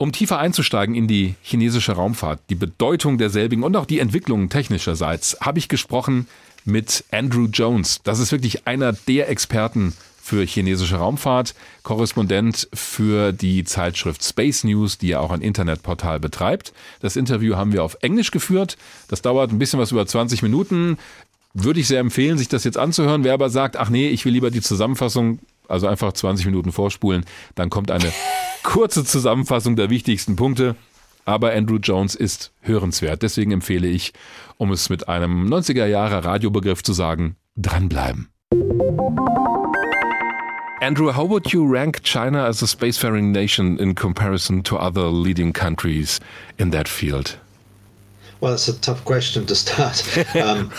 Um 0.00 0.12
tiefer 0.12 0.38
einzusteigen 0.38 0.94
in 0.94 1.08
die 1.08 1.34
chinesische 1.42 1.92
Raumfahrt, 1.92 2.40
die 2.48 2.54
Bedeutung 2.54 3.18
derselbigen 3.18 3.62
und 3.62 3.76
auch 3.76 3.84
die 3.84 3.98
Entwicklungen 3.98 4.48
technischerseits, 4.48 5.36
habe 5.42 5.58
ich 5.58 5.68
gesprochen 5.68 6.26
mit 6.64 7.04
Andrew 7.10 7.48
Jones. 7.52 8.00
Das 8.02 8.18
ist 8.18 8.32
wirklich 8.32 8.66
einer 8.66 8.94
der 8.94 9.28
Experten 9.28 9.92
für 10.22 10.42
chinesische 10.46 10.96
Raumfahrt, 10.96 11.54
Korrespondent 11.82 12.66
für 12.72 13.32
die 13.32 13.62
Zeitschrift 13.64 14.24
Space 14.24 14.64
News, 14.64 14.96
die 14.96 15.08
ja 15.08 15.20
auch 15.20 15.32
ein 15.32 15.42
Internetportal 15.42 16.18
betreibt. 16.18 16.72
Das 17.02 17.16
Interview 17.16 17.56
haben 17.56 17.74
wir 17.74 17.84
auf 17.84 17.98
Englisch 18.00 18.30
geführt. 18.30 18.78
Das 19.08 19.20
dauert 19.20 19.52
ein 19.52 19.58
bisschen 19.58 19.80
was 19.80 19.92
über 19.92 20.06
20 20.06 20.42
Minuten. 20.42 20.96
Würde 21.52 21.80
ich 21.80 21.88
sehr 21.88 22.00
empfehlen, 22.00 22.38
sich 22.38 22.48
das 22.48 22.64
jetzt 22.64 22.78
anzuhören. 22.78 23.22
Wer 23.22 23.34
aber 23.34 23.50
sagt, 23.50 23.76
ach 23.76 23.90
nee, 23.90 24.08
ich 24.08 24.24
will 24.24 24.32
lieber 24.32 24.50
die 24.50 24.62
Zusammenfassung 24.62 25.40
Also 25.70 25.86
einfach 25.86 26.12
20 26.12 26.46
Minuten 26.46 26.72
vorspulen, 26.72 27.24
dann 27.54 27.70
kommt 27.70 27.90
eine 27.90 28.12
kurze 28.62 29.04
Zusammenfassung 29.04 29.76
der 29.76 29.90
wichtigsten 29.90 30.36
Punkte. 30.36 30.76
Aber 31.24 31.52
Andrew 31.52 31.76
Jones 31.76 32.14
ist 32.14 32.52
hörenswert. 32.60 33.22
Deswegen 33.22 33.52
empfehle 33.52 33.86
ich, 33.86 34.12
um 34.56 34.72
es 34.72 34.88
mit 34.88 35.08
einem 35.08 35.46
90er 35.46 35.86
Jahre 35.86 36.24
Radiobegriff 36.24 36.82
zu 36.82 36.92
sagen, 36.92 37.36
dranbleiben. 37.56 38.28
Andrew, 40.82 41.12
how 41.12 41.28
would 41.28 41.52
you 41.52 41.62
rank 41.62 42.02
China 42.02 42.46
as 42.46 42.62
a 42.62 42.66
spacefaring 42.66 43.32
nation 43.32 43.78
in 43.78 43.94
comparison 43.94 44.62
to 44.62 44.76
other 44.76 45.10
leading 45.10 45.52
countries 45.52 46.20
in 46.58 46.70
that 46.70 46.88
field? 46.88 47.38
Well, 48.40 48.54
it's 48.54 48.68
a 48.68 48.80
tough 48.80 49.04
question 49.04 49.46
to 49.46 49.54
start. 49.54 50.02
Um, 50.34 50.72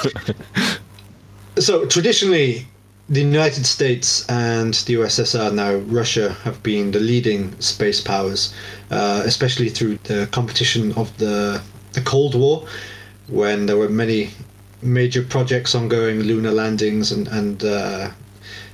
so, 1.60 1.86
traditionally, 1.86 2.66
the 3.12 3.20
United 3.22 3.66
States 3.66 4.26
and 4.30 4.74
the 4.86 4.93
USSR, 4.93 5.53
now 5.53 5.76
Russia, 5.76 6.30
have 6.45 6.64
been 6.64 6.91
the 6.91 6.99
leading 7.01 7.59
space 7.59 7.99
powers, 7.99 8.53
uh, 8.89 9.22
especially 9.26 9.68
through 9.68 9.97
the 10.05 10.30
competition 10.32 10.93
of 10.93 11.16
the, 11.18 11.62
the 11.91 11.99
Cold 11.99 12.36
War, 12.36 12.66
when 13.28 13.66
there 13.66 13.76
were 13.76 13.89
many 13.89 14.30
major 14.82 15.24
projects 15.24 15.76
ongoing, 15.76 16.22
lunar 16.22 16.51
landings, 16.51 17.12
and, 17.12 17.28
and 17.28 17.66
uh, 17.66 18.09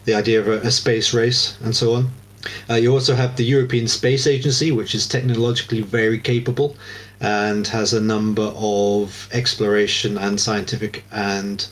the 0.06 0.14
idea 0.14 0.40
of 0.40 0.48
a, 0.48 0.68
a, 0.68 0.72
space 0.72 1.16
race, 1.16 1.58
and 1.64 1.76
so 1.76 1.96
on. 1.96 2.12
Uh, 2.70 2.76
you 2.76 2.94
also 2.94 3.16
have 3.16 3.36
the 3.38 3.44
European 3.44 3.88
Space 3.88 4.28
Agency, 4.28 4.72
which 4.72 4.94
is 4.94 5.08
technologically 5.08 5.82
very 5.82 6.20
capable 6.20 6.76
and 7.20 7.68
has 7.68 7.92
a 7.92 8.00
number 8.00 8.54
of 8.56 9.28
exploration 9.34 10.16
and 10.20 10.40
scientific 10.40 11.04
and 11.12 11.68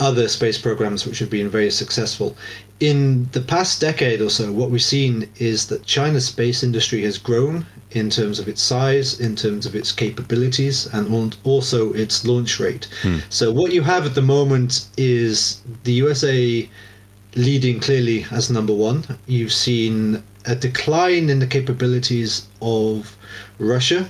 other 0.00 0.28
space 0.28 0.58
programs 0.58 1.06
which 1.06 1.18
have 1.18 1.30
been 1.30 1.48
very 1.48 1.70
successful. 1.70 2.36
In 2.80 3.28
the 3.32 3.40
past 3.40 3.80
decade 3.80 4.20
or 4.20 4.30
so, 4.30 4.52
what 4.52 4.70
we've 4.70 4.82
seen 4.82 5.28
is 5.36 5.66
that 5.68 5.86
China's 5.86 6.26
space 6.26 6.62
industry 6.62 7.02
has 7.02 7.16
grown 7.16 7.66
in 7.92 8.10
terms 8.10 8.40
of 8.40 8.48
its 8.48 8.60
size, 8.60 9.20
in 9.20 9.36
terms 9.36 9.66
of 9.66 9.76
its 9.76 9.92
capabilities, 9.92 10.86
and 10.92 11.36
also 11.44 11.92
its 11.92 12.24
launch 12.24 12.58
rate. 12.58 12.88
Hmm. 13.02 13.18
So, 13.30 13.52
what 13.52 13.72
you 13.72 13.82
have 13.82 14.04
at 14.04 14.16
the 14.16 14.22
moment 14.22 14.88
is 14.96 15.62
the 15.84 15.92
USA 15.92 16.68
leading 17.36 17.80
clearly 17.80 18.26
as 18.30 18.50
number 18.50 18.74
one. 18.74 19.04
You've 19.26 19.52
seen 19.52 20.22
a 20.44 20.54
decline 20.54 21.30
in 21.30 21.38
the 21.38 21.46
capabilities 21.46 22.46
of 22.60 23.16
Russia. 23.58 24.08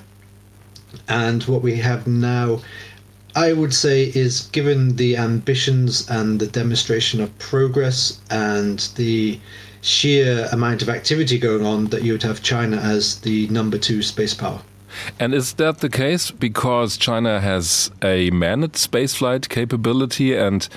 And 1.09 1.43
what 1.45 1.63
we 1.63 1.77
have 1.77 2.07
now 2.07 2.61
I 3.37 3.53
would 3.53 3.75
say 3.75 4.13
is 4.15 4.43
given 4.53 4.97
the 4.97 5.17
ambitions 5.17 6.09
and 6.09 6.39
the 6.39 6.47
demonstration 6.47 7.21
of 7.21 7.37
progress 7.39 8.21
and 8.31 8.79
the 8.97 9.41
sheer 9.81 10.49
amount 10.53 10.83
of 10.83 10.89
activity 10.89 11.39
going 11.39 11.67
on 11.67 11.87
that 11.87 12.03
you 12.03 12.13
would 12.13 12.23
have 12.23 12.43
China 12.43 12.77
as 12.77 13.21
the 13.21 13.49
number 13.49 13.77
two 13.77 14.03
space 14.03 14.35
power. 14.35 14.61
And 15.19 15.35
is 15.35 15.55
that 15.55 15.79
the 15.79 15.89
case 15.89 16.31
because 16.31 16.97
China 16.97 17.41
has 17.41 17.91
a 18.03 18.31
manned 18.31 18.73
spaceflight 18.75 19.49
capability 19.49 20.37
and 20.37 20.69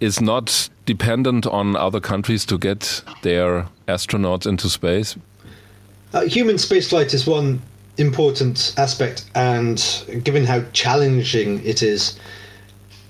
is 0.00 0.20
not 0.20 0.68
dependent 0.86 1.46
on 1.46 1.76
other 1.76 2.00
countries 2.00 2.44
to 2.46 2.58
get 2.58 3.02
their 3.22 3.68
astronauts 3.86 4.46
into 4.46 4.68
space? 4.68 5.16
Uh, 6.12 6.22
human 6.22 6.56
spaceflight 6.56 7.14
is 7.14 7.26
one 7.26 7.62
important 8.00 8.74
aspect, 8.76 9.24
and 9.34 9.78
given 10.24 10.44
how 10.44 10.62
challenging 10.72 11.64
it 11.64 11.82
is, 11.82 12.18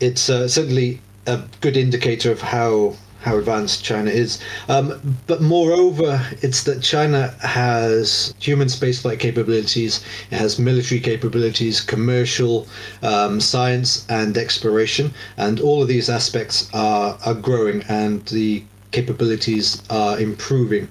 it's 0.01 0.28
uh, 0.28 0.49
certainly 0.49 1.01
a 1.26 1.43
good 1.61 1.76
indicator 1.76 2.32
of 2.32 2.41
how 2.41 2.97
how 3.20 3.36
advanced 3.36 3.84
China 3.84 4.11
is. 4.11 4.41
Um, 4.68 5.16
but 5.26 5.43
moreover, 5.43 6.26
it's 6.41 6.62
that 6.64 6.82
China 6.82 7.34
has 7.41 8.34
human 8.38 8.68
spaceflight 8.68 9.18
capabilities, 9.20 10.03
it 10.30 10.36
has 10.36 10.59
military 10.59 11.01
capabilities, 11.01 11.82
commercial, 11.82 12.66
um, 13.03 13.38
science, 13.38 14.07
and 14.09 14.38
exploration, 14.38 15.12
and 15.36 15.61
all 15.61 15.82
of 15.82 15.88
these 15.88 16.09
aspects 16.09 16.70
are 16.72 17.18
are 17.26 17.34
growing, 17.34 17.82
and 17.88 18.24
the 18.26 18.64
capabilities 18.91 19.82
are 19.91 20.18
improving. 20.18 20.88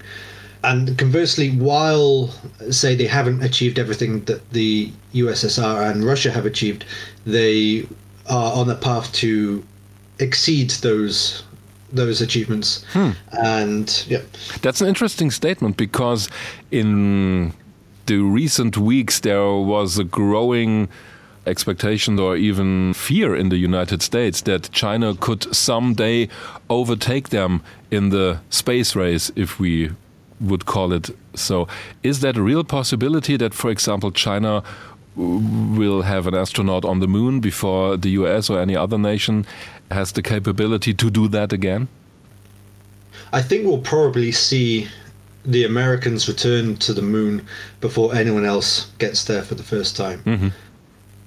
And 0.64 0.98
conversely, 0.98 1.52
while 1.52 2.28
say 2.70 2.96
they 2.96 3.08
haven't 3.08 3.44
achieved 3.44 3.80
everything 3.80 4.26
that 4.26 4.50
the 4.52 4.92
USSR 5.14 5.90
and 5.90 6.04
Russia 6.04 6.32
have 6.32 6.46
achieved, 6.46 6.86
they 7.26 7.88
are 8.30 8.54
on 8.54 8.70
a 8.70 8.76
path 8.76 9.12
to 9.14 9.64
exceed 10.20 10.72
those 10.82 11.44
those 11.92 12.22
achievements. 12.22 12.84
Hmm. 12.94 13.12
And 13.32 14.06
yeah, 14.08 14.22
that's 14.62 14.82
an 14.82 14.88
interesting 14.88 15.32
statement 15.32 15.78
because 15.78 16.30
in 16.72 17.54
the 18.06 18.18
recent 18.18 18.78
weeks 18.78 19.22
there 19.22 19.44
was 19.44 19.98
a 19.98 20.04
growing 20.04 20.90
expectation 21.48 22.20
or 22.20 22.36
even 22.36 22.94
fear 22.94 23.36
in 23.36 23.50
the 23.50 23.58
United 23.58 24.02
States 24.02 24.42
that 24.42 24.70
China 24.72 25.16
could 25.16 25.56
someday 25.56 26.28
overtake 26.70 27.30
them 27.30 27.64
in 27.90 28.10
the 28.10 28.40
space 28.50 28.96
race 28.96 29.32
if 29.36 29.60
we 29.60 29.92
would 30.40 30.66
call 30.66 30.94
it 30.94 31.10
so. 31.36 31.68
Is 32.04 32.20
that 32.22 32.38
a 32.38 32.42
real 32.42 32.64
possibility 32.64 33.38
that, 33.38 33.54
for 33.54 33.70
example, 33.70 34.12
China 34.12 34.64
will 35.16 36.04
have 36.04 36.28
an 36.28 36.36
astronaut 36.36 36.86
on 36.86 37.00
the 37.00 37.08
moon 37.08 37.40
before 37.40 37.98
the 37.98 38.10
US 38.12 38.50
or 38.50 38.60
any 38.60 38.76
other 38.76 38.98
nation 38.98 39.46
has 39.92 40.12
the 40.14 40.22
capability 40.22 40.94
to 40.94 41.10
do 41.10 41.28
that 41.28 41.52
again? 41.52 41.88
I 43.34 43.42
think 43.42 43.66
we'll 43.66 43.80
probably 43.80 44.32
see 44.32 44.88
the 45.46 45.66
Americans 45.66 46.28
return 46.28 46.78
to 46.78 46.94
the 46.94 47.02
moon 47.02 47.46
before 47.82 48.16
anyone 48.16 48.46
else 48.46 48.92
gets 48.98 49.26
there 49.26 49.42
for 49.42 49.56
the 49.56 49.64
first 49.64 49.96
time. 49.96 50.22
Mm 50.26 50.40
-hmm. 50.40 50.52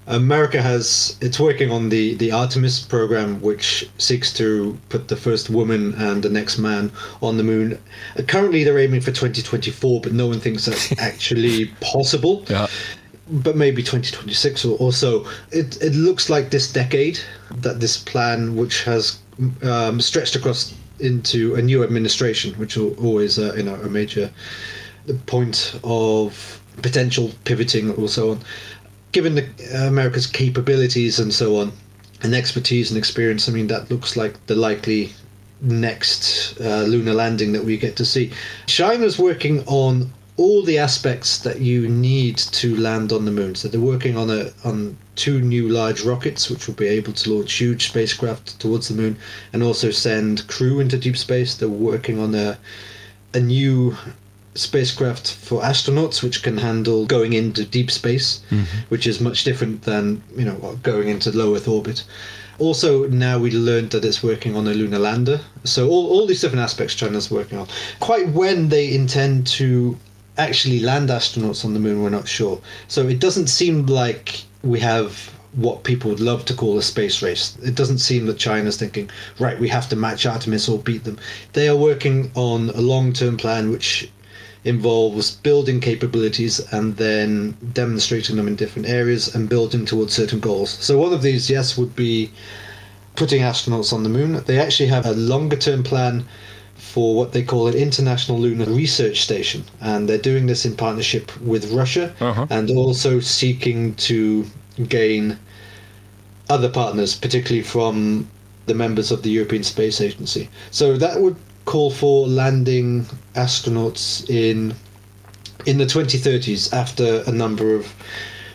America 0.06 0.60
has 0.60 1.16
it's 1.20 1.38
working 1.38 1.70
on 1.70 1.88
the 1.88 2.14
the 2.14 2.32
Artemis 2.32 2.80
program, 2.80 3.40
which 3.40 3.88
seeks 3.98 4.32
to 4.34 4.76
put 4.88 5.08
the 5.08 5.16
first 5.16 5.48
woman 5.48 5.94
and 5.94 6.22
the 6.22 6.28
next 6.28 6.58
man 6.58 6.90
on 7.20 7.36
the 7.36 7.44
moon. 7.44 7.78
Uh, 8.18 8.22
currently, 8.22 8.64
they're 8.64 8.78
aiming 8.78 9.00
for 9.00 9.12
2024, 9.12 10.00
but 10.00 10.12
no 10.12 10.26
one 10.26 10.40
thinks 10.40 10.64
that's 10.64 10.92
actually 10.98 11.66
possible. 11.80 12.44
Yeah. 12.48 12.66
But 13.30 13.56
maybe 13.56 13.82
2026 13.82 14.64
or, 14.64 14.76
or 14.78 14.92
so. 14.92 15.24
It 15.52 15.80
it 15.80 15.94
looks 15.94 16.28
like 16.28 16.50
this 16.50 16.72
decade 16.72 17.20
that 17.58 17.78
this 17.78 17.96
plan, 17.96 18.56
which 18.56 18.82
has 18.82 19.20
um, 19.62 20.00
stretched 20.00 20.34
across 20.34 20.74
into 20.98 21.54
a 21.54 21.62
new 21.62 21.84
administration, 21.84 22.54
which 22.54 22.76
will 22.76 22.94
always 22.94 23.38
uh, 23.38 23.54
you 23.56 23.62
know 23.62 23.76
a 23.76 23.88
major 23.88 24.30
point 25.26 25.78
of 25.84 26.60
potential 26.80 27.30
pivoting 27.44 27.90
or 27.92 28.08
so 28.08 28.32
on 28.32 28.40
given 29.12 29.34
the, 29.34 29.44
uh, 29.74 29.86
America's 29.86 30.26
capabilities 30.26 31.18
and 31.18 31.32
so 31.32 31.56
on, 31.56 31.72
and 32.22 32.34
expertise 32.34 32.90
and 32.90 32.98
experience, 32.98 33.48
I 33.48 33.52
mean, 33.52 33.66
that 33.68 33.90
looks 33.90 34.16
like 34.16 34.46
the 34.46 34.54
likely 34.54 35.12
next 35.60 36.60
uh, 36.60 36.82
lunar 36.82 37.14
landing 37.14 37.52
that 37.52 37.64
we 37.64 37.76
get 37.76 37.96
to 37.96 38.04
see. 38.04 38.32
China's 38.66 39.18
working 39.18 39.64
on 39.66 40.12
all 40.36 40.62
the 40.62 40.78
aspects 40.78 41.38
that 41.38 41.60
you 41.60 41.88
need 41.88 42.38
to 42.38 42.74
land 42.76 43.12
on 43.12 43.24
the 43.24 43.30
moon. 43.30 43.54
So 43.54 43.68
they're 43.68 43.80
working 43.80 44.16
on 44.16 44.30
a 44.30 44.50
on 44.64 44.96
two 45.14 45.40
new 45.40 45.68
large 45.68 46.02
rockets, 46.02 46.48
which 46.48 46.66
will 46.66 46.74
be 46.74 46.88
able 46.88 47.12
to 47.12 47.34
launch 47.34 47.52
huge 47.52 47.88
spacecraft 47.88 48.58
towards 48.58 48.88
the 48.88 48.94
moon, 48.94 49.16
and 49.52 49.62
also 49.62 49.90
send 49.90 50.46
crew 50.48 50.80
into 50.80 50.96
deep 50.96 51.16
space. 51.16 51.54
They're 51.54 51.68
working 51.68 52.18
on 52.18 52.34
a 52.34 52.58
a 53.34 53.40
new 53.40 53.96
spacecraft 54.54 55.34
for 55.34 55.62
astronauts, 55.62 56.22
which 56.22 56.42
can 56.42 56.58
handle 56.58 57.06
going 57.06 57.32
into 57.32 57.64
deep 57.64 57.90
space, 57.90 58.42
mm-hmm. 58.50 58.64
which 58.88 59.06
is 59.06 59.20
much 59.20 59.44
different 59.44 59.82
than 59.82 60.22
you 60.36 60.44
know 60.44 60.78
going 60.82 61.08
into 61.08 61.30
low 61.36 61.54
Earth 61.54 61.68
orbit. 61.68 62.04
Also, 62.58 63.08
now 63.08 63.38
we 63.38 63.50
learned 63.50 63.90
that 63.90 64.04
it's 64.04 64.22
working 64.22 64.54
on 64.54 64.68
a 64.68 64.74
lunar 64.74 64.98
lander. 64.98 65.40
So 65.64 65.88
all, 65.88 66.06
all 66.10 66.26
these 66.26 66.40
different 66.40 66.62
aspects 66.62 66.94
China's 66.94 67.30
working 67.30 67.58
on. 67.58 67.66
Quite 68.00 68.28
when 68.28 68.68
they 68.68 68.94
intend 68.94 69.46
to 69.58 69.96
actually 70.38 70.80
land 70.80 71.08
astronauts 71.08 71.64
on 71.64 71.74
the 71.74 71.80
moon, 71.80 72.02
we're 72.02 72.10
not 72.10 72.28
sure. 72.28 72.60
So 72.88 73.06
it 73.08 73.20
doesn't 73.20 73.48
seem 73.48 73.86
like 73.86 74.44
we 74.62 74.80
have 74.80 75.32
what 75.54 75.84
people 75.84 76.10
would 76.10 76.20
love 76.20 76.44
to 76.46 76.54
call 76.54 76.78
a 76.78 76.82
space 76.82 77.22
race. 77.22 77.58
It 77.62 77.74
doesn't 77.74 77.98
seem 77.98 78.26
that 78.26 78.38
China's 78.38 78.76
thinking, 78.76 79.10
right, 79.38 79.58
we 79.58 79.68
have 79.68 79.88
to 79.90 79.96
match 79.96 80.24
Artemis 80.24 80.68
or 80.68 80.78
beat 80.78 81.04
them. 81.04 81.18
They 81.52 81.68
are 81.68 81.76
working 81.76 82.30
on 82.34 82.70
a 82.70 82.80
long 82.80 83.12
term 83.12 83.36
plan 83.36 83.70
which 83.70 84.10
involves 84.64 85.32
building 85.36 85.80
capabilities 85.80 86.60
and 86.72 86.96
then 86.96 87.56
demonstrating 87.72 88.36
them 88.36 88.46
in 88.46 88.54
different 88.54 88.88
areas 88.88 89.34
and 89.34 89.48
building 89.48 89.84
towards 89.84 90.12
certain 90.12 90.38
goals. 90.38 90.70
So 90.70 90.98
one 90.98 91.12
of 91.12 91.22
these, 91.22 91.50
yes, 91.50 91.76
would 91.76 91.96
be 91.96 92.30
putting 93.16 93.42
astronauts 93.42 93.92
on 93.92 94.02
the 94.02 94.08
moon. 94.08 94.42
They 94.46 94.58
actually 94.58 94.88
have 94.88 95.06
a 95.06 95.12
longer 95.12 95.56
term 95.56 95.82
plan 95.82 96.24
for 96.76 97.14
what 97.14 97.32
they 97.32 97.42
call 97.42 97.68
an 97.68 97.74
international 97.74 98.38
lunar 98.38 98.66
research 98.66 99.22
station 99.22 99.64
and 99.80 100.08
they're 100.08 100.18
doing 100.18 100.46
this 100.46 100.64
in 100.64 100.76
partnership 100.76 101.34
with 101.40 101.70
Russia 101.72 102.14
uh-huh. 102.20 102.46
and 102.50 102.70
also 102.70 103.20
seeking 103.20 103.94
to 103.94 104.44
gain 104.88 105.38
other 106.50 106.68
partners 106.68 107.14
particularly 107.14 107.62
from 107.62 108.28
the 108.66 108.74
members 108.74 109.10
of 109.10 109.22
the 109.22 109.30
European 109.30 109.62
Space 109.62 110.00
Agency. 110.00 110.48
So 110.70 110.96
that 110.96 111.20
would 111.20 111.36
call 111.64 111.90
for 111.90 112.26
landing 112.26 113.06
astronauts 113.34 114.28
in 114.28 114.74
in 115.66 115.78
the 115.78 115.84
2030s 115.84 116.72
after 116.72 117.22
a 117.26 117.32
number 117.32 117.74
of 117.74 117.94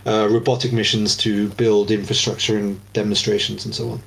uh, 0.06 0.28
robotic 0.30 0.74
missions 0.74 1.16
to 1.18 1.50
build 1.50 1.92
infrastructure 1.92 2.58
and 2.58 2.80
demonstrations 2.94 3.66
and 3.66 3.74
so 3.76 3.92
on. 3.92 4.02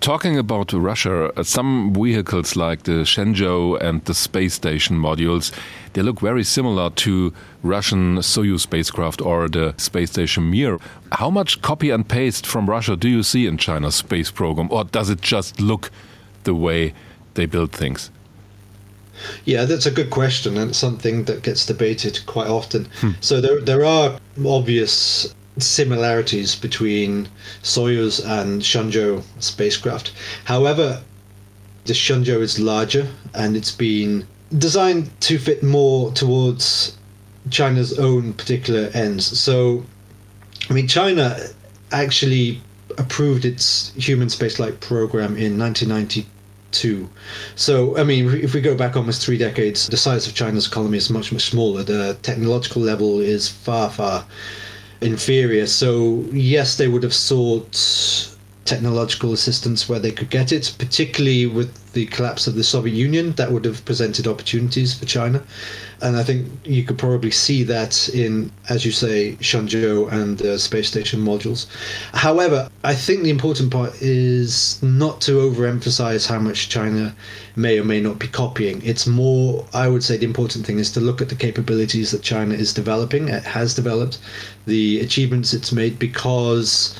Talking 0.00 0.36
about 0.38 0.72
Russia, 0.72 1.32
uh, 1.34 1.42
some 1.42 1.94
vehicles 1.94 2.56
like 2.56 2.82
the 2.82 3.04
Shenzhou 3.04 3.80
and 3.80 4.04
the 4.04 4.12
space 4.12 4.52
station 4.52 4.98
modules, 4.98 5.50
they 5.94 6.02
look 6.02 6.20
very 6.20 6.44
similar 6.44 6.90
to 6.90 7.32
Russian 7.62 8.18
Soyuz 8.18 8.60
spacecraft 8.60 9.22
or 9.22 9.48
the 9.48 9.74
space 9.78 10.10
station 10.10 10.50
Mir. 10.50 10.78
How 11.12 11.30
much 11.30 11.62
copy 11.62 11.88
and 11.88 12.06
paste 12.06 12.46
from 12.46 12.68
Russia 12.68 12.96
do 12.96 13.08
you 13.08 13.22
see 13.22 13.46
in 13.46 13.56
China's 13.56 13.94
space 13.94 14.30
program, 14.30 14.68
or 14.70 14.84
does 14.84 15.08
it 15.08 15.22
just 15.22 15.58
look 15.58 15.90
the 16.42 16.54
way 16.54 16.92
they 17.32 17.46
build 17.46 17.72
things? 17.72 18.10
Yeah, 19.44 19.64
that's 19.64 19.86
a 19.86 19.90
good 19.90 20.10
question, 20.10 20.56
and 20.56 20.70
it's 20.70 20.78
something 20.78 21.24
that 21.24 21.42
gets 21.42 21.66
debated 21.66 22.20
quite 22.26 22.48
often. 22.48 22.86
Hmm. 23.00 23.10
So 23.20 23.40
there, 23.40 23.60
there 23.60 23.84
are 23.84 24.18
obvious 24.44 25.34
similarities 25.58 26.56
between 26.56 27.28
Soyuz 27.62 28.24
and 28.24 28.62
Shenzhou 28.62 29.22
spacecraft. 29.38 30.12
However, 30.44 31.02
the 31.84 31.92
Shenzhou 31.92 32.40
is 32.40 32.58
larger 32.58 33.08
and 33.34 33.56
it's 33.56 33.70
been 33.70 34.26
designed 34.56 35.10
to 35.22 35.38
fit 35.38 35.62
more 35.62 36.10
towards 36.12 36.96
China's 37.50 37.98
own 37.98 38.32
particular 38.32 38.90
ends. 38.94 39.38
So, 39.38 39.84
I 40.68 40.72
mean, 40.72 40.88
China 40.88 41.36
actually 41.92 42.60
approved 42.96 43.44
its 43.44 43.92
human 43.94 44.28
spaceflight 44.28 44.80
program 44.80 45.36
in 45.36 45.58
1992. 45.58 46.24
So, 47.56 47.96
I 47.96 48.04
mean, 48.04 48.28
if 48.34 48.54
we 48.54 48.60
go 48.60 48.76
back 48.76 48.96
almost 48.96 49.24
three 49.24 49.38
decades, 49.38 49.88
the 49.88 49.96
size 49.96 50.26
of 50.26 50.34
China's 50.34 50.66
economy 50.66 50.98
is 50.98 51.10
much, 51.10 51.32
much 51.32 51.42
smaller. 51.50 51.82
The 51.82 52.16
technological 52.22 52.82
level 52.82 53.20
is 53.20 53.48
far, 53.48 53.90
far 53.90 54.26
inferior. 55.00 55.66
So 55.66 56.24
yes, 56.32 56.76
they 56.76 56.88
would 56.88 57.02
have 57.02 57.14
sought 57.14 58.30
technological 58.64 59.32
assistance 59.32 59.88
where 59.88 59.98
they 59.98 60.10
could 60.10 60.30
get 60.30 60.50
it, 60.50 60.74
particularly 60.78 61.46
with 61.46 61.92
the 61.92 62.06
collapse 62.06 62.46
of 62.46 62.54
the 62.54 62.64
Soviet 62.64 62.94
Union. 62.94 63.32
That 63.32 63.52
would 63.52 63.64
have 63.64 63.84
presented 63.84 64.26
opportunities 64.26 64.94
for 64.94 65.04
China. 65.04 65.42
And 66.04 66.18
I 66.18 66.22
think 66.22 66.46
you 66.64 66.84
could 66.84 66.98
probably 66.98 67.30
see 67.30 67.62
that 67.62 68.10
in, 68.10 68.52
as 68.68 68.84
you 68.84 68.92
say, 68.92 69.36
Shenzhou 69.40 70.12
and 70.12 70.36
the 70.36 70.58
space 70.58 70.86
station 70.86 71.24
modules. 71.24 71.66
However, 72.12 72.68
I 72.84 72.94
think 72.94 73.22
the 73.22 73.30
important 73.30 73.72
part 73.72 74.02
is 74.02 74.82
not 74.82 75.22
to 75.22 75.38
overemphasize 75.38 76.28
how 76.28 76.38
much 76.38 76.68
China 76.68 77.16
may 77.56 77.78
or 77.78 77.84
may 77.84 78.02
not 78.02 78.18
be 78.18 78.28
copying. 78.28 78.82
It's 78.84 79.06
more, 79.06 79.64
I 79.72 79.88
would 79.88 80.04
say, 80.04 80.18
the 80.18 80.26
important 80.26 80.66
thing 80.66 80.78
is 80.78 80.92
to 80.92 81.00
look 81.00 81.22
at 81.22 81.30
the 81.30 81.36
capabilities 81.36 82.10
that 82.10 82.20
China 82.20 82.52
is 82.54 82.74
developing, 82.74 83.28
it 83.28 83.44
has 83.44 83.74
developed, 83.74 84.18
the 84.66 85.00
achievements 85.00 85.54
it's 85.54 85.72
made, 85.72 85.98
because 85.98 86.98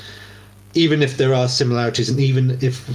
even 0.73 1.03
if 1.03 1.19
there 1.19 1.35
are 1.35 1.49
similarities 1.49 2.09
and 2.09 2.21
even 2.21 2.57
if 2.63 2.89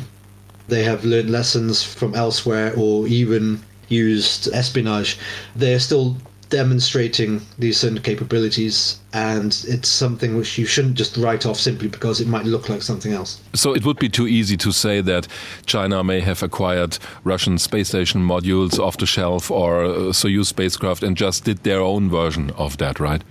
they 0.70 0.84
have 0.84 1.06
learned 1.06 1.30
lessons 1.30 1.84
from 1.84 2.16
elsewhere 2.16 2.74
or 2.76 3.08
even 3.08 3.60
used 3.90 4.50
espionage, 4.54 5.18
they're 5.56 5.80
still 5.80 6.16
demonstrating 6.50 7.42
these 7.60 7.78
certain 7.78 8.02
capabilities 8.02 9.00
and 9.14 9.64
it's 9.68 9.88
something 9.88 10.36
which 10.36 10.58
you 10.58 10.66
shouldn't 10.66 10.96
just 10.96 11.16
write 11.18 11.46
off 11.46 11.58
simply 11.58 11.88
because 11.88 12.20
it 12.20 12.28
might 12.28 12.46
look 12.46 12.70
like 12.70 12.82
something 12.82 13.14
else. 13.14 13.40
So 13.54 13.74
it 13.74 13.86
would 13.86 14.00
be 14.00 14.10
too 14.10 14.28
easy 14.28 14.58
to 14.58 14.72
say 14.72 15.02
that 15.02 15.28
China 15.66 16.04
may 16.04 16.20
have 16.22 16.42
acquired 16.44 16.98
Russian 17.24 17.58
space 17.58 17.90
station 17.90 18.22
modules 18.22 18.80
off 18.80 18.98
the 18.98 19.06
shelf 19.06 19.52
or 19.52 19.86
uh, 19.86 19.90
Soyuz 20.12 20.48
spacecraft 20.48 21.04
and 21.04 21.16
just 21.16 21.44
did 21.46 21.60
their 21.60 21.82
own 21.82 22.10
version 22.10 22.50
of 22.52 22.78
that, 22.78 23.00
right? 23.00 23.24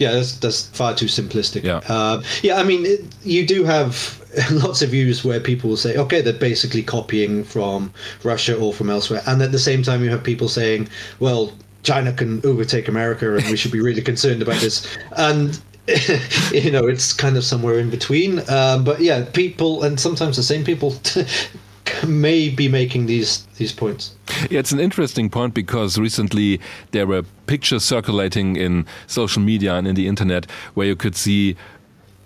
Yeah, 0.00 0.12
that's, 0.12 0.38
that's 0.38 0.66
far 0.68 0.94
too 0.94 1.06
simplistic. 1.06 1.62
Yeah, 1.62 1.82
uh, 1.86 2.22
yeah. 2.42 2.56
I 2.56 2.62
mean, 2.62 2.86
it, 2.86 3.04
you 3.22 3.46
do 3.46 3.64
have 3.64 4.18
lots 4.50 4.80
of 4.80 4.88
views 4.88 5.24
where 5.24 5.38
people 5.38 5.68
will 5.68 5.76
say, 5.76 5.94
okay, 5.98 6.22
they're 6.22 6.32
basically 6.32 6.82
copying 6.82 7.44
from 7.44 7.92
Russia 8.24 8.56
or 8.56 8.72
from 8.72 8.88
elsewhere, 8.88 9.22
and 9.26 9.42
at 9.42 9.52
the 9.52 9.58
same 9.58 9.82
time, 9.82 10.02
you 10.02 10.08
have 10.08 10.24
people 10.24 10.48
saying, 10.48 10.88
well, 11.18 11.52
China 11.82 12.14
can 12.14 12.40
overtake 12.46 12.88
America, 12.88 13.36
and 13.36 13.44
we 13.50 13.56
should 13.56 13.72
be 13.72 13.80
really 13.80 14.00
concerned 14.00 14.40
about 14.40 14.60
this. 14.60 14.86
And 15.18 15.60
you 16.52 16.70
know, 16.70 16.86
it's 16.86 17.12
kind 17.12 17.36
of 17.36 17.44
somewhere 17.44 17.78
in 17.78 17.90
between. 17.90 18.40
Um, 18.48 18.84
but 18.84 19.00
yeah, 19.00 19.26
people, 19.34 19.82
and 19.82 20.00
sometimes 20.00 20.36
the 20.36 20.42
same 20.42 20.64
people. 20.64 20.94
may 22.06 22.48
be 22.48 22.68
making 22.68 23.06
these 23.06 23.46
these 23.56 23.72
points. 23.72 24.14
Yeah, 24.50 24.60
it's 24.60 24.72
an 24.72 24.80
interesting 24.80 25.30
point 25.30 25.54
because 25.54 25.98
recently 25.98 26.60
there 26.92 27.06
were 27.06 27.22
pictures 27.46 27.84
circulating 27.84 28.56
in 28.56 28.86
social 29.06 29.42
media 29.42 29.74
and 29.74 29.86
in 29.86 29.94
the 29.94 30.06
internet 30.06 30.50
where 30.74 30.86
you 30.86 30.96
could 30.96 31.16
see 31.16 31.56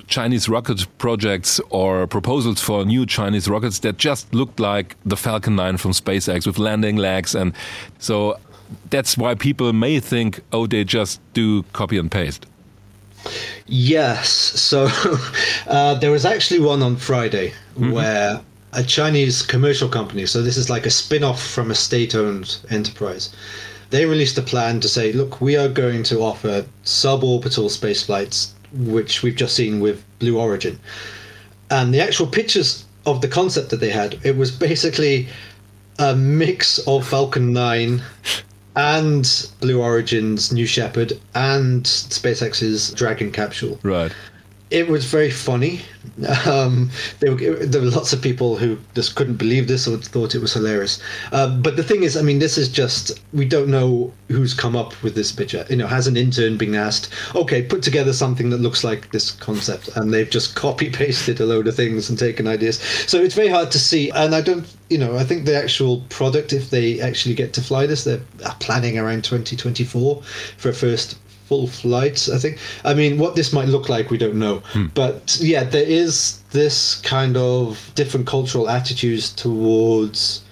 Chinese 0.07 0.49
rocket 0.49 0.87
projects 0.99 1.61
or 1.71 2.07
proposals 2.07 2.61
for 2.61 2.85
new 2.85 3.07
Chinese 3.07 3.49
rockets 3.49 3.79
that 3.81 3.97
just 3.97 4.33
looked 4.35 4.61
like 4.61 4.97
the 5.05 5.17
Falcon 5.17 5.57
9 5.57 5.79
from 5.79 5.93
SpaceX 5.93 6.47
with 6.47 6.59
landing 6.59 6.97
legs 6.97 7.35
and 7.35 7.55
so 7.99 8.39
that's 8.91 9.17
why 9.17 9.35
people 9.35 9.73
may 9.73 10.01
think 10.01 10.41
oh 10.53 10.67
they 10.67 10.85
just 10.85 11.21
do 11.33 11.63
copy 11.73 11.99
and 11.99 12.11
paste. 12.11 12.47
Yes, 13.67 14.29
so 14.29 14.89
uh, 15.67 15.95
there 15.95 16.11
was 16.11 16.27
actually 16.27 16.61
one 16.61 16.83
on 16.83 16.97
Friday 16.97 17.55
mm 17.77 17.85
-hmm. 17.85 17.93
where 17.93 18.41
a 18.75 18.83
Chinese 18.83 19.43
commercial 19.43 19.89
company, 19.89 20.27
so 20.27 20.43
this 20.43 20.57
is 20.57 20.69
like 20.69 20.87
a 20.87 20.91
spin 20.91 21.25
off 21.25 21.43
from 21.43 21.71
a 21.71 21.75
state 21.75 22.15
owned 22.15 22.59
enterprise. 22.71 23.35
They 23.91 24.07
released 24.07 24.39
a 24.39 24.43
plan 24.43 24.81
to 24.81 24.89
say, 24.89 25.13
look, 25.13 25.41
we 25.41 25.57
are 25.57 25.69
going 25.69 26.03
to 26.05 26.21
offer 26.21 26.67
suborbital 26.85 27.71
space 27.71 28.03
flights, 28.05 28.55
which 28.73 29.23
we've 29.23 29.37
just 29.37 29.55
seen 29.55 29.81
with 29.81 30.05
Blue 30.19 30.39
Origin. 30.39 30.79
And 31.71 31.95
the 31.95 32.01
actual 32.01 32.27
pictures 32.27 32.85
of 33.07 33.21
the 33.21 33.29
concept 33.29 33.71
that 33.71 33.81
they 33.81 33.91
had, 33.91 34.19
it 34.25 34.37
was 34.37 34.51
basically 34.51 35.29
a 35.99 36.17
mix 36.17 36.79
of 36.87 37.07
Falcon 37.07 37.53
9 37.53 38.03
and 38.77 39.49
Blue 39.61 39.81
Origin's 39.81 40.53
New 40.53 40.67
Shepard 40.67 41.13
and 41.35 41.85
SpaceX's 41.85 42.91
Dragon 42.93 43.31
capsule. 43.31 43.79
Right 43.83 44.13
it 44.75 44.89
was 44.89 45.05
very 45.05 45.31
funny. 45.31 45.83
Um, 46.47 46.91
there, 47.21 47.33
were, 47.33 47.65
there, 47.65 47.81
were, 47.81 47.87
lots 47.87 48.13
of 48.13 48.21
people 48.21 48.57
who 48.57 48.77
just 48.97 49.15
couldn't 49.15 49.37
believe 49.37 49.69
this 49.69 49.87
or 49.87 49.97
thought 49.99 50.35
it 50.35 50.41
was 50.41 50.53
hilarious. 50.53 51.01
Um, 51.31 51.63
but 51.63 51.77
the 51.77 51.85
thing 51.85 52.03
is, 52.03 52.17
I 52.17 52.23
mean, 52.23 52.41
this 52.41 52.59
is 52.59 52.69
just 52.69 53.21
we 53.33 53.45
don't 53.45 53.69
know 53.69 54.13
who's 54.29 54.53
come 54.53 54.75
up 54.75 55.01
with 55.01 55.15
this 55.15 55.31
picture. 55.31 55.65
You 55.71 55.77
know, 55.77 55.87
has 55.87 56.09
an 56.09 56.17
intern 56.17 56.59
been 56.59 56.75
asked, 56.75 57.11
okay, 57.37 57.63
put 57.63 57.85
together 57.85 58.13
something 58.13 58.51
that 58.51 58.59
looks 58.59 58.83
like 58.83 59.13
this 59.13 59.31
concept, 59.31 59.91
and 59.95 60.13
they've 60.13 60.29
just 60.29 60.57
copy 60.65 60.91
pasted 60.91 61.39
a 61.39 61.47
load 61.47 61.69
of 61.69 61.77
things 61.77 62.11
and 62.11 62.19
taken 62.19 62.49
ideas. 62.49 62.81
So 63.07 63.19
it's 63.23 63.37
very 63.37 63.49
hard 63.49 63.71
to 63.71 63.79
see. 63.79 64.11
And 64.11 64.35
I 64.35 64.41
don't, 64.41 64.67
you 64.91 64.99
know, 64.99 65.17
I 65.17 65.23
think 65.23 65.45
the 65.45 65.57
actual 65.57 66.01
product, 66.09 66.53
if 66.53 66.71
they 66.71 67.01
actually 67.01 67.37
get 67.37 67.53
to 67.55 67.63
fly 67.63 67.87
this, 67.87 68.03
they're 68.03 68.21
planning 68.59 68.99
around 68.99 69.23
2024 69.23 70.21
for 70.57 70.69
a 70.69 70.75
first 70.75 71.17
full 71.47 71.67
flights. 71.67 72.29
I 72.29 72.39
think. 72.39 72.59
I 72.85 72.95
mean, 72.95 73.19
what 73.19 73.37
this 73.37 73.53
might 73.53 73.69
look 73.69 73.89
like, 73.89 74.11
we 74.11 74.19
don't 74.19 74.39
know. 74.39 74.59
Hmm. 74.73 74.87
But 74.95 75.39
yeah, 75.41 75.65
there 75.65 75.87
is 75.87 76.41
this 76.51 77.01
kind 77.03 77.37
of 77.37 77.91
different 77.95 78.27
cultural 78.27 78.69
attitudes 78.69 79.33
towards. 79.33 80.43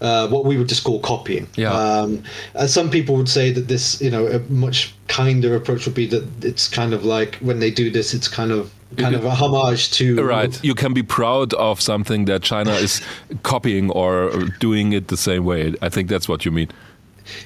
Uh, 0.00 0.28
what 0.28 0.44
we 0.44 0.58
would 0.58 0.68
just 0.68 0.84
call 0.84 1.00
copying. 1.00 1.46
Yeah. 1.54 1.72
Um, 1.72 2.22
and 2.54 2.68
some 2.68 2.90
people 2.90 3.16
would 3.16 3.28
say 3.28 3.52
that 3.52 3.68
this, 3.68 4.02
you 4.02 4.10
know, 4.10 4.26
a 4.26 4.40
much 4.50 4.92
kinder 5.08 5.56
approach 5.56 5.86
would 5.86 5.94
be 5.94 6.06
that 6.08 6.28
it's 6.44 6.68
kind 6.68 6.92
of 6.92 7.06
like 7.06 7.36
when 7.36 7.58
they 7.58 7.70
do 7.70 7.90
this, 7.90 8.12
it's 8.12 8.28
kind 8.28 8.50
of 8.50 8.70
kind 8.96 9.14
of 9.14 9.24
a 9.24 9.30
homage 9.30 9.90
to 9.90 10.22
right 10.22 10.62
you 10.62 10.74
can 10.74 10.92
be 10.92 11.02
proud 11.02 11.52
of 11.54 11.80
something 11.80 12.26
that 12.26 12.42
china 12.42 12.70
is 12.72 13.00
copying 13.42 13.90
or 13.90 14.30
doing 14.60 14.92
it 14.92 15.08
the 15.08 15.16
same 15.16 15.44
way 15.44 15.74
i 15.82 15.88
think 15.88 16.08
that's 16.08 16.28
what 16.28 16.44
you 16.44 16.50
mean 16.50 16.68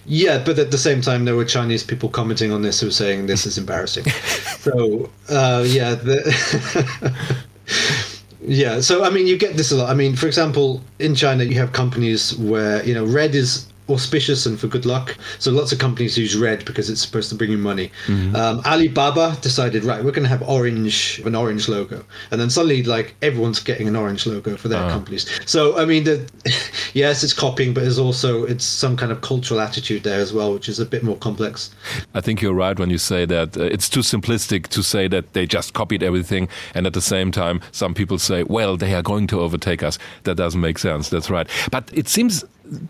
yeah, 0.07 0.43
but 0.45 0.59
at 0.59 0.71
the 0.71 0.79
same 0.79 1.01
time, 1.01 1.25
there 1.25 1.37
were 1.37 1.45
Chinese 1.45 1.83
people 1.85 2.09
commenting 2.09 2.53
on 2.53 2.63
this 2.63 2.81
who 2.81 2.87
were 2.87 2.93
saying 2.93 3.27
this 3.27 3.47
is 3.47 3.59
embarrassing. 3.59 4.05
so 4.61 5.11
uh, 5.29 5.65
yeah, 5.67 5.95
the 5.95 7.17
yeah. 8.41 8.81
So 8.81 9.05
I 9.05 9.11
mean, 9.11 9.27
you 9.27 9.39
get 9.39 9.57
this 9.57 9.73
a 9.73 9.77
lot. 9.77 9.91
I 9.91 9.95
mean, 9.95 10.17
for 10.17 10.27
example, 10.27 10.83
in 10.99 11.15
China, 11.15 11.45
you 11.45 11.55
have 11.59 11.73
companies 11.73 12.37
where 12.37 12.85
you 12.85 12.95
know 12.95 13.05
red 13.05 13.35
is 13.35 13.68
auspicious 13.89 14.47
and 14.47 14.59
for 14.59 14.67
good 14.67 14.87
luck. 14.87 15.17
So 15.39 15.51
lots 15.51 15.73
of 15.73 15.79
companies 15.79 16.19
use 16.19 16.37
red 16.37 16.65
because 16.65 16.91
it's 16.91 17.01
supposed 17.01 17.29
to 17.31 17.35
bring 17.35 17.51
you 17.51 17.59
money. 17.59 17.91
Mm-hmm. 18.07 18.37
Um, 18.37 18.61
Alibaba 18.65 19.37
decided, 19.41 19.85
right, 19.85 20.05
we're 20.05 20.13
going 20.13 20.25
to 20.25 20.29
have 20.29 20.43
orange, 20.43 21.21
an 21.25 21.35
orange 21.35 21.69
logo, 21.69 22.05
and 22.31 22.41
then 22.41 22.51
suddenly, 22.51 22.83
like 22.83 23.15
everyone's 23.23 23.61
getting 23.61 23.89
an 23.89 23.97
orange 23.97 24.27
logo 24.27 24.57
for 24.57 24.69
their 24.69 24.83
uh. 24.83 24.91
companies. 24.91 25.29
So 25.47 25.79
I 25.79 25.85
mean, 25.85 26.05
the, 26.05 26.31
yes, 26.95 27.23
it's 27.23 27.33
copying, 27.33 27.75
but 27.75 27.83
there's 27.83 27.99
also 27.99 28.45
it's 28.45 28.65
some 28.65 28.97
kind 28.97 29.13
of 29.13 29.21
cultural 29.21 29.61
attitude 29.61 30.03
there 30.03 30.21
as 30.21 30.33
well, 30.33 30.53
which 30.53 30.69
is 30.69 30.79
a 30.79 30.87
bit 30.87 31.03
more 31.03 31.17
complex. 31.17 31.71
I 32.15 32.21
think 32.21 32.43
you're 32.43 32.55
right 32.55 32.79
when 32.79 32.91
you 32.91 32.99
say 32.99 33.25
that 33.27 33.57
uh, 33.57 33.63
it's 33.63 33.89
too 33.89 34.01
simplistic 34.01 34.69
to 34.69 34.83
say 34.83 35.09
that 35.09 35.33
they 35.33 35.47
just 35.47 35.75
copied 35.75 36.03
everything, 36.03 36.49
and 36.75 36.87
at 36.87 36.93
the 36.93 37.01
same 37.01 37.31
time, 37.31 37.61
some 37.73 37.95
people 37.95 38.19
say, 38.19 38.43
well, 38.43 38.77
they 38.77 38.95
are 38.95 39.03
going 39.03 39.27
to 39.29 39.41
overtake 39.41 39.83
us. 39.83 39.99
That 40.25 40.37
doesn't 40.37 40.61
make 40.61 40.79
sense. 40.79 41.09
That's 41.09 41.31
right. 41.31 41.49
But 41.71 41.91
it 41.93 42.09
seems 42.09 42.45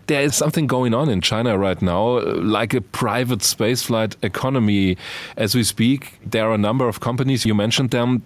there 0.07 0.21
is 0.21 0.35
something 0.35 0.67
going 0.67 0.93
on 0.93 1.09
in 1.09 1.21
China 1.21 1.57
right 1.57 1.81
now, 1.81 2.19
like 2.19 2.73
a 2.73 2.81
private 2.81 3.39
spaceflight 3.39 4.15
economy. 4.23 4.97
As 5.37 5.55
we 5.55 5.63
speak, 5.63 6.19
there 6.25 6.49
are 6.49 6.53
a 6.53 6.57
number 6.57 6.87
of 6.87 6.99
companies, 6.99 7.45
you 7.45 7.55
mentioned 7.55 7.91
them, 7.91 8.23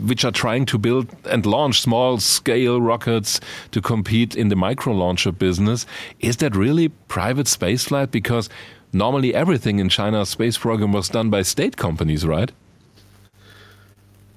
which 0.00 0.24
are 0.24 0.32
trying 0.32 0.66
to 0.66 0.78
build 0.78 1.08
and 1.30 1.46
launch 1.46 1.80
small 1.80 2.18
scale 2.18 2.80
rockets 2.80 3.40
to 3.70 3.80
compete 3.80 4.34
in 4.34 4.48
the 4.48 4.56
micro 4.56 4.92
launcher 4.92 5.32
business. 5.32 5.86
Is 6.20 6.38
that 6.38 6.54
really 6.54 6.88
private 7.08 7.46
spaceflight? 7.46 8.10
Because 8.10 8.48
normally 8.92 9.34
everything 9.34 9.78
in 9.78 9.88
China's 9.88 10.28
space 10.30 10.58
program 10.58 10.92
was 10.92 11.08
done 11.08 11.30
by 11.30 11.42
state 11.42 11.76
companies, 11.76 12.26
right? 12.26 12.52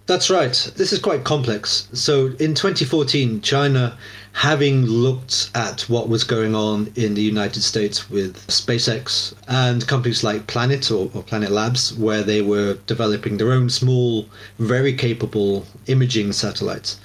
That's 0.06 0.30
right. 0.32 0.72
This 0.76 0.92
is 0.92 0.98
quite 0.98 1.24
complex. 1.24 1.88
So 1.94 2.28
in 2.40 2.56
2014, 2.56 3.42
China, 3.42 3.96
having 4.34 4.86
looked 4.86 5.50
at 5.56 5.82
what 5.90 6.08
was 6.08 6.24
going 6.24 6.56
on 6.56 6.92
in 6.96 7.14
the 7.14 7.22
United 7.22 7.62
States 7.62 8.10
with 8.10 8.36
SpaceX 8.48 9.34
and 9.48 9.86
companies 9.88 10.24
like 10.24 10.48
Planet 10.48 10.92
or, 10.92 11.10
or, 11.14 11.24
Planet 11.24 11.52
Labs, 11.52 11.94
where 11.94 12.24
they 12.24 12.42
were 12.42 12.76
developing 12.88 13.38
their 13.38 13.52
own 13.52 13.70
small, 13.70 14.26
very 14.60 14.94
capable 14.94 15.66
imaging 15.88 16.32
satellites. 16.32 17.00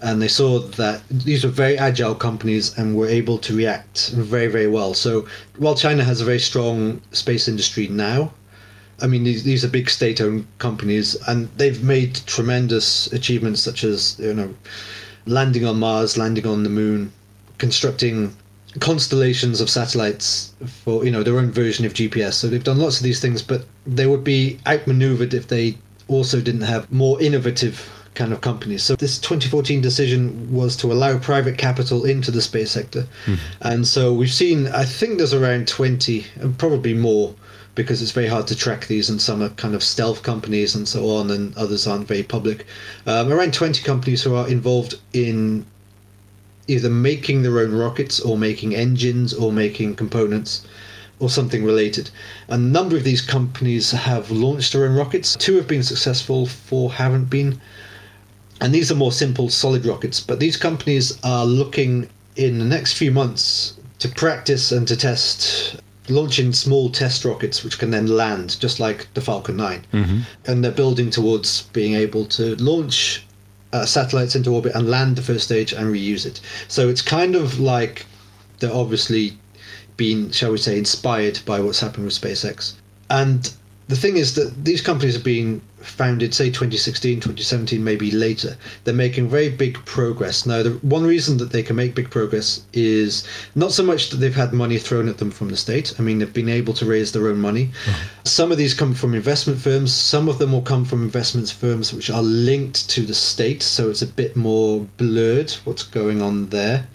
And 0.00 0.22
they 0.22 0.28
saw 0.28 0.60
that 0.60 1.02
these 1.10 1.42
were 1.42 1.50
very 1.50 1.76
agile 1.76 2.14
companies 2.14 2.76
and 2.78 2.96
were 2.96 3.08
able 3.08 3.38
to 3.38 3.56
react 3.56 4.10
very, 4.10 4.46
very 4.46 4.68
well. 4.68 4.94
So 4.94 5.26
while 5.56 5.74
China 5.74 6.04
has 6.04 6.20
a 6.20 6.24
very 6.24 6.38
strong 6.38 7.00
space 7.10 7.48
industry 7.48 7.88
now, 7.88 8.32
I 9.00 9.06
mean, 9.06 9.24
these, 9.24 9.44
these 9.44 9.64
are 9.64 9.68
big 9.68 9.88
state-owned 9.88 10.46
companies, 10.58 11.16
and 11.28 11.48
they've 11.56 11.82
made 11.82 12.16
tremendous 12.26 13.12
achievements, 13.12 13.60
such 13.60 13.84
as 13.84 14.18
you 14.18 14.34
know, 14.34 14.54
landing 15.28 15.64
on 15.64 15.78
Mars, 15.78 16.16
landing 16.16 16.46
on 16.46 16.62
the 16.62 16.70
Moon, 16.70 17.12
constructing 17.58 18.34
constellations 18.80 19.60
of 19.60 19.70
satellites 19.70 20.52
for 20.84 21.04
you 21.04 21.10
know 21.10 21.22
their 21.22 21.38
own 21.38 21.50
version 21.50 21.84
of 21.84 21.94
GPS. 21.94 22.34
So 22.34 22.48
they've 22.48 22.62
done 22.62 22.78
lots 22.78 22.98
of 22.98 23.04
these 23.04 23.20
things, 23.20 23.42
but 23.42 23.64
they 23.86 24.06
would 24.06 24.24
be 24.24 24.58
outmaneuvered 24.66 25.34
if 25.34 25.48
they 25.48 25.76
also 26.08 26.40
didn't 26.40 26.62
have 26.62 26.90
more 26.90 27.20
innovative 27.20 27.90
kind 28.14 28.32
of 28.32 28.40
companies. 28.40 28.82
So 28.82 28.96
this 28.96 29.18
2014 29.18 29.80
decision 29.80 30.52
was 30.52 30.76
to 30.78 30.92
allow 30.92 31.18
private 31.18 31.56
capital 31.56 32.04
into 32.04 32.30
the 32.30 32.42
space 32.42 32.70
sector, 32.70 33.06
mm. 33.26 33.38
and 33.60 33.86
so 33.86 34.12
we've 34.12 34.32
seen. 34.32 34.68
I 34.68 34.84
think 34.84 35.18
there's 35.18 35.34
around 35.34 35.68
20, 35.68 36.26
and 36.40 36.58
probably 36.58 36.94
more 36.94 37.34
because 37.78 38.02
it's 38.02 38.10
very 38.10 38.26
hard 38.26 38.44
to 38.48 38.56
track 38.56 38.88
these, 38.88 39.08
and 39.08 39.22
some 39.22 39.40
are 39.40 39.50
kind 39.50 39.72
of 39.76 39.84
stealth 39.84 40.24
companies 40.24 40.74
and 40.74 40.88
so 40.88 41.10
on, 41.10 41.30
and 41.30 41.56
others 41.56 41.86
aren't 41.86 42.08
very 42.08 42.24
public. 42.24 42.66
Um, 43.06 43.32
around 43.32 43.54
20 43.54 43.84
companies 43.84 44.20
who 44.20 44.34
are 44.34 44.48
involved 44.48 44.96
in 45.12 45.64
either 46.66 46.90
making 46.90 47.42
their 47.42 47.60
own 47.60 47.72
rockets 47.72 48.18
or 48.18 48.36
making 48.36 48.74
engines 48.74 49.32
or 49.32 49.52
making 49.52 49.94
components 49.94 50.66
or 51.20 51.30
something 51.30 51.64
related. 51.64 52.10
A 52.48 52.58
number 52.58 52.96
of 52.96 53.04
these 53.04 53.22
companies 53.22 53.92
have 53.92 54.32
launched 54.32 54.72
their 54.72 54.84
own 54.84 54.96
rockets. 54.96 55.36
Two 55.36 55.54
have 55.54 55.68
been 55.68 55.84
successful, 55.84 56.46
four 56.46 56.92
haven't 56.92 57.30
been. 57.30 57.60
And 58.60 58.74
these 58.74 58.90
are 58.90 58.96
more 58.96 59.12
simple 59.12 59.50
solid 59.50 59.86
rockets. 59.86 60.18
But 60.18 60.40
these 60.40 60.56
companies 60.56 61.16
are 61.22 61.46
looking 61.46 62.10
in 62.34 62.58
the 62.58 62.64
next 62.64 62.94
few 62.94 63.12
months 63.12 63.74
to 64.00 64.08
practice 64.08 64.72
and 64.72 64.88
to 64.88 64.96
test 64.96 65.80
launching 66.10 66.52
small 66.52 66.90
test 66.90 67.24
rockets 67.24 67.64
which 67.64 67.78
can 67.78 67.90
then 67.90 68.06
land 68.06 68.58
just 68.60 68.80
like 68.80 69.12
the 69.14 69.20
Falcon 69.20 69.56
9. 69.56 69.86
Mm-hmm. 69.92 70.20
And 70.46 70.64
they're 70.64 70.72
building 70.72 71.10
towards 71.10 71.62
being 71.72 71.94
able 71.94 72.24
to 72.26 72.56
launch 72.56 73.26
uh, 73.72 73.84
satellites 73.84 74.34
into 74.34 74.50
orbit 74.50 74.74
and 74.74 74.90
land 74.90 75.16
the 75.16 75.22
first 75.22 75.44
stage 75.44 75.72
and 75.72 75.94
reuse 75.94 76.26
it. 76.26 76.40
So 76.68 76.88
it's 76.88 77.02
kind 77.02 77.34
of 77.34 77.60
like 77.60 78.06
they're 78.58 78.72
obviously 78.72 79.38
being, 79.96 80.30
shall 80.30 80.52
we 80.52 80.58
say, 80.58 80.78
inspired 80.78 81.40
by 81.44 81.60
what's 81.60 81.80
happened 81.80 82.06
with 82.06 82.14
SpaceX. 82.14 82.74
And 83.10 83.52
the 83.88 83.96
thing 83.96 84.18
is 84.18 84.34
that 84.34 84.64
these 84.64 84.82
companies 84.82 85.14
have 85.14 85.24
been 85.24 85.62
founded, 85.80 86.34
say 86.34 86.46
2016, 86.46 87.16
2017, 87.20 87.82
maybe 87.82 88.10
later, 88.10 88.56
they're 88.84 88.92
making 88.92 89.28
very 89.28 89.48
big 89.48 89.82
progress. 89.86 90.44
Now, 90.44 90.62
the 90.62 90.72
one 90.82 91.04
reason 91.04 91.38
that 91.38 91.52
they 91.52 91.62
can 91.62 91.76
make 91.76 91.94
big 91.94 92.10
progress 92.10 92.62
is 92.74 93.26
not 93.54 93.72
so 93.72 93.82
much 93.82 94.10
that 94.10 94.16
they've 94.16 94.34
had 94.34 94.52
money 94.52 94.76
thrown 94.76 95.08
at 95.08 95.16
them 95.16 95.30
from 95.30 95.48
the 95.48 95.56
state. 95.56 95.94
I 95.98 96.02
mean, 96.02 96.18
they've 96.18 96.32
been 96.32 96.50
able 96.50 96.74
to 96.74 96.84
raise 96.84 97.12
their 97.12 97.28
own 97.28 97.40
money. 97.40 97.70
Some 98.24 98.52
of 98.52 98.58
these 98.58 98.74
come 98.74 98.94
from 98.94 99.14
investment 99.14 99.58
firms. 99.58 99.94
Some 99.94 100.28
of 100.28 100.38
them 100.38 100.52
will 100.52 100.62
come 100.62 100.84
from 100.84 101.02
investment 101.02 101.48
firms 101.50 101.92
which 101.92 102.10
are 102.10 102.22
linked 102.22 102.90
to 102.90 103.06
the 103.06 103.14
state, 103.14 103.62
so 103.62 103.88
it's 103.88 104.02
a 104.02 104.06
bit 104.06 104.36
more 104.36 104.86
blurred 104.98 105.50
what's 105.64 105.82
going 105.82 106.20
on 106.20 106.50
there 106.50 106.86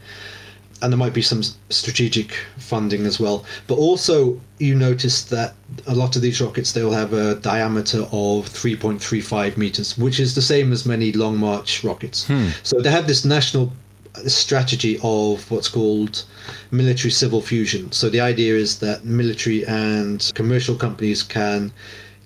and 0.84 0.92
there 0.92 0.98
might 0.98 1.14
be 1.14 1.22
some 1.22 1.42
strategic 1.70 2.34
funding 2.58 3.06
as 3.06 3.20
well. 3.20 3.46
But 3.68 3.76
also, 3.76 4.40
you 4.60 4.76
notice 4.76 5.24
that 5.26 5.56
a 5.88 5.96
lot 5.96 6.18
of 6.18 6.22
these 6.22 6.42
rockets 6.42 6.74
they'll 6.74 6.92
have 6.92 7.14
a 7.14 7.36
diameter 7.36 8.02
of 8.12 8.50
3.35 8.50 9.56
meters, 9.56 9.98
which 9.98 10.20
is 10.20 10.36
the 10.36 10.42
same 10.42 10.74
as 10.74 10.86
many 10.86 11.14
Long 11.14 11.38
March 11.38 11.84
rockets. 11.86 12.28
Hmm. 12.28 12.50
So 12.64 12.82
they 12.82 12.92
have 12.92 13.08
this 13.08 13.24
national 13.24 13.72
strategy 14.28 15.00
of 15.02 15.50
what's 15.50 15.70
called 15.70 16.26
military 16.72 17.12
civil 17.12 17.42
fusion. 17.42 17.92
So 17.94 18.10
the 18.10 18.20
idea 18.20 18.54
is 18.56 18.80
that 18.80 19.06
military 19.06 19.66
and 19.66 20.32
commercial 20.36 20.76
companies 20.76 21.24
can 21.24 21.72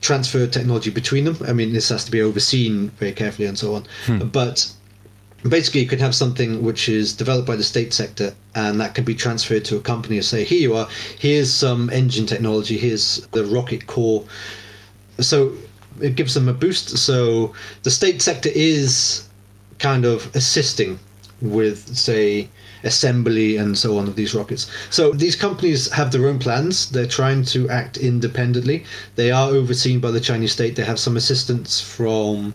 transfer 0.02 0.48
technology 0.48 0.90
between 0.90 1.26
them. 1.26 1.38
I 1.48 1.54
mean, 1.54 1.74
this 1.74 1.90
has 1.90 2.06
to 2.06 2.12
be 2.12 2.22
overseen 2.22 2.90
very 2.98 3.14
carefully 3.14 3.48
and 3.48 3.58
so 3.58 3.76
on. 3.76 3.86
Hmm. 4.06 4.28
But 4.30 4.72
basically 5.44 5.82
you 5.82 5.88
could 5.88 6.00
have 6.00 6.16
something 6.16 6.64
which 6.64 6.90
is 6.90 7.14
developed 7.14 7.48
by 7.48 7.56
the 7.56 7.64
state 7.64 7.94
sector 7.94 8.34
and 8.56 8.80
that 8.82 8.96
can 8.96 9.04
be 9.04 9.14
transferred 9.14 9.64
to 9.66 9.78
a 9.78 9.82
company 9.82 10.18
and 10.18 10.26
say 10.26 10.44
here 10.44 10.60
you 10.60 10.76
are. 10.76 10.88
Here's 11.20 11.52
some 11.52 11.90
engine 11.90 12.26
technology. 12.26 12.78
Here's 12.78 13.28
the 13.28 13.46
rocket 13.46 13.88
core. 13.88 14.26
So 15.20 15.54
it 16.02 16.16
gives 16.16 16.34
them 16.34 16.48
a 16.48 16.54
boost. 16.54 16.98
So 16.98 17.54
the 17.84 17.92
state 17.92 18.22
sector 18.22 18.50
is 18.54 19.28
kind 19.80 20.06
of 20.06 20.36
assisting 20.36 21.00
with 21.42 21.96
say 21.96 22.50
assembly 22.84 23.58
and 23.58 23.78
so 23.78 23.98
on 23.98 24.08
of 24.08 24.16
these 24.16 24.34
rockets. 24.34 24.72
So 24.90 25.12
these 25.12 25.36
companies 25.36 25.92
have 25.92 26.12
their 26.12 26.28
own 26.28 26.40
plans. 26.40 26.90
They're 26.90 27.08
trying 27.08 27.44
to 27.46 27.70
act 27.70 27.98
independently. 27.98 28.86
They 29.16 29.32
are 29.32 29.50
overseen 29.50 30.00
by 30.00 30.12
the 30.12 30.20
chinese 30.20 30.52
state. 30.52 30.76
They 30.76 30.84
have 30.84 31.00
some 31.00 31.18
assistance 31.18 31.80
from 31.80 32.54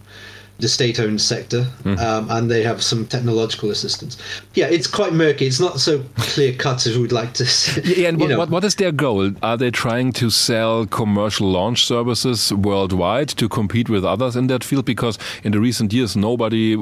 the 0.62 0.68
state-owned 0.68 1.20
sector, 1.20 1.66
mm. 1.82 1.98
um, 1.98 2.30
and 2.30 2.48
they 2.48 2.62
have 2.62 2.82
some 2.82 3.05
technological 3.05 3.72
assistance. 3.72 4.16
Yeah, 4.55 4.66
it's 4.66 4.86
quite 4.86 5.12
murky. 5.12 5.44
It's 5.44 5.59
not 5.59 5.80
so 5.80 6.05
clear-cut 6.16 6.86
as 6.86 6.97
we'd 6.97 7.10
like 7.10 7.34
to. 7.34 7.47
See. 7.47 8.01
Yeah, 8.01 8.09
and 8.10 8.20
what, 8.20 8.39
what, 8.39 8.51
what 8.51 8.64
is 8.64 8.76
their 8.76 8.93
goal? 8.93 9.32
Are 9.43 9.56
they 9.56 9.72
trying 9.72 10.12
to 10.12 10.30
sell 10.30 10.86
commercial 10.86 11.51
launch 11.51 11.84
services 11.84 12.52
worldwide 12.52 13.28
to 13.30 13.48
compete 13.48 13.90
with 13.90 14.05
others 14.05 14.36
in 14.36 14.47
that 14.47 14.62
field? 14.62 14.84
Because 14.84 15.18
in 15.43 15.51
the 15.51 15.59
recent 15.59 15.93
years, 15.93 16.16
nobody 16.16 16.76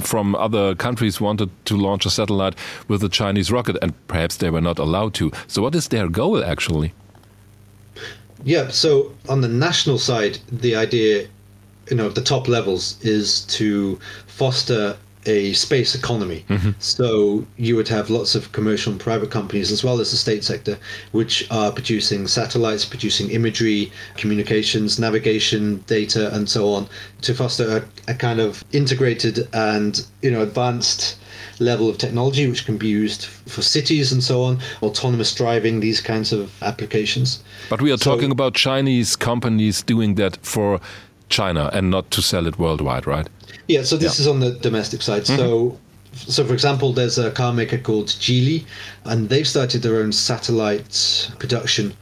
from 0.00 0.34
other 0.34 0.74
countries 0.74 1.20
wanted 1.20 1.50
to 1.66 1.76
launch 1.76 2.06
a 2.06 2.10
satellite 2.10 2.54
with 2.88 3.04
a 3.04 3.10
Chinese 3.10 3.52
rocket, 3.52 3.76
and 3.82 3.92
perhaps 4.08 4.38
they 4.38 4.48
were 4.48 4.62
not 4.62 4.78
allowed 4.78 5.12
to. 5.14 5.30
So, 5.46 5.60
what 5.60 5.74
is 5.74 5.88
their 5.88 6.08
goal 6.08 6.42
actually? 6.42 6.94
Yeah, 8.44 8.68
so 8.68 9.12
on 9.28 9.42
the 9.42 9.48
national 9.48 9.98
side, 9.98 10.38
the 10.50 10.76
idea 10.76 11.28
you 11.90 11.96
know 11.96 12.08
the 12.08 12.22
top 12.22 12.48
levels 12.48 12.98
is 13.02 13.42
to 13.46 13.98
foster 14.26 14.96
a 15.26 15.52
space 15.54 15.94
economy. 15.94 16.44
Mm-hmm. 16.48 16.70
So 16.78 17.44
you 17.56 17.76
would 17.76 17.88
have 17.88 18.10
lots 18.10 18.34
of 18.34 18.52
commercial 18.52 18.92
and 18.92 19.00
private 19.00 19.30
companies, 19.30 19.72
as 19.72 19.82
well 19.82 20.00
as 20.00 20.10
the 20.10 20.16
state 20.16 20.44
sector, 20.44 20.78
which 21.12 21.50
are 21.50 21.72
producing 21.72 22.28
satellites, 22.28 22.84
producing 22.84 23.30
imagery, 23.30 23.92
communications, 24.16 24.98
navigation, 24.98 25.78
data, 25.86 26.34
and 26.34 26.48
so 26.48 26.72
on, 26.72 26.88
to 27.22 27.34
foster 27.34 27.78
a, 27.78 28.12
a 28.12 28.14
kind 28.14 28.40
of 28.40 28.64
integrated 28.72 29.48
and 29.52 30.06
you 30.22 30.30
know 30.30 30.42
advanced 30.42 31.18
level 31.58 31.88
of 31.88 31.96
technology 31.98 32.46
which 32.46 32.66
can 32.66 32.76
be 32.76 32.88
used 32.88 33.24
for 33.24 33.62
cities 33.62 34.12
and 34.12 34.22
so 34.22 34.42
on, 34.42 34.58
autonomous 34.82 35.34
driving, 35.34 35.80
these 35.80 36.00
kinds 36.00 36.32
of 36.32 36.52
applications. 36.62 37.42
But 37.70 37.80
we 37.80 37.90
are 37.92 37.96
so, 37.96 38.12
talking 38.12 38.30
about 38.30 38.54
Chinese 38.54 39.16
companies 39.16 39.82
doing 39.82 40.16
that 40.16 40.36
for 40.44 40.80
China 41.28 41.70
and 41.72 41.90
not 41.90 42.10
to 42.12 42.22
sell 42.22 42.46
it 42.46 42.58
worldwide, 42.58 43.06
right? 43.06 43.28
Yeah, 43.68 43.82
so 43.82 43.96
this 43.96 44.18
yeah. 44.18 44.22
is 44.22 44.28
on 44.28 44.40
the 44.40 44.52
domestic 44.52 45.02
side. 45.02 45.22
Mm-hmm. 45.22 45.36
So 45.36 45.78
so 46.16 46.44
for 46.44 46.54
example 46.54 46.92
there's 46.92 47.18
a 47.18 47.30
car 47.30 47.52
maker 47.52 47.78
called 47.78 48.06
Geely 48.06 48.64
and 49.04 49.28
they've 49.28 49.46
started 49.46 49.82
their 49.82 49.96
own 49.96 50.12
satellite 50.12 51.30
production 51.38 51.94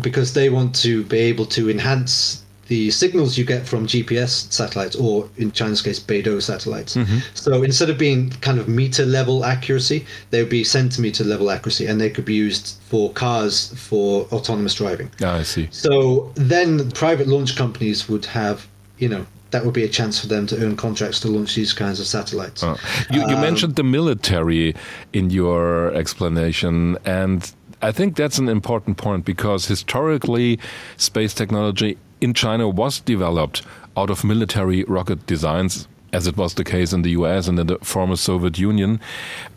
because 0.00 0.34
they 0.34 0.50
want 0.50 0.74
to 0.76 1.04
be 1.04 1.18
able 1.18 1.46
to 1.46 1.70
enhance 1.70 2.41
the 2.72 2.90
signals 2.90 3.36
you 3.36 3.44
get 3.44 3.68
from 3.68 3.86
GPS 3.86 4.50
satellites, 4.50 4.96
or 4.96 5.28
in 5.36 5.52
China's 5.52 5.82
case, 5.82 6.00
Beidou 6.00 6.40
satellites. 6.40 6.96
Mm-hmm. 6.96 7.18
So 7.34 7.62
instead 7.62 7.90
of 7.90 7.98
being 7.98 8.30
kind 8.40 8.58
of 8.58 8.66
meter 8.66 9.04
level 9.04 9.44
accuracy, 9.44 10.06
they 10.30 10.40
would 10.40 10.48
be 10.48 10.64
centimeter 10.64 11.22
level 11.22 11.50
accuracy, 11.50 11.84
and 11.84 12.00
they 12.00 12.08
could 12.08 12.24
be 12.24 12.32
used 12.32 12.78
for 12.88 13.12
cars 13.12 13.74
for 13.76 14.22
autonomous 14.32 14.72
driving. 14.72 15.10
Ah, 15.20 15.40
I 15.40 15.42
see. 15.42 15.68
So 15.70 16.32
then 16.34 16.90
private 16.92 17.28
launch 17.28 17.56
companies 17.56 18.08
would 18.08 18.24
have, 18.24 18.66
you 18.96 19.10
know, 19.10 19.26
that 19.50 19.66
would 19.66 19.74
be 19.74 19.84
a 19.84 19.88
chance 19.98 20.18
for 20.18 20.28
them 20.28 20.46
to 20.46 20.56
earn 20.64 20.74
contracts 20.74 21.20
to 21.20 21.28
launch 21.28 21.54
these 21.54 21.74
kinds 21.74 22.00
of 22.00 22.06
satellites. 22.06 22.62
Oh. 22.64 22.78
You, 23.10 23.20
you 23.20 23.36
um, 23.36 23.42
mentioned 23.42 23.76
the 23.76 23.84
military 23.84 24.74
in 25.12 25.28
your 25.28 25.92
explanation, 25.92 26.96
and 27.04 27.52
I 27.82 27.92
think 27.92 28.16
that's 28.16 28.38
an 28.38 28.48
important 28.48 28.96
point 28.96 29.26
because 29.26 29.66
historically, 29.66 30.58
space 30.96 31.34
technology 31.34 31.98
in 32.22 32.34
China 32.34 32.68
was 32.68 33.00
developed 33.00 33.62
out 33.96 34.10
of 34.10 34.24
military 34.24 34.84
rocket 34.84 35.26
designs, 35.26 35.88
as 36.12 36.26
it 36.26 36.36
was 36.36 36.54
the 36.54 36.64
case 36.64 36.92
in 36.92 37.02
the 37.02 37.10
US 37.10 37.48
and 37.48 37.58
in 37.58 37.66
the 37.66 37.78
former 37.78 38.16
Soviet 38.16 38.58
Union. 38.58 39.00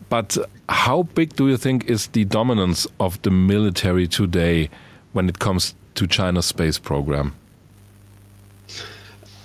But 0.08 0.36
how 0.68 1.04
big 1.14 1.36
do 1.36 1.48
you 1.48 1.56
think 1.56 1.84
is 1.84 2.08
the 2.08 2.24
dominance 2.24 2.86
of 3.00 3.20
the 3.22 3.30
military 3.30 4.06
today 4.06 4.70
when 5.12 5.28
it 5.28 5.38
comes 5.38 5.74
to 5.94 6.06
China's 6.06 6.46
space 6.46 6.78
program? 6.78 7.34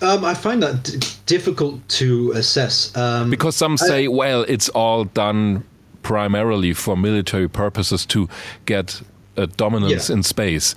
Um, 0.01 0.25
I 0.25 0.33
find 0.33 0.63
that 0.63 1.17
difficult 1.27 1.87
to 1.89 2.31
assess. 2.31 2.95
Um, 2.97 3.29
because 3.29 3.55
some 3.55 3.77
say, 3.77 4.05
I, 4.05 4.07
well, 4.07 4.41
it's 4.47 4.69
all 4.69 5.05
done 5.05 5.63
primarily 6.01 6.73
for 6.73 6.97
military 6.97 7.47
purposes 7.47 8.05
to 8.07 8.27
get 8.65 9.01
a 9.37 9.45
dominance 9.45 10.09
yeah. 10.09 10.15
in 10.15 10.23
space. 10.23 10.75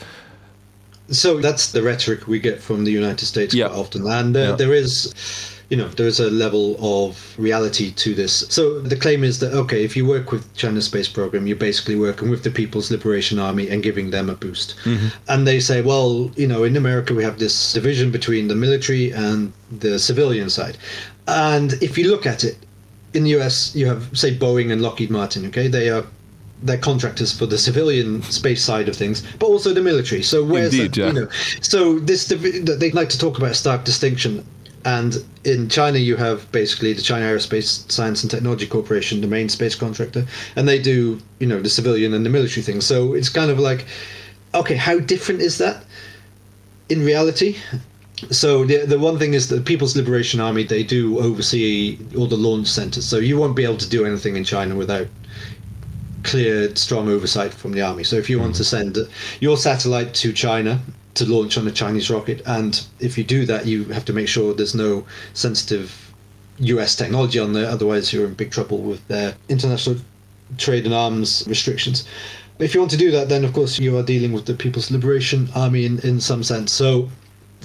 So 1.11 1.39
that's 1.39 1.73
the 1.73 1.83
rhetoric 1.83 2.27
we 2.27 2.39
get 2.39 2.61
from 2.61 2.85
the 2.85 2.91
United 2.91 3.27
States 3.27 3.55
yeah. 3.55 3.69
quite 3.69 3.79
often, 3.79 4.07
and 4.07 4.37
uh, 4.37 4.41
yeah. 4.41 4.53
there 4.53 4.73
is 4.73 5.13
you 5.71 5.77
know, 5.77 5.89
there's 5.89 6.21
a 6.21 6.31
level 6.31 6.77
of 6.79 7.35
reality 7.39 7.91
to 7.93 8.15
this. 8.15 8.47
So 8.49 8.81
the 8.81 8.97
claim 8.97 9.25
is 9.25 9.41
that, 9.41 9.53
okay, 9.55 9.83
if 9.83 9.97
you 9.97 10.07
work 10.07 10.31
with 10.31 10.53
China's 10.55 10.85
space 10.85 11.09
program, 11.09 11.47
you're 11.47 11.57
basically 11.57 11.97
working 11.97 12.31
with 12.31 12.45
the 12.45 12.51
People's 12.51 12.91
Liberation 12.91 13.39
Army 13.39 13.69
and 13.69 13.83
giving 13.83 14.11
them 14.11 14.29
a 14.29 14.35
boost. 14.35 14.77
Mm-hmm. 14.85 15.09
And 15.29 15.47
they 15.47 15.61
say, 15.61 15.81
well, 15.81 16.31
you 16.37 16.47
know, 16.47 16.65
in 16.65 16.77
America, 16.77 17.15
we 17.15 17.25
have 17.25 17.39
this 17.39 17.73
division 17.73 18.11
between 18.11 18.49
the 18.49 18.55
military 18.55 19.11
and 19.11 19.53
the 19.71 19.99
civilian 19.99 20.51
side. 20.51 20.77
And 21.27 21.73
if 21.83 21.97
you 21.97 22.11
look 22.11 22.27
at 22.27 22.45
it, 22.45 22.59
in 23.15 23.25
the 23.25 23.41
US, 23.41 23.75
you 23.75 23.87
have, 23.87 24.17
say, 24.17 24.37
Boeing 24.37 24.71
and 24.73 24.83
Lockheed 24.83 25.11
Martin, 25.11 25.47
okay? 25.47 25.69
They 25.69 25.89
are 25.89 26.05
they're 26.63 26.79
contractors 26.79 27.37
for 27.37 27.47
the 27.47 27.59
civilian 27.59 28.23
space 28.23 28.63
side 28.63 28.89
of 28.89 28.97
things, 28.97 29.23
but 29.39 29.47
also 29.47 29.75
the 29.75 29.83
military. 29.83 30.23
So 30.23 30.43
where's 30.43 30.73
Indeed, 30.73 30.95
that, 30.95 30.97
yeah. 30.97 31.07
you 31.09 31.13
know? 31.13 31.29
So 31.61 31.99
this 31.99 32.27
they'd 32.27 32.95
like 32.95 33.11
to 33.11 33.19
talk 33.19 33.39
about 33.39 33.51
a 33.51 33.55
stark 33.55 33.85
distinction 33.85 34.47
and 34.85 35.25
in 35.45 35.69
China, 35.69 35.99
you 35.99 36.17
have 36.17 36.51
basically 36.53 36.93
the 36.93 37.01
China 37.01 37.25
Aerospace 37.25 37.91
Science 37.91 38.23
and 38.23 38.31
Technology 38.31 38.67
Corporation, 38.67 39.21
the 39.21 39.27
main 39.27 39.49
space 39.49 39.75
contractor, 39.75 40.27
and 40.57 40.69
they 40.69 40.79
do, 40.79 41.19
you 41.39 41.47
know, 41.47 41.61
the 41.61 41.71
civilian 41.71 42.13
and 42.13 42.25
the 42.25 42.31
military 42.31 42.63
thing. 42.63 42.81
So 42.81 43.15
it's 43.15 43.31
kind 43.31 43.51
of 43.51 43.59
like, 43.59 43.87
okay, 44.55 44.77
how 44.77 44.99
different 44.99 45.41
is 45.41 45.59
that 45.59 45.85
in 46.91 47.03
reality? 47.03 47.57
So 48.31 48.65
the 48.65 48.85
the 48.87 48.99
one 48.99 49.19
thing 49.19 49.35
is 49.35 49.49
the 49.49 49.61
People's 49.61 49.97
Liberation 49.97 50.41
Army 50.41 50.65
they 50.65 50.83
do 50.83 51.19
oversee 51.19 51.99
all 52.17 52.27
the 52.27 52.37
launch 52.37 52.69
centers. 52.69 53.07
So 53.07 53.19
you 53.19 53.39
won't 53.39 53.57
be 53.57 53.65
able 53.65 53.79
to 53.79 53.89
do 53.89 54.05
anything 54.05 54.37
in 54.37 54.45
China 54.45 54.77
without 54.77 55.09
clear, 56.25 56.75
strong 56.75 57.09
oversight 57.09 57.55
from 57.55 57.73
the 57.73 57.83
army. 57.83 58.05
So 58.05 58.17
if 58.17 58.29
you 58.29 58.41
want 58.41 58.57
to 58.57 58.63
mm. 58.63 58.67
send 58.67 58.99
your 59.41 59.57
satellite 59.57 60.15
to 60.15 60.33
China 60.33 60.81
to 61.15 61.25
launch 61.27 61.57
on 61.57 61.67
a 61.67 61.71
Chinese 61.71 62.11
rocket. 62.11 62.43
And 62.47 62.85
if 63.01 63.17
you 63.17 63.25
do 63.25 63.47
that, 63.47 63.67
you 63.67 63.85
have 63.85 64.05
to 64.07 64.13
make 64.13 64.29
sure 64.29 64.53
there's 64.53 64.75
no 64.75 65.07
sensitive 65.33 66.13
US 66.59 66.95
technology 66.95 67.39
on 67.39 67.53
there, 67.53 67.69
otherwise, 67.69 68.13
you're 68.13 68.27
in 68.27 68.35
big 68.35 68.51
trouble 68.51 68.79
with 68.79 69.07
their 69.09 69.35
international 69.49 69.97
trade 70.59 70.85
and 70.85 70.95
arms 70.95 71.45
restrictions. 71.49 72.07
If 72.59 72.75
you 72.75 72.81
want 72.81 72.93
to 72.93 72.97
do 72.97 73.11
that, 73.11 73.29
then 73.29 73.45
of 73.45 73.53
course 73.53 73.79
you 73.79 73.97
are 73.99 74.03
dealing 74.03 74.33
with 74.33 74.47
the 74.47 74.55
People's 74.55 74.91
Liberation 74.91 75.49
Army 75.57 75.85
in, 75.85 75.99
in 76.01 76.21
some 76.21 76.45
sense. 76.45 76.73
So 76.73 77.09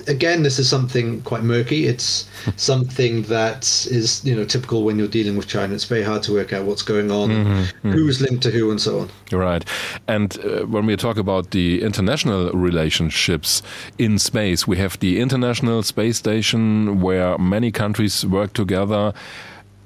again, 0.10 0.44
this 0.44 0.60
is 0.60 0.68
something 0.68 1.22
quite 1.22 1.44
murky. 1.44 1.88
It's 1.88 2.28
something 2.58 3.24
that 3.24 3.64
is, 3.90 4.24
you 4.26 4.36
know, 4.36 4.44
typical 4.44 4.84
when 4.84 4.98
you're 4.98 5.08
dealing 5.08 5.38
with 5.38 5.48
China. 5.48 5.74
It's 5.74 5.86
very 5.86 6.04
hard 6.04 6.24
to 6.24 6.34
work 6.34 6.52
out 6.52 6.66
what's 6.66 6.82
going 6.82 7.12
on, 7.12 7.30
mm-hmm, 7.30 7.52
mm-hmm. 7.52 7.92
who's 7.92 8.20
linked 8.22 8.44
to 8.44 8.52
who, 8.52 8.72
and 8.72 8.82
so 8.82 9.00
on. 9.00 9.10
Right. 9.32 9.64
And 10.08 10.38
uh, 10.44 10.66
when 10.66 10.86
we 10.86 10.98
talk 10.98 11.18
about 11.18 11.52
the 11.52 11.82
international 11.82 12.52
relationships 12.52 13.62
in 13.98 14.20
space, 14.20 14.68
we 14.68 14.78
have 14.78 15.00
the 15.00 15.20
International 15.20 15.84
Space 15.84 16.18
Station 16.18 17.02
where 17.02 17.38
many 17.38 17.72
countries 17.72 18.26
work 18.26 18.54
together 18.54 19.14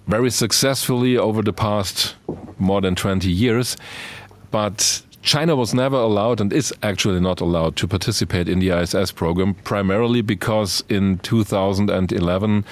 very 0.08 0.30
successfully 0.30 1.18
over 1.18 1.42
the 1.42 1.54
past 1.54 2.16
more 2.60 2.82
than 2.82 2.96
20 2.96 3.30
years. 3.30 3.78
But 4.52 5.02
China 5.24 5.56
was 5.56 5.74
never 5.74 5.96
allowed 5.96 6.42
and 6.42 6.52
is 6.52 6.74
actually 6.84 7.22
not 7.22 7.40
allowed 7.40 7.78
to 7.78 7.88
participate 7.88 8.50
in 8.50 8.60
the 8.60 8.70
ISS 8.70 9.12
program, 9.14 9.54
primarily 9.64 10.22
because 10.22 10.84
in 10.90 11.18
2011 11.20 12.66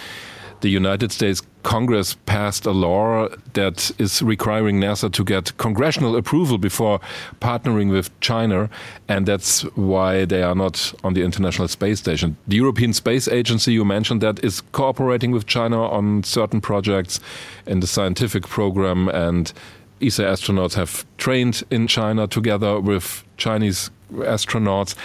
the 0.59 0.69
United 0.69 1.11
States 1.11 1.41
Congress 1.63 2.15
passed 2.25 2.65
a 2.65 2.71
law 2.71 3.27
that 3.53 3.91
is 3.97 4.21
requiring 4.21 4.79
NASA 4.79 5.11
to 5.11 5.23
get 5.23 5.55
congressional 5.57 6.15
approval 6.15 6.57
before 6.57 6.99
partnering 7.39 7.89
with 7.89 8.19
China, 8.19 8.69
and 9.07 9.27
that's 9.27 9.61
why 9.75 10.25
they 10.25 10.43
are 10.43 10.53
not 10.53 10.93
on 11.03 11.13
the 11.13 11.23
International 11.23 11.67
Space 11.67 11.99
Station. 11.99 12.37
The 12.47 12.57
European 12.57 12.93
Space 12.93 13.27
Agency, 13.27 13.73
you 13.73 13.85
mentioned 13.85 14.21
that, 14.21 14.43
is 14.43 14.61
cooperating 14.71 15.31
with 15.31 15.45
China 15.45 15.83
on 15.83 16.23
certain 16.23 16.61
projects 16.61 17.19
in 17.65 17.79
the 17.79 17.87
scientific 17.87 18.47
program 18.47 19.07
and 19.09 19.53
ESA 20.01 20.23
astronauts 20.23 20.73
have 20.73 21.05
trained 21.17 21.63
in 21.69 21.87
China 21.87 22.27
together 22.27 22.79
with 22.79 23.23
Chinese 23.37 23.91
astronauts. 24.13 24.95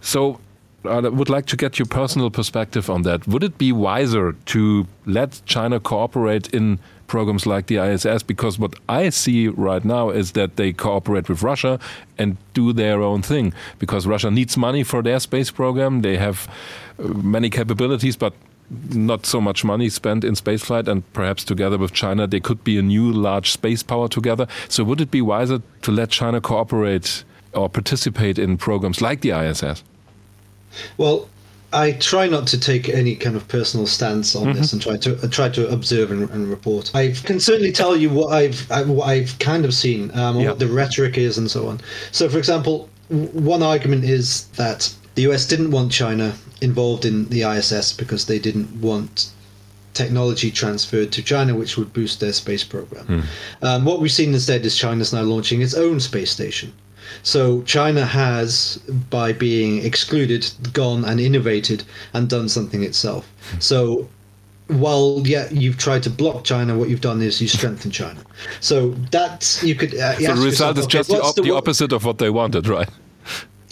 So 0.00 0.38
I 0.84 1.00
would 1.00 1.28
like 1.28 1.46
to 1.46 1.56
get 1.56 1.78
your 1.78 1.86
personal 1.86 2.30
perspective 2.30 2.90
on 2.90 3.02
that. 3.02 3.26
Would 3.28 3.44
it 3.44 3.56
be 3.58 3.72
wiser 3.72 4.32
to 4.32 4.86
let 5.06 5.40
China 5.46 5.78
cooperate 5.78 6.52
in 6.52 6.80
programs 7.06 7.46
like 7.46 7.66
the 7.66 7.76
ISS? 7.76 8.22
Because 8.22 8.58
what 8.58 8.74
I 8.88 9.10
see 9.10 9.48
right 9.48 9.84
now 9.84 10.10
is 10.10 10.32
that 10.32 10.56
they 10.56 10.72
cooperate 10.72 11.28
with 11.28 11.42
Russia 11.42 11.78
and 12.18 12.36
do 12.54 12.72
their 12.72 13.00
own 13.00 13.22
thing. 13.22 13.52
Because 13.78 14.06
Russia 14.06 14.30
needs 14.30 14.56
money 14.56 14.82
for 14.82 15.02
their 15.02 15.20
space 15.20 15.50
program. 15.50 16.02
They 16.02 16.16
have 16.16 16.48
uh, 16.98 17.08
many 17.08 17.48
capabilities, 17.48 18.16
but 18.16 18.34
not 18.90 19.26
so 19.26 19.40
much 19.40 19.64
money 19.64 19.88
spent 19.88 20.24
in 20.24 20.34
spaceflight, 20.34 20.88
and 20.88 21.10
perhaps 21.12 21.44
together 21.44 21.78
with 21.78 21.92
China, 21.92 22.26
they 22.26 22.40
could 22.40 22.64
be 22.64 22.78
a 22.78 22.82
new 22.82 23.12
large 23.12 23.50
space 23.50 23.82
power 23.82 24.08
together. 24.08 24.46
So, 24.68 24.84
would 24.84 25.00
it 25.00 25.10
be 25.10 25.22
wiser 25.22 25.62
to 25.82 25.90
let 25.90 26.10
China 26.10 26.40
cooperate 26.40 27.24
or 27.52 27.68
participate 27.68 28.38
in 28.38 28.56
programs 28.56 29.00
like 29.00 29.20
the 29.20 29.30
ISS? 29.30 29.82
Well, 30.96 31.28
I 31.72 31.92
try 31.92 32.28
not 32.28 32.46
to 32.48 32.60
take 32.60 32.88
any 32.88 33.16
kind 33.16 33.34
of 33.34 33.48
personal 33.48 33.86
stance 33.86 34.34
on 34.34 34.48
mm-hmm. 34.48 34.58
this 34.58 34.72
and 34.72 34.82
try 34.82 34.96
to 34.98 35.16
uh, 35.22 35.28
try 35.28 35.48
to 35.50 35.68
observe 35.70 36.10
and, 36.10 36.28
and, 36.30 36.48
report. 36.48 36.90
I 36.94 37.12
can 37.12 37.40
certainly 37.40 37.72
tell 37.72 37.96
you 37.96 38.10
what 38.10 38.32
I've 38.32 38.70
I, 38.70 38.82
what 38.82 39.08
I've 39.08 39.38
kind 39.38 39.64
of 39.64 39.72
seen, 39.72 40.10
um, 40.16 40.38
yeah. 40.38 40.48
what 40.48 40.58
the 40.58 40.66
rhetoric 40.66 41.16
is, 41.16 41.38
and 41.38 41.50
so 41.50 41.68
on. 41.68 41.80
So, 42.10 42.28
for 42.28 42.38
example, 42.38 42.88
one 43.08 43.62
argument 43.62 44.04
is 44.04 44.46
that 44.56 44.94
the 45.14 45.22
US 45.22 45.46
didn't 45.46 45.70
want 45.70 45.92
China 45.92 46.34
involved 46.60 47.04
in 47.04 47.28
the 47.28 47.42
ISS 47.42 47.92
because 47.92 48.26
they 48.26 48.38
didn't 48.38 48.80
want 48.80 49.30
technology 49.94 50.50
transferred 50.50 51.12
to 51.12 51.22
China, 51.22 51.54
which 51.54 51.76
would 51.76 51.92
boost 51.92 52.20
their 52.20 52.32
space 52.32 52.64
program. 52.64 53.06
Mm. 53.06 53.24
Um, 53.62 53.84
what 53.84 54.00
we've 54.00 54.12
seen 54.12 54.32
instead 54.32 54.64
is 54.64 54.76
China's 54.76 55.12
now 55.12 55.22
launching 55.22 55.60
its 55.60 55.74
own 55.74 56.00
space 56.00 56.30
station. 56.30 56.72
So 57.22 57.62
China 57.62 58.06
has, 58.06 58.78
by 59.10 59.32
being 59.32 59.84
excluded, 59.84 60.50
gone 60.72 61.04
and 61.04 61.20
innovated 61.20 61.84
and 62.14 62.28
done 62.28 62.48
something 62.48 62.82
itself. 62.82 63.30
Mm. 63.52 63.62
So 63.62 64.08
while 64.68 65.20
yeah 65.26 65.48
you've 65.50 65.76
tried 65.76 66.02
to 66.04 66.10
block 66.10 66.44
China, 66.44 66.78
what 66.78 66.88
you've 66.88 67.00
done 67.00 67.20
is 67.20 67.42
you 67.42 67.48
strengthen 67.48 67.90
China. 67.90 68.20
So 68.60 68.90
that's 69.10 69.62
you 69.62 69.74
could. 69.74 69.94
Uh, 69.94 70.18
so 70.18 70.34
the 70.34 70.42
result 70.42 70.76
yourself, 70.76 70.78
is 70.78 70.86
just 70.86 71.08
the, 71.10 71.20
op- 71.20 71.34
the, 71.34 71.42
the 71.42 71.50
opposite 71.54 71.92
of 71.92 72.04
what 72.04 72.18
they 72.18 72.30
wanted, 72.30 72.66
right? 72.66 72.88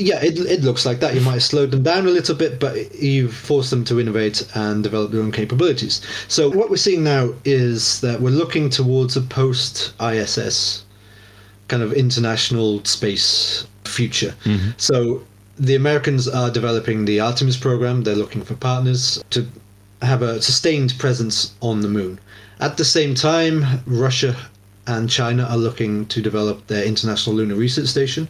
Yeah, 0.01 0.23
it, 0.23 0.39
it 0.39 0.63
looks 0.63 0.87
like 0.87 1.01
that. 1.01 1.15
You 1.15 1.21
might 1.21 1.35
have 1.35 1.43
slowed 1.43 1.71
them 1.71 1.83
down 1.83 2.07
a 2.07 2.11
little 2.11 2.35
bit, 2.35 2.59
but 2.59 2.95
you've 2.95 3.35
forced 3.35 3.71
them 3.71 3.85
to 3.85 4.01
innovate 4.01 4.47
and 4.55 4.83
develop 4.83 5.13
their 5.13 5.21
own 5.21 5.33
capabilities. 5.33 6.01
So 6.29 6.51
what 6.51 6.71
we're 6.71 6.77
seeing 6.77 7.05
now 7.05 7.35
is 7.45 8.01
that 8.01 8.21
we're 8.21 8.31
looking 8.31 8.71
towards 8.71 9.17
a 9.17 9.21
post 9.21 9.93
ISS 10.01 10.85
kind 11.69 11.83
of 11.83 11.93
international 11.93 12.85
space 12.85 13.67
future. 13.85 14.35
Mm-hmm. 14.45 14.71
So 14.77 15.23
the 15.59 15.75
Americans 15.75 16.27
are 16.27 16.51
developing 16.51 17.05
the 17.05 17.21
Artemis 17.21 17.57
program. 17.57 18.03
They're 18.03 18.17
looking 18.17 18.43
for 18.43 18.55
partners 18.55 19.23
to 19.31 19.47
have 20.03 20.23
a 20.23 20.41
sustained 20.41 20.99
presence 20.99 21.55
on 21.61 21.81
the 21.81 21.89
moon. 21.89 22.19
At 22.61 22.77
the 22.77 22.85
same 22.85 23.15
time, 23.15 23.65
Russia 23.87 24.35
and 24.91 25.09
China 25.09 25.45
are 25.45 25.57
looking 25.57 26.05
to 26.07 26.21
develop 26.21 26.67
their 26.67 26.85
International 26.85 27.37
Lunar 27.37 27.55
Research 27.55 27.87
Station. 27.87 28.27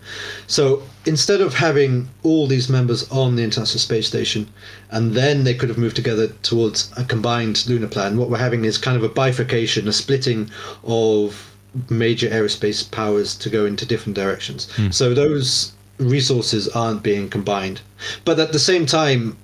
So 0.47 0.83
instead 1.07 1.41
of 1.41 1.55
having 1.55 2.09
all 2.23 2.47
these 2.47 2.69
members 2.69 3.11
on 3.11 3.37
the 3.37 3.43
International 3.43 3.79
Space 3.79 4.07
Station 4.07 4.47
and 4.91 5.15
then 5.15 5.45
they 5.45 5.55
could 5.55 5.71
have 5.71 5.79
moved 5.79 5.97
together 5.97 6.29
towards 6.43 6.93
a 6.99 7.05
combined 7.05 7.67
lunar 7.67 7.89
plan, 7.89 8.19
what 8.19 8.29
we're 8.29 8.39
having 8.39 8.67
is 8.67 8.77
kind 8.77 8.97
of 8.97 9.03
a 9.03 9.09
bifurcation, 9.09 9.89
a 9.89 9.93
splitting 9.93 10.51
of 10.85 11.51
major 11.89 12.29
aerospace 12.29 12.89
powers 12.91 13.35
to 13.37 13.49
go 13.49 13.65
into 13.65 13.87
different 13.87 14.15
directions. 14.15 14.67
Mm. 14.77 14.93
So 14.93 15.15
those 15.15 15.73
resources 15.99 16.69
aren't 16.69 17.03
being 17.03 17.31
combined. 17.31 17.81
But 18.27 18.39
at 18.39 18.53
the 18.53 18.59
same 18.59 18.85
time, 18.85 19.37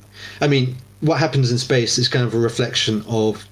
I 0.42 0.48
mean, 0.48 0.76
what 1.00 1.18
happens 1.18 1.50
in 1.50 1.56
space 1.58 1.96
is 1.96 2.08
kind 2.08 2.26
of 2.26 2.34
a 2.34 2.38
reflection 2.38 3.04
of 3.08 3.46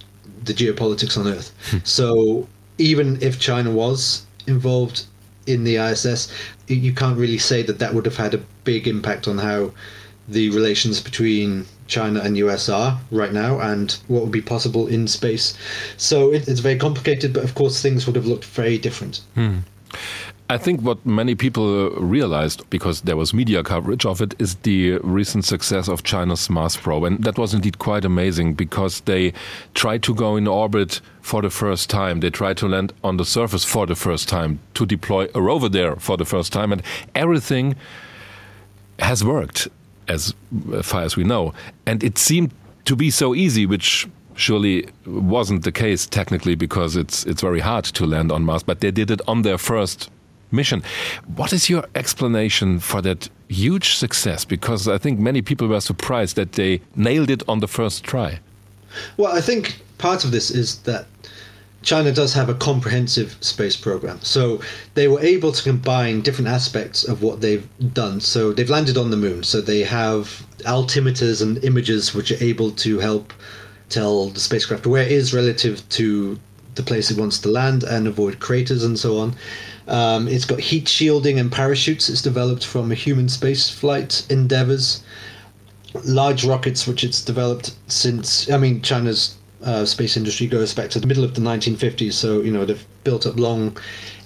the 0.44 0.52
geopolitics 0.52 1.16
on 1.16 1.28
Earth. 1.28 1.52
so 1.84 2.46
even 2.78 3.20
if 3.22 3.38
China 3.38 3.70
was 3.70 4.26
involved 4.46 5.04
in 5.46 5.64
the 5.64 5.76
ISS, 5.76 6.32
you 6.66 6.92
can't 6.92 7.18
really 7.18 7.38
say 7.38 7.62
that 7.62 7.78
that 7.78 7.94
would 7.94 8.06
have 8.06 8.16
had 8.16 8.34
a 8.34 8.42
big 8.64 8.88
impact 8.88 9.28
on 9.28 9.38
how 9.38 9.72
the 10.28 10.50
relations 10.50 11.00
between 11.00 11.66
China 11.86 12.20
and 12.20 12.36
US 12.38 12.68
are 12.68 12.98
right 13.10 13.32
now 13.32 13.60
and 13.60 13.92
what 14.08 14.22
would 14.22 14.32
be 14.32 14.40
possible 14.40 14.86
in 14.86 15.06
space. 15.06 15.56
So 15.98 16.32
it, 16.32 16.48
it's 16.48 16.60
very 16.60 16.78
complicated, 16.78 17.32
but 17.32 17.44
of 17.44 17.54
course 17.54 17.82
things 17.82 18.06
would 18.06 18.16
have 18.16 18.26
looked 18.26 18.44
very 18.46 18.78
different. 18.78 19.20
Hmm. 19.34 19.58
I 20.50 20.58
think 20.58 20.82
what 20.82 21.04
many 21.06 21.34
people 21.34 21.86
uh, 21.86 22.00
realized, 22.00 22.68
because 22.68 23.00
there 23.02 23.16
was 23.16 23.32
media 23.32 23.62
coverage 23.62 24.04
of 24.04 24.20
it, 24.20 24.34
is 24.38 24.56
the 24.56 24.98
recent 24.98 25.46
success 25.46 25.88
of 25.88 26.02
China's 26.02 26.50
Mars 26.50 26.76
probe. 26.76 27.04
And 27.04 27.24
that 27.24 27.38
was 27.38 27.54
indeed 27.54 27.78
quite 27.78 28.04
amazing 28.04 28.52
because 28.52 29.00
they 29.00 29.32
tried 29.72 30.02
to 30.02 30.14
go 30.14 30.36
in 30.36 30.46
orbit 30.46 31.00
for 31.22 31.40
the 31.40 31.48
first 31.48 31.88
time. 31.88 32.20
They 32.20 32.28
tried 32.28 32.58
to 32.58 32.68
land 32.68 32.92
on 33.02 33.16
the 33.16 33.24
surface 33.24 33.64
for 33.64 33.86
the 33.86 33.94
first 33.94 34.28
time, 34.28 34.60
to 34.74 34.84
deploy 34.84 35.28
a 35.34 35.40
rover 35.40 35.70
there 35.70 35.96
for 35.96 36.18
the 36.18 36.26
first 36.26 36.52
time. 36.52 36.72
And 36.72 36.82
everything 37.14 37.74
has 38.98 39.24
worked 39.24 39.68
as 40.08 40.34
far 40.82 41.04
as 41.04 41.16
we 41.16 41.24
know. 41.24 41.54
And 41.86 42.04
it 42.04 42.18
seemed 42.18 42.52
to 42.84 42.94
be 42.94 43.10
so 43.10 43.34
easy, 43.34 43.64
which 43.64 44.06
surely 44.34 44.88
wasn't 45.06 45.64
the 45.64 45.72
case 45.72 46.06
technically 46.06 46.56
because 46.56 46.96
it's 46.96 47.24
it's 47.24 47.40
very 47.40 47.60
hard 47.60 47.84
to 47.84 48.04
land 48.04 48.30
on 48.30 48.44
Mars. 48.44 48.62
But 48.62 48.80
they 48.80 48.90
did 48.90 49.10
it 49.10 49.22
on 49.26 49.40
their 49.40 49.56
first 49.56 50.10
mission. 50.54 50.82
What 51.36 51.52
is 51.52 51.68
your 51.68 51.84
explanation 51.94 52.78
for 52.78 53.02
that 53.02 53.28
huge 53.48 53.96
success? 53.96 54.44
Because 54.44 54.88
I 54.88 54.98
think 54.98 55.18
many 55.18 55.42
people 55.42 55.68
were 55.68 55.80
surprised 55.80 56.36
that 56.36 56.52
they 56.52 56.80
nailed 56.96 57.30
it 57.30 57.42
on 57.48 57.60
the 57.60 57.68
first 57.68 58.04
try. 58.04 58.40
Well, 59.16 59.32
I 59.32 59.40
think 59.40 59.80
part 59.98 60.24
of 60.24 60.30
this 60.30 60.50
is 60.50 60.78
that 60.80 61.06
China 61.82 62.10
does 62.10 62.32
have 62.32 62.48
a 62.48 62.54
comprehensive 62.54 63.36
space 63.40 63.76
program. 63.76 64.18
So 64.22 64.60
they 64.94 65.06
were 65.06 65.20
able 65.20 65.52
to 65.52 65.62
combine 65.62 66.22
different 66.22 66.48
aspects 66.48 67.04
of 67.04 67.22
what 67.22 67.42
they've 67.42 67.68
done. 67.92 68.20
So 68.20 68.52
they've 68.52 68.70
landed 68.70 68.96
on 68.96 69.10
the 69.10 69.18
moon. 69.18 69.42
So 69.42 69.60
they 69.60 69.80
have 69.80 70.44
altimeters 70.60 71.42
and 71.42 71.62
images 71.62 72.14
which 72.14 72.32
are 72.32 72.42
able 72.42 72.70
to 72.70 72.98
help 72.98 73.32
tell 73.90 74.30
the 74.30 74.40
spacecraft 74.40 74.86
where 74.86 75.02
it 75.02 75.12
is 75.12 75.34
relative 75.34 75.86
to 75.90 76.38
the 76.74 76.82
place 76.82 77.10
it 77.10 77.18
wants 77.18 77.38
to 77.40 77.48
land 77.48 77.84
and 77.84 78.06
avoid 78.06 78.40
craters 78.40 78.84
and 78.84 78.98
so 78.98 79.18
on. 79.18 79.34
Um, 79.86 80.28
it's 80.28 80.44
got 80.44 80.60
heat 80.60 80.88
shielding 80.88 81.38
and 81.38 81.50
parachutes. 81.50 82.08
It's 82.08 82.22
developed 82.22 82.66
from 82.66 82.90
human 82.90 83.28
space 83.28 83.70
flight 83.70 84.26
endeavors. 84.30 85.02
Large 86.04 86.44
rockets, 86.44 86.86
which 86.86 87.04
it's 87.04 87.22
developed 87.22 87.74
since, 87.86 88.50
I 88.50 88.58
mean, 88.58 88.82
China's 88.82 89.36
uh, 89.62 89.84
space 89.84 90.16
industry 90.16 90.46
goes 90.46 90.74
back 90.74 90.90
to 90.90 91.00
the 91.00 91.06
middle 91.06 91.24
of 91.24 91.34
the 91.34 91.40
1950s. 91.40 92.14
So, 92.14 92.40
you 92.40 92.50
know, 92.50 92.64
they've 92.64 92.84
built 93.04 93.26
up 93.26 93.38
long 93.38 93.76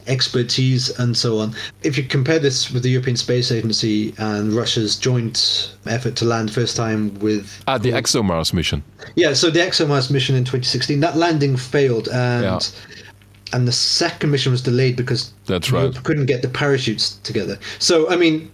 expertise 0.09 0.90
and 0.98 1.16
so 1.16 1.39
on. 1.39 1.55
If 1.82 1.97
you 1.97 2.05
compare 2.05 2.39
this 2.39 2.70
with 2.70 2.82
the 2.82 2.90
European 2.90 3.16
Space 3.16 3.52
Agency 3.52 4.14
and 4.18 4.52
Russia's 4.52 4.97
joint 4.97 5.74
effort 5.86 6.16
to 6.16 6.24
land 6.24 6.52
first 6.52 6.76
time 6.76 7.14
with 7.20 7.62
ah 7.68 7.78
the 7.78 7.90
ExoMars 7.90 8.52
mission. 8.52 8.82
Yeah, 9.14 9.32
so 9.35 9.51
the 9.51 9.60
ExoMars 9.60 10.10
mission 10.10 10.35
in 10.35 10.44
2016, 10.44 11.01
that 11.01 11.16
landing 11.16 11.56
failed 11.56 12.09
and 12.09 12.44
yeah. 12.44 12.59
and 13.52 13.68
the 13.68 13.72
second 13.72 14.30
mission 14.30 14.52
was 14.52 14.62
delayed 14.62 14.97
because 14.97 15.32
that's 15.47 15.70
right. 15.70 15.94
couldn't 16.05 16.26
get 16.26 16.43
the 16.43 16.48
parachutes 16.48 17.16
together. 17.22 17.59
So 17.78 18.10
I 18.10 18.16
mean, 18.16 18.51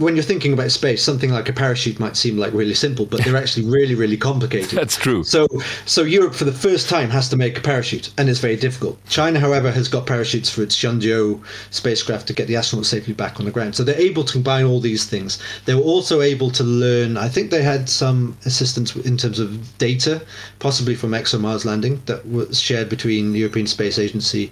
when 0.00 0.16
you're 0.16 0.22
thinking 0.24 0.54
about 0.54 0.70
space, 0.70 1.02
something 1.02 1.30
like 1.30 1.48
a 1.50 1.52
parachute 1.52 2.00
might 2.00 2.16
seem 2.16 2.38
like 2.38 2.54
really 2.54 2.72
simple, 2.72 3.04
but 3.04 3.22
they're 3.22 3.36
actually 3.36 3.66
really, 3.66 3.94
really 3.94 4.16
complicated. 4.16 4.70
That's 4.78 4.96
true. 4.96 5.22
So, 5.24 5.46
so 5.84 6.02
Europe 6.02 6.34
for 6.34 6.46
the 6.46 6.52
first 6.52 6.88
time 6.88 7.10
has 7.10 7.28
to 7.28 7.36
make 7.36 7.58
a 7.58 7.60
parachute, 7.60 8.10
and 8.16 8.28
it's 8.30 8.38
very 8.38 8.56
difficult. 8.56 8.98
China, 9.08 9.38
however, 9.38 9.70
has 9.70 9.88
got 9.88 10.06
parachutes 10.06 10.48
for 10.48 10.62
its 10.62 10.74
Shenzhou 10.74 11.42
spacecraft 11.70 12.26
to 12.28 12.32
get 12.32 12.48
the 12.48 12.54
astronauts 12.54 12.86
safely 12.86 13.12
back 13.12 13.38
on 13.38 13.44
the 13.44 13.52
ground. 13.52 13.74
So 13.74 13.84
they're 13.84 14.00
able 14.00 14.24
to 14.24 14.32
combine 14.32 14.64
all 14.64 14.80
these 14.80 15.04
things. 15.04 15.38
They 15.66 15.74
were 15.74 15.82
also 15.82 16.22
able 16.22 16.50
to 16.52 16.64
learn. 16.64 17.18
I 17.18 17.28
think 17.28 17.50
they 17.50 17.62
had 17.62 17.86
some 17.90 18.38
assistance 18.46 18.96
in 18.96 19.18
terms 19.18 19.38
of 19.38 19.76
data, 19.76 20.22
possibly 20.60 20.94
from 20.94 21.10
ExoMars 21.10 21.66
landing, 21.66 22.00
that 22.06 22.26
was 22.26 22.58
shared 22.58 22.88
between 22.88 23.32
the 23.32 23.40
European 23.40 23.66
Space 23.66 23.98
Agency 23.98 24.50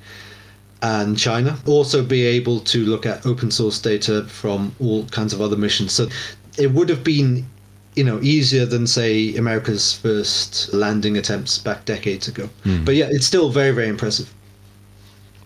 and 0.82 1.18
China. 1.18 1.58
Also, 1.66 2.02
be 2.02 2.24
able 2.24 2.60
to 2.60 2.84
look 2.84 3.06
at 3.06 3.24
open 3.26 3.50
source 3.50 3.80
data 3.80 4.24
from 4.24 4.74
all 4.80 5.04
kinds 5.06 5.32
of 5.32 5.40
other 5.40 5.56
missions. 5.56 5.92
So 5.92 6.08
it 6.56 6.72
would 6.72 6.88
have 6.88 7.02
been, 7.02 7.46
you 7.94 8.04
know, 8.04 8.20
easier 8.20 8.66
than 8.66 8.86
say 8.86 9.34
America's 9.36 9.94
first 9.94 10.72
landing 10.72 11.16
attempts 11.16 11.58
back 11.58 11.84
decades 11.84 12.28
ago. 12.28 12.48
Mm. 12.64 12.84
But 12.84 12.94
yeah, 12.94 13.08
it's 13.10 13.26
still 13.26 13.50
very, 13.50 13.72
very 13.72 13.88
impressive. 13.88 14.32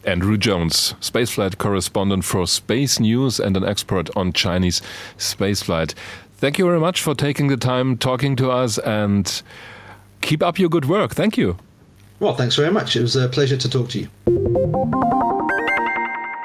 Andrew 0.04 0.36
Jones, 0.36 0.94
spaceflight 1.00 1.58
correspondent 1.58 2.24
for 2.24 2.46
Space 2.46 2.98
News 2.98 3.38
and 3.38 3.56
an 3.56 3.64
expert 3.64 4.10
on 4.16 4.32
Chinese 4.32 4.82
spaceflight. 5.16 5.94
Thank 6.38 6.58
you 6.58 6.66
very 6.66 6.80
much 6.80 7.00
for 7.00 7.14
taking 7.14 7.46
the 7.46 7.56
time 7.56 7.96
talking 7.96 8.34
to 8.36 8.50
us 8.50 8.78
and 8.78 9.42
keep 10.20 10.42
up 10.42 10.58
your 10.58 10.68
good 10.68 10.86
work. 10.86 11.14
Thank 11.14 11.38
you. 11.38 11.56
Well, 12.22 12.36
thanks 12.36 12.54
very 12.54 12.70
much. 12.70 12.94
It 12.94 13.02
was 13.02 13.16
a 13.16 13.26
pleasure 13.26 13.58
to 13.58 13.68
talk 13.68 13.88
to 13.88 13.98
you. 13.98 14.06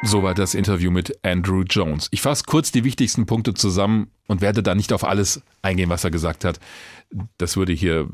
Soweit 0.02 0.40
das 0.40 0.56
Interview 0.56 0.90
mit 0.90 1.20
Andrew 1.24 1.62
Jones. 1.62 2.08
Ich 2.10 2.22
fasse 2.22 2.46
kurz 2.48 2.72
die 2.72 2.84
wichtigsten 2.84 3.28
Punkte 3.28 3.54
zusammen 3.54 4.10
und 4.28 4.42
werde 4.42 4.64
da 4.64 4.74
nicht 4.74 4.92
auf 4.92 5.04
alles 5.04 5.44
eingehen, 5.62 5.90
was 5.90 6.04
er 6.04 6.10
gesagt 6.10 6.46
hat. 6.46 6.60
Das 7.38 7.58
würde 7.58 7.74
hier 7.74 8.08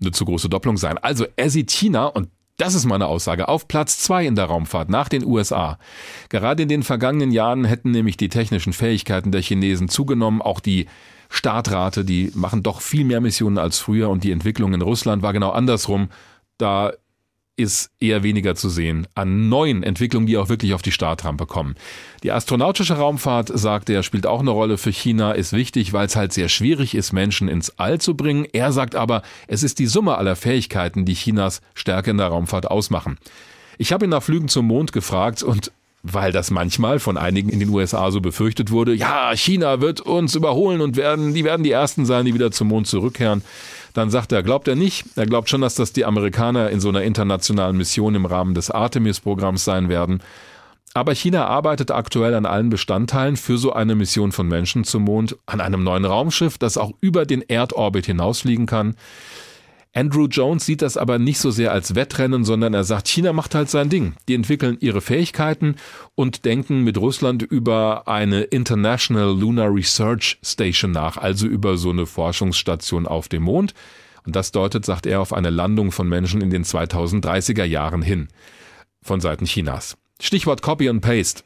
eine 0.00 0.12
zu 0.12 0.24
große 0.24 0.48
Doppelung 0.48 0.76
sein. 0.76 0.98
Also 0.98 1.26
er 1.34 1.50
sieht 1.50 1.72
China, 1.72 2.06
und 2.06 2.28
das 2.58 2.76
ist 2.76 2.84
meine 2.84 3.06
Aussage, 3.06 3.48
auf 3.48 3.66
Platz 3.66 3.98
zwei 3.98 4.24
in 4.24 4.36
der 4.36 4.44
Raumfahrt 4.44 4.88
nach 4.88 5.08
den 5.08 5.24
USA. 5.24 5.80
Gerade 6.28 6.62
in 6.62 6.68
den 6.68 6.84
vergangenen 6.84 7.32
Jahren 7.32 7.64
hätten 7.64 7.90
nämlich 7.90 8.18
die 8.18 8.28
technischen 8.28 8.72
Fähigkeiten 8.72 9.32
der 9.32 9.42
Chinesen 9.42 9.88
zugenommen, 9.88 10.40
auch 10.40 10.60
die 10.60 10.86
Startrate, 11.28 12.04
die 12.04 12.30
machen 12.36 12.62
doch 12.62 12.80
viel 12.80 13.04
mehr 13.04 13.20
Missionen 13.20 13.58
als 13.58 13.80
früher 13.80 14.10
und 14.10 14.22
die 14.22 14.30
Entwicklung 14.30 14.74
in 14.74 14.82
Russland 14.82 15.22
war 15.22 15.32
genau 15.32 15.50
andersrum. 15.50 16.08
Da 16.60 16.92
ist 17.60 17.90
eher 18.00 18.22
weniger 18.22 18.54
zu 18.54 18.68
sehen 18.68 19.06
an 19.14 19.48
neuen 19.48 19.82
Entwicklungen, 19.82 20.26
die 20.26 20.38
auch 20.38 20.48
wirklich 20.48 20.74
auf 20.74 20.82
die 20.82 20.92
Startrampe 20.92 21.46
kommen. 21.46 21.74
Die 22.22 22.32
astronautische 22.32 22.94
Raumfahrt, 22.94 23.50
sagt 23.52 23.90
er, 23.90 24.02
spielt 24.02 24.26
auch 24.26 24.40
eine 24.40 24.50
Rolle 24.50 24.78
für 24.78 24.92
China, 24.92 25.32
ist 25.32 25.52
wichtig, 25.52 25.92
weil 25.92 26.06
es 26.06 26.16
halt 26.16 26.32
sehr 26.32 26.48
schwierig 26.48 26.94
ist, 26.94 27.12
Menschen 27.12 27.48
ins 27.48 27.78
All 27.78 28.00
zu 28.00 28.16
bringen. 28.16 28.46
Er 28.52 28.72
sagt 28.72 28.94
aber, 28.94 29.22
es 29.46 29.62
ist 29.62 29.78
die 29.78 29.86
Summe 29.86 30.16
aller 30.16 30.36
Fähigkeiten, 30.36 31.04
die 31.04 31.14
Chinas 31.14 31.60
Stärke 31.74 32.10
in 32.10 32.18
der 32.18 32.28
Raumfahrt 32.28 32.70
ausmachen. 32.70 33.18
Ich 33.78 33.92
habe 33.92 34.06
ihn 34.06 34.10
nach 34.10 34.22
Flügen 34.22 34.48
zum 34.48 34.66
Mond 34.66 34.92
gefragt 34.92 35.42
und 35.42 35.72
weil 36.02 36.32
das 36.32 36.50
manchmal 36.50 36.98
von 36.98 37.18
einigen 37.18 37.50
in 37.50 37.60
den 37.60 37.68
USA 37.68 38.10
so 38.10 38.20
befürchtet 38.20 38.70
wurde, 38.70 38.94
ja, 38.94 39.32
China 39.34 39.80
wird 39.80 40.00
uns 40.00 40.34
überholen 40.34 40.80
und 40.80 40.96
werden, 40.96 41.34
die 41.34 41.44
werden 41.44 41.62
die 41.62 41.70
ersten 41.70 42.06
sein, 42.06 42.24
die 42.24 42.34
wieder 42.34 42.50
zum 42.50 42.68
Mond 42.68 42.86
zurückkehren. 42.86 43.42
Dann 43.94 44.10
sagt 44.10 44.32
er, 44.32 44.42
glaubt 44.42 44.68
er 44.68 44.76
nicht. 44.76 45.04
Er 45.16 45.26
glaubt 45.26 45.48
schon, 45.48 45.60
dass 45.60 45.74
das 45.74 45.92
die 45.92 46.04
Amerikaner 46.04 46.70
in 46.70 46.80
so 46.80 46.88
einer 46.88 47.02
internationalen 47.02 47.76
Mission 47.76 48.14
im 48.14 48.26
Rahmen 48.26 48.54
des 48.54 48.70
Artemis-Programms 48.70 49.64
sein 49.64 49.88
werden. 49.88 50.22
Aber 50.92 51.14
China 51.14 51.46
arbeitet 51.46 51.92
aktuell 51.92 52.34
an 52.34 52.46
allen 52.46 52.68
Bestandteilen 52.68 53.36
für 53.36 53.58
so 53.58 53.72
eine 53.72 53.94
Mission 53.94 54.32
von 54.32 54.48
Menschen 54.48 54.84
zum 54.84 55.04
Mond, 55.04 55.36
an 55.46 55.60
einem 55.60 55.84
neuen 55.84 56.04
Raumschiff, 56.04 56.58
das 56.58 56.76
auch 56.76 56.92
über 57.00 57.26
den 57.26 57.42
Erdorbit 57.42 58.06
hinausfliegen 58.06 58.66
kann. 58.66 58.96
Andrew 59.92 60.26
Jones 60.26 60.64
sieht 60.66 60.82
das 60.82 60.96
aber 60.96 61.18
nicht 61.18 61.38
so 61.38 61.50
sehr 61.50 61.72
als 61.72 61.96
Wettrennen, 61.96 62.44
sondern 62.44 62.74
er 62.74 62.84
sagt, 62.84 63.08
China 63.08 63.32
macht 63.32 63.56
halt 63.56 63.68
sein 63.68 63.88
Ding. 63.88 64.14
Die 64.28 64.34
entwickeln 64.34 64.76
ihre 64.80 65.00
Fähigkeiten 65.00 65.74
und 66.14 66.44
denken 66.44 66.84
mit 66.84 66.96
Russland 66.96 67.42
über 67.42 68.06
eine 68.06 68.42
International 68.42 69.36
Lunar 69.36 69.74
Research 69.74 70.38
Station 70.44 70.92
nach, 70.92 71.16
also 71.16 71.46
über 71.48 71.76
so 71.76 71.90
eine 71.90 72.06
Forschungsstation 72.06 73.08
auf 73.08 73.28
dem 73.28 73.42
Mond. 73.42 73.74
Und 74.24 74.36
das 74.36 74.52
deutet, 74.52 74.84
sagt 74.84 75.06
er, 75.06 75.20
auf 75.20 75.32
eine 75.32 75.50
Landung 75.50 75.90
von 75.90 76.08
Menschen 76.08 76.40
in 76.40 76.50
den 76.50 76.62
2030er 76.62 77.64
Jahren 77.64 78.02
hin. 78.02 78.28
Von 79.02 79.20
Seiten 79.20 79.46
Chinas. 79.46 79.96
Stichwort 80.20 80.62
Copy 80.62 80.88
and 80.88 81.00
Paste. 81.00 81.42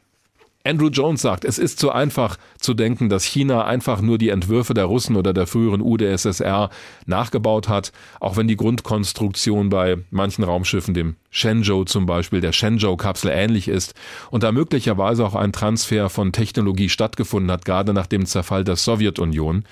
Andrew 0.65 0.87
Jones 0.87 1.21
sagt, 1.21 1.45
es 1.45 1.59
ist 1.59 1.77
zu 1.77 1.91
einfach 1.91 2.37
zu 2.59 2.73
denken, 2.73 3.07
dass 3.07 3.23
China 3.23 3.65
einfach 3.65 4.01
nur 4.01 4.17
die 4.17 4.29
Entwürfe 4.29 4.73
der 4.73 4.85
Russen 4.85 5.15
oder 5.15 5.31
der 5.31 5.45
früheren 5.45 5.79
UdSSR 5.79 6.71
nachgebaut 7.05 7.69
hat, 7.69 7.91
auch 8.19 8.35
wenn 8.35 8.47
die 8.47 8.55
Grundkonstruktion 8.57 9.69
bei 9.69 9.97
manchen 10.09 10.43
Raumschiffen, 10.43 10.95
dem 10.95 11.17
Shenzhou 11.29 11.83
zum 11.83 12.07
Beispiel, 12.07 12.41
der 12.41 12.51
Shenzhou-Kapsel 12.51 13.29
ähnlich 13.31 13.67
ist 13.67 13.93
und 14.31 14.41
da 14.41 14.51
möglicherweise 14.51 15.23
auch 15.23 15.35
ein 15.35 15.53
Transfer 15.53 16.09
von 16.09 16.31
Technologie 16.31 16.89
stattgefunden 16.89 17.51
hat, 17.51 17.63
gerade 17.63 17.93
nach 17.93 18.07
dem 18.07 18.25
Zerfall 18.25 18.63
der 18.63 18.75
Sowjetunion. 18.75 19.65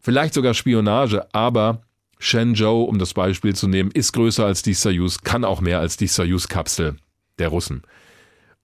Vielleicht 0.00 0.32
sogar 0.32 0.54
Spionage, 0.54 1.26
aber 1.34 1.82
Shenzhou, 2.18 2.84
um 2.84 2.98
das 2.98 3.12
Beispiel 3.12 3.54
zu 3.54 3.68
nehmen, 3.68 3.90
ist 3.90 4.14
größer 4.14 4.46
als 4.46 4.62
die 4.62 4.74
Soyuz, 4.74 5.18
kann 5.18 5.44
auch 5.44 5.60
mehr 5.60 5.80
als 5.80 5.98
die 5.98 6.06
Soyuz-Kapsel 6.06 6.96
der 7.38 7.48
Russen. 7.48 7.82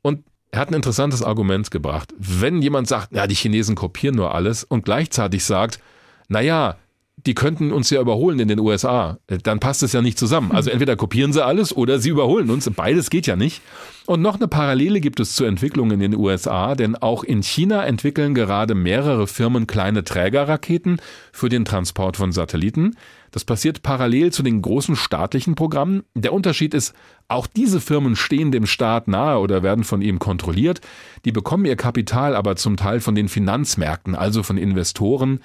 Und 0.01 0.25
er 0.55 0.61
hat 0.61 0.71
ein 0.71 0.75
interessantes 0.75 1.21
Argument 1.21 1.73
gebracht. 1.73 2.15
Wenn 2.17 2.63
jemand 2.63 2.87
sagt, 2.87 3.13
ja, 3.13 3.27
die 3.27 3.35
Chinesen 3.35 3.75
kopieren 3.75 4.15
nur 4.15 4.37
alles 4.37 4.63
und 4.63 4.85
gleichzeitig 4.85 5.45
sagt, 5.45 5.81
naja, 6.29 6.77
die 7.27 7.35
könnten 7.35 7.73
uns 7.73 7.91
ja 7.91 8.01
überholen 8.01 8.39
in 8.39 8.47
den 8.47 8.61
USA. 8.61 9.19
Dann 9.27 9.59
passt 9.59 9.83
es 9.83 9.93
ja 9.93 10.01
nicht 10.01 10.17
zusammen. 10.17 10.53
Also 10.53 10.71
entweder 10.71 10.95
kopieren 10.95 11.33
sie 11.33 11.45
alles 11.45 11.75
oder 11.77 11.99
sie 11.99 12.11
überholen 12.11 12.51
uns. 12.51 12.71
Beides 12.71 13.11
geht 13.11 13.27
ja 13.27 13.35
nicht. 13.35 13.63
Und 14.07 14.23
noch 14.23 14.37
eine 14.37 14.47
Parallele 14.47 15.01
gibt 15.01 15.19
es 15.19 15.35
zur 15.35 15.49
Entwicklung 15.49 15.91
in 15.91 15.99
den 15.99 16.15
USA, 16.15 16.77
denn 16.77 16.95
auch 16.95 17.25
in 17.25 17.43
China 17.43 17.85
entwickeln 17.85 18.33
gerade 18.33 18.77
mehrere 18.77 19.27
Firmen 19.27 19.67
kleine 19.67 20.05
Trägerraketen 20.05 21.01
für 21.33 21.49
den 21.49 21.65
Transport 21.65 22.17
von 22.17 22.31
Satelliten. 22.31 22.95
Das 23.35 23.45
passiert 23.45 23.83
parallel 23.83 24.33
zu 24.33 24.45
den 24.45 24.63
großen 24.63 24.95
staatlichen 24.95 25.57
Programmen. 25.57 26.05
Der 26.15 26.33
Unterschied 26.33 26.73
ist, 26.73 26.95
auch 27.27 27.49
diese 27.49 27.81
Firmen 27.81 28.15
stehen 28.15 28.53
dem 28.53 28.65
Staat 28.65 29.09
nahe 29.09 29.41
oder 29.41 29.65
werden 29.65 29.83
von 29.83 30.03
ihm 30.03 30.21
kontrolliert. 30.21 30.81
Die 31.25 31.33
bekommen 31.33 31.65
ihr 31.65 31.75
Kapital 31.75 32.37
aber 32.37 32.55
zum 32.55 32.77
Teil 32.77 33.01
von 33.01 33.17
den 33.17 33.29
Finanzmärkten, 33.29 34.15
also 34.15 34.45
von 34.45 34.57
Investoren. 34.57 35.41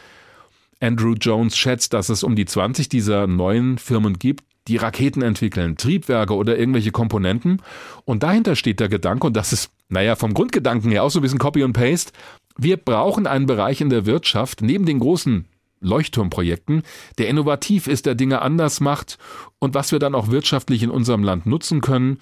Andrew 0.79 1.15
Jones 1.19 1.57
schätzt, 1.57 1.93
dass 1.93 2.09
es 2.09 2.21
um 2.21 2.35
die 2.35 2.45
20 2.45 2.89
dieser 2.89 3.25
neuen 3.25 3.79
Firmen 3.79 4.19
gibt, 4.19 4.43
die 4.67 4.77
Raketen 4.77 5.23
entwickeln, 5.23 5.75
Triebwerke 5.75 6.35
oder 6.35 6.59
irgendwelche 6.59 6.91
Komponenten. 6.91 7.59
Und 8.05 8.21
dahinter 8.21 8.55
steht 8.55 8.79
der 8.79 8.89
Gedanke, 8.89 9.25
und 9.25 9.35
das 9.35 9.51
ist, 9.51 9.71
naja, 9.87 10.15
vom 10.15 10.35
Grundgedanken 10.35 10.91
her 10.91 11.01
auch 11.03 11.09
so 11.09 11.17
ein 11.17 11.23
bisschen 11.23 11.39
Copy 11.39 11.63
und 11.63 11.73
Paste. 11.73 12.11
Wir 12.55 12.77
brauchen 12.77 13.25
einen 13.25 13.47
Bereich 13.47 13.81
in 13.81 13.89
der 13.89 14.05
Wirtschaft, 14.05 14.61
neben 14.61 14.85
den 14.85 14.99
großen 14.99 15.45
Leuchtturmprojekten, 15.81 16.84
der 17.18 17.30
innovativ 17.30 17.88
ist, 17.88 18.06
der 18.06 18.15
Dinge 18.15 18.41
anders 18.41 18.80
macht 18.80 19.18
und 19.60 19.73
was 19.73 19.91
wir 19.91 19.99
dann 19.99 20.15
auch 20.15 20.30
wirtschaftlich 20.30 20.84
in 20.84 20.89
unserem 20.89 21.23
Land 21.23 21.45
nutzen 21.45 21.81
können. 21.81 22.19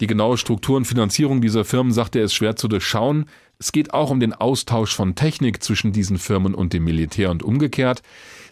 Die 0.00 0.06
genaue 0.06 0.38
Struktur 0.38 0.76
und 0.76 0.84
Finanzierung 0.84 1.40
dieser 1.40 1.64
Firmen, 1.64 1.92
sagt 1.92 2.14
er, 2.14 2.22
ist 2.22 2.34
schwer 2.34 2.56
zu 2.56 2.68
durchschauen. 2.68 3.26
Es 3.58 3.72
geht 3.72 3.92
auch 3.92 4.10
um 4.10 4.20
den 4.20 4.32
Austausch 4.32 4.94
von 4.94 5.16
Technik 5.16 5.62
zwischen 5.62 5.92
diesen 5.92 6.18
Firmen 6.18 6.54
und 6.54 6.72
dem 6.72 6.84
Militär 6.84 7.30
und 7.30 7.42
umgekehrt. 7.42 8.02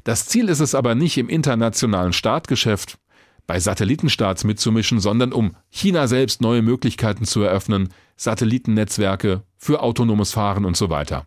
Das 0.03 0.27
Ziel 0.27 0.49
ist 0.49 0.61
es 0.61 0.75
aber 0.75 0.95
nicht, 0.95 1.19
im 1.19 1.29
internationalen 1.29 2.13
Startgeschäft 2.13 2.99
bei 3.47 3.61
Satellitenstarts 3.61 4.43
mitzumischen, 4.43 4.99
sondern 4.99 5.33
um 5.33 5.55
China 5.71 6.09
selbst 6.09 6.41
neue 6.41 6.63
Möglichkeiten 6.63 7.25
zu 7.25 7.43
eröffnen, 7.43 7.91
Satellitennetzwerke 8.17 9.43
für 9.57 9.83
autonomes 9.83 10.33
Fahren 10.33 10.65
und 10.65 10.77
so 10.77 10.91
weiter. 10.91 11.27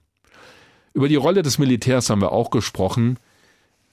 Über 0.94 1.08
die 1.08 1.16
Rolle 1.16 1.42
des 1.42 1.58
Militärs 1.58 2.10
haben 2.10 2.22
wir 2.22 2.32
auch 2.32 2.50
gesprochen. 2.50 3.18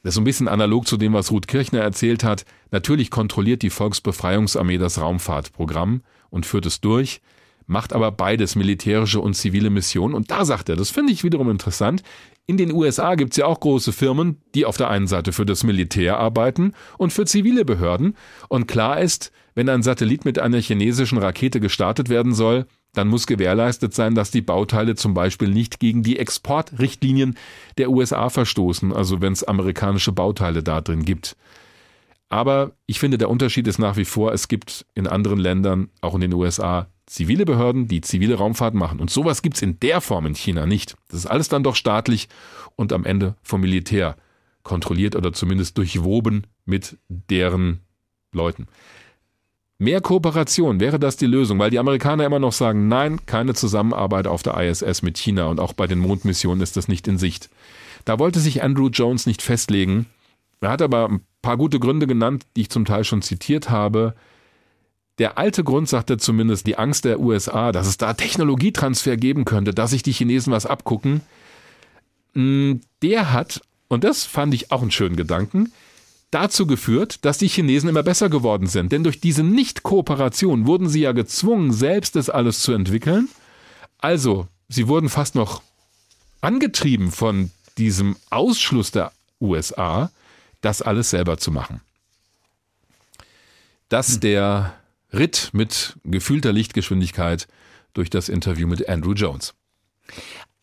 Das 0.02 0.10
ist 0.10 0.14
so 0.16 0.20
ein 0.20 0.24
bisschen 0.24 0.48
analog 0.48 0.86
zu 0.86 0.96
dem, 0.96 1.12
was 1.12 1.30
Ruth 1.30 1.48
Kirchner 1.48 1.80
erzählt 1.80 2.24
hat. 2.24 2.44
Natürlich 2.70 3.10
kontrolliert 3.10 3.62
die 3.62 3.70
Volksbefreiungsarmee 3.70 4.78
das 4.78 5.00
Raumfahrtprogramm 5.00 6.02
und 6.30 6.46
führt 6.46 6.66
es 6.66 6.80
durch, 6.80 7.20
macht 7.66 7.92
aber 7.92 8.12
beides, 8.12 8.54
militärische 8.54 9.20
und 9.20 9.34
zivile 9.34 9.70
Missionen. 9.70 10.14
Und 10.14 10.30
da 10.30 10.44
sagt 10.44 10.68
er, 10.68 10.76
das 10.76 10.90
finde 10.90 11.12
ich 11.12 11.24
wiederum 11.24 11.50
interessant, 11.50 12.02
in 12.46 12.56
den 12.56 12.72
USA 12.72 13.16
gibt 13.16 13.32
es 13.32 13.38
ja 13.38 13.46
auch 13.46 13.58
große 13.58 13.92
Firmen, 13.92 14.40
die 14.54 14.66
auf 14.66 14.76
der 14.76 14.88
einen 14.88 15.08
Seite 15.08 15.32
für 15.32 15.44
das 15.44 15.64
Militär 15.64 16.18
arbeiten 16.18 16.74
und 16.96 17.12
für 17.12 17.24
zivile 17.24 17.64
Behörden. 17.64 18.16
Und 18.48 18.68
klar 18.68 19.00
ist, 19.00 19.32
wenn 19.56 19.68
ein 19.68 19.82
Satellit 19.82 20.24
mit 20.24 20.38
einer 20.38 20.60
chinesischen 20.60 21.18
Rakete 21.18 21.58
gestartet 21.58 22.08
werden 22.08 22.34
soll, 22.34 22.66
dann 22.96 23.08
muss 23.08 23.26
gewährleistet 23.26 23.94
sein, 23.94 24.14
dass 24.14 24.30
die 24.30 24.40
Bauteile 24.40 24.94
zum 24.94 25.12
Beispiel 25.12 25.48
nicht 25.48 25.80
gegen 25.80 26.02
die 26.02 26.18
Exportrichtlinien 26.18 27.36
der 27.76 27.90
USA 27.90 28.30
verstoßen, 28.30 28.92
also 28.92 29.20
wenn 29.20 29.32
es 29.32 29.44
amerikanische 29.44 30.12
Bauteile 30.12 30.62
da 30.62 30.80
drin 30.80 31.04
gibt. 31.04 31.36
Aber 32.28 32.72
ich 32.86 32.98
finde, 32.98 33.18
der 33.18 33.30
Unterschied 33.30 33.68
ist 33.68 33.78
nach 33.78 33.96
wie 33.96 34.04
vor, 34.04 34.32
es 34.32 34.48
gibt 34.48 34.86
in 34.94 35.06
anderen 35.06 35.38
Ländern, 35.38 35.90
auch 36.00 36.14
in 36.14 36.22
den 36.22 36.32
USA, 36.32 36.88
zivile 37.06 37.44
Behörden, 37.44 37.86
die 37.86 38.00
zivile 38.00 38.36
Raumfahrt 38.36 38.74
machen. 38.74 38.98
Und 38.98 39.10
sowas 39.10 39.42
gibt 39.42 39.56
es 39.56 39.62
in 39.62 39.78
der 39.78 40.00
Form 40.00 40.26
in 40.26 40.34
China 40.34 40.66
nicht. 40.66 40.96
Das 41.08 41.20
ist 41.20 41.26
alles 41.26 41.48
dann 41.48 41.62
doch 41.62 41.76
staatlich 41.76 42.28
und 42.74 42.92
am 42.92 43.04
Ende 43.04 43.36
vom 43.42 43.60
Militär 43.60 44.16
kontrolliert 44.62 45.14
oder 45.14 45.32
zumindest 45.32 45.78
durchwoben 45.78 46.46
mit 46.64 46.98
deren 47.08 47.80
Leuten. 48.32 48.66
Mehr 49.78 50.00
Kooperation, 50.00 50.80
wäre 50.80 50.98
das 50.98 51.18
die 51.18 51.26
Lösung? 51.26 51.58
Weil 51.58 51.70
die 51.70 51.78
Amerikaner 51.78 52.24
immer 52.24 52.38
noch 52.38 52.52
sagen, 52.52 52.88
nein, 52.88 53.20
keine 53.26 53.52
Zusammenarbeit 53.52 54.26
auf 54.26 54.42
der 54.42 54.56
ISS 54.56 55.02
mit 55.02 55.18
China 55.18 55.46
und 55.46 55.60
auch 55.60 55.74
bei 55.74 55.86
den 55.86 55.98
Mondmissionen 55.98 56.62
ist 56.62 56.78
das 56.78 56.88
nicht 56.88 57.06
in 57.08 57.18
Sicht. 57.18 57.50
Da 58.06 58.18
wollte 58.18 58.40
sich 58.40 58.62
Andrew 58.62 58.88
Jones 58.88 59.26
nicht 59.26 59.42
festlegen. 59.42 60.06
Er 60.62 60.70
hat 60.70 60.80
aber 60.80 61.08
ein 61.08 61.20
paar 61.42 61.58
gute 61.58 61.78
Gründe 61.78 62.06
genannt, 62.06 62.46
die 62.56 62.62
ich 62.62 62.70
zum 62.70 62.86
Teil 62.86 63.04
schon 63.04 63.20
zitiert 63.20 63.68
habe. 63.68 64.14
Der 65.18 65.36
alte 65.36 65.62
Grund 65.62 65.88
sagte 65.88 66.16
zumindest 66.16 66.66
die 66.66 66.78
Angst 66.78 67.04
der 67.04 67.20
USA, 67.20 67.72
dass 67.72 67.86
es 67.86 67.98
da 67.98 68.14
Technologietransfer 68.14 69.18
geben 69.18 69.44
könnte, 69.44 69.74
dass 69.74 69.90
sich 69.90 70.02
die 70.02 70.12
Chinesen 70.12 70.52
was 70.52 70.64
abgucken. 70.64 71.20
Mm, 72.32 72.74
der 73.02 73.32
hat, 73.32 73.60
und 73.88 74.04
das 74.04 74.24
fand 74.24 74.54
ich 74.54 74.72
auch 74.72 74.82
einen 74.82 74.90
schönen 74.90 75.16
Gedanken, 75.16 75.72
dazu 76.30 76.66
geführt, 76.66 77.24
dass 77.24 77.38
die 77.38 77.48
Chinesen 77.48 77.88
immer 77.88 78.02
besser 78.02 78.28
geworden 78.28 78.66
sind. 78.66 78.92
Denn 78.92 79.04
durch 79.04 79.20
diese 79.20 79.42
Nicht-Kooperation 79.42 80.66
wurden 80.66 80.88
sie 80.88 81.00
ja 81.00 81.12
gezwungen, 81.12 81.72
selbst 81.72 82.16
das 82.16 82.30
alles 82.30 82.60
zu 82.60 82.72
entwickeln. 82.72 83.28
Also, 83.98 84.48
sie 84.68 84.88
wurden 84.88 85.08
fast 85.08 85.34
noch 85.34 85.62
angetrieben 86.40 87.10
von 87.10 87.50
diesem 87.78 88.16
Ausschluss 88.30 88.90
der 88.90 89.12
USA, 89.40 90.10
das 90.60 90.82
alles 90.82 91.10
selber 91.10 91.38
zu 91.38 91.50
machen. 91.50 91.80
Das 93.88 94.14
hm. 94.14 94.20
der 94.20 94.74
Ritt 95.12 95.50
mit 95.52 95.94
gefühlter 96.04 96.52
Lichtgeschwindigkeit 96.52 97.46
durch 97.94 98.10
das 98.10 98.28
Interview 98.28 98.66
mit 98.66 98.88
Andrew 98.88 99.12
Jones. 99.12 99.54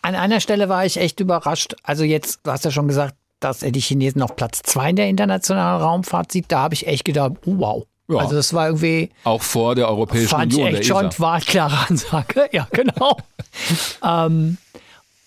An 0.02 0.16
einer 0.16 0.42
Stelle 0.42 0.70
war 0.70 0.86
ich 0.86 0.98
echt 0.98 1.20
überrascht. 1.20 1.76
Also 1.82 2.04
jetzt, 2.04 2.42
du 2.44 2.52
hast 2.52 2.66
ja 2.66 2.72
schon 2.72 2.88
gesagt, 2.88 3.16
dass 3.44 3.64
er 3.64 3.72
die 3.72 3.80
Chinesen 3.80 4.22
auf 4.22 4.36
Platz 4.36 4.62
zwei 4.64 4.90
in 4.90 4.96
der 4.96 5.10
internationalen 5.10 5.82
Raumfahrt 5.82 6.32
sieht, 6.32 6.46
da 6.50 6.62
habe 6.62 6.74
ich 6.74 6.88
echt 6.88 7.06
gedacht, 7.06 7.34
oh, 7.46 7.56
wow. 7.58 7.88
Ja. 8.10 8.18
Also 8.18 8.36
das 8.36 8.54
war 8.54 8.68
irgendwie. 8.68 9.10
Auch 9.24 9.42
vor 9.42 9.76
der 9.76 9.88
Europäischen 9.88 10.28
fand 10.28 10.54
Union. 10.54 10.74
Fand 10.74 10.74
ich 10.74 10.80
echt 10.82 10.90
schon, 10.90 11.20
war 11.20 11.40
klare 11.40 11.90
Ansage. 11.90 12.50
Ja, 12.52 12.68
genau. 12.72 13.18
ähm, 14.04 14.58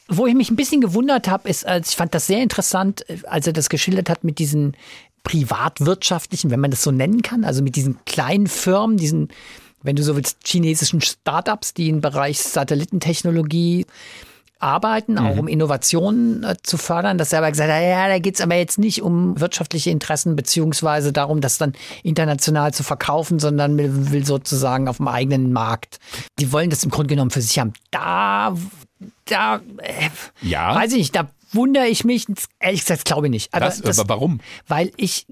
wo 0.08 0.26
ich 0.26 0.34
mich 0.34 0.50
ein 0.50 0.56
bisschen 0.56 0.80
gewundert 0.80 1.28
habe, 1.28 1.48
ist, 1.48 1.66
als 1.66 1.90
ich 1.90 1.96
fand 1.96 2.14
das 2.14 2.26
sehr 2.26 2.42
interessant, 2.42 3.04
als 3.26 3.46
er 3.46 3.52
das 3.52 3.68
geschildert 3.68 4.08
hat 4.08 4.22
mit 4.24 4.38
diesen 4.38 4.76
privatwirtschaftlichen, 5.24 6.50
wenn 6.50 6.60
man 6.60 6.70
das 6.70 6.82
so 6.82 6.92
nennen 6.92 7.22
kann, 7.22 7.44
also 7.44 7.62
mit 7.62 7.74
diesen 7.74 7.98
kleinen 8.04 8.46
Firmen, 8.46 8.96
diesen, 8.96 9.28
wenn 9.82 9.96
du 9.96 10.04
so 10.04 10.14
willst, 10.14 10.38
chinesischen 10.46 11.00
Startups, 11.00 11.74
die 11.74 11.88
im 11.88 12.00
Bereich 12.00 12.38
Satellitentechnologie 12.40 13.86
arbeiten, 14.58 15.14
mhm. 15.14 15.18
auch 15.18 15.36
um 15.36 15.48
Innovationen 15.48 16.42
äh, 16.42 16.56
zu 16.62 16.78
fördern, 16.78 17.18
dass 17.18 17.32
er 17.32 17.40
aber 17.40 17.50
gesagt 17.50 17.70
hat, 17.70 17.82
ja, 17.82 18.08
da 18.08 18.18
geht's 18.18 18.40
aber 18.40 18.54
jetzt 18.54 18.78
nicht 18.78 19.02
um 19.02 19.38
wirtschaftliche 19.38 19.90
Interessen 19.90 20.36
beziehungsweise 20.36 21.12
darum, 21.12 21.40
das 21.40 21.58
dann 21.58 21.74
international 22.02 22.72
zu 22.72 22.82
verkaufen, 22.82 23.38
sondern 23.38 23.76
will 23.78 24.24
sozusagen 24.24 24.88
auf 24.88 24.96
dem 24.96 25.08
eigenen 25.08 25.52
Markt. 25.52 25.98
Die 26.38 26.52
wollen 26.52 26.70
das 26.70 26.84
im 26.84 26.90
Grunde 26.90 27.08
genommen 27.08 27.30
für 27.30 27.42
sich 27.42 27.58
haben. 27.58 27.74
Da, 27.90 28.54
da, 29.26 29.60
äh, 29.78 30.08
ja. 30.42 30.74
weiß 30.74 30.92
ich 30.92 30.98
nicht, 30.98 31.16
da 31.16 31.28
wundere 31.52 31.86
ich 31.86 32.04
mich, 32.04 32.26
ehrlich 32.58 32.80
gesagt, 32.80 33.04
glaube 33.04 33.26
ich 33.26 33.30
nicht. 33.30 33.54
Aber, 33.54 33.66
das, 33.66 33.80
das, 33.82 33.98
aber 33.98 34.14
warum? 34.14 34.40
Weil 34.66 34.90
ich 34.96 35.26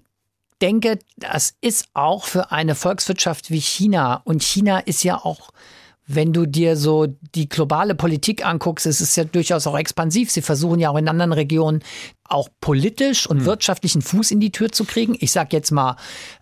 denke, 0.60 0.98
das 1.16 1.54
ist 1.60 1.88
auch 1.94 2.24
für 2.24 2.52
eine 2.52 2.74
Volkswirtschaft 2.74 3.50
wie 3.50 3.60
China 3.60 4.22
und 4.24 4.42
China 4.42 4.78
ist 4.80 5.02
ja 5.02 5.16
auch 5.16 5.50
wenn 6.06 6.32
du 6.32 6.46
dir 6.46 6.76
so 6.76 7.06
die 7.34 7.48
globale 7.48 7.94
Politik 7.94 8.44
anguckst, 8.44 8.84
es 8.84 9.00
ist 9.00 9.16
ja 9.16 9.24
durchaus 9.24 9.66
auch 9.66 9.78
expansiv. 9.78 10.30
Sie 10.30 10.42
versuchen 10.42 10.78
ja 10.78 10.90
auch 10.90 10.98
in 10.98 11.08
anderen 11.08 11.32
Regionen 11.32 11.82
auch 12.28 12.48
politisch 12.60 13.26
und 13.26 13.38
hm. 13.38 13.46
wirtschaftlichen 13.46 14.02
Fuß 14.02 14.30
in 14.30 14.40
die 14.40 14.52
Tür 14.52 14.70
zu 14.70 14.84
kriegen. 14.84 15.16
Ich 15.20 15.32
sag 15.32 15.52
jetzt 15.52 15.70
mal 15.70 15.96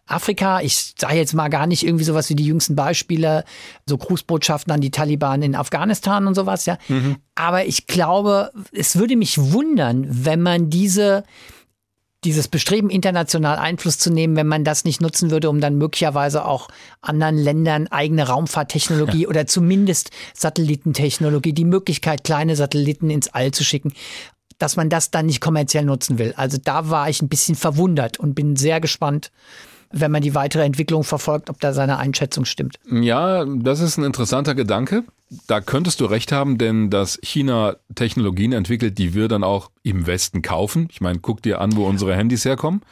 Afrika, 0.06 0.60
ich 0.60 0.94
sage 0.98 1.16
jetzt 1.16 1.34
mal 1.34 1.48
gar 1.48 1.66
nicht 1.66 1.86
irgendwie 1.86 2.04
sowas 2.04 2.28
wie 2.28 2.34
die 2.34 2.46
jüngsten 2.46 2.74
Beispiele, 2.74 3.44
so 3.86 3.98
Grußbotschaften 3.98 4.72
an 4.72 4.80
die 4.80 4.90
Taliban 4.90 5.42
in 5.42 5.54
Afghanistan 5.54 6.26
und 6.26 6.34
sowas, 6.34 6.66
ja. 6.66 6.78
Mhm. 6.88 7.16
Aber 7.34 7.64
ich 7.64 7.86
glaube, 7.86 8.50
es 8.72 8.96
würde 8.96 9.16
mich 9.16 9.38
wundern, 9.38 10.06
wenn 10.08 10.42
man 10.42 10.70
diese 10.70 11.24
dieses 12.24 12.46
Bestreben, 12.46 12.88
international 12.88 13.58
Einfluss 13.58 13.98
zu 13.98 14.10
nehmen, 14.10 14.36
wenn 14.36 14.46
man 14.46 14.64
das 14.64 14.84
nicht 14.84 15.00
nutzen 15.00 15.30
würde, 15.30 15.50
um 15.50 15.60
dann 15.60 15.76
möglicherweise 15.76 16.44
auch 16.44 16.68
anderen 17.00 17.36
Ländern 17.36 17.88
eigene 17.88 18.28
Raumfahrttechnologie 18.28 19.22
ja. 19.22 19.28
oder 19.28 19.46
zumindest 19.46 20.10
Satellitentechnologie, 20.34 21.52
die 21.52 21.64
Möglichkeit, 21.64 22.22
kleine 22.22 22.54
Satelliten 22.54 23.10
ins 23.10 23.28
All 23.28 23.50
zu 23.50 23.64
schicken, 23.64 23.92
dass 24.58 24.76
man 24.76 24.88
das 24.88 25.10
dann 25.10 25.26
nicht 25.26 25.40
kommerziell 25.40 25.84
nutzen 25.84 26.18
will. 26.18 26.32
Also 26.36 26.58
da 26.62 26.88
war 26.88 27.08
ich 27.08 27.20
ein 27.22 27.28
bisschen 27.28 27.56
verwundert 27.56 28.20
und 28.20 28.34
bin 28.34 28.54
sehr 28.54 28.80
gespannt, 28.80 29.32
wenn 29.92 30.10
man 30.10 30.22
die 30.22 30.34
weitere 30.34 30.64
Entwicklung 30.64 31.04
verfolgt, 31.04 31.50
ob 31.50 31.60
da 31.60 31.72
seine 31.72 31.98
Einschätzung 31.98 32.44
stimmt. 32.44 32.76
Ja, 32.90 33.44
das 33.44 33.80
ist 33.80 33.98
ein 33.98 34.04
interessanter 34.04 34.54
Gedanke. 34.54 35.04
Da 35.46 35.60
könntest 35.60 36.00
du 36.00 36.04
recht 36.04 36.32
haben, 36.32 36.58
denn 36.58 36.90
dass 36.90 37.18
China 37.22 37.76
Technologien 37.94 38.52
entwickelt, 38.52 38.98
die 38.98 39.14
wir 39.14 39.28
dann 39.28 39.44
auch 39.44 39.70
im 39.82 40.06
Westen 40.06 40.42
kaufen. 40.42 40.88
Ich 40.90 41.00
meine, 41.00 41.20
guck 41.20 41.42
dir 41.42 41.60
an, 41.60 41.74
wo 41.76 41.86
unsere 41.86 42.14
Handys 42.14 42.44
herkommen. 42.44 42.82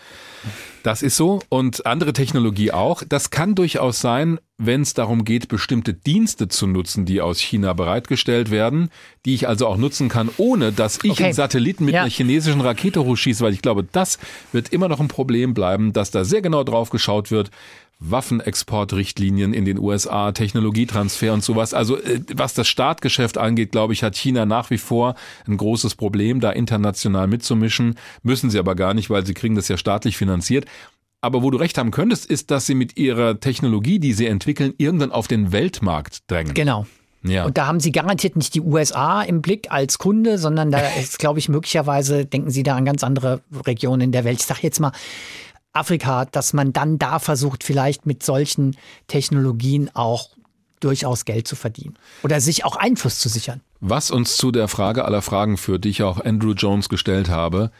Das 0.82 1.02
ist 1.02 1.16
so 1.16 1.40
und 1.48 1.84
andere 1.86 2.12
Technologie 2.12 2.72
auch. 2.72 3.02
Das 3.06 3.30
kann 3.30 3.54
durchaus 3.54 4.00
sein, 4.00 4.38
wenn 4.56 4.82
es 4.82 4.94
darum 4.94 5.24
geht, 5.24 5.48
bestimmte 5.48 5.92
Dienste 5.94 6.48
zu 6.48 6.66
nutzen, 6.66 7.04
die 7.06 7.20
aus 7.20 7.38
China 7.40 7.72
bereitgestellt 7.72 8.50
werden, 8.50 8.90
die 9.24 9.34
ich 9.34 9.48
also 9.48 9.66
auch 9.66 9.76
nutzen 9.76 10.08
kann, 10.08 10.30
ohne 10.38 10.72
dass 10.72 10.98
ich 11.02 11.12
Okay. 11.12 11.24
einen 11.24 11.32
Satelliten 11.34 11.84
mit 11.84 11.94
Ja. 11.94 12.02
einer 12.02 12.10
chinesischen 12.10 12.60
Rakete 12.60 13.04
hochschieße, 13.04 13.44
weil 13.44 13.52
ich 13.52 13.62
glaube, 13.62 13.84
das 13.90 14.18
wird 14.52 14.70
immer 14.72 14.88
noch 14.88 15.00
ein 15.00 15.08
Problem 15.08 15.54
bleiben, 15.54 15.92
dass 15.92 16.10
da 16.10 16.24
sehr 16.24 16.42
genau 16.42 16.64
drauf 16.64 16.90
geschaut 16.90 17.30
wird. 17.30 17.50
Waffenexportrichtlinien 18.00 19.52
in 19.52 19.64
den 19.64 19.78
USA, 19.78 20.32
Technologietransfer 20.32 21.32
und 21.32 21.44
sowas. 21.44 21.74
Also 21.74 21.98
äh, 21.98 22.20
was 22.34 22.54
das 22.54 22.66
Startgeschäft 22.66 23.38
angeht, 23.38 23.72
glaube 23.72 23.92
ich, 23.92 24.02
hat 24.02 24.16
China 24.16 24.46
nach 24.46 24.70
wie 24.70 24.78
vor 24.78 25.14
ein 25.46 25.56
großes 25.56 25.94
Problem, 25.94 26.40
da 26.40 26.50
international 26.50 27.26
mitzumischen. 27.26 27.96
Müssen 28.22 28.50
sie 28.50 28.58
aber 28.58 28.74
gar 28.74 28.94
nicht, 28.94 29.10
weil 29.10 29.24
sie 29.24 29.34
kriegen 29.34 29.54
das 29.54 29.68
ja 29.68 29.76
staatlich 29.76 30.16
finanziert. 30.16 30.64
Aber 31.20 31.42
wo 31.42 31.50
du 31.50 31.58
recht 31.58 31.76
haben 31.76 31.90
könntest, 31.90 32.24
ist, 32.26 32.50
dass 32.50 32.66
sie 32.66 32.74
mit 32.74 32.96
ihrer 32.96 33.38
Technologie, 33.38 33.98
die 33.98 34.14
sie 34.14 34.26
entwickeln, 34.26 34.72
irgendwann 34.78 35.12
auf 35.12 35.28
den 35.28 35.52
Weltmarkt 35.52 36.30
drängen. 36.30 36.54
Genau. 36.54 36.86
Ja. 37.22 37.44
Und 37.44 37.58
da 37.58 37.66
haben 37.66 37.80
Sie 37.80 37.92
garantiert 37.92 38.36
nicht 38.36 38.54
die 38.54 38.62
USA 38.62 39.20
im 39.20 39.42
Blick 39.42 39.70
als 39.70 39.98
Kunde, 39.98 40.38
sondern 40.38 40.70
da 40.70 40.78
ist, 41.00 41.18
glaube 41.18 41.38
ich, 41.38 41.50
möglicherweise, 41.50 42.24
denken 42.24 42.50
Sie 42.50 42.62
da 42.62 42.76
an 42.76 42.86
ganz 42.86 43.04
andere 43.04 43.42
Regionen 43.66 44.00
in 44.00 44.12
der 44.12 44.24
Welt. 44.24 44.40
Ich 44.40 44.46
sage 44.46 44.60
jetzt 44.62 44.80
mal 44.80 44.92
Afrika, 45.72 46.24
dass 46.24 46.52
man 46.52 46.72
dann 46.72 46.98
da 46.98 47.18
versucht, 47.18 47.64
vielleicht 47.64 48.06
mit 48.06 48.22
solchen 48.22 48.76
Technologien 49.06 49.90
auch 49.94 50.30
durchaus 50.80 51.24
Geld 51.24 51.46
zu 51.46 51.56
verdienen 51.56 51.94
oder 52.22 52.40
sich 52.40 52.64
auch 52.64 52.76
Einfluss 52.76 53.18
zu 53.18 53.28
sichern. 53.28 53.60
Was 53.80 54.10
uns 54.10 54.36
zu 54.36 54.50
der 54.50 54.68
Frage 54.68 55.04
aller 55.04 55.22
Fragen 55.22 55.56
führt, 55.56 55.84
die 55.84 55.90
ich 55.90 56.02
auch 56.02 56.24
Andrew 56.24 56.52
Jones 56.52 56.88
gestellt 56.88 57.28
habe, 57.28 57.70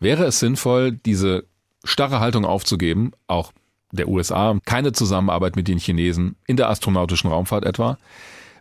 wäre 0.00 0.24
es 0.24 0.40
sinnvoll, 0.40 0.92
diese 0.92 1.44
starre 1.84 2.20
Haltung 2.20 2.44
aufzugeben, 2.44 3.12
auch 3.26 3.52
der 3.92 4.08
USA, 4.08 4.58
keine 4.64 4.92
Zusammenarbeit 4.92 5.56
mit 5.56 5.68
den 5.68 5.78
Chinesen 5.78 6.36
in 6.46 6.56
der 6.56 6.70
astronautischen 6.70 7.30
Raumfahrt 7.30 7.64
etwa, 7.64 7.98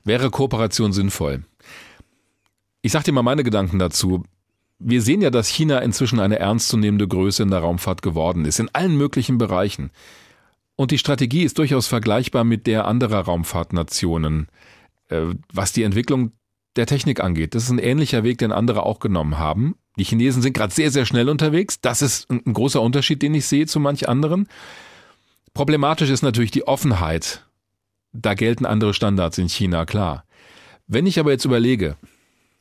wäre 0.04 0.30
Kooperation 0.30 0.92
sinnvoll. 0.92 1.44
Ich 2.82 2.92
sage 2.92 3.06
dir 3.06 3.12
mal 3.14 3.22
meine 3.22 3.44
Gedanken 3.44 3.80
dazu. 3.80 4.24
Wir 4.84 5.02
sehen 5.02 5.22
ja, 5.22 5.30
dass 5.30 5.48
China 5.48 5.80
inzwischen 5.80 6.20
eine 6.20 6.40
ernstzunehmende 6.40 7.08
Größe 7.08 7.44
in 7.44 7.52
der 7.52 7.60
Raumfahrt 7.60 8.02
geworden 8.02 8.46
ist, 8.46 8.60
in 8.60 8.70
allen 8.74 8.98
möglichen 8.98 9.38
Bereichen. 9.38 9.92
Und 10.76 10.92
die 10.92 10.98
Strategie 10.98 11.44
ist 11.44 11.60
durchaus 11.60 11.88
vergleichbar 11.88 12.44
mit 12.44 12.66
der 12.66 12.88
anderer 12.88 13.20
Raumfahrtnationen, 13.20 14.48
äh, 15.10 15.22
was 15.54 15.74
die 15.74 15.84
Entwicklung 15.84 16.32
der 16.76 16.88
Technik 16.88 17.20
angeht. 17.20 17.54
Das 17.54 17.64
ist 17.64 17.70
ein 17.70 17.80
ähnlicher 17.80 18.24
Weg, 18.24 18.40
den 18.40 18.52
andere 18.52 18.84
auch 18.84 19.00
genommen 19.00 19.38
haben. 19.38 19.76
Die 19.98 20.04
Chinesen 20.04 20.42
sind 20.42 20.54
gerade 20.54 20.74
sehr, 20.74 20.90
sehr 20.90 21.06
schnell 21.06 21.30
unterwegs. 21.30 21.82
Das 21.82 22.02
ist 22.02 22.30
ein 22.32 22.42
ein 22.46 22.54
großer 22.54 22.82
Unterschied, 22.82 23.22
den 23.22 23.36
ich 23.36 23.46
sehe 23.46 23.68
zu 23.68 23.80
manch 23.80 24.08
anderen. 24.08 24.48
Problematisch 25.54 26.10
ist 26.10 26.22
natürlich 26.24 26.52
die 26.52 26.68
Offenheit. 26.68 27.46
Da 28.14 28.34
gelten 28.34 28.66
andere 28.66 28.94
Standards 28.94 29.38
in 29.38 29.50
China, 29.50 29.86
klar. 29.86 30.26
Wenn 30.88 31.06
ich 31.06 31.20
aber 31.20 31.32
jetzt 31.32 31.46
überlege, 31.46 31.98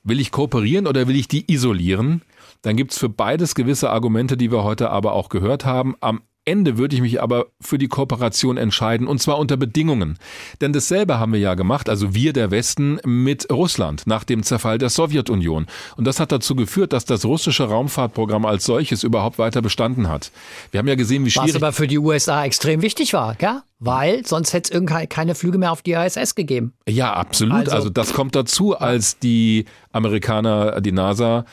will 0.03 0.21
ich 0.21 0.31
kooperieren 0.31 0.87
oder 0.87 1.09
will 1.09 1.17
ich 1.17 1.29
die 1.29 1.51
isolieren, 1.53 2.23
dann 2.63 2.77
gibt's 2.77 2.99
für 2.99 3.09
beides 3.09 3.55
gewisse 3.55 3.91
Argumente, 3.91 4.37
die 4.37 4.51
wir 4.51 4.65
heute 4.65 4.91
aber 4.91 5.13
auch 5.13 5.29
gehört 5.29 5.65
haben. 5.65 5.95
Am 6.01 6.23
Ende 6.47 6.79
würde 6.79 6.97
ich 6.97 7.03
mich 7.03 7.23
aber 7.23 7.47
für 7.61 7.77
die 7.77 7.89
Kooperation 7.89 8.57
entscheiden, 8.57 9.07
und 9.07 9.21
zwar 9.21 9.39
unter 9.39 9.57
Bedingungen. 9.59 10.19
Denn 10.61 10.73
dasselbe 10.73 11.19
haben 11.19 11.33
wir 11.33 11.41
ja 11.41 11.55
gemacht, 11.55 11.89
also 11.89 12.15
wir 12.15 12.33
der 12.33 12.51
Westen 12.51 12.99
mit 13.05 13.51
Russland 13.53 14.07
nach 14.07 14.25
dem 14.25 14.43
Zerfall 14.43 14.79
der 14.79 14.89
Sowjetunion. 14.89 15.67
Und 15.97 16.07
das 16.07 16.19
hat 16.19 16.33
dazu 16.33 16.55
geführt, 16.57 16.93
dass 16.95 17.05
das 17.05 17.25
russische 17.27 17.65
Raumfahrtprogramm 17.65 18.47
als 18.47 18.65
solches 18.65 19.03
überhaupt 19.05 19.39
weiter 19.39 19.61
bestanden 19.61 20.09
hat. 20.09 20.31
Wir 20.71 20.79
haben 20.79 20.89
ja 20.89 20.95
gesehen, 20.95 21.25
wie 21.25 21.27
Was 21.27 21.35
schwierig 21.45 21.57
aber 21.57 21.73
für 21.73 21.87
die 21.87 21.99
USA 21.99 22.45
extrem 22.45 22.81
wichtig 22.81 23.13
war, 23.13 23.37
ja? 23.41 23.63
Weil 23.79 24.27
sonst 24.27 24.53
hätte 24.53 24.71
es 24.71 24.75
irgendwie 24.75 25.07
keine 25.07 25.35
Flüge 25.35 25.59
mehr 25.59 25.73
auf 25.73 25.83
die 25.83 25.93
ISS 25.93 26.35
gegeben. 26.35 26.73
Ja, 26.89 27.13
absolut. 27.15 27.55
Also, 27.61 27.73
Also- 27.73 27.91
das 27.91 28.13
kommt 28.15 28.35
dazu, 28.35 28.77
als 28.79 29.19
die 29.19 29.67
Amerikaner, 29.93 30.81
die 30.81 30.93
NASA, 30.93 31.45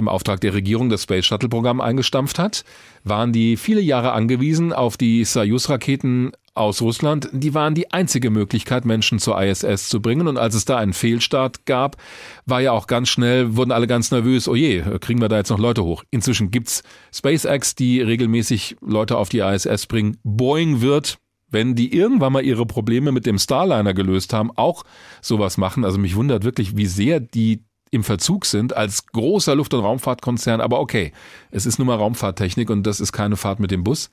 im 0.00 0.08
Auftrag 0.08 0.40
der 0.40 0.54
Regierung 0.54 0.88
das 0.88 1.04
Space 1.04 1.26
Shuttle 1.26 1.48
Programm 1.48 1.80
eingestampft 1.80 2.38
hat, 2.38 2.64
waren 3.04 3.32
die 3.32 3.56
viele 3.56 3.80
Jahre 3.80 4.12
angewiesen 4.12 4.72
auf 4.72 4.96
die 4.96 5.24
Soyuz-Raketen 5.24 6.32
aus 6.54 6.82
Russland. 6.82 7.28
Die 7.32 7.54
waren 7.54 7.74
die 7.74 7.92
einzige 7.92 8.30
Möglichkeit, 8.30 8.84
Menschen 8.84 9.18
zur 9.18 9.40
ISS 9.40 9.88
zu 9.88 10.02
bringen. 10.02 10.26
Und 10.26 10.36
als 10.36 10.54
es 10.54 10.64
da 10.64 10.76
einen 10.76 10.92
Fehlstart 10.92 11.64
gab, 11.64 11.96
war 12.44 12.60
ja 12.60 12.72
auch 12.72 12.86
ganz 12.86 13.08
schnell, 13.08 13.56
wurden 13.56 13.72
alle 13.72 13.86
ganz 13.86 14.10
nervös, 14.10 14.48
oh 14.48 14.54
je, 14.54 14.82
kriegen 15.00 15.20
wir 15.20 15.28
da 15.28 15.36
jetzt 15.36 15.50
noch 15.50 15.58
Leute 15.58 15.84
hoch. 15.84 16.02
Inzwischen 16.10 16.50
gibt's 16.50 16.82
SpaceX, 17.14 17.76
die 17.76 18.00
regelmäßig 18.00 18.76
Leute 18.80 19.16
auf 19.16 19.28
die 19.28 19.38
ISS 19.38 19.86
bringen. 19.86 20.16
Boeing 20.24 20.80
wird 20.80 21.18
wenn 21.52 21.74
die 21.74 21.92
irgendwann 21.92 22.32
mal 22.32 22.44
ihre 22.44 22.64
Probleme 22.64 23.12
mit 23.12 23.26
dem 23.26 23.38
Starliner 23.38 23.92
gelöst 23.92 24.32
haben, 24.32 24.52
auch 24.54 24.84
sowas 25.20 25.58
machen. 25.58 25.84
Also 25.84 25.98
mich 25.98 26.14
wundert 26.14 26.44
wirklich, 26.44 26.76
wie 26.76 26.86
sehr 26.86 27.20
die 27.20 27.64
im 27.90 28.04
Verzug 28.04 28.46
sind 28.46 28.76
als 28.76 29.06
großer 29.06 29.54
Luft- 29.54 29.74
und 29.74 29.80
Raumfahrtkonzern. 29.80 30.60
Aber 30.60 30.80
okay, 30.80 31.12
es 31.50 31.66
ist 31.66 31.78
nun 31.78 31.88
mal 31.88 31.96
Raumfahrttechnik 31.96 32.70
und 32.70 32.84
das 32.84 33.00
ist 33.00 33.12
keine 33.12 33.36
Fahrt 33.36 33.60
mit 33.60 33.70
dem 33.70 33.84
Bus. 33.84 34.10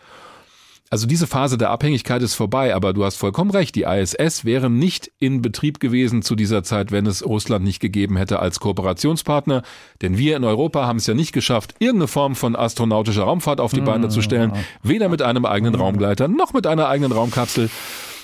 Also 0.89 1.05
diese 1.05 1.27
Phase 1.27 1.57
der 1.57 1.69
Abhängigkeit 1.69 2.21
ist 2.21 2.35
vorbei, 2.35 2.73
aber 2.73 2.93
du 2.93 3.03
hast 3.03 3.17
vollkommen 3.17 3.51
recht, 3.51 3.75
die 3.75 3.83
ISS 3.83 4.45
wäre 4.45 4.69
nicht 4.69 5.11
in 5.19 5.41
Betrieb 5.41 5.81
gewesen 5.81 6.21
zu 6.21 6.33
dieser 6.35 6.63
Zeit, 6.63 6.93
wenn 6.93 7.05
es 7.05 7.25
Russland 7.25 7.65
nicht 7.65 7.81
gegeben 7.81 8.15
hätte 8.15 8.39
als 8.39 8.61
Kooperationspartner, 8.61 9.63
denn 10.01 10.17
wir 10.17 10.37
in 10.37 10.45
Europa 10.45 10.87
haben 10.87 10.97
es 10.97 11.07
ja 11.07 11.13
nicht 11.13 11.33
geschafft, 11.33 11.75
irgendeine 11.79 12.07
Form 12.07 12.35
von 12.35 12.55
astronautischer 12.55 13.23
Raumfahrt 13.23 13.59
auf 13.59 13.73
die 13.73 13.81
Beine 13.81 14.07
zu 14.07 14.21
stellen, 14.21 14.53
weder 14.81 15.09
mit 15.09 15.21
einem 15.21 15.45
eigenen 15.45 15.75
Raumgleiter 15.75 16.29
noch 16.29 16.53
mit 16.53 16.65
einer 16.65 16.87
eigenen 16.87 17.11
Raumkapsel. 17.11 17.69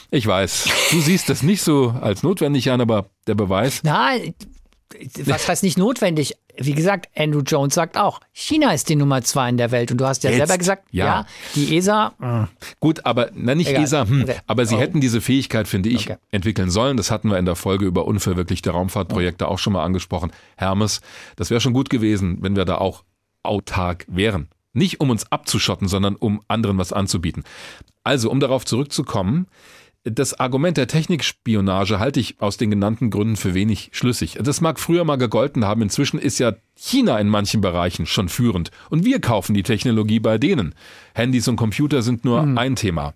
Ich 0.10 0.26
weiß, 0.26 0.70
du 0.92 1.02
siehst 1.02 1.28
das 1.28 1.44
nicht 1.44 1.64
so 1.64 1.94
als 2.00 2.24
notwendig 2.24 2.72
an, 2.72 2.80
aber 2.80 3.08
der 3.28 3.36
Beweis, 3.36 3.82
Na, 3.84 4.12
was 5.26 5.48
heißt 5.48 5.64
nicht 5.64 5.78
notwendig? 5.78 6.36
Wie 6.58 6.74
gesagt, 6.74 7.10
Andrew 7.18 7.42
Jones 7.42 7.74
sagt 7.74 7.98
auch, 7.98 8.20
China 8.32 8.74
ist 8.74 8.88
die 8.90 8.96
Nummer 8.96 9.22
zwei 9.24 9.50
in 9.50 9.58
der 9.58 9.72
Welt. 9.72 9.92
Und 9.92 9.98
du 9.98 10.06
hast 10.06 10.24
ja 10.24 10.30
Jetzt, 10.30 10.38
selber 10.40 10.58
gesagt, 10.58 10.88
ja. 10.92 11.06
ja, 11.06 11.26
die 11.56 11.76
ESA, 11.78 12.14
mh, 12.20 12.50
Gut, 12.80 13.06
aber 13.06 13.32
na 13.34 13.56
nicht 13.56 13.70
Egal. 13.70 13.84
ESA, 13.84 14.08
hm, 14.08 14.26
aber 14.46 14.66
sie 14.66 14.76
Oh. 14.76 14.80
hätten 14.80 15.02
diese 15.02 15.20
Fähigkeit, 15.22 15.68
finde 15.68 15.90
ich, 15.90 16.10
Okay. 16.10 16.18
entwickeln 16.32 16.70
sollen. 16.70 16.96
Das 16.98 17.10
hatten 17.12 17.30
wir 17.30 17.38
in 17.40 17.46
der 17.46 17.56
Folge 17.56 17.86
über 17.86 18.06
unverwirklichte 18.06 18.70
Raumfahrtprojekte 18.70 19.48
auch 19.48 19.58
schon 19.60 19.74
mal 19.74 19.84
angesprochen. 19.84 20.32
Hermes, 20.58 21.02
das 21.36 21.50
wäre 21.50 21.60
schon 21.62 21.74
gut 21.74 21.90
gewesen, 21.90 22.38
wenn 22.42 22.56
wir 22.56 22.66
da 22.66 22.78
auch 22.78 23.04
autark 23.42 24.06
wären. 24.08 24.48
Nicht 24.74 25.00
um 25.02 25.10
uns 25.10 25.32
abzuschotten, 25.32 25.88
sondern 25.88 26.16
um 26.16 26.42
anderen 26.48 26.78
was 26.78 26.94
anzubieten. 26.94 27.44
Also, 28.04 28.30
um 28.32 28.40
darauf 28.40 28.66
zurückzukommen, 28.66 29.48
das 30.06 30.38
Argument 30.38 30.76
der 30.76 30.88
Technikspionage 30.88 31.98
halte 31.98 32.20
ich 32.20 32.42
aus 32.42 32.58
den 32.58 32.70
genannten 32.70 33.10
Gründen 33.10 33.38
für 33.38 33.54
wenig 33.54 33.90
schlüssig. 33.94 34.38
Das 34.42 34.60
mag 34.60 34.80
früher 34.80 35.06
mal 35.06 35.18
gegolten 35.18 35.66
haben. 35.66 35.82
Inzwischen 35.82 36.20
ist 36.20 36.40
ja 36.40 36.54
China 36.76 37.18
in 37.20 37.30
manchen 37.30 37.62
Bereichen 37.62 38.06
schon 38.06 38.28
führend. 38.28 38.72
Und 38.90 39.06
wir 39.06 39.22
kaufen 39.22 39.54
die 39.54 39.64
Technologie 39.64 40.20
bei 40.20 40.38
denen. 40.38 40.76
Handys 41.14 41.48
und 41.48 41.56
Computer 41.56 42.02
sind 42.02 42.26
nur 42.26 42.42
ein 42.42 42.76
Thema. 42.76 43.14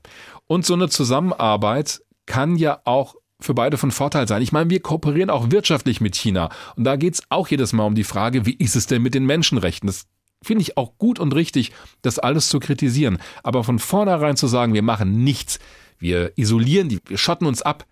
Und 0.48 0.66
so 0.66 0.76
eine 0.76 0.88
Zusammenarbeit 0.88 2.02
kann 2.26 2.56
ja 2.56 2.80
auch 2.86 3.16
für 3.40 3.54
beide 3.54 3.78
von 3.78 3.92
Vorteil 3.92 4.28
sein. 4.28 4.42
Ich 4.42 4.54
meine, 4.54 4.70
wir 4.70 4.80
kooperieren 4.80 5.30
auch 5.30 5.52
wirtschaftlich 5.52 6.00
mit 6.00 6.16
China. 6.16 6.50
Und 6.76 6.86
da 6.86 6.96
geht's 6.96 7.22
auch 7.30 7.50
jedes 7.50 7.74
Mal 7.74 7.86
um 7.86 7.96
die 7.96 8.06
Frage, 8.06 8.46
wie 8.46 8.56
ist 8.56 8.76
es 8.76 8.88
denn 8.88 9.02
mit 9.02 9.14
den 9.14 9.26
Menschenrechten? 9.26 9.88
Das 9.88 10.08
finde 10.42 10.62
ich 10.62 10.78
auch 10.78 10.98
gut 10.98 11.20
und 11.20 11.36
richtig, 11.36 11.74
das 12.02 12.18
alles 12.18 12.50
zu 12.50 12.60
kritisieren. 12.60 13.18
Aber 13.44 13.64
von 13.64 13.80
vornherein 13.80 14.38
zu 14.38 14.48
sagen, 14.48 14.74
wir 14.74 14.82
machen 14.82 15.24
nichts, 15.24 15.60
wir 16.00 16.32
isolieren 16.38 16.90
die, 16.90 17.00
wir 17.06 17.18
schotten 17.18 17.48
uns 17.48 17.62
ab, 17.62 17.86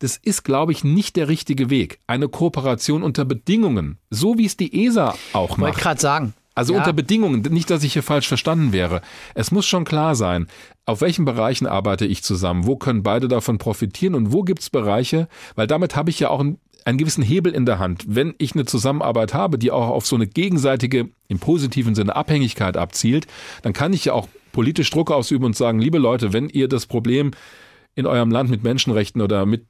das 0.00 0.16
ist, 0.16 0.42
glaube 0.42 0.72
ich, 0.72 0.82
nicht 0.82 1.14
der 1.16 1.28
richtige 1.28 1.70
Weg. 1.70 1.98
Eine 2.08 2.28
Kooperation 2.28 3.02
unter 3.04 3.24
Bedingungen, 3.24 3.98
so 4.10 4.36
wie 4.36 4.46
es 4.46 4.56
die 4.56 4.84
ESA 4.86 5.14
auch 5.32 5.50
wollte 5.58 5.60
macht. 5.60 5.80
gerade 5.80 6.00
sagen. 6.00 6.34
Also 6.54 6.74
Ja. 6.74 6.80
unter 6.80 6.92
Bedingungen, 6.92 7.40
nicht, 7.50 7.70
dass 7.70 7.82
ich 7.84 7.94
hier 7.94 8.02
falsch 8.02 8.28
verstanden 8.28 8.72
wäre. 8.72 9.00
Es 9.34 9.52
muss 9.52 9.64
schon 9.64 9.84
klar 9.84 10.14
sein, 10.16 10.48
auf 10.84 11.00
welchen 11.00 11.24
Bereichen 11.24 11.66
arbeite 11.66 12.04
ich 12.04 12.22
zusammen, 12.22 12.66
wo 12.66 12.76
können 12.76 13.02
beide 13.02 13.28
davon 13.28 13.58
profitieren 13.58 14.14
und 14.14 14.32
wo 14.32 14.42
gibt's 14.42 14.68
Bereiche, 14.68 15.28
weil 15.54 15.66
damit 15.66 15.96
habe 15.96 16.10
ich 16.10 16.20
ja 16.20 16.28
auch 16.28 16.40
einen, 16.40 16.58
einen 16.84 16.98
gewissen 16.98 17.22
Hebel 17.22 17.54
in 17.54 17.64
der 17.64 17.78
Hand. 17.78 18.04
Wenn 18.08 18.34
ich 18.38 18.54
eine 18.54 18.66
Zusammenarbeit 18.66 19.32
habe, 19.32 19.56
die 19.56 19.70
auch 19.70 19.88
auf 19.88 20.04
so 20.04 20.16
eine 20.16 20.26
gegenseitige, 20.26 21.08
im 21.28 21.38
positiven 21.38 21.94
Sinne 21.94 22.16
Abhängigkeit 22.16 22.76
abzielt, 22.76 23.26
dann 23.62 23.72
kann 23.72 23.92
ich 23.92 24.04
ja 24.06 24.12
auch 24.12 24.28
politisch 24.52 24.90
Druck 24.90 25.10
ausüben 25.10 25.44
und 25.44 25.56
sagen, 25.56 25.80
liebe 25.80 25.98
Leute, 25.98 26.32
wenn 26.32 26.48
ihr 26.48 26.68
das 26.68 26.86
Problem 26.86 27.32
in 27.94 28.06
eurem 28.06 28.30
Land 28.30 28.50
mit 28.50 28.62
Menschenrechten 28.62 29.20
oder 29.20 29.46
mit 29.46 29.66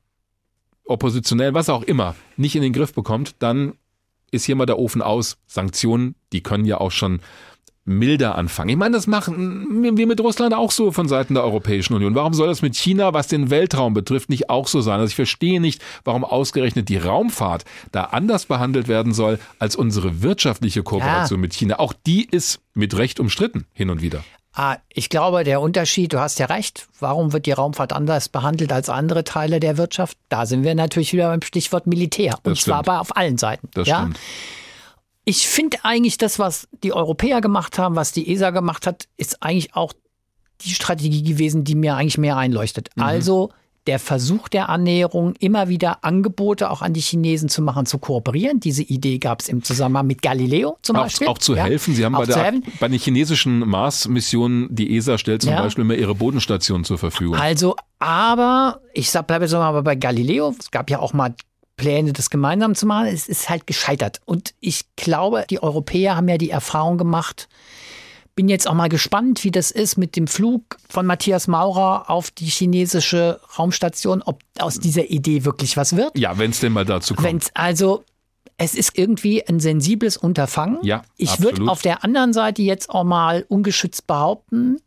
oppositionell, 0.85 1.55
was 1.55 1.69
auch 1.69 1.83
immer, 1.83 2.15
nicht 2.37 2.57
in 2.57 2.63
den 2.63 2.73
Griff 2.73 2.93
bekommt, 2.93 3.37
dann 3.39 3.75
ist 4.31 4.45
hier 4.45 4.57
mal 4.57 4.67
der 4.67 4.79
Ofen 4.79 5.03
aus. 5.03 5.39
Sanktionen, 5.47 6.15
die 6.33 6.43
können 6.43 6.65
ja 6.65 6.79
auch 6.79 6.91
schon 6.91 7.21
milder 7.85 8.37
anfangen. 8.37 8.71
Ich 8.71 8.77
meine, 8.77 8.95
das 8.95 9.07
machen 9.07 9.97
wir 9.97 10.07
mit 10.07 10.21
Russland 10.21 10.55
auch 10.55 10.71
so 10.71 10.93
von 10.93 11.09
Seiten 11.09 11.35
der 11.35 11.43
Europäischen 11.43 11.95
Union. 11.95 12.15
Warum 12.15 12.33
soll 12.33 12.47
das 12.47 12.63
mit 12.63 12.77
China, 12.77 13.13
was 13.13 13.27
den 13.27 13.51
Weltraum 13.51 13.93
betrifft, 13.93 14.31
nicht 14.31 14.51
auch 14.51 14.69
so 14.69 14.81
sein? 14.81 15.01
Also 15.01 15.11
ich 15.11 15.17
verstehe 15.17 15.61
nicht, 15.61 15.83
warum 16.05 16.25
ausgerechnet 16.25 16.89
die 16.89 16.97
Raumfahrt 16.97 17.65
da 17.91 18.05
anders 18.05 18.47
behandelt 18.47 18.87
werden 18.87 19.13
soll 19.13 19.41
als 19.59 19.75
unsere 19.75 20.23
wirtschaftliche 20.23 20.85
Kooperation 20.85 21.41
mit 21.41 21.55
China. 21.55 21.81
Auch 21.81 21.93
die 21.93 22.25
ist 22.25 22.61
mit 22.75 22.97
Recht 22.97 23.19
umstritten 23.19 23.67
hin 23.73 23.91
und 23.91 24.01
wieder. 24.01 24.25
Ah, 24.55 24.77
ich 24.91 25.09
glaube, 25.09 25.45
der 25.45 25.63
Unterschied, 25.63 26.13
du 26.13 26.21
hast 26.21 26.39
ja 26.39 26.47
recht, 26.47 26.87
warum 27.01 27.33
wird 27.33 27.47
die 27.47 27.53
Raumfahrt 27.53 27.93
anders 27.95 28.29
behandelt 28.29 28.71
als 28.71 28.91
andere 28.91 29.25
Teile 29.25 29.61
der 29.61 29.79
Wirtschaft? 29.79 30.19
Da 30.29 30.45
sind 30.45 30.63
wir 30.63 30.75
natürlich 30.75 31.15
wieder 31.15 31.29
beim 31.29 31.41
Stichwort 31.41 31.87
Militär. 31.87 32.35
Und 32.43 32.57
Das 32.59 32.65
zwar 32.65 32.83
stimmt. 32.83 32.89
aber 32.89 33.01
auf 33.01 33.17
allen 33.17 33.39
Seiten. 33.39 33.69
Das 33.73 33.89
ja? 33.89 34.01
stimmt. 34.01 34.19
Ich 35.25 35.49
finde 35.49 35.79
eigentlich 35.85 36.19
das, 36.19 36.39
was 36.39 36.69
die 36.83 36.93
Europäer 36.93 37.41
gemacht 37.41 37.79
haben, 37.79 37.97
was 37.97 38.13
die 38.13 38.31
ESA 38.31 38.51
gemacht 38.51 38.87
hat, 38.87 39.09
ist 39.17 39.43
eigentlich 39.43 39.75
auch 39.75 39.95
die 40.63 40.75
Strategie 40.75 41.23
gewesen, 41.23 41.65
die 41.65 41.75
mir 41.75 41.97
eigentlich 41.97 42.19
mehr 42.19 42.37
einleuchtet. 42.37 42.91
Mhm. 42.97 43.03
Also 43.03 43.51
der 43.87 43.99
Versuch 43.99 44.49
der 44.49 44.69
Annäherung, 44.69 45.35
immer 45.41 45.69
wieder 45.69 46.05
Angebote 46.05 46.71
auch 46.71 46.83
an 46.83 46.93
die 46.93 47.01
Chinesen 47.01 47.49
zu 47.49 47.63
machen, 47.63 47.85
zu 47.87 47.99
kooperieren. 47.99 48.61
Diese 48.61 48.83
Idee 48.83 49.19
gab 49.19 49.41
es 49.41 49.49
im 49.49 49.63
Zusammenhang 49.65 50.07
mit 50.07 50.23
Galileo 50.23 50.79
zum 50.83 50.97
Auch, 50.97 51.03
Beispiel. 51.05 51.27
auch 51.29 51.39
zu 51.39 51.57
Ja, 51.57 51.65
helfen. 51.65 51.95
Sie 51.95 52.05
haben 52.05 52.15
auch 52.15 52.21
bei, 52.21 52.27
der, 52.27 52.43
helfen. 52.45 52.63
bei 52.79 52.89
den 52.89 52.99
chinesischen 53.01 53.59
Mars-Missionen, 53.61 54.69
die 54.71 54.97
ESA 54.97 55.19
stellt 55.19 55.43
zum 55.43 55.53
Ja. 55.53 55.63
Beispiel 55.63 55.83
immer 55.85 55.95
ihre 55.95 56.15
Bodenstation 56.15 56.85
zur 56.85 56.99
Verfügung. 56.99 57.35
Also, 57.37 57.75
aber 57.99 58.81
ich 58.95 59.11
bleibe 59.11 59.45
jetzt 59.45 59.53
mal 59.53 59.81
bei 59.83 59.95
Galileo. 59.97 60.55
Es 60.59 60.71
gab 60.71 60.89
ja 60.91 60.99
auch 61.01 61.13
mal 61.13 61.35
Pläne, 61.77 62.13
das 62.13 62.31
gemeinsam 62.31 62.75
zu 62.75 62.87
machen. 62.87 63.07
Es 63.07 63.29
ist 63.29 63.49
halt 63.49 63.67
gescheitert. 63.67 64.21
Und 64.25 64.55
ich 64.61 64.83
glaube, 64.97 65.45
die 65.51 65.63
Europäer 65.63 66.17
haben 66.17 66.29
ja 66.29 66.39
die 66.39 66.51
Erfahrung 66.51 66.99
gemacht. 66.99 67.49
Bin 68.35 68.49
jetzt 68.49 68.67
auch 68.67 68.75
mal 68.75 68.89
gespannt, 68.89 69.45
wie 69.45 69.51
das 69.51 69.71
ist 69.71 69.99
mit 69.99 70.17
dem 70.17 70.27
Flug 70.27 70.79
von 70.89 71.05
Matthias 71.05 71.49
Maurer 71.49 72.09
auf 72.09 72.31
die 72.31 72.47
chinesische 72.47 73.41
Raumstation, 73.59 74.23
ob 74.23 74.41
aus 74.59 74.79
dieser 74.79 75.11
Idee 75.11 75.45
wirklich 75.45 75.77
was 75.77 75.97
wird. 75.97 76.19
ja, 76.19 76.39
wenn 76.39 76.51
es 76.51 76.61
denn 76.61 76.73
mal 76.73 76.87
dazu 76.87 77.15
kommt. 77.15 77.29
Wenn's 77.29 77.51
also, 77.55 78.05
es 78.57 78.75
ist 78.75 78.97
irgendwie 78.97 79.47
ein 79.47 79.61
sensibles 79.61 80.17
Unterfangen. 80.17 80.79
Ja, 80.83 81.03
ich 81.17 81.41
würde 81.43 81.69
auf 81.71 81.83
der 81.83 82.05
anderen 82.05 82.33
Seite 82.33 82.63
jetzt 82.63 82.89
auch 82.91 83.05
mal 83.05 83.45
ungeschützt 83.49 84.07
behaupten, 84.07 84.79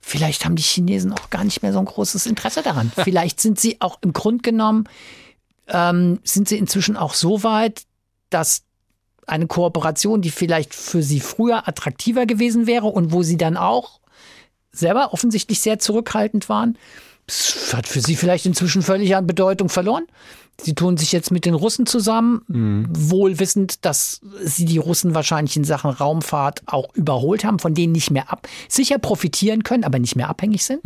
vielleicht 0.00 0.44
haben 0.44 0.56
die 0.56 0.62
Chinesen 0.62 1.12
auch 1.12 1.30
gar 1.30 1.44
nicht 1.44 1.62
mehr 1.62 1.72
so 1.72 1.78
ein 1.78 1.84
großes 1.84 2.26
Interesse 2.26 2.62
daran. 2.62 2.90
vielleicht 2.96 3.40
sind 3.40 3.60
sie 3.60 3.80
auch 3.80 3.98
im 4.00 4.12
Grunde 4.12 4.42
genommen, 4.42 4.88
ähm, 5.68 6.18
sind 6.24 6.48
sie 6.48 6.58
inzwischen 6.58 6.96
auch 6.96 7.14
so 7.14 7.42
weit, 7.42 7.82
dass 8.30 8.62
eine 9.30 9.46
Kooperation, 9.46 10.20
die 10.20 10.30
vielleicht 10.30 10.74
für 10.74 11.02
sie 11.02 11.20
früher 11.20 11.68
attraktiver 11.68 12.26
gewesen 12.26 12.66
wäre 12.66 12.86
und 12.86 13.12
wo 13.12 13.22
sie 13.22 13.36
dann 13.36 13.56
auch 13.56 14.00
selber 14.72 15.12
offensichtlich 15.12 15.60
sehr 15.60 15.78
zurückhaltend 15.78 16.48
waren, 16.48 16.76
das 17.26 17.72
hat 17.74 17.86
für 17.86 18.00
sie 18.00 18.16
vielleicht 18.16 18.46
inzwischen 18.46 18.82
völlig 18.82 19.14
an 19.14 19.26
Bedeutung 19.26 19.68
verloren. 19.68 20.04
Sie 20.60 20.74
tun 20.74 20.96
sich 20.96 21.12
jetzt 21.12 21.30
mit 21.30 21.44
den 21.44 21.54
Russen 21.54 21.86
zusammen, 21.86 22.42
wohl 22.92 23.38
wissend, 23.38 23.84
dass 23.84 24.20
sie 24.42 24.64
die 24.64 24.78
Russen 24.78 25.14
wahrscheinlich 25.14 25.56
in 25.56 25.64
Sachen 25.64 25.90
Raumfahrt 25.90 26.62
auch 26.66 26.92
überholt 26.94 27.44
haben, 27.44 27.58
von 27.58 27.72
denen 27.72 27.92
nicht 27.92 28.10
mehr 28.10 28.30
ab, 28.32 28.48
sicher 28.68 28.98
profitieren 28.98 29.62
können, 29.62 29.84
aber 29.84 29.98
nicht 29.98 30.16
mehr 30.16 30.28
abhängig 30.28 30.64
sind. 30.64 30.82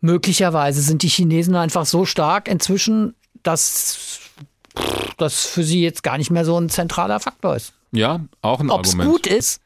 Möglicherweise 0.00 0.80
sind 0.80 1.02
die 1.02 1.08
Chinesen 1.08 1.54
einfach 1.54 1.86
so 1.86 2.04
stark 2.06 2.48
inzwischen, 2.48 3.14
dass 3.42 4.20
das 5.14 5.46
für 5.46 5.62
sie 5.64 5.82
jetzt 5.82 6.02
gar 6.02 6.18
nicht 6.18 6.30
mehr 6.30 6.44
so 6.44 6.58
ein 6.58 6.68
zentraler 6.68 7.20
Faktor 7.20 7.56
ist. 7.56 7.72
ja, 7.92 8.20
auch 8.42 8.60
ein 8.60 8.70
Ob 8.70 8.84
es 8.84 8.90
Argument. 8.94 9.10
gut 9.10 9.26
ist, 9.26 9.60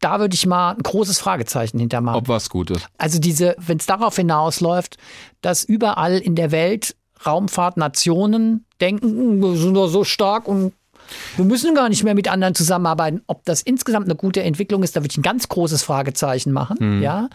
da 0.00 0.20
würde 0.20 0.34
ich 0.34 0.46
mal 0.46 0.72
ein 0.72 0.82
großes 0.82 1.18
Fragezeichen 1.18 1.78
hintermachen. 1.78 2.18
Ob 2.18 2.28
was 2.28 2.50
gut 2.50 2.70
ist. 2.70 2.86
Also 2.98 3.18
diese, 3.18 3.56
wenn 3.58 3.78
es 3.78 3.86
darauf 3.86 4.14
hinausläuft, 4.16 4.98
dass 5.40 5.64
überall 5.64 6.18
in 6.18 6.34
der 6.34 6.50
Welt 6.50 6.94
Raumfahrtnationen 7.24 8.64
denken, 8.80 9.08
"Hm, 9.08 9.42
wir 9.42 9.56
sind 9.56 9.74
doch 9.74 9.88
so 9.88 10.04
stark 10.04 10.48
und 10.48 10.72
wir 11.36 11.44
müssen 11.44 11.74
gar 11.74 11.88
nicht 11.88 12.02
mehr 12.04 12.14
mit 12.14 12.28
anderen 12.28 12.54
zusammenarbeiten. 12.54 13.22
Ob 13.26 13.44
das 13.44 13.62
insgesamt 13.62 14.06
eine 14.06 14.16
gute 14.16 14.42
Entwicklung 14.42 14.82
ist, 14.82 14.96
da 14.96 15.00
würde 15.00 15.12
ich 15.12 15.16
ein 15.16 15.22
ganz 15.22 15.48
großes 15.48 15.82
Fragezeichen 15.82 16.52
machen. 16.52 17.00
Ja. 17.00 17.28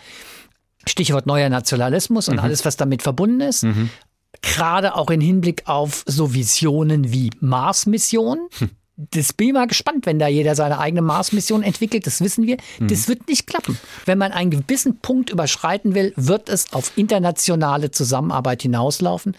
Stichwort 0.85 1.25
neuer 1.25 1.47
Nationalismus 1.49 2.27
und 2.27 2.39
alles, 2.39 2.65
was 2.65 2.75
damit 2.75 3.01
verbunden 3.01 3.39
ist. 3.41 3.65
Gerade 4.41 4.95
auch 4.95 5.09
im 5.09 5.21
Hinblick 5.21 5.63
auf 5.67 6.03
so 6.07 6.33
Visionen 6.33 7.11
wie 7.11 7.29
Mars-Mission. 7.39 8.49
Das 8.97 9.33
bin 9.33 9.47
ich 9.47 9.53
mal 9.53 9.67
gespannt, 9.67 10.05
wenn 10.05 10.19
da 10.19 10.27
jeder 10.27 10.55
seine 10.55 10.77
eigene 10.79 11.01
Mars-Mission 11.01 11.63
entwickelt, 11.63 12.05
das 12.05 12.21
wissen 12.21 12.45
wir. 12.45 12.57
Das 12.79 13.07
wird 13.07 13.27
nicht 13.27 13.47
klappen. 13.47 13.79
Wenn 14.05 14.17
man 14.17 14.31
einen 14.31 14.51
gewissen 14.51 14.99
Punkt 14.99 15.29
überschreiten 15.29 15.95
will, 15.95 16.13
wird 16.17 16.49
es 16.49 16.71
auf 16.73 16.91
internationale 16.97 17.91
Zusammenarbeit 17.91 18.61
hinauslaufen. 18.61 19.35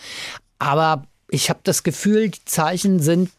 Aber 0.58 1.04
ich 1.30 1.48
habe 1.48 1.60
das 1.62 1.82
Gefühl, 1.82 2.30
die 2.30 2.44
Zeichen 2.44 3.00
sind, 3.00 3.30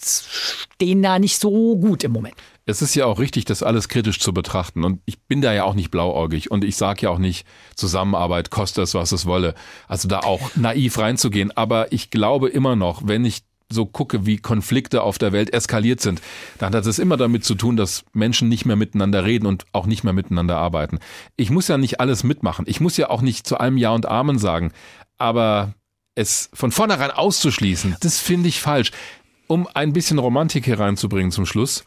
stehen 0.00 1.02
da 1.02 1.18
nicht 1.18 1.38
so 1.40 1.76
gut 1.76 2.04
im 2.04 2.12
Moment. 2.12 2.36
Es 2.68 2.82
ist 2.82 2.94
ja 2.94 3.06
auch 3.06 3.18
richtig, 3.18 3.46
das 3.46 3.62
alles 3.62 3.88
kritisch 3.88 4.20
zu 4.20 4.34
betrachten. 4.34 4.84
Und 4.84 5.00
ich 5.06 5.18
bin 5.22 5.40
da 5.40 5.54
ja 5.54 5.64
auch 5.64 5.72
nicht 5.72 5.90
blauäugig. 5.90 6.50
Und 6.50 6.64
ich 6.64 6.76
sage 6.76 7.04
ja 7.04 7.10
auch 7.10 7.18
nicht, 7.18 7.46
Zusammenarbeit 7.74 8.50
kostet 8.50 8.84
es, 8.84 8.92
was 8.92 9.10
es 9.10 9.24
wolle. 9.24 9.54
Also 9.86 10.06
da 10.06 10.20
auch 10.20 10.50
naiv 10.54 10.98
reinzugehen. 10.98 11.50
Aber 11.56 11.92
ich 11.94 12.10
glaube 12.10 12.50
immer 12.50 12.76
noch, 12.76 13.06
wenn 13.06 13.24
ich 13.24 13.40
so 13.72 13.86
gucke, 13.86 14.26
wie 14.26 14.36
Konflikte 14.36 15.02
auf 15.02 15.16
der 15.16 15.32
Welt 15.32 15.50
eskaliert 15.54 16.02
sind, 16.02 16.20
dann 16.58 16.74
hat 16.74 16.84
es 16.84 16.98
immer 16.98 17.16
damit 17.16 17.42
zu 17.42 17.54
tun, 17.54 17.78
dass 17.78 18.04
Menschen 18.12 18.50
nicht 18.50 18.66
mehr 18.66 18.76
miteinander 18.76 19.24
reden 19.24 19.46
und 19.46 19.64
auch 19.72 19.86
nicht 19.86 20.04
mehr 20.04 20.12
miteinander 20.12 20.58
arbeiten. 20.58 20.98
Ich 21.36 21.48
muss 21.48 21.68
ja 21.68 21.78
nicht 21.78 22.00
alles 22.00 22.22
mitmachen. 22.22 22.66
Ich 22.68 22.80
muss 22.80 22.98
ja 22.98 23.08
auch 23.08 23.22
nicht 23.22 23.46
zu 23.46 23.56
allem 23.58 23.78
Ja 23.78 23.92
und 23.92 24.04
Amen 24.04 24.38
sagen. 24.38 24.72
Aber 25.16 25.72
es 26.14 26.50
von 26.52 26.70
vornherein 26.70 27.12
auszuschließen, 27.12 27.96
das 28.00 28.18
finde 28.18 28.50
ich 28.50 28.60
falsch. 28.60 28.90
Um 29.46 29.66
ein 29.72 29.94
bisschen 29.94 30.18
Romantik 30.18 30.66
hier 30.66 30.78
reinzubringen 30.78 31.30
zum 31.30 31.46
Schluss. 31.46 31.84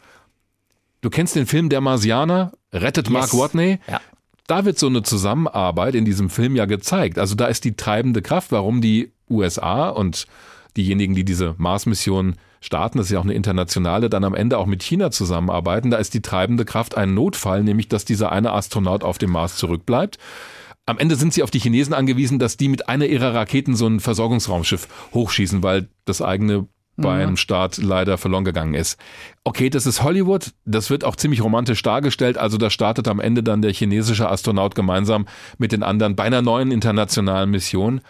Du 1.02 1.10
kennst 1.10 1.36
den 1.36 1.48
Film 1.48 1.70
Der 1.70 1.82
Marsianer, 1.82 2.54
rettet 2.72 3.10
Mark 3.10 3.34
Yes. 3.34 3.40
Watney. 3.40 3.80
Ja. 3.90 4.00
Da 4.48 4.66
wird 4.66 4.78
so 4.78 4.88
eine 4.88 5.02
Zusammenarbeit 5.04 5.96
in 5.96 6.06
diesem 6.06 6.30
Film 6.30 6.56
ja 6.56 6.66
gezeigt. 6.66 7.18
Also 7.18 7.36
da 7.36 7.48
ist 7.48 7.64
die 7.64 7.76
treibende 7.76 8.22
Kraft, 8.22 8.52
warum 8.52 8.82
die 8.82 9.12
USA 9.30 9.90
und 9.90 10.28
diejenigen, 10.78 11.16
die 11.16 11.26
diese 11.26 11.56
Mars-Mission 11.58 12.36
starten, 12.60 12.98
das 12.98 13.08
ist 13.08 13.14
ja 13.14 13.20
auch 13.20 13.24
eine 13.24 13.34
internationale, 13.34 14.10
dann 14.10 14.24
am 14.24 14.36
Ende 14.36 14.58
auch 14.58 14.68
mit 14.68 14.84
China 14.84 15.10
zusammenarbeiten. 15.10 15.90
Da 15.90 15.98
ist 15.98 16.14
die 16.14 16.22
treibende 16.22 16.66
Kraft 16.66 16.96
ein 16.96 17.14
Notfall, 17.14 17.64
nämlich 17.64 17.88
dass 17.88 18.06
dieser 18.06 18.32
eine 18.32 18.52
Astronaut 18.52 19.04
auf 19.04 19.18
dem 19.18 19.32
Mars 19.32 19.58
zurückbleibt. 19.58 20.18
Am 20.86 20.98
Ende 20.98 21.16
sind 21.16 21.34
sie 21.34 21.44
auf 21.44 21.52
die 21.52 21.60
Chinesen 21.60 21.94
angewiesen, 21.94 22.38
dass 22.40 22.58
die 22.58 22.68
mit 22.68 22.90
einer 22.90 23.06
ihrer 23.06 23.34
Raketen 23.34 23.76
so 23.76 23.88
ein 23.88 24.00
Versorgungsraumschiff 24.00 24.88
hochschießen, 25.14 25.64
weil 25.64 25.88
das 26.06 26.22
eigene 26.22 26.68
beim 27.02 27.38
Start 27.38 27.78
leider 27.78 28.18
verloren 28.18 28.46
gegangen 28.46 28.74
ist. 28.74 29.00
Okay, 29.44 29.70
das 29.70 29.86
ist 29.86 30.04
Hollywood, 30.04 30.52
das 30.66 30.90
wird 30.90 31.04
auch 31.04 31.16
ziemlich 31.16 31.44
romantisch 31.44 31.82
dargestellt, 31.82 32.38
also 32.38 32.58
da 32.58 32.70
startet 32.70 33.08
am 33.08 33.20
Ende 33.20 33.44
dann 33.44 33.62
der 33.62 33.74
chinesische 33.74 34.30
Astronaut 34.30 34.76
gemeinsam 34.76 35.28
mit 35.58 35.72
den 35.72 35.84
anderen 35.84 36.16
bei 36.16 36.24
einer 36.24 36.42
neuen 36.42 36.72
internationalen 36.72 37.50
Mission. 37.50 38.02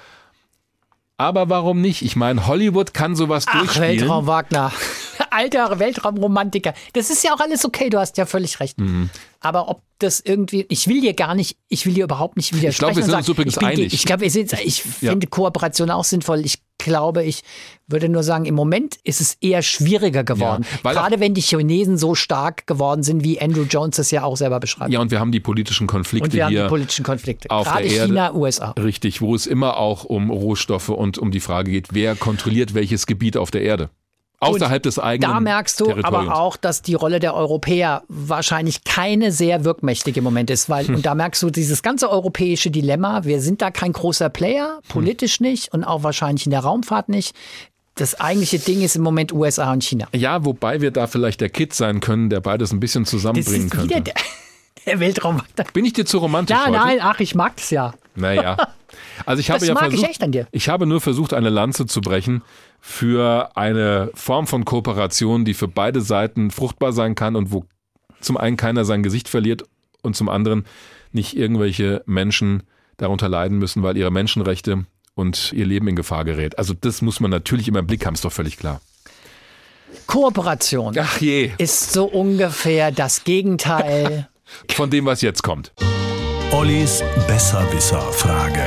Aber 1.17 1.49
warum 1.49 1.81
nicht? 1.81 2.01
Ich 2.01 2.15
meine, 2.15 2.47
Hollywood 2.47 2.95
kann 2.95 3.15
sowas 3.15 3.45
Ach, 3.47 3.59
durchspielen. 3.59 3.99
Weltraum 4.01 4.25
Wagner. 4.25 4.71
Alter 5.29 5.79
Weltraumromantiker. 5.79 6.73
Das 6.93 7.09
ist 7.09 7.23
ja 7.23 7.33
auch 7.33 7.39
alles 7.39 7.65
okay, 7.65 7.89
du 7.89 7.99
hast 7.99 8.17
ja 8.17 8.25
völlig 8.25 8.59
recht. 8.59 8.79
Mhm. 8.79 9.09
Aber 9.39 9.69
ob 9.69 9.81
das 9.99 10.19
irgendwie, 10.19 10.65
ich 10.69 10.87
will 10.87 11.01
dir 11.01 11.13
gar 11.13 11.33
nicht, 11.35 11.57
ich 11.67 11.85
will 11.85 11.93
dir 11.93 12.03
überhaupt 12.03 12.37
nicht 12.37 12.53
widersprechen. 12.53 12.77
glaub, 12.79 12.95
wir 12.95 12.97
und 12.97 13.03
sind 13.03 13.11
sagen, 13.11 13.19
uns 13.21 13.29
übrigens 13.29 13.57
ich 13.57 13.63
einig. 13.63 13.93
Ich 13.93 14.05
glaube, 14.05 14.21
wir 14.21 14.31
sind, 14.31 14.53
ich 14.63 14.83
Ja. 15.01 15.11
finde 15.11 15.27
Kooperation 15.27 15.89
auch 15.89 16.03
sinnvoll. 16.03 16.45
Ich 16.45 16.59
glaube, 16.77 17.23
ich 17.23 17.43
würde 17.87 18.09
nur 18.09 18.23
sagen, 18.23 18.45
im 18.45 18.55
Moment 18.55 18.97
ist 19.03 19.21
es 19.21 19.35
eher 19.41 19.61
schwieriger 19.61 20.23
geworden. 20.23 20.65
Ja, 20.83 20.93
Gerade 20.93 21.19
wenn 21.19 21.33
die 21.33 21.41
Chinesen 21.41 21.97
so 21.97 22.15
stark 22.15 22.65
geworden 22.67 23.03
sind, 23.03 23.23
wie 23.23 23.39
Andrew 23.41 23.63
Jones 23.63 23.97
das 23.97 24.09
ja 24.11 24.23
auch 24.23 24.37
selber 24.37 24.59
beschreibt. 24.59 24.91
Ja, 24.91 24.99
und 24.99 25.11
wir 25.11 25.19
haben 25.19 25.31
die 25.31 25.39
politischen 25.39 25.85
Konflikte 25.87 26.25
und 26.29 26.33
wir 26.33 26.45
haben 26.45 26.51
hier. 26.51 26.63
die 26.63 26.69
politischen 26.69 27.05
Konflikte. 27.05 27.49
auf 27.51 27.67
Gerade 27.67 27.83
der 27.83 27.91
Erde. 27.91 28.07
China, 28.07 28.33
USA. 28.33 28.71
Richtig, 28.71 29.21
wo 29.21 29.35
es 29.35 29.45
immer 29.47 29.77
auch 29.77 30.03
um 30.05 30.29
Rohstoffe 30.31 30.89
und 30.89 31.17
um 31.17 31.31
die 31.31 31.39
Frage 31.39 31.71
geht, 31.71 31.89
wer 31.91 32.15
kontrolliert 32.15 32.73
welches 32.73 33.05
Gebiet 33.05 33.37
auf 33.37 33.51
der 33.51 33.61
Erde. 33.61 33.89
Außerhalb 34.41 34.81
des 34.83 34.97
eigenen 34.99 35.31
Da 35.31 35.39
merkst 35.39 35.79
du 35.79 35.91
aber 36.03 36.35
auch, 36.35 36.57
dass 36.57 36.81
die 36.81 36.95
Rolle 36.95 37.19
der 37.19 37.35
Europäer 37.35 38.03
wahrscheinlich 38.07 38.83
keine 38.83 39.31
sehr 39.31 39.63
wirkmächtige 39.63 40.19
im 40.19 40.23
Moment 40.23 40.49
ist, 40.49 40.67
weil, 40.69 40.87
Hm. 40.87 40.95
und 40.95 41.05
da 41.05 41.13
merkst 41.15 41.41
du 41.43 41.49
dieses 41.51 41.83
ganze 41.83 42.09
europäische 42.09 42.71
Dilemma, 42.71 43.23
wir 43.23 43.39
sind 43.39 43.61
da 43.61 43.69
kein 43.71 43.93
großer 43.93 44.29
Player, 44.29 44.75
Hm. 44.77 44.81
politisch 44.89 45.39
nicht 45.39 45.73
und 45.73 45.83
auch 45.83 46.03
wahrscheinlich 46.03 46.45
in 46.45 46.51
der 46.51 46.61
Raumfahrt 46.61 47.07
nicht. 47.09 47.35
Das 47.95 48.19
eigentliche 48.19 48.57
Ding 48.57 48.81
ist 48.81 48.95
im 48.95 49.03
Moment 49.03 49.31
USA 49.33 49.71
und 49.73 49.83
China. 49.83 50.07
Ja, 50.13 50.43
wobei 50.45 50.81
wir 50.81 50.91
da 50.91 51.07
vielleicht 51.07 51.41
der 51.41 51.49
Kid 51.49 51.73
sein 51.73 51.99
können, 51.99 52.29
der 52.29 52.39
beides 52.39 52.71
ein 52.71 52.79
bisschen 52.79 53.03
Das 53.03 53.11
zusammenbringen 53.11 53.69
könnte. 53.69 54.01
der, 54.01 54.13
der 54.87 54.99
Weltraum. 54.99 55.41
Bin 55.73 55.85
ich 55.85 55.93
dir 55.93 56.05
zu 56.05 56.17
romantisch 56.17 56.57
heute? 56.57 56.71
nein, 56.71 56.99
ach, 57.01 57.19
ich 57.19 57.35
mag 57.35 57.57
das 57.57 57.69
ja. 57.69 57.93
Naja. 58.15 58.57
Also 59.25 59.39
ich 59.39 59.49
habe 59.49 59.59
Das 59.59 59.67
ja 59.67 59.73
mag 59.73 59.85
ich 59.85 59.89
versucht, 59.91 60.09
echt 60.09 60.23
an 60.23 60.31
dir. 60.31 60.47
ich 60.51 60.69
habe 60.69 60.85
nur 60.85 61.01
versucht, 61.01 61.33
eine 61.33 61.49
Lanze 61.49 61.85
zu 61.85 62.01
brechen 62.01 62.41
für 62.79 63.55
eine 63.55 64.11
Form 64.13 64.47
von 64.47 64.65
Kooperation, 64.65 65.45
die 65.45 65.53
für 65.53 65.67
beide 65.67 66.01
Seiten 66.01 66.51
fruchtbar 66.51 66.93
sein 66.93 67.15
kann 67.15 67.35
und 67.35 67.51
wo 67.51 67.65
zum 68.19 68.37
einen 68.37 68.57
keiner 68.57 68.85
sein 68.85 69.03
Gesicht 69.03 69.29
verliert 69.29 69.63
und 70.01 70.15
zum 70.15 70.29
anderen 70.29 70.65
nicht 71.11 71.35
irgendwelche 71.35 72.03
Menschen 72.05 72.63
darunter 72.97 73.29
leiden 73.29 73.57
müssen, 73.57 73.83
weil 73.83 73.97
ihre 73.97 74.11
Menschenrechte 74.11 74.85
und 75.15 75.51
ihr 75.53 75.65
Leben 75.65 75.87
in 75.87 75.95
Gefahr 75.95 76.23
gerät. 76.25 76.57
Also 76.57 76.73
das 76.79 77.01
muss 77.01 77.19
man 77.19 77.31
natürlich 77.31 77.67
immer 77.67 77.79
im 77.79 77.87
Blick 77.87 78.05
haben, 78.05 78.13
ist 78.13 78.23
doch 78.25 78.31
völlig 78.31 78.57
klar. 78.57 78.81
Kooperation 80.07 80.95
Ach 80.97 81.19
je. 81.19 81.51
ist 81.57 81.91
so 81.93 82.05
ungefähr 82.05 82.91
das 82.91 83.23
Gegenteil 83.23 84.29
von 84.71 84.89
dem, 84.89 85.05
was 85.05 85.21
jetzt 85.21 85.43
kommt. 85.43 85.73
Ollis 86.51 87.03
Besserwisser-Frage. 87.27 88.61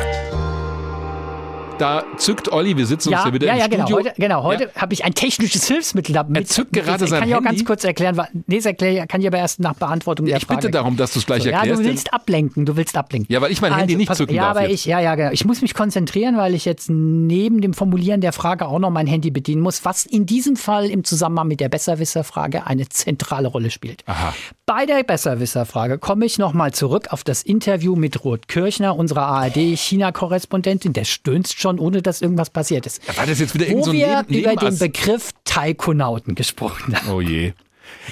Da 1.79 2.05
zückt 2.19 2.53
Olli, 2.53 2.77
wir 2.77 2.87
sitzen 2.87 3.09
uns 3.09 3.19
Ja, 3.19 3.27
ja 3.27 3.35
wieder 3.35 3.47
ja, 3.49 3.53
im 3.55 3.59
ja, 3.59 3.67
genau. 3.67 3.87
Studio. 3.87 3.97
Heute, 4.11 4.21
genau, 4.21 4.43
heute 4.45 4.65
Ja. 4.75 4.81
habe 4.81 4.95
ich 4.95 5.05
ein 5.05 5.13
technisches 5.15 5.67
Hilfsmittel 5.67 6.13
da 6.15 6.23
mit. 6.23 6.49
zückt 6.49 6.73
mit- 6.73 6.85
gerade 6.85 7.03
ich 7.05 7.11
sein 7.11 7.21
kann 7.21 7.29
ich 7.29 7.35
auch 7.35 7.39
Handy. 7.41 7.57
ganz 7.57 7.65
kurz 7.65 7.83
erklären. 7.85 8.21
Nee, 8.47 8.57
das 8.57 8.67
erkläre, 8.67 9.07
kann 9.09 9.21
ich 9.21 9.27
aber 9.27 9.39
erst 9.39 9.59
nach 9.59 9.75
Beantwortung 9.75 10.27
der 10.27 10.37
Ich 10.37 10.47
Frage. 10.47 10.61
bitte 10.61 10.71
darum, 10.71 10.97
dass 10.97 11.13
du 11.15 11.19
es 11.19 11.27
gleich 11.27 11.45
ja, 11.45 11.53
erklärst. 11.53 11.81
du 11.81 11.83
denn- 11.83 11.93
willst 11.93 12.15
ablenken, 12.15 12.65
du 12.65 12.77
willst 12.77 12.97
ablenken. 12.97 13.33
Ja, 13.33 13.41
weil 13.41 13.51
ich 13.51 13.61
mein 13.61 13.75
Handy 13.75 13.97
nicht 13.97 14.07
pass- 14.07 14.19
zücken 14.19 14.35
Ja, 14.35 14.43
darf 14.43 14.51
aber 14.53 14.63
jetzt. 14.69 14.73
ich, 14.81 14.85
ja, 14.85 15.01
ja, 15.01 15.17
genau. 15.17 15.31
Ich 15.33 15.45
muss 15.45 15.63
mich 15.63 15.75
konzentrieren, 15.75 16.37
weil 16.37 16.55
ich 16.55 16.65
jetzt 16.65 16.89
neben 16.91 17.61
dem 17.61 17.75
Formulieren 17.75 18.21
der 18.21 18.33
Frage 18.33 18.67
auch 18.69 18.79
noch 18.79 18.91
mein 18.91 19.09
Handy 19.09 19.33
bedienen 19.33 19.61
muss, 19.63 19.85
was 19.85 20.07
in 20.07 20.27
diesem 20.27 20.55
Fall 20.55 20.87
im 20.89 21.03
Zusammenhang 21.03 21.49
mit 21.49 21.59
der 21.59 21.69
Besserwisser-Frage 21.69 22.67
eine 22.69 22.89
zentrale 22.89 23.49
Rolle 23.49 23.71
spielt. 23.73 24.05
Aha. 24.07 24.33
Bei 24.67 24.87
der 24.87 25.03
Besserwisser-Frage 25.03 25.99
komme 25.99 26.25
ich 26.25 26.39
nochmal 26.39 26.73
zurück 26.73 27.09
auf 27.11 27.25
das 27.25 27.43
Interview 27.43 27.97
mit 27.97 28.25
Ruth 28.25 28.47
Kirchner, 28.47 28.97
unserer 28.97 29.23
ARD-China-Korrespondentin. 29.27 30.93
Der 30.93 31.05
stöhnst 31.05 31.59
schon, 31.65 31.79
ohne 31.79 32.03
dass 32.03 32.21
irgendwas 32.21 32.51
passiert 32.51 32.85
ist. 32.85 33.01
War 33.17 33.27
das 33.27 33.41
jetzt 33.41 33.55
wieder 33.55 33.67
Wo 33.71 33.83
so 33.83 33.91
ein 33.91 33.97
wir 33.97 34.25
Neben 34.29 34.51
über 34.53 34.71
den 34.71 34.79
Begriff 34.79 35.31
Taikonauten 35.45 36.35
gesprochen 36.35 36.95
haben. 36.95 37.11
Oh 37.11 37.21
je. 37.23 37.55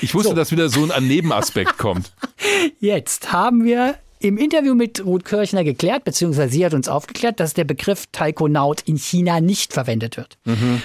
Ich 0.01 0.15
wusste, 0.15 0.31
So. 0.31 0.35
dass 0.35 0.53
wieder 0.53 0.71
so 0.71 0.91
ein 0.91 1.07
Nebenaspekt 1.07 1.77
kommt. 1.77 2.13
Jetzt 2.81 3.31
haben 3.31 3.65
wir 3.65 3.97
im 4.21 4.39
Interview 4.39 4.75
mit 4.75 5.05
Ruth 5.05 5.25
Kirchner 5.27 5.65
geklärt, 5.65 6.05
beziehungsweise 6.05 6.53
sie 6.53 6.65
hat 6.65 6.73
uns 6.73 6.89
aufgeklärt, 6.89 7.41
dass 7.41 7.53
der 7.55 7.65
Begriff 7.65 8.07
Taikonaut 8.11 8.81
in 8.83 8.97
China 8.97 9.41
nicht 9.41 9.73
verwendet 9.73 10.17
wird, 10.17 10.39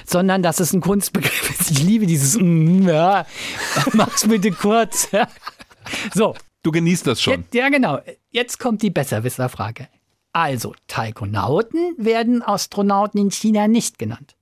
sondern 0.05 0.41
dass 0.41 0.59
es 0.59 0.73
ein 0.73 0.81
Kunstbegriff 0.81 1.51
ist. 1.59 1.71
Ich 1.71 1.83
liebe 1.83 2.05
dieses, 2.07 2.37
mm, 2.37 2.89
ja, 2.89 3.25
mach's 3.93 4.27
bitte 4.27 4.51
kurz. 4.51 5.09
so, 6.13 6.33
Du 6.63 6.71
genießt 6.71 7.07
das 7.07 7.21
schon. 7.21 7.41
Jetzt, 7.43 7.53
ja, 7.53 7.69
genau. 7.69 7.99
Jetzt 8.29 8.59
kommt 8.59 8.81
die 8.81 8.89
Besserwisserfrage. 8.89 9.87
Also, 10.39 10.75
Taikonauten 10.87 11.95
werden 11.97 12.43
Astronauten 12.43 13.19
in 13.19 13.31
China 13.31 13.67
nicht 13.67 13.97
genannt. 13.97 14.35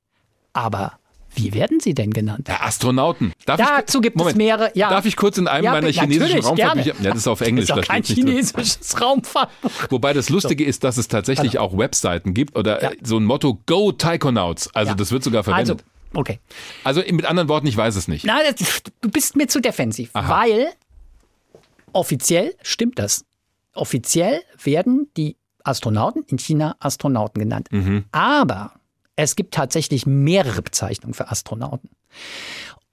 Aber 0.52 1.00
wie 1.34 1.54
werden 1.54 1.80
sie 1.80 1.94
denn 1.94 2.12
genannt? 2.12 2.48
Ja, 2.50 2.62
Astronauten. 2.64 3.32
Darf 3.46 3.58
Dazu 3.62 4.00
ich, 4.00 4.04
gibt 4.04 4.16
es 4.18 4.20
Moment. 4.20 4.38
mehrere. 4.38 4.72
Ja. 4.74 4.90
Darf 4.90 5.06
ich 5.06 5.16
kurz 5.16 5.38
in 5.38 5.48
einem 5.48 5.64
Ja, 5.64 5.72
meiner 5.72 5.88
chinesischen. 5.88 6.42
Raumfahrtbücher? 6.42 6.96
Ja, 7.02 7.10
das 7.12 7.20
ist 7.20 7.28
auf 7.30 7.40
Englisch, 7.40 7.66
ist 7.66 7.72
auch 7.72 7.76
da 7.78 7.82
kein 7.84 8.04
chinesisches 8.04 8.80
Raumfahrtbuch. 9.02 9.72
Wobei 9.90 10.12
das 10.12 10.30
Lustige 10.30 10.66
ist, 10.66 10.84
dass 10.84 10.98
es 10.98 11.08
tatsächlich 11.08 11.60
auch 11.60 11.78
Webseiten 11.78 12.34
gibt 12.34 12.58
oder 12.58 12.84
Ja. 12.84 12.90
äh, 12.92 12.98
so 13.02 13.16
ein 13.18 13.24
Motto 13.24 13.58
Go 13.66 13.94
Taikonauts. 13.94 14.76
Also 14.76 14.96
das 14.96 15.14
wird 15.14 15.24
sogar 15.24 15.48
Also, 15.48 15.52
verwendet. 15.78 15.86
okay. 16.14 16.40
Also, 16.84 17.04
mit 17.10 17.24
anderen 17.26 17.48
Worten, 17.48 17.68
ich 17.68 17.78
weiß 17.78 17.96
es 17.96 18.10
nicht. 18.10 18.26
Na, 18.26 18.40
das, 18.54 18.82
du 19.00 19.10
bist 19.10 19.38
mir 19.38 19.48
zu 19.48 19.62
defensiv, 19.62 20.10
Aha. 20.12 20.42
weil 20.42 20.68
offiziell 21.94 22.54
stimmt 22.64 23.00
das. 23.00 23.24
Offiziell 23.74 24.42
werden 24.62 25.10
die 25.16 25.38
Astronauten 25.66 26.24
in 26.28 26.38
China 26.38 26.76
Astronauten 26.80 27.40
genannt. 27.40 27.68
Mhm. 27.72 28.06
Aber 28.12 28.74
es 29.16 29.36
gibt 29.36 29.54
tatsächlich 29.54 30.06
mehrere 30.06 30.62
Bezeichnungen 30.62 31.14
für 31.14 31.30
Astronauten. 31.30 31.90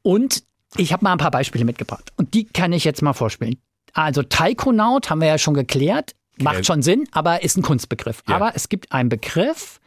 Und 0.02 0.44
ich 0.76 0.92
habe 0.92 1.04
mal 1.04 1.12
ein 1.12 1.18
paar 1.18 1.30
Beispiele 1.30 1.64
mitgebracht. 1.64 2.12
Und 2.16 2.34
die 2.34 2.44
kann 2.44 2.72
ich 2.72 2.84
jetzt 2.84 3.02
mal 3.02 3.12
vorspielen. 3.12 3.56
Also 3.92 4.22
Taikonaut 4.22 5.10
haben 5.10 5.20
wir 5.20 5.28
ja 5.28 5.38
schon 5.38 5.54
geklärt. 5.54 6.14
Macht 6.40 6.64
schon 6.66 6.82
Sinn, 6.82 7.04
aber 7.12 7.42
ist 7.42 7.56
ein 7.58 7.62
Kunstbegriff. 7.62 8.22
Ja. 8.28 8.36
Aber 8.36 8.52
es 8.56 8.68
gibt 8.68 8.90
einen 8.92 9.10
Begriff, 9.10 9.80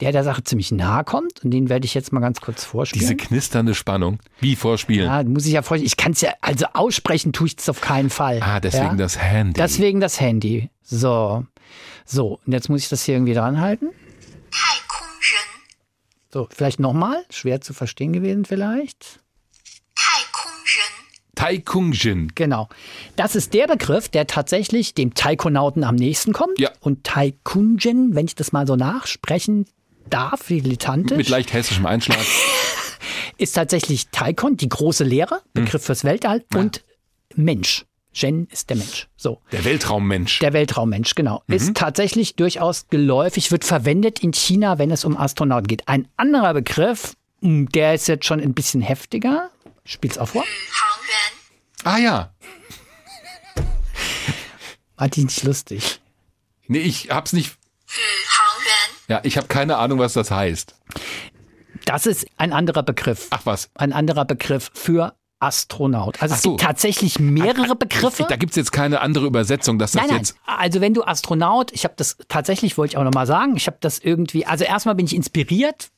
der 0.00 0.12
der 0.12 0.24
Sache 0.24 0.44
ziemlich 0.44 0.70
nahe 0.70 1.04
kommt. 1.04 1.42
Und 1.42 1.52
den 1.52 1.68
werde 1.68 1.86
ich 1.86 1.94
jetzt 1.94 2.12
mal 2.12 2.20
ganz 2.20 2.40
kurz 2.40 2.64
vorspielen. 2.64 3.00
Diese 3.00 3.16
knisternde 3.16 3.74
Spannung. 3.74 4.18
Wie 4.40 4.56
vorspielen. 4.56 5.06
Ja, 5.06 5.22
muss 5.24 5.46
ich 5.46 5.52
ja 5.52 5.62
vorstellen. 5.62 5.86
Ich 5.86 5.96
kann 5.96 6.12
es 6.12 6.20
ja, 6.20 6.32
also 6.42 6.66
aussprechen 6.74 7.32
tue 7.32 7.46
ich 7.46 7.56
es 7.58 7.68
auf 7.68 7.80
keinen 7.80 8.10
Fall. 8.10 8.40
Ah, 8.42 8.60
deswegen 8.60 8.84
ja? 8.84 8.94
das 8.96 9.18
Handy. 9.18 9.54
Deswegen 9.54 10.00
das 10.00 10.20
Handy. 10.20 10.70
So. 10.82 11.46
So, 12.04 12.40
und 12.46 12.52
jetzt 12.52 12.68
muss 12.68 12.82
ich 12.82 12.88
das 12.88 13.04
hier 13.04 13.14
irgendwie 13.14 13.34
dran 13.34 13.60
halten. 13.60 13.90
So, 16.32 16.48
vielleicht 16.50 16.80
nochmal. 16.80 17.24
Schwer 17.30 17.60
zu 17.60 17.72
verstehen 17.72 18.12
gewesen 18.12 18.44
vielleicht. 18.44 19.20
Taikungjin. 21.36 22.32
Genau. 22.34 22.68
Das 23.14 23.36
ist 23.36 23.54
der 23.54 23.68
Begriff, 23.68 24.08
der 24.08 24.26
tatsächlich 24.26 24.94
dem 24.94 25.14
Taikonauten 25.14 25.84
am 25.84 25.94
nächsten 25.94 26.32
kommt. 26.32 26.58
Ja. 26.58 26.70
Und 26.80 27.04
Taikungjin, 27.04 28.14
wenn 28.14 28.26
ich 28.26 28.34
das 28.34 28.52
mal 28.52 28.66
so 28.66 28.74
nachsprechen 28.74 29.66
darf, 30.10 30.46
dilettantisch. 30.48 31.16
Mit 31.16 31.28
leicht 31.28 31.52
hessischem 31.52 31.86
Einschlag. 31.86 32.18
ist 33.38 33.52
tatsächlich 33.52 34.08
Taikon, 34.08 34.56
die 34.56 34.68
große 34.68 35.04
Lehre, 35.04 35.42
Begriff 35.52 35.82
hm. 35.82 35.86
fürs 35.86 36.04
Weltall 36.04 36.44
ja. 36.52 36.60
und 36.60 36.82
Mensch. 37.34 37.84
Gen 38.16 38.48
ist 38.50 38.70
der 38.70 38.78
Mensch. 38.78 39.08
So. 39.18 39.42
Der 39.52 39.66
Weltraummensch. 39.66 40.38
Der 40.38 40.54
Weltraummensch, 40.54 41.14
genau. 41.14 41.42
Mhm. 41.46 41.54
Ist 41.54 41.74
tatsächlich 41.76 42.34
durchaus 42.34 42.88
geläufig, 42.88 43.52
wird 43.52 43.64
verwendet 43.64 44.20
in 44.20 44.32
China, 44.32 44.78
wenn 44.78 44.90
es 44.90 45.04
um 45.04 45.18
Astronauten 45.18 45.66
geht. 45.66 45.86
Ein 45.86 46.08
anderer 46.16 46.54
Begriff, 46.54 47.14
hm, 47.42 47.68
der 47.68 47.94
ist 47.94 48.08
jetzt 48.08 48.24
schon 48.24 48.40
ein 48.40 48.54
bisschen 48.54 48.80
heftiger. 48.80 49.50
Spiel's 49.84 50.16
auf 50.16 50.30
vor. 50.30 50.44
Ah 51.84 51.98
ja. 51.98 52.34
War 54.96 55.08
die 55.08 55.24
nicht 55.24 55.42
lustig? 55.42 56.00
Nee, 56.68 56.78
ich 56.78 57.10
hab's 57.10 57.34
nicht. 57.34 57.58
Ja, 59.08 59.20
ich 59.24 59.36
habe 59.36 59.46
keine 59.46 59.76
Ahnung, 59.76 59.98
was 59.98 60.14
das 60.14 60.30
heißt. 60.30 60.74
Das 61.84 62.06
ist 62.06 62.26
ein 62.38 62.54
anderer 62.54 62.82
Begriff. 62.82 63.26
Ach 63.30 63.42
was. 63.44 63.68
Ein 63.74 63.92
anderer 63.92 64.24
Begriff 64.24 64.70
für 64.72 65.14
Astronaut. 65.38 66.22
Also 66.22 66.32
Ach 66.32 66.36
es 66.36 66.42
so. 66.42 66.50
gibt 66.50 66.62
tatsächlich 66.62 67.18
mehrere 67.18 67.76
Begriffe. 67.76 68.26
Da 68.28 68.36
gibt's 68.36 68.56
jetzt 68.56 68.72
keine 68.72 69.00
andere 69.00 69.26
Übersetzung, 69.26 69.78
dass 69.78 69.92
das 69.92 70.02
Nein, 70.02 70.10
nein. 70.10 70.18
jetzt. 70.18 70.36
Also 70.46 70.80
wenn 70.80 70.94
du 70.94 71.04
Astronaut, 71.04 71.72
ich 71.72 71.84
habe 71.84 71.94
das 71.96 72.16
tatsächlich, 72.28 72.78
wollte 72.78 72.92
ich 72.92 72.98
auch 72.98 73.04
nochmal 73.04 73.26
sagen, 73.26 73.56
ich 73.56 73.66
habe 73.66 73.76
das 73.80 73.98
irgendwie, 73.98 74.46
also 74.46 74.64
erstmal 74.64 74.94
bin 74.94 75.06
ich 75.06 75.14
inspiriert, 75.14 75.88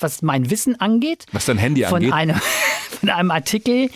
was 0.00 0.22
mein 0.22 0.50
Wissen 0.50 0.80
angeht. 0.80 1.26
Was 1.32 1.46
dein 1.46 1.58
Handy 1.58 1.84
von 1.84 1.96
angeht. 1.96 2.12
einem, 2.12 2.40
von 3.00 3.10
einem 3.10 3.30
Artikel 3.30 3.90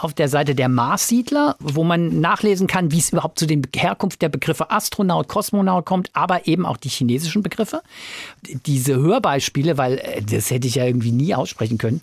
auf 0.00 0.14
der 0.14 0.28
Seite 0.28 0.54
der 0.54 0.68
Marssiedler, 0.68 1.56
wo 1.58 1.82
man 1.82 2.20
nachlesen 2.20 2.66
kann, 2.66 2.92
wie 2.92 2.98
es 2.98 3.10
überhaupt 3.10 3.38
zu 3.38 3.46
den 3.46 3.62
Herkunft 3.74 4.22
der 4.22 4.28
Begriffe 4.28 4.70
Astronaut, 4.70 5.28
Kosmonaut 5.28 5.86
kommt, 5.86 6.10
aber 6.12 6.46
eben 6.46 6.64
auch 6.66 6.76
die 6.76 6.88
chinesischen 6.88 7.42
Begriffe. 7.42 7.82
Diese 8.66 8.96
Hörbeispiele, 8.96 9.76
weil 9.76 9.98
äh, 9.98 10.22
das 10.22 10.50
hätte 10.50 10.68
ich 10.68 10.76
ja 10.76 10.84
irgendwie 10.84 11.12
nie 11.12 11.34
aussprechen 11.34 11.78
können, 11.78 12.00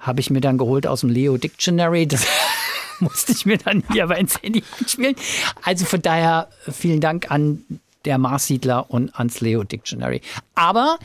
habe 0.00 0.20
ich 0.20 0.30
mir 0.30 0.40
dann 0.40 0.58
geholt 0.58 0.86
aus 0.86 1.00
dem 1.00 1.10
Leo 1.10 1.36
Dictionary. 1.36 2.06
Das 2.06 2.26
musste 3.00 3.32
ich 3.32 3.46
mir 3.46 3.58
dann 3.58 3.84
hier 3.92 4.04
aber 4.04 4.18
ins 4.18 4.42
Handy 4.42 4.64
einspielen. 4.78 5.14
Also 5.62 5.84
von 5.84 6.02
daher 6.02 6.48
vielen 6.70 7.00
Dank 7.00 7.30
an 7.30 7.64
der 8.04 8.18
Marssiedler 8.18 8.90
und 8.90 9.14
ans 9.14 9.40
Leo 9.40 9.62
Dictionary. 9.62 10.22
Aber 10.54 10.98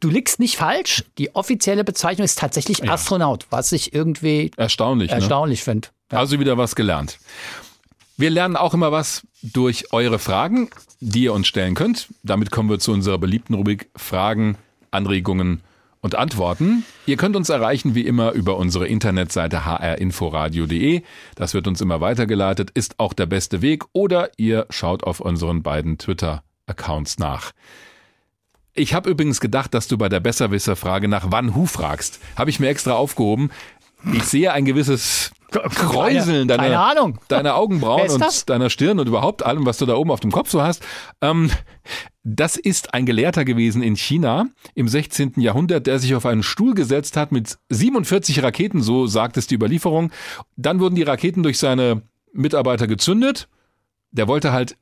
du 0.00 0.08
liegst 0.08 0.40
nicht 0.40 0.56
falsch. 0.56 1.04
Die 1.18 1.34
offizielle 1.34 1.84
Bezeichnung 1.84 2.24
ist 2.24 2.38
tatsächlich 2.38 2.90
Astronaut, 2.90 3.46
was 3.50 3.72
ich 3.72 3.94
irgendwie 3.94 4.50
Erstaunlich. 4.56 5.10
Ne? 5.10 5.16
erstaunlich 5.16 5.62
finde. 5.62 5.88
Also 6.08 6.40
wieder 6.40 6.58
was 6.58 6.74
gelernt. 6.74 7.18
Wir 8.16 8.30
lernen 8.30 8.56
auch 8.56 8.74
immer 8.74 8.92
was 8.92 9.22
durch 9.42 9.92
eure 9.92 10.18
Fragen, 10.18 10.70
die 11.00 11.24
ihr 11.24 11.32
uns 11.32 11.46
stellen 11.46 11.74
könnt. 11.74 12.08
Damit 12.22 12.50
kommen 12.50 12.68
wir 12.68 12.78
zu 12.78 12.92
unserer 12.92 13.18
beliebten 13.18 13.54
Rubrik 13.54 13.88
Fragen, 13.96 14.56
Anregungen 14.90 15.62
und 16.00 16.14
Antworten. 16.14 16.84
Ihr 17.06 17.16
könnt 17.16 17.36
uns 17.36 17.48
erreichen 17.48 17.94
wie 17.94 18.06
immer 18.06 18.32
über 18.32 18.56
unsere 18.56 18.86
Internetseite 18.86 19.66
hrinforadio.de. 19.66 21.02
Das 21.34 21.54
wird 21.54 21.66
uns 21.68 21.80
immer 21.80 22.00
weitergeleitet, 22.00 22.70
ist 22.70 22.98
auch 22.98 23.12
der 23.12 23.26
beste 23.26 23.62
Weg. 23.62 23.84
Oder 23.92 24.30
ihr 24.36 24.66
schaut 24.70 25.04
auf 25.04 25.20
unseren 25.20 25.62
beiden 25.62 25.98
Twitter-Accounts 25.98 27.18
nach. 27.18 27.52
Ich 28.72 28.94
habe 28.94 29.10
übrigens 29.10 29.40
gedacht, 29.40 29.74
dass 29.74 29.88
du 29.88 29.98
bei 29.98 30.08
der 30.08 30.20
Besserwisser-Frage 30.20 31.08
nach 31.08 31.26
wann 31.30 31.54
Hu 31.54 31.66
fragst. 31.66 32.20
Habe 32.36 32.50
ich 32.50 32.60
mir 32.60 32.68
extra 32.68 32.92
aufgehoben. 32.92 33.50
Ich 34.14 34.24
sehe 34.24 34.52
ein 34.52 34.64
gewisses 34.64 35.32
Kräuseln 35.50 36.46
Keine- 36.48 36.56
keine 36.56 36.70
deiner, 36.70 36.80
Ahnung. 36.80 37.18
deiner 37.28 37.56
Augenbrauen 37.56 38.08
und 38.08 38.48
deiner 38.48 38.70
Stirn 38.70 38.98
und 39.00 39.08
überhaupt 39.08 39.44
allem, 39.44 39.66
was 39.66 39.78
du 39.78 39.84
da 39.84 39.94
oben 39.96 40.10
auf 40.12 40.20
dem 40.20 40.30
Kopf 40.30 40.48
so 40.48 40.62
hast. 40.62 40.82
Ähm, 41.20 41.50
das 42.22 42.56
ist 42.56 42.92
ein 42.92 43.06
Gelehrter 43.06 43.44
gewesen 43.44 43.82
in 43.82 43.96
China 43.96 44.46
im 44.74 44.88
16. 44.88 45.34
Jahrhundert, 45.36 45.86
der 45.86 45.98
sich 45.98 46.14
auf 46.14 46.26
einen 46.26 46.42
Stuhl 46.42 46.74
gesetzt 46.74 47.16
hat 47.16 47.32
mit 47.32 47.58
47 47.70 48.42
Raketen, 48.42 48.82
so 48.82 49.06
sagt 49.06 49.36
es 49.36 49.46
die 49.46 49.54
Überlieferung. 49.54 50.12
Dann 50.56 50.80
wurden 50.80 50.96
die 50.96 51.02
Raketen 51.02 51.42
durch 51.42 51.58
seine 51.58 52.02
Mitarbeiter 52.32 52.86
gezündet. 52.86 53.48
Der 54.10 54.28
wollte 54.28 54.52
halt 54.52 54.76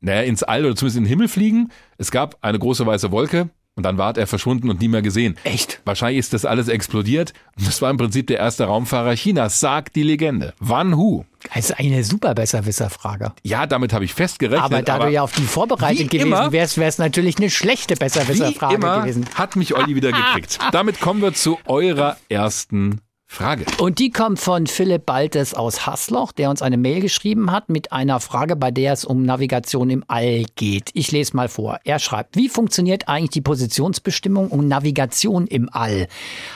naja, 0.00 0.22
ins 0.22 0.42
All 0.42 0.64
oder 0.64 0.76
zumindest 0.76 0.98
in 0.98 1.04
den 1.04 1.08
Himmel 1.08 1.28
fliegen. 1.28 1.70
Es 1.96 2.10
gab 2.10 2.38
eine 2.42 2.58
große 2.58 2.84
weiße 2.84 3.10
Wolke 3.10 3.50
und 3.76 3.82
dann 3.82 3.98
war 3.98 4.16
er 4.16 4.26
verschwunden 4.26 4.70
und 4.70 4.80
nie 4.80 4.88
mehr 4.88 5.02
gesehen. 5.02 5.36
Echt? 5.44 5.80
Wahrscheinlich 5.84 6.18
ist 6.20 6.32
das 6.32 6.44
alles 6.44 6.68
explodiert 6.68 7.32
und 7.58 7.66
das 7.66 7.82
war 7.82 7.90
im 7.90 7.96
Prinzip 7.96 8.26
der 8.28 8.38
erste 8.38 8.64
Raumfahrer 8.64 9.14
Chinas, 9.14 9.60
sagt 9.60 9.96
die 9.96 10.02
Legende. 10.02 10.54
Wan 10.60 10.96
Hu. 10.96 11.24
Das 11.52 11.70
ist 11.70 11.78
eine 11.78 12.04
super 12.04 12.34
Besserwisserfrage. 12.34 13.32
Ja, 13.42 13.66
damit 13.66 13.92
habe 13.92 14.04
ich 14.04 14.14
fest 14.14 14.38
gerechnet. 14.38 14.64
Aber 14.64 14.82
da 14.82 14.98
du 15.00 15.08
ja 15.10 15.22
auf 15.22 15.32
die 15.32 15.42
vorbereitet 15.42 16.10
gewesen 16.10 16.28
immer- 16.28 16.52
wärst, 16.52 16.78
wäre 16.78 16.88
es 16.88 16.98
natürlich 16.98 17.36
eine 17.38 17.50
schlechte 17.50 17.96
Besserwisserfrage 17.96 18.78
gewesen. 18.78 19.26
hat 19.34 19.56
mich 19.56 19.74
Olli 19.76 19.94
wieder 19.94 20.12
gekriegt. 20.12 20.58
Damit 20.72 21.00
kommen 21.00 21.20
wir 21.20 21.34
zu 21.34 21.58
eurer 21.66 22.16
ersten 22.28 23.00
Frage. 23.34 23.66
Und 23.78 23.98
die 23.98 24.10
kommt 24.10 24.38
von 24.38 24.68
Philipp 24.68 25.06
Baltes 25.06 25.54
aus 25.54 25.86
Hasloch, 25.86 26.30
der 26.30 26.50
uns 26.50 26.62
eine 26.62 26.76
Mail 26.76 27.00
geschrieben 27.00 27.50
hat 27.50 27.68
mit 27.68 27.92
einer 27.92 28.20
Frage, 28.20 28.54
bei 28.54 28.70
der 28.70 28.92
es 28.92 29.04
um 29.04 29.24
Navigation 29.24 29.90
im 29.90 30.04
All 30.06 30.44
geht. 30.54 30.90
Ich 30.94 31.10
lese 31.10 31.34
mal 31.36 31.48
vor. 31.48 31.80
Er 31.84 31.98
schreibt, 31.98 32.36
wie 32.36 32.48
funktioniert 32.48 33.08
eigentlich 33.08 33.30
die 33.30 33.40
Positionsbestimmung 33.40 34.48
und 34.48 34.68
Navigation 34.68 35.48
im 35.48 35.68
All? 35.72 36.06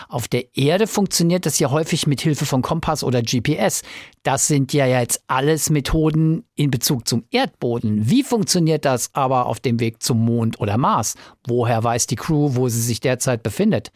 Auf 0.08 0.28
der 0.28 0.56
Erde 0.56 0.86
funktioniert 0.86 1.46
das 1.46 1.58
ja 1.58 1.70
häufig 1.70 2.06
mit 2.06 2.20
Hilfe 2.20 2.46
von 2.46 2.62
Kompass 2.62 3.02
oder 3.02 3.22
GPS. 3.22 3.82
Das 4.22 4.46
sind 4.46 4.72
ja 4.72 4.86
jetzt 4.86 5.22
alles 5.26 5.70
Methoden 5.70 6.44
in 6.54 6.70
Bezug 6.70 7.08
zum 7.08 7.24
Erdboden. 7.30 8.08
Wie 8.08 8.22
funktioniert 8.22 8.84
das 8.84 9.10
aber 9.14 9.46
auf 9.46 9.58
dem 9.58 9.80
Weg 9.80 10.02
zum 10.02 10.24
Mond 10.24 10.60
oder 10.60 10.78
Mars? 10.78 11.16
Woher 11.46 11.82
weiß 11.82 12.06
die 12.06 12.16
Crew, 12.16 12.50
wo 12.54 12.68
sie 12.68 12.82
sich 12.82 13.00
derzeit 13.00 13.42
befindet? 13.42 13.90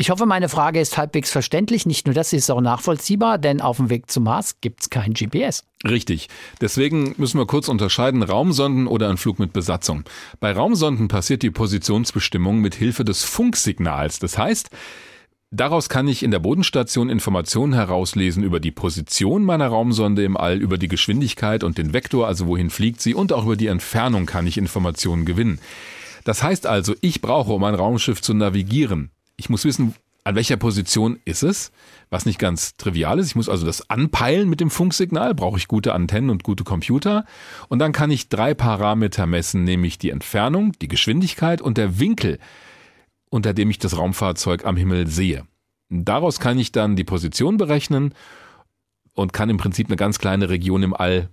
Ich 0.00 0.10
hoffe, 0.10 0.26
meine 0.26 0.48
Frage 0.48 0.78
ist 0.78 0.96
halbwegs 0.96 1.32
verständlich. 1.32 1.84
Nicht 1.84 2.06
nur 2.06 2.14
das, 2.14 2.30
sie 2.30 2.36
ist 2.36 2.48
auch 2.52 2.60
nachvollziehbar, 2.60 3.36
denn 3.36 3.60
auf 3.60 3.78
dem 3.78 3.90
Weg 3.90 4.08
zum 4.08 4.22
Mars 4.22 4.60
gibt 4.60 4.82
es 4.82 4.90
kein 4.90 5.12
GPS. 5.12 5.64
Richtig. 5.84 6.28
Deswegen 6.60 7.16
müssen 7.16 7.36
wir 7.36 7.46
kurz 7.46 7.66
unterscheiden, 7.66 8.22
Raumsonden 8.22 8.86
oder 8.86 9.08
ein 9.08 9.16
Flug 9.16 9.40
mit 9.40 9.52
Besatzung. 9.52 10.04
Bei 10.38 10.52
Raumsonden 10.52 11.08
passiert 11.08 11.42
die 11.42 11.50
Positionsbestimmung 11.50 12.60
mit 12.60 12.76
Hilfe 12.76 13.04
des 13.04 13.24
Funksignals. 13.24 14.20
Das 14.20 14.38
heißt, 14.38 14.70
Daraus 15.50 15.88
kann 15.88 16.06
ich 16.08 16.22
in 16.22 16.30
der 16.30 16.40
Bodenstation 16.40 17.08
Informationen 17.08 17.72
herauslesen 17.72 18.44
über 18.44 18.60
die 18.60 18.70
Position 18.70 19.44
meiner 19.44 19.68
Raumsonde 19.68 20.22
im 20.22 20.36
All, 20.36 20.58
über 20.58 20.76
die 20.76 20.88
Geschwindigkeit 20.88 21.64
und 21.64 21.78
den 21.78 21.94
Vektor, 21.94 22.26
also 22.28 22.46
wohin 22.46 22.68
fliegt 22.68 23.00
sie, 23.00 23.14
und 23.14 23.32
auch 23.32 23.46
über 23.46 23.56
die 23.56 23.68
Entfernung 23.68 24.26
kann 24.26 24.46
ich 24.46 24.58
Informationen 24.58 25.24
gewinnen. 25.24 25.58
Das 26.24 26.42
heißt 26.42 26.66
also, 26.66 26.94
ich 27.00 27.22
brauche, 27.22 27.50
um 27.52 27.64
ein 27.64 27.74
Raumschiff 27.74 28.20
zu 28.20 28.34
navigieren, 28.34 29.10
ich 29.38 29.48
muss 29.48 29.64
wissen, 29.64 29.94
an 30.24 30.34
welcher 30.34 30.58
Position 30.58 31.18
ist 31.24 31.42
es, 31.42 31.72
was 32.10 32.26
nicht 32.26 32.38
ganz 32.38 32.76
trivial 32.76 33.18
ist. 33.18 33.28
Ich 33.28 33.36
muss 33.36 33.48
also 33.48 33.64
das 33.64 33.88
anpeilen 33.88 34.50
mit 34.50 34.60
dem 34.60 34.68
Funksignal, 34.68 35.34
brauche 35.34 35.56
ich 35.56 35.68
gute 35.68 35.94
Antennen 35.94 36.28
und 36.28 36.42
gute 36.42 36.64
Computer. 36.64 37.24
Und 37.68 37.78
dann 37.78 37.92
kann 37.92 38.10
ich 38.10 38.28
drei 38.28 38.52
Parameter 38.52 39.24
messen, 39.24 39.64
nämlich 39.64 39.96
die 39.96 40.10
Entfernung, 40.10 40.72
die 40.82 40.88
Geschwindigkeit 40.88 41.62
und 41.62 41.78
der 41.78 41.98
Winkel, 41.98 42.38
unter 43.30 43.54
dem 43.54 43.70
ich 43.70 43.78
das 43.78 43.96
Raumfahrzeug 43.96 44.66
am 44.66 44.76
Himmel 44.76 45.06
sehe. 45.06 45.46
Daraus 45.88 46.40
kann 46.40 46.58
ich 46.58 46.72
dann 46.72 46.96
die 46.96 47.04
Position 47.04 47.56
berechnen 47.56 48.12
und 49.14 49.32
kann 49.32 49.48
im 49.48 49.56
Prinzip 49.56 49.86
eine 49.86 49.96
ganz 49.96 50.18
kleine 50.18 50.50
Region 50.50 50.82
im 50.82 50.94
All 50.94 51.30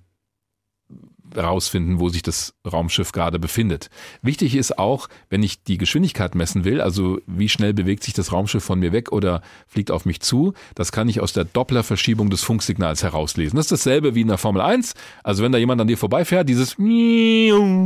herausfinden, 1.35 1.99
wo 1.99 2.09
sich 2.09 2.21
das 2.21 2.53
Raumschiff 2.65 3.11
gerade 3.11 3.39
befindet. 3.39 3.89
Wichtig 4.21 4.55
ist 4.55 4.77
auch, 4.77 5.07
wenn 5.29 5.43
ich 5.43 5.63
die 5.63 5.77
Geschwindigkeit 5.77 6.35
messen 6.35 6.63
will, 6.63 6.81
also 6.81 7.19
wie 7.27 7.49
schnell 7.49 7.73
bewegt 7.73 8.03
sich 8.03 8.13
das 8.13 8.31
Raumschiff 8.31 8.63
von 8.63 8.79
mir 8.79 8.91
weg 8.91 9.11
oder 9.11 9.41
fliegt 9.67 9.91
auf 9.91 10.05
mich 10.05 10.19
zu, 10.21 10.53
das 10.75 10.91
kann 10.91 11.09
ich 11.09 11.21
aus 11.21 11.33
der 11.33 11.45
Dopplerverschiebung 11.45 12.29
des 12.29 12.43
Funksignals 12.43 13.03
herauslesen. 13.03 13.57
Das 13.57 13.65
ist 13.65 13.71
dasselbe 13.71 14.15
wie 14.15 14.21
in 14.21 14.27
der 14.27 14.37
Formel 14.37 14.61
1. 14.61 14.93
Also 15.23 15.43
wenn 15.43 15.51
da 15.51 15.57
jemand 15.57 15.81
an 15.81 15.87
dir 15.87 15.97
vorbeifährt, 15.97 16.49
dieses 16.49 16.75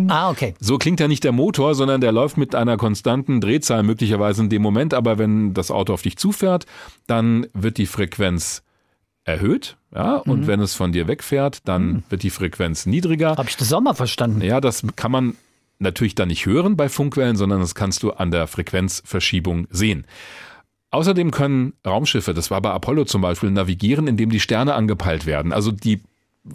Ah, 0.09 0.30
okay. 0.30 0.53
So 0.59 0.77
klingt 0.77 0.99
ja 0.99 1.07
nicht 1.07 1.23
der 1.23 1.31
Motor, 1.31 1.76
sondern 1.76 2.01
der 2.01 2.11
läuft 2.11 2.38
mit 2.38 2.55
einer 2.55 2.77
konstanten 2.77 3.41
Drehzahl 3.41 3.84
möglicherweise 3.84 4.43
in 4.43 4.49
dem 4.49 4.61
Moment, 4.61 4.93
aber 4.93 5.17
wenn 5.17 5.53
das 5.53 5.71
Auto 5.71 5.93
auf 5.93 6.01
dich 6.01 6.17
zufährt, 6.17 6.65
dann 7.07 7.47
wird 7.53 7.77
die 7.77 7.85
Frequenz 7.85 8.63
erhöht, 9.30 9.77
ja, 9.93 10.18
und 10.18 10.47
wenn 10.47 10.60
es 10.60 10.76
von 10.76 10.91
dir 10.91 11.07
wegfährt, 11.07 11.68
dann 11.68 12.03
wird 12.10 12.23
die 12.23 12.30
Frequenz 12.30 12.85
niedriger. 12.85 13.35
Habe 13.38 13.49
ich 13.49 13.57
das 13.57 13.72
auch 13.73 13.81
mal 13.81 13.93
verstanden? 13.93 14.41
Ja, 14.41 14.61
das 14.61 14.84
kann 14.95 15.11
man 15.11 15.35
natürlich 15.80 16.15
dann 16.15 16.27
nicht 16.27 16.45
hören 16.45 16.76
bei 16.76 16.89
Funkwellen, 16.89 17.35
sondern 17.35 17.61
das 17.61 17.73
kannst 17.76 18.03
du 18.03 18.11
an 18.11 18.31
der 18.31 18.47
Frequenzverschiebung 18.47 19.68
sehen. 19.69 20.06
Außerdem 20.91 21.31
können 21.31 21.73
Raumschiffe, 21.85 22.34
das 22.34 22.51
war 22.51 22.61
bei 22.61 22.72
Apollo 22.72 23.06
zum 23.06 23.22
Beispiel, 23.22 23.51
navigieren, 23.51 24.07
indem 24.07 24.30
die 24.30 24.39
Sterne 24.39 24.73
angepeilt 24.73 25.26
werden. 25.26 25.53
Also 25.53 25.72
die 25.72 26.01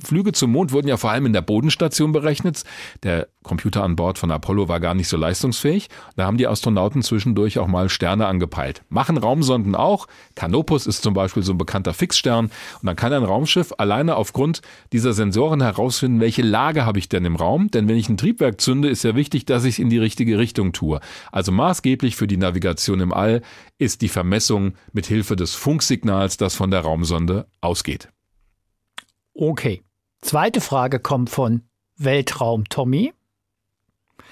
Flüge 0.03 0.33
zum 0.33 0.53
Mond 0.53 0.73
wurden 0.73 0.89
ja 0.89 0.97
vor 0.97 1.11
allem 1.11 1.27
in 1.27 1.33
der 1.33 1.43
Bodenstation 1.43 2.13
berechnet. 2.13 2.65
Der 3.03 3.29
Computer 3.43 3.85
an 3.85 3.97
Bord 3.97 4.19
von 4.19 4.31
Apollo 4.31 4.69
war 4.69 4.81
gar 4.81 4.95
nicht 4.95 5.09
so 5.09 5.17
leistungsfähig. 5.17 5.89
Da 6.17 6.25
haben 6.25 6.39
die 6.39 6.47
Astronauten 6.47 7.03
zwischendurch 7.03 7.59
auch 7.59 7.67
mal 7.67 7.89
Sterne 7.89 8.27
angepeilt. 8.27 8.83
Machen 8.89 9.19
Raumsonden 9.19 9.75
auch. 9.75 10.07
Canopus 10.35 10.87
ist 10.87 11.03
zum 11.03 11.13
Beispiel 11.13 11.43
so 11.43 11.53
ein 11.53 11.59
bekannter 11.59 11.93
Fixstern. 11.93 12.47
Und 12.47 12.87
dann 12.87 12.97
kann 12.97 13.13
ein 13.13 13.25
Raumschiff 13.25 13.75
alleine 13.77 14.17
aufgrund 14.17 14.63
dieser 14.93 15.13
Sensoren 15.13 15.61
herausfinden, 15.61 16.21
welche 16.21 16.43
Lage 16.43 16.87
habe 16.87 16.99
ich 16.99 17.09
denn 17.09 17.25
im 17.25 17.37
Raum. 17.37 17.71
Denn 17.71 17.87
wenn 17.87 17.97
ich 17.97 18.09
ein 18.09 18.17
Triebwerk 18.17 18.61
zünde, 18.61 18.89
ist 18.89 19.05
ja 19.05 19.15
wichtig, 19.15 19.45
dass 19.45 19.65
ich 19.65 19.75
es 19.75 19.79
in 19.79 19.91
die 19.91 19.99
richtige 19.99 20.39
Richtung 20.39 20.73
tue. 20.73 21.01
Also 21.31 21.53
maßgeblich 21.53 22.17
für 22.17 22.27
die 22.27 22.39
Navigation 22.39 23.01
im 23.01 23.13
All 23.13 23.43
ist 23.79 24.01
die 24.01 24.09
Vermessung 24.09 24.75
mit 24.93 25.07
Hilfe 25.07 25.37
des 25.37 25.55
Funksignals, 25.55 26.39
das 26.39 26.55
von 26.55 26.71
der 26.71 26.81
Raumsonde 26.81 27.47
ausgeht. 27.61 28.14
Okay. 29.35 29.83
Zweite 30.21 30.61
Frage 30.61 31.01
kommt 31.01 31.29
von 31.29 31.63
Weltraum 31.97 32.69
Tommy. 32.69 33.13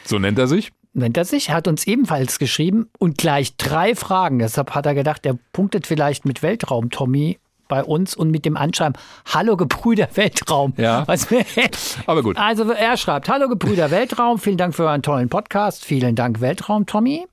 So 0.04 0.18
nennt 0.18 0.38
er 0.38 0.46
sich. 0.46 0.72
Nennt 0.94 1.16
er 1.16 1.24
sich, 1.24 1.50
hat 1.50 1.68
uns 1.68 1.86
ebenfalls 1.86 2.38
geschrieben 2.38 2.90
und 2.98 3.18
gleich 3.18 3.56
drei 3.56 3.94
Fragen. 3.94 4.38
Deshalb 4.38 4.74
hat 4.74 4.86
er 4.86 4.94
gedacht, 4.94 5.24
er 5.24 5.38
punktet 5.52 5.86
vielleicht 5.86 6.24
mit 6.24 6.42
Weltraum 6.42 6.90
Tommy 6.90 7.38
bei 7.66 7.82
uns 7.82 8.14
und 8.14 8.30
mit 8.30 8.44
dem 8.44 8.56
Anschreiben 8.56 9.00
Hallo 9.32 9.56
Gebrüder 9.56 10.08
Weltraum. 10.14 10.74
Ja. 10.76 11.06
Aber 12.06 12.22
gut. 12.22 12.36
Also 12.36 12.70
er 12.70 12.96
schreibt 12.98 13.30
Hallo 13.30 13.48
Gebrüder 13.48 13.90
Weltraum, 13.90 14.38
vielen 14.38 14.58
Dank 14.58 14.74
für 14.74 14.84
euren 14.84 15.02
tollen 15.02 15.30
Podcast, 15.30 15.84
vielen 15.84 16.14
Dank 16.14 16.42
Weltraum 16.42 16.84
Tommy. 16.84 17.26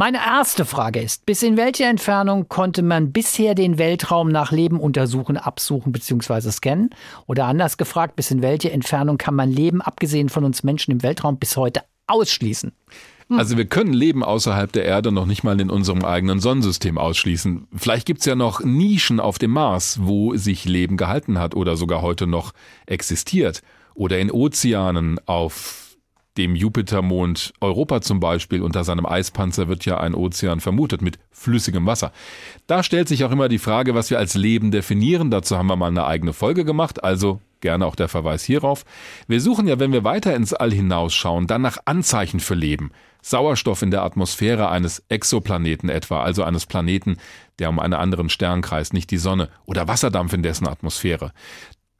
Meine 0.00 0.24
erste 0.24 0.64
Frage 0.64 1.02
ist, 1.02 1.26
bis 1.26 1.42
in 1.42 1.58
welche 1.58 1.84
Entfernung 1.84 2.48
konnte 2.48 2.80
man 2.80 3.12
bisher 3.12 3.54
den 3.54 3.76
Weltraum 3.76 4.30
nach 4.30 4.50
Leben 4.50 4.80
untersuchen, 4.80 5.36
absuchen 5.36 5.92
bzw. 5.92 6.50
scannen? 6.52 6.88
Oder 7.26 7.44
anders 7.44 7.76
gefragt, 7.76 8.16
bis 8.16 8.30
in 8.30 8.40
welche 8.40 8.72
Entfernung 8.72 9.18
kann 9.18 9.34
man 9.34 9.50
Leben, 9.50 9.82
abgesehen 9.82 10.30
von 10.30 10.46
uns 10.46 10.62
Menschen 10.62 10.92
im 10.92 11.02
Weltraum, 11.02 11.36
bis 11.36 11.54
heute 11.58 11.82
ausschließen? 12.06 12.72
Also 13.28 13.58
wir 13.58 13.66
können 13.66 13.92
Leben 13.92 14.24
außerhalb 14.24 14.72
der 14.72 14.86
Erde 14.86 15.12
noch 15.12 15.26
nicht 15.26 15.44
mal 15.44 15.60
in 15.60 15.68
unserem 15.68 16.02
eigenen 16.02 16.40
Sonnensystem 16.40 16.96
ausschließen. 16.96 17.68
Vielleicht 17.76 18.06
gibt's 18.06 18.24
ja 18.24 18.34
noch 18.34 18.64
Nischen 18.64 19.20
auf 19.20 19.38
dem 19.38 19.50
Mars, 19.50 19.98
wo 20.00 20.34
sich 20.34 20.64
Leben 20.64 20.96
gehalten 20.96 21.38
hat 21.38 21.54
oder 21.54 21.76
sogar 21.76 22.00
heute 22.00 22.26
noch 22.26 22.52
existiert. 22.86 23.60
Oder 23.92 24.18
in 24.18 24.30
Ozeanen 24.30 25.20
auf 25.26 25.79
dem 26.40 26.56
Jupitermond 26.56 27.52
Europa 27.60 28.00
zum 28.00 28.18
Beispiel, 28.18 28.62
unter 28.62 28.82
seinem 28.82 29.04
Eispanzer 29.04 29.68
wird 29.68 29.84
ja 29.84 29.98
ein 29.98 30.14
Ozean 30.14 30.60
vermutet 30.60 31.02
mit 31.02 31.18
flüssigem 31.30 31.84
Wasser. 31.84 32.12
Da 32.66 32.82
stellt 32.82 33.08
sich 33.08 33.24
auch 33.24 33.30
immer 33.30 33.50
die 33.50 33.58
Frage, 33.58 33.94
was 33.94 34.08
wir 34.08 34.18
als 34.18 34.34
Leben 34.36 34.70
definieren. 34.70 35.30
Dazu 35.30 35.58
haben 35.58 35.66
wir 35.66 35.76
mal 35.76 35.88
eine 35.88 36.06
eigene 36.06 36.32
Folge 36.32 36.64
gemacht, 36.64 37.04
also 37.04 37.42
gerne 37.60 37.84
auch 37.84 37.94
der 37.94 38.08
Verweis 38.08 38.42
hierauf. 38.42 38.86
Wir 39.28 39.42
suchen 39.42 39.68
ja, 39.68 39.78
wenn 39.78 39.92
wir 39.92 40.02
weiter 40.02 40.34
ins 40.34 40.54
All 40.54 40.72
hinausschauen, 40.72 41.46
dann 41.46 41.60
nach 41.60 41.76
Anzeichen 41.84 42.40
für 42.40 42.54
Leben. 42.54 42.90
Sauerstoff 43.20 43.82
in 43.82 43.90
der 43.90 44.02
Atmosphäre 44.02 44.70
eines 44.70 45.02
Exoplaneten 45.10 45.90
etwa, 45.90 46.22
also 46.22 46.42
eines 46.42 46.64
Planeten, 46.64 47.18
der 47.58 47.68
um 47.68 47.78
einen 47.78 47.92
anderen 47.92 48.30
Stern 48.30 48.62
kreist, 48.62 48.94
nicht 48.94 49.10
die 49.10 49.18
Sonne, 49.18 49.50
oder 49.66 49.88
Wasserdampf 49.88 50.32
in 50.32 50.42
dessen 50.42 50.66
Atmosphäre. 50.66 51.32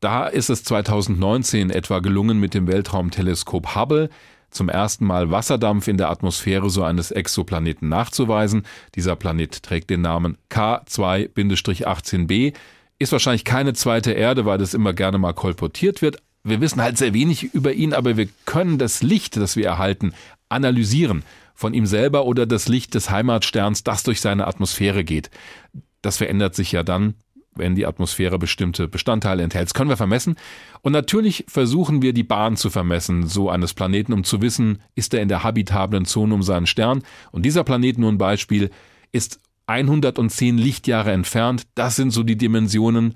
Da 0.00 0.26
ist 0.26 0.48
es 0.48 0.64
2019 0.64 1.68
etwa 1.68 1.98
gelungen, 1.98 2.40
mit 2.40 2.54
dem 2.54 2.66
Weltraumteleskop 2.66 3.74
Hubble 3.74 4.08
zum 4.50 4.70
ersten 4.70 5.04
Mal 5.04 5.30
Wasserdampf 5.30 5.88
in 5.88 5.98
der 5.98 6.08
Atmosphäre 6.10 6.70
so 6.70 6.82
eines 6.82 7.10
Exoplaneten 7.10 7.90
nachzuweisen. 7.90 8.62
Dieser 8.94 9.14
Planet 9.14 9.62
trägt 9.62 9.90
den 9.90 10.00
Namen 10.00 10.38
K2-18b, 10.50 12.54
ist 12.98 13.12
wahrscheinlich 13.12 13.44
keine 13.44 13.74
zweite 13.74 14.12
Erde, 14.12 14.46
weil 14.46 14.58
das 14.58 14.74
immer 14.74 14.94
gerne 14.94 15.18
mal 15.18 15.34
kolportiert 15.34 16.02
wird. 16.02 16.16
Wir 16.44 16.62
wissen 16.62 16.82
halt 16.82 16.96
sehr 16.96 17.12
wenig 17.12 17.52
über 17.54 17.74
ihn, 17.74 17.92
aber 17.92 18.16
wir 18.16 18.28
können 18.46 18.78
das 18.78 19.02
Licht, 19.02 19.36
das 19.36 19.56
wir 19.56 19.66
erhalten, 19.66 20.14
analysieren. 20.48 21.24
Von 21.54 21.74
ihm 21.74 21.84
selber 21.84 22.24
oder 22.24 22.46
das 22.46 22.68
Licht 22.68 22.94
des 22.94 23.10
Heimatsterns, 23.10 23.84
das 23.84 24.02
durch 24.02 24.22
seine 24.22 24.46
Atmosphäre 24.46 25.04
geht. 25.04 25.28
Das 26.00 26.16
verändert 26.16 26.54
sich 26.54 26.72
ja 26.72 26.82
dann, 26.82 27.12
wenn 27.54 27.74
die 27.74 27.86
Atmosphäre 27.86 28.38
bestimmte 28.38 28.88
Bestandteile 28.88 29.42
enthält. 29.42 29.66
Das 29.66 29.74
können 29.74 29.90
wir 29.90 29.96
vermessen. 29.96 30.36
Und 30.82 30.92
natürlich 30.92 31.44
versuchen 31.48 32.02
wir 32.02 32.12
die 32.12 32.22
Bahn 32.22 32.56
zu 32.56 32.70
vermessen, 32.70 33.26
so 33.26 33.50
eines 33.50 33.74
Planeten, 33.74 34.12
um 34.12 34.24
zu 34.24 34.40
wissen, 34.40 34.82
ist 34.94 35.14
er 35.14 35.22
in 35.22 35.28
der 35.28 35.42
habitablen 35.42 36.04
Zone 36.04 36.34
um 36.34 36.42
seinen 36.42 36.66
Stern. 36.66 37.02
Und 37.32 37.44
dieser 37.44 37.64
Planet, 37.64 37.98
nur 37.98 38.10
ein 38.10 38.18
Beispiel, 38.18 38.70
ist 39.12 39.40
110 39.66 40.58
Lichtjahre 40.58 41.12
entfernt. 41.12 41.66
Das 41.74 41.96
sind 41.96 42.10
so 42.10 42.22
die 42.22 42.36
Dimensionen, 42.36 43.14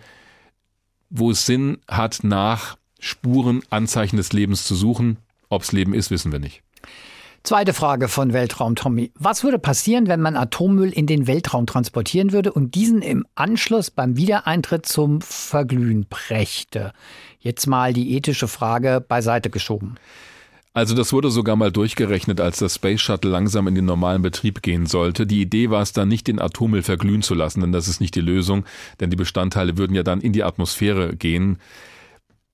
wo 1.10 1.30
es 1.30 1.46
Sinn 1.46 1.78
hat, 1.88 2.20
nach 2.22 2.76
Spuren, 2.98 3.62
Anzeichen 3.70 4.16
des 4.16 4.32
Lebens 4.32 4.64
zu 4.64 4.74
suchen. 4.74 5.18
Ob 5.48 5.62
es 5.62 5.72
Leben 5.72 5.94
ist, 5.94 6.10
wissen 6.10 6.32
wir 6.32 6.38
nicht. 6.38 6.62
Zweite 7.46 7.74
Frage 7.74 8.08
von 8.08 8.32
Weltraum 8.32 8.74
Tommy. 8.74 9.12
Was 9.18 9.44
würde 9.44 9.58
passieren, 9.58 10.06
wenn 10.06 10.22
man 10.22 10.34
Atommüll 10.34 10.88
in 10.88 11.06
den 11.06 11.26
Weltraum 11.26 11.66
transportieren 11.66 12.32
würde 12.32 12.50
und 12.50 12.74
diesen 12.74 13.02
im 13.02 13.26
Anschluss 13.34 13.90
beim 13.90 14.16
Wiedereintritt 14.16 14.86
zum 14.86 15.20
Verglühen 15.20 16.06
brächte? 16.08 16.94
Jetzt 17.40 17.66
mal 17.66 17.92
die 17.92 18.16
ethische 18.16 18.48
Frage 18.48 19.04
beiseite 19.06 19.50
geschoben. 19.50 19.96
Also 20.72 20.94
das 20.94 21.12
wurde 21.12 21.30
sogar 21.30 21.54
mal 21.56 21.70
durchgerechnet, 21.70 22.40
als 22.40 22.60
das 22.60 22.76
Space 22.76 23.02
Shuttle 23.02 23.30
langsam 23.30 23.68
in 23.68 23.74
den 23.74 23.84
normalen 23.84 24.22
Betrieb 24.22 24.62
gehen 24.62 24.86
sollte. 24.86 25.26
Die 25.26 25.42
Idee 25.42 25.68
war 25.68 25.82
es 25.82 25.92
dann 25.92 26.08
nicht, 26.08 26.28
den 26.28 26.40
Atommüll 26.40 26.82
verglühen 26.82 27.20
zu 27.20 27.34
lassen, 27.34 27.60
denn 27.60 27.72
das 27.72 27.88
ist 27.88 28.00
nicht 28.00 28.14
die 28.14 28.22
Lösung, 28.22 28.64
denn 29.00 29.10
die 29.10 29.16
Bestandteile 29.16 29.76
würden 29.76 29.94
ja 29.94 30.02
dann 30.02 30.22
in 30.22 30.32
die 30.32 30.44
Atmosphäre 30.44 31.14
gehen. 31.14 31.58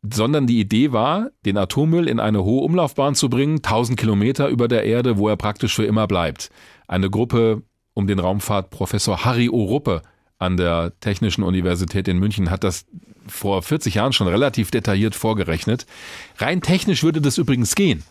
Sondern 0.03 0.47
die 0.47 0.61
Idee 0.61 0.93
war, 0.93 1.31
den 1.45 1.59
Atommüll 1.59 2.09
in 2.09 2.21
eine 2.21 2.43
hohe 2.43 2.63
Umlaufbahn 2.63 3.15
zu 3.15 3.29
bringen, 3.29 3.57
1000 3.57 3.99
Kilometer 3.99 4.49
über 4.49 4.67
der 4.67 4.85
Erde, 4.85 5.19
wo 5.19 5.29
er 5.29 5.37
praktisch 5.37 5.75
für 5.75 5.85
immer 5.85 6.07
bleibt. 6.07 6.51
Eine 6.89 7.11
Gruppe 7.11 7.63
um 7.93 8.07
den 8.07 8.19
Raumfahrtprofessor 8.19 9.25
Harry 9.25 9.49
Oruppe 9.51 10.03
an 10.39 10.57
der 10.57 10.99
Technischen 11.01 11.45
Universität 11.45 12.09
in 12.09 12.19
München 12.19 12.51
hat 12.51 12.65
das 12.65 12.87
vor 13.27 13.63
40 13.63 13.95
Jahren 13.95 14.13
schon 14.13 14.27
relativ 14.27 14.71
detailliert 14.71 15.15
vorgerechnet. 15.15 15.87
Rein 16.39 16.63
technisch 16.63 17.03
würde 17.03 17.21
das 17.21 17.39
übrigens 17.39 17.75
gehen. 17.75 18.03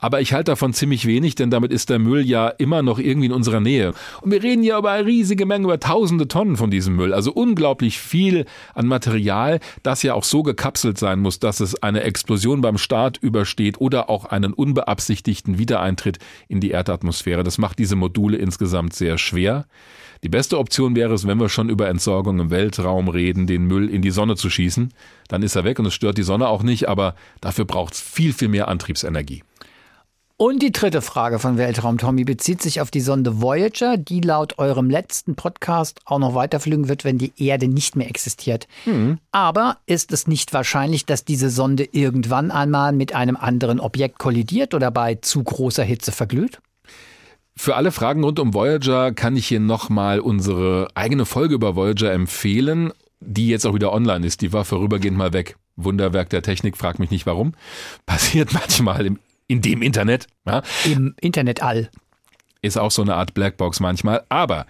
Aber 0.00 0.20
ich 0.20 0.32
halte 0.32 0.52
davon 0.52 0.72
ziemlich 0.72 1.06
wenig, 1.06 1.34
denn 1.34 1.50
damit 1.50 1.72
ist 1.72 1.90
der 1.90 1.98
Müll 1.98 2.26
ja 2.26 2.48
immer 2.48 2.82
noch 2.82 2.98
irgendwie 2.98 3.26
in 3.26 3.32
unserer 3.32 3.60
Nähe. 3.60 3.92
Und 4.22 4.30
wir 4.30 4.42
reden 4.42 4.62
ja 4.62 4.78
über 4.78 4.90
eine 4.90 5.06
riesige 5.06 5.46
Menge, 5.46 5.64
über 5.64 5.78
tausende 5.78 6.26
Tonnen 6.26 6.56
von 6.56 6.70
diesem 6.70 6.96
Müll. 6.96 7.12
Also 7.12 7.32
unglaublich 7.32 7.98
viel 7.98 8.46
an 8.74 8.86
Material, 8.86 9.60
das 9.82 10.02
ja 10.02 10.14
auch 10.14 10.24
so 10.24 10.42
gekapselt 10.42 10.98
sein 10.98 11.20
muss, 11.20 11.38
dass 11.38 11.60
es 11.60 11.82
eine 11.82 12.02
Explosion 12.02 12.62
beim 12.62 12.78
Start 12.78 13.18
übersteht 13.18 13.80
oder 13.80 14.08
auch 14.08 14.24
einen 14.24 14.54
unbeabsichtigten 14.54 15.58
Wiedereintritt 15.58 16.18
in 16.48 16.60
die 16.60 16.70
Erdatmosphäre. 16.70 17.44
Das 17.44 17.58
macht 17.58 17.78
diese 17.78 17.96
Module 17.96 18.38
insgesamt 18.38 18.94
sehr 18.94 19.18
schwer. 19.18 19.66
Die 20.22 20.28
beste 20.28 20.58
Option 20.58 20.96
wäre 20.96 21.14
es, 21.14 21.26
wenn 21.26 21.40
wir 21.40 21.48
schon 21.48 21.70
über 21.70 21.88
Entsorgung 21.88 22.40
im 22.40 22.50
Weltraum 22.50 23.08
reden, 23.08 23.46
den 23.46 23.64
Müll 23.64 23.88
in 23.88 24.02
die 24.02 24.10
Sonne 24.10 24.36
zu 24.36 24.50
schießen. 24.50 24.92
Dann 25.28 25.42
ist 25.42 25.56
er 25.56 25.64
weg 25.64 25.78
und 25.78 25.86
es 25.86 25.94
stört 25.94 26.18
die 26.18 26.22
Sonne 26.22 26.48
auch 26.48 26.62
nicht, 26.62 26.88
aber 26.88 27.14
dafür 27.40 27.64
braucht 27.64 27.94
es 27.94 28.00
viel, 28.00 28.34
viel 28.34 28.48
mehr 28.48 28.68
Antriebsenergie. 28.68 29.42
Und 30.42 30.62
die 30.62 30.72
dritte 30.72 31.02
Frage 31.02 31.38
von 31.38 31.58
Weltraum 31.58 31.98
Tommy 31.98 32.24
bezieht 32.24 32.62
sich 32.62 32.80
auf 32.80 32.90
die 32.90 33.02
Sonde 33.02 33.42
Voyager, 33.42 33.98
die 33.98 34.22
laut 34.22 34.58
eurem 34.58 34.88
letzten 34.88 35.34
Podcast 35.34 36.00
auch 36.06 36.18
noch 36.18 36.34
weiterfliegen 36.34 36.88
wird, 36.88 37.04
wenn 37.04 37.18
die 37.18 37.34
Erde 37.36 37.68
nicht 37.68 37.94
mehr 37.94 38.08
existiert. 38.08 38.66
Mhm. 38.86 39.18
Aber 39.32 39.76
ist 39.84 40.12
es 40.12 40.26
nicht 40.26 40.54
wahrscheinlich, 40.54 41.04
dass 41.04 41.26
diese 41.26 41.50
Sonde 41.50 41.86
irgendwann 41.92 42.50
einmal 42.50 42.92
mit 42.92 43.14
einem 43.14 43.36
anderen 43.36 43.80
Objekt 43.80 44.18
kollidiert 44.18 44.72
oder 44.72 44.90
bei 44.90 45.16
zu 45.16 45.44
großer 45.44 45.84
Hitze 45.84 46.10
verglüht? 46.10 46.62
Für 47.54 47.76
alle 47.76 47.92
Fragen 47.92 48.24
rund 48.24 48.38
um 48.38 48.54
Voyager 48.54 49.12
kann 49.12 49.36
ich 49.36 49.46
hier 49.46 49.60
nochmal 49.60 50.20
unsere 50.20 50.88
eigene 50.94 51.26
Folge 51.26 51.54
über 51.54 51.76
Voyager 51.76 52.12
empfehlen, 52.12 52.94
die 53.20 53.48
jetzt 53.48 53.66
auch 53.66 53.74
wieder 53.74 53.92
online 53.92 54.26
ist. 54.26 54.40
Die 54.40 54.54
war 54.54 54.64
vorübergehend 54.64 55.18
mal 55.18 55.34
weg. 55.34 55.58
Wunderwerk 55.76 56.30
der 56.30 56.40
Technik, 56.40 56.78
frag 56.78 56.98
mich 56.98 57.10
nicht 57.10 57.26
warum. 57.26 57.52
Passiert 58.06 58.54
manchmal 58.54 59.04
im, 59.04 59.18
in 59.50 59.60
dem 59.60 59.82
Internet. 59.82 60.28
Ja. 60.46 60.62
Im 60.84 61.14
Internet 61.20 61.60
all. 61.60 61.90
Ist 62.62 62.78
auch 62.78 62.92
so 62.92 63.02
eine 63.02 63.16
Art 63.16 63.34
Blackbox 63.34 63.80
manchmal. 63.80 64.24
Aber 64.28 64.66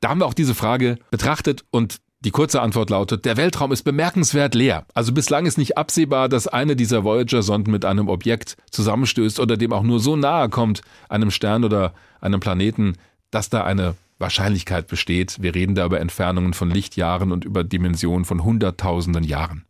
da 0.00 0.08
haben 0.08 0.20
wir 0.20 0.26
auch 0.26 0.34
diese 0.34 0.54
Frage 0.54 0.98
betrachtet 1.10 1.64
und 1.70 1.98
die 2.20 2.30
kurze 2.30 2.62
Antwort 2.62 2.88
lautet, 2.90 3.26
der 3.26 3.36
Weltraum 3.36 3.70
ist 3.70 3.82
bemerkenswert 3.82 4.54
leer. 4.54 4.86
Also 4.94 5.12
bislang 5.12 5.44
ist 5.44 5.58
nicht 5.58 5.76
absehbar, 5.76 6.28
dass 6.28 6.48
eine 6.48 6.74
dieser 6.74 7.04
Voyager-Sonden 7.04 7.70
mit 7.70 7.84
einem 7.84 8.08
Objekt 8.08 8.56
zusammenstößt 8.70 9.38
oder 9.40 9.56
dem 9.56 9.72
auch 9.72 9.82
nur 9.82 10.00
so 10.00 10.16
nahe 10.16 10.48
kommt, 10.48 10.80
einem 11.10 11.30
Stern 11.30 11.62
oder 11.62 11.92
einem 12.20 12.40
Planeten, 12.40 12.94
dass 13.30 13.50
da 13.50 13.64
eine 13.64 13.94
Wahrscheinlichkeit 14.18 14.88
besteht. 14.88 15.36
Wir 15.40 15.54
reden 15.54 15.74
da 15.74 15.84
über 15.84 16.00
Entfernungen 16.00 16.54
von 16.54 16.70
Lichtjahren 16.70 17.30
und 17.30 17.44
über 17.44 17.62
Dimensionen 17.62 18.24
von 18.24 18.42
Hunderttausenden 18.42 19.22
Jahren. 19.22 19.67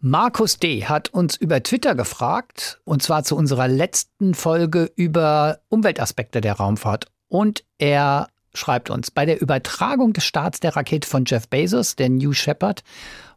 Markus 0.00 0.58
D. 0.58 0.84
hat 0.84 1.08
uns 1.08 1.36
über 1.36 1.62
Twitter 1.62 1.94
gefragt, 1.94 2.80
und 2.84 3.02
zwar 3.02 3.24
zu 3.24 3.36
unserer 3.36 3.66
letzten 3.66 4.34
Folge 4.34 4.90
über 4.94 5.60
Umweltaspekte 5.68 6.40
der 6.40 6.54
Raumfahrt. 6.54 7.06
Und 7.28 7.64
er 7.78 8.28
schreibt 8.54 8.90
uns, 8.90 9.10
bei 9.10 9.26
der 9.26 9.40
Übertragung 9.40 10.12
des 10.12 10.24
Starts 10.24 10.60
der 10.60 10.76
Rakete 10.76 11.08
von 11.08 11.24
Jeff 11.26 11.48
Bezos, 11.48 11.96
der 11.96 12.08
New 12.10 12.32
Shepard, 12.32 12.82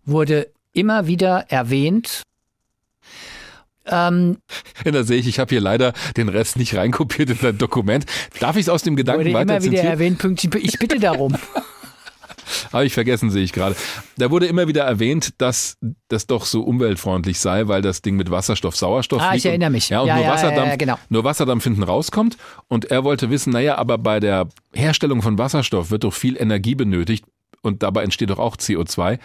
wurde 0.06 0.52
immer 0.74 1.08
wieder 1.08 1.46
erwähnt, 1.50 2.24
ähm, 3.92 4.38
da 4.84 5.04
sehe 5.04 5.18
ich, 5.18 5.28
ich 5.28 5.40
habe 5.40 5.50
hier 5.50 5.62
leider 5.62 5.94
den 6.16 6.30
Rest 6.30 6.58
nicht 6.58 6.76
reinkopiert 6.76 7.32
in 7.32 7.38
dein 7.42 7.58
Dokument. 7.58 8.06
Darf 8.40 8.56
ich 8.56 8.64
es 8.64 8.70
aus 8.70 8.84
dem 8.84 8.96
Gedanken 8.96 9.22
wurde 9.22 9.42
immer 9.42 9.64
wieder 9.64 9.84
erwähnt, 9.84 10.24
ich 10.56 10.80
bitte 10.80 11.00
darum. 11.00 11.36
Habe 12.74 12.86
ich 12.86 12.94
vergessen, 12.94 13.30
sehe 13.30 13.44
ich 13.44 13.54
gerade. 13.54 13.76
Da 14.18 14.32
wurde 14.32 14.48
immer 14.48 14.68
wieder 14.68 14.84
erwähnt, 14.84 15.34
dass 15.40 15.78
das 16.08 16.28
doch 16.28 16.46
so 16.46 16.62
umweltfreundlich 16.64 17.40
sei, 17.40 17.68
weil 17.68 17.82
das 17.82 18.02
Ding 18.02 18.16
mit 18.16 18.32
Wasserstoff, 18.32 18.76
Sauerstoff 18.76 19.22
Ah, 19.22 19.36
ich 19.36 19.46
erinnere 19.46 19.70
mich. 19.70 19.90
Ja, 19.90 20.02
und 20.02 20.08
ja, 20.08 20.16
nur, 20.16 20.24
ja, 20.24 20.32
Wasserdampf, 20.32 20.70
ja, 20.70 20.76
genau. 20.76 21.00
nur 21.10 21.24
Wasserdampf 21.24 21.64
hinten 21.64 21.84
rauskommt. 21.84 22.38
Und 22.68 22.86
er 22.86 23.04
wollte 23.04 23.30
wissen, 23.30 23.52
naja, 23.52 23.78
aber 23.78 23.98
bei 23.98 24.20
der 24.20 24.48
Herstellung 24.74 25.22
von 25.22 25.38
Wasserstoff 25.38 25.92
wird 25.92 26.04
doch 26.04 26.14
viel 26.14 26.40
Energie 26.40 26.76
benötigt 26.76 27.26
und 27.62 27.84
dabei 27.84 28.04
entsteht 28.04 28.30
doch 28.30 28.40
auch 28.40 28.58
CO2. 28.58 29.20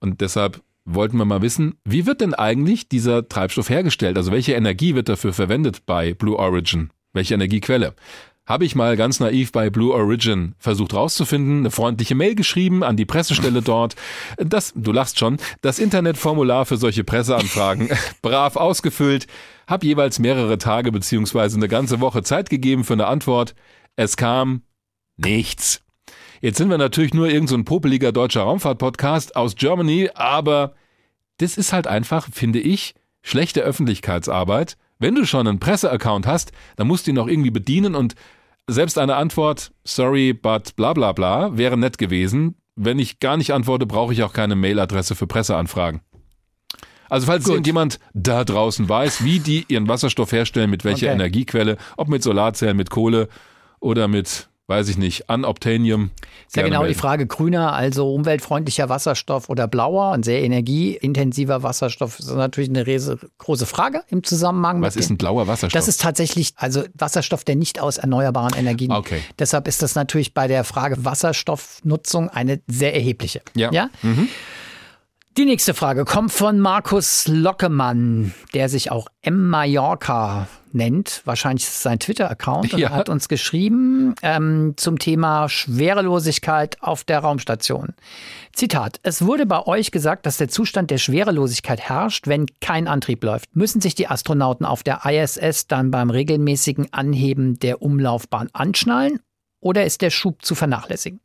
Und 0.00 0.20
deshalb 0.20 0.60
wollten 0.84 1.18
wir 1.18 1.24
mal 1.24 1.42
wissen, 1.42 1.74
wie 1.84 2.06
wird 2.06 2.20
denn 2.20 2.32
eigentlich 2.34 2.88
dieser 2.88 3.28
Treibstoff 3.28 3.68
hergestellt? 3.68 4.16
Also 4.16 4.32
welche 4.32 4.52
Energie 4.54 4.94
wird 4.94 5.08
dafür 5.08 5.32
verwendet 5.32 5.84
bei 5.84 6.14
Blue 6.14 6.38
Origin? 6.38 6.90
Welche 7.12 7.34
Energiequelle? 7.34 7.94
Habe 8.46 8.64
ich 8.64 8.74
mal 8.76 8.96
ganz 8.96 9.20
naiv 9.20 9.52
bei 9.52 9.70
Blue 9.70 9.92
Origin 9.92 10.54
versucht 10.58 10.94
rauszufinden, 10.94 11.58
eine 11.58 11.70
freundliche 11.70 12.14
Mail 12.14 12.36
geschrieben 12.36 12.84
an 12.84 12.96
die 12.96 13.04
Pressestelle 13.04 13.60
dort. 13.60 13.96
Das, 14.38 14.72
du 14.76 14.92
lachst 14.92 15.18
schon, 15.18 15.38
das 15.60 15.78
Internetformular 15.80 16.64
für 16.64 16.76
solche 16.76 17.04
Presseanfragen 17.04 17.90
brav 18.22 18.56
ausgefüllt, 18.56 19.26
habe 19.66 19.86
jeweils 19.86 20.20
mehrere 20.20 20.58
Tage 20.58 20.92
beziehungsweise 20.92 21.56
eine 21.56 21.68
ganze 21.68 22.00
Woche 22.00 22.22
Zeit 22.22 22.48
gegeben 22.48 22.84
für 22.84 22.92
eine 22.92 23.08
Antwort. 23.08 23.54
Es 23.96 24.16
kam 24.16 24.62
nichts. 25.16 25.82
Jetzt 26.40 26.58
sind 26.58 26.70
wir 26.70 26.78
natürlich 26.78 27.14
nur 27.14 27.26
irgendein 27.26 27.48
so 27.58 27.64
popeliger 27.64 28.12
deutscher 28.12 28.42
Raumfahrt-Podcast 28.42 29.34
aus 29.34 29.56
Germany, 29.56 30.10
aber 30.14 30.74
das 31.38 31.56
ist 31.56 31.72
halt 31.72 31.86
einfach, 31.86 32.28
finde 32.30 32.60
ich, 32.60 32.94
schlechte 33.22 33.62
Öffentlichkeitsarbeit. 33.62 34.76
Wenn 34.98 35.14
du 35.14 35.26
schon 35.26 35.46
einen 35.46 35.58
Presseaccount 35.58 36.26
hast, 36.26 36.52
dann 36.76 36.86
musst 36.86 37.06
du 37.06 37.10
ihn 37.10 37.18
auch 37.18 37.26
irgendwie 37.26 37.50
bedienen 37.50 37.94
und 37.94 38.14
selbst 38.66 38.98
eine 38.98 39.16
Antwort, 39.16 39.72
sorry, 39.84 40.32
but 40.32 40.76
bla 40.76 40.92
bla 40.92 41.12
bla, 41.12 41.56
wäre 41.56 41.76
nett 41.76 41.98
gewesen. 41.98 42.56
Wenn 42.74 42.98
ich 42.98 43.20
gar 43.20 43.36
nicht 43.36 43.52
antworte, 43.52 43.86
brauche 43.86 44.12
ich 44.12 44.22
auch 44.22 44.32
keine 44.32 44.54
Mailadresse 44.54 45.14
für 45.14 45.26
Presseanfragen. 45.26 46.00
Also 47.08 47.26
falls 47.26 47.44
Gut. 47.44 47.54
irgendjemand 47.54 48.00
da 48.14 48.44
draußen 48.44 48.88
weiß, 48.88 49.24
wie 49.24 49.38
die 49.38 49.64
ihren 49.68 49.88
Wasserstoff 49.88 50.32
herstellen, 50.32 50.70
mit 50.70 50.84
welcher 50.84 51.06
okay. 51.06 51.14
Energiequelle, 51.14 51.76
ob 51.96 52.08
mit 52.08 52.22
Solarzellen, 52.22 52.76
mit 52.76 52.90
Kohle 52.90 53.28
oder 53.80 54.08
mit 54.08 54.48
weiß 54.68 54.88
ich 54.88 54.98
nicht, 54.98 55.28
Unobtainium. 55.28 56.10
Ist 56.46 56.56
ja 56.56 56.64
genau 56.64 56.80
melden. 56.80 56.94
die 56.94 56.98
Frage 56.98 57.26
grüner, 57.26 57.72
also 57.72 58.12
umweltfreundlicher 58.12 58.88
Wasserstoff 58.88 59.48
oder 59.48 59.68
blauer 59.68 60.12
und 60.12 60.24
sehr 60.24 60.42
energieintensiver 60.42 61.62
Wasserstoff 61.62 62.18
ist 62.18 62.30
natürlich 62.34 62.70
eine 62.70 62.84
große 63.38 63.66
Frage 63.66 64.02
im 64.08 64.24
Zusammenhang. 64.24 64.82
Was 64.82 64.96
ist 64.96 65.10
ein 65.10 65.18
blauer 65.18 65.46
Wasserstoff? 65.46 65.78
Das 65.78 65.88
ist 65.88 66.00
tatsächlich, 66.00 66.54
also 66.56 66.82
Wasserstoff, 66.94 67.44
der 67.44 67.56
nicht 67.56 67.80
aus 67.80 67.98
erneuerbaren 67.98 68.54
Energien. 68.54 68.90
Okay. 68.90 69.22
Deshalb 69.38 69.68
ist 69.68 69.82
das 69.82 69.94
natürlich 69.94 70.34
bei 70.34 70.48
der 70.48 70.64
Frage 70.64 71.04
Wasserstoffnutzung 71.04 72.28
eine 72.28 72.60
sehr 72.66 72.94
erhebliche. 72.94 73.42
Ja. 73.54 73.70
ja? 73.70 73.90
Mhm. 74.02 74.28
Die 75.36 75.44
nächste 75.44 75.74
Frage 75.74 76.06
kommt 76.06 76.32
von 76.32 76.58
Markus 76.60 77.28
Lockemann, 77.28 78.32
der 78.54 78.70
sich 78.70 78.90
auch 78.90 79.08
M. 79.20 79.48
Mallorca 79.48 80.48
nennt. 80.72 81.20
Wahrscheinlich 81.26 81.64
ist 81.64 81.74
es 81.74 81.82
sein 81.82 81.98
Twitter-Account. 81.98 82.72
Und 82.72 82.80
ja. 82.80 82.88
er 82.88 82.94
hat 82.94 83.10
uns 83.10 83.28
geschrieben 83.28 84.14
ähm, 84.22 84.72
zum 84.78 84.98
Thema 84.98 85.50
Schwerelosigkeit 85.50 86.82
auf 86.82 87.04
der 87.04 87.18
Raumstation. 87.18 87.92
Zitat. 88.54 88.98
Es 89.02 89.26
wurde 89.26 89.44
bei 89.44 89.66
euch 89.66 89.90
gesagt, 89.90 90.24
dass 90.24 90.38
der 90.38 90.48
Zustand 90.48 90.90
der 90.90 90.96
Schwerelosigkeit 90.96 91.80
herrscht, 91.80 92.26
wenn 92.28 92.46
kein 92.62 92.88
Antrieb 92.88 93.22
läuft. 93.22 93.54
Müssen 93.54 93.82
sich 93.82 93.94
die 93.94 94.08
Astronauten 94.08 94.64
auf 94.64 94.84
der 94.84 95.04
ISS 95.04 95.66
dann 95.66 95.90
beim 95.90 96.08
regelmäßigen 96.08 96.94
Anheben 96.94 97.58
der 97.58 97.82
Umlaufbahn 97.82 98.48
anschnallen 98.54 99.20
oder 99.60 99.84
ist 99.84 100.00
der 100.00 100.08
Schub 100.08 100.46
zu 100.46 100.54
vernachlässigen? 100.54 101.20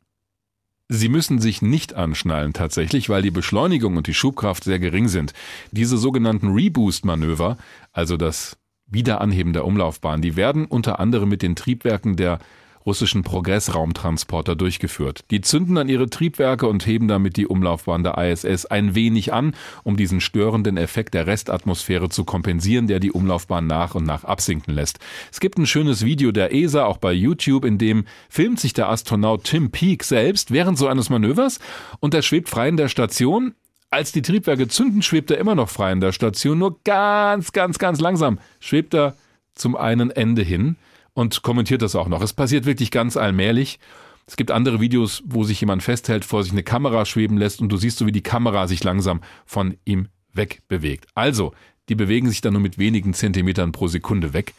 Sie 0.88 1.08
müssen 1.08 1.40
sich 1.40 1.62
nicht 1.62 1.94
anschnallen 1.94 2.52
tatsächlich, 2.52 3.08
weil 3.08 3.22
die 3.22 3.30
Beschleunigung 3.30 3.96
und 3.96 4.06
die 4.06 4.14
Schubkraft 4.14 4.64
sehr 4.64 4.78
gering 4.78 5.08
sind. 5.08 5.32
Diese 5.70 5.96
sogenannten 5.96 6.52
Reboost-Manöver, 6.52 7.56
also 7.92 8.16
das 8.16 8.58
Wiederanheben 8.86 9.52
der 9.52 9.64
Umlaufbahn, 9.64 10.20
die 10.20 10.36
werden 10.36 10.66
unter 10.66 11.00
anderem 11.00 11.28
mit 11.28 11.42
den 11.42 11.56
Triebwerken 11.56 12.16
der 12.16 12.40
russischen 12.84 13.22
Progressraumtransporter 13.22 14.56
durchgeführt. 14.56 15.24
Die 15.30 15.40
zünden 15.40 15.78
an 15.78 15.88
ihre 15.88 16.10
Triebwerke 16.10 16.66
und 16.66 16.86
heben 16.86 17.08
damit 17.08 17.36
die 17.36 17.46
Umlaufbahn 17.46 18.02
der 18.02 18.18
ISS 18.18 18.66
ein 18.66 18.94
wenig 18.94 19.32
an, 19.32 19.54
um 19.82 19.96
diesen 19.96 20.20
störenden 20.20 20.76
Effekt 20.76 21.14
der 21.14 21.26
Restatmosphäre 21.26 22.08
zu 22.08 22.24
kompensieren, 22.24 22.86
der 22.86 23.00
die 23.00 23.12
Umlaufbahn 23.12 23.66
nach 23.66 23.94
und 23.94 24.04
nach 24.04 24.24
absinken 24.24 24.74
lässt. 24.74 24.98
Es 25.30 25.40
gibt 25.40 25.58
ein 25.58 25.66
schönes 25.66 26.04
Video 26.04 26.32
der 26.32 26.54
ESA, 26.54 26.84
auch 26.84 26.98
bei 26.98 27.12
YouTube, 27.12 27.64
in 27.64 27.78
dem 27.78 28.04
filmt 28.28 28.60
sich 28.60 28.72
der 28.72 28.88
Astronaut 28.88 29.44
Tim 29.44 29.70
Peake 29.70 30.04
selbst 30.04 30.50
während 30.50 30.78
so 30.78 30.86
eines 30.86 31.10
Manövers 31.10 31.58
und 32.00 32.14
er 32.14 32.22
schwebt 32.22 32.48
frei 32.48 32.68
in 32.68 32.76
der 32.76 32.88
Station 32.88 33.54
Als 33.90 34.10
die 34.10 34.22
Triebwerke 34.22 34.68
zünden, 34.68 35.02
schwebt 35.02 35.30
er 35.30 35.38
immer 35.38 35.54
noch 35.54 35.68
frei 35.68 35.92
in 35.92 36.00
der 36.00 36.12
Station, 36.12 36.58
nur 36.58 36.80
ganz, 36.82 37.52
ganz, 37.52 37.78
ganz 37.78 38.00
langsam 38.00 38.38
schwebt 38.58 38.94
er 38.94 39.16
zum 39.54 39.76
einen 39.76 40.10
Ende 40.10 40.42
hin 40.42 40.76
und 41.14 41.42
kommentiert 41.42 41.82
das 41.82 41.96
auch 41.96 42.08
noch. 42.08 42.22
Es 42.22 42.32
passiert 42.32 42.64
wirklich 42.64 42.90
ganz 42.90 43.16
allmählich. 43.16 43.78
Es 44.26 44.36
gibt 44.36 44.50
andere 44.50 44.80
Videos, 44.80 45.22
wo 45.26 45.44
sich 45.44 45.60
jemand 45.60 45.82
festhält, 45.82 46.24
vor 46.24 46.42
sich 46.42 46.52
eine 46.52 46.62
Kamera 46.62 47.04
schweben 47.04 47.36
lässt 47.36 47.60
und 47.60 47.70
du 47.70 47.76
siehst 47.76 47.98
so, 47.98 48.06
wie 48.06 48.12
die 48.12 48.22
Kamera 48.22 48.66
sich 48.68 48.84
langsam 48.84 49.20
von 49.44 49.76
ihm 49.84 50.08
wegbewegt. 50.32 51.06
Also, 51.14 51.52
die 51.88 51.94
bewegen 51.94 52.28
sich 52.28 52.40
dann 52.40 52.52
nur 52.52 52.62
mit 52.62 52.78
wenigen 52.78 53.14
Zentimetern 53.14 53.72
pro 53.72 53.88
Sekunde 53.88 54.32
weg. 54.32 54.54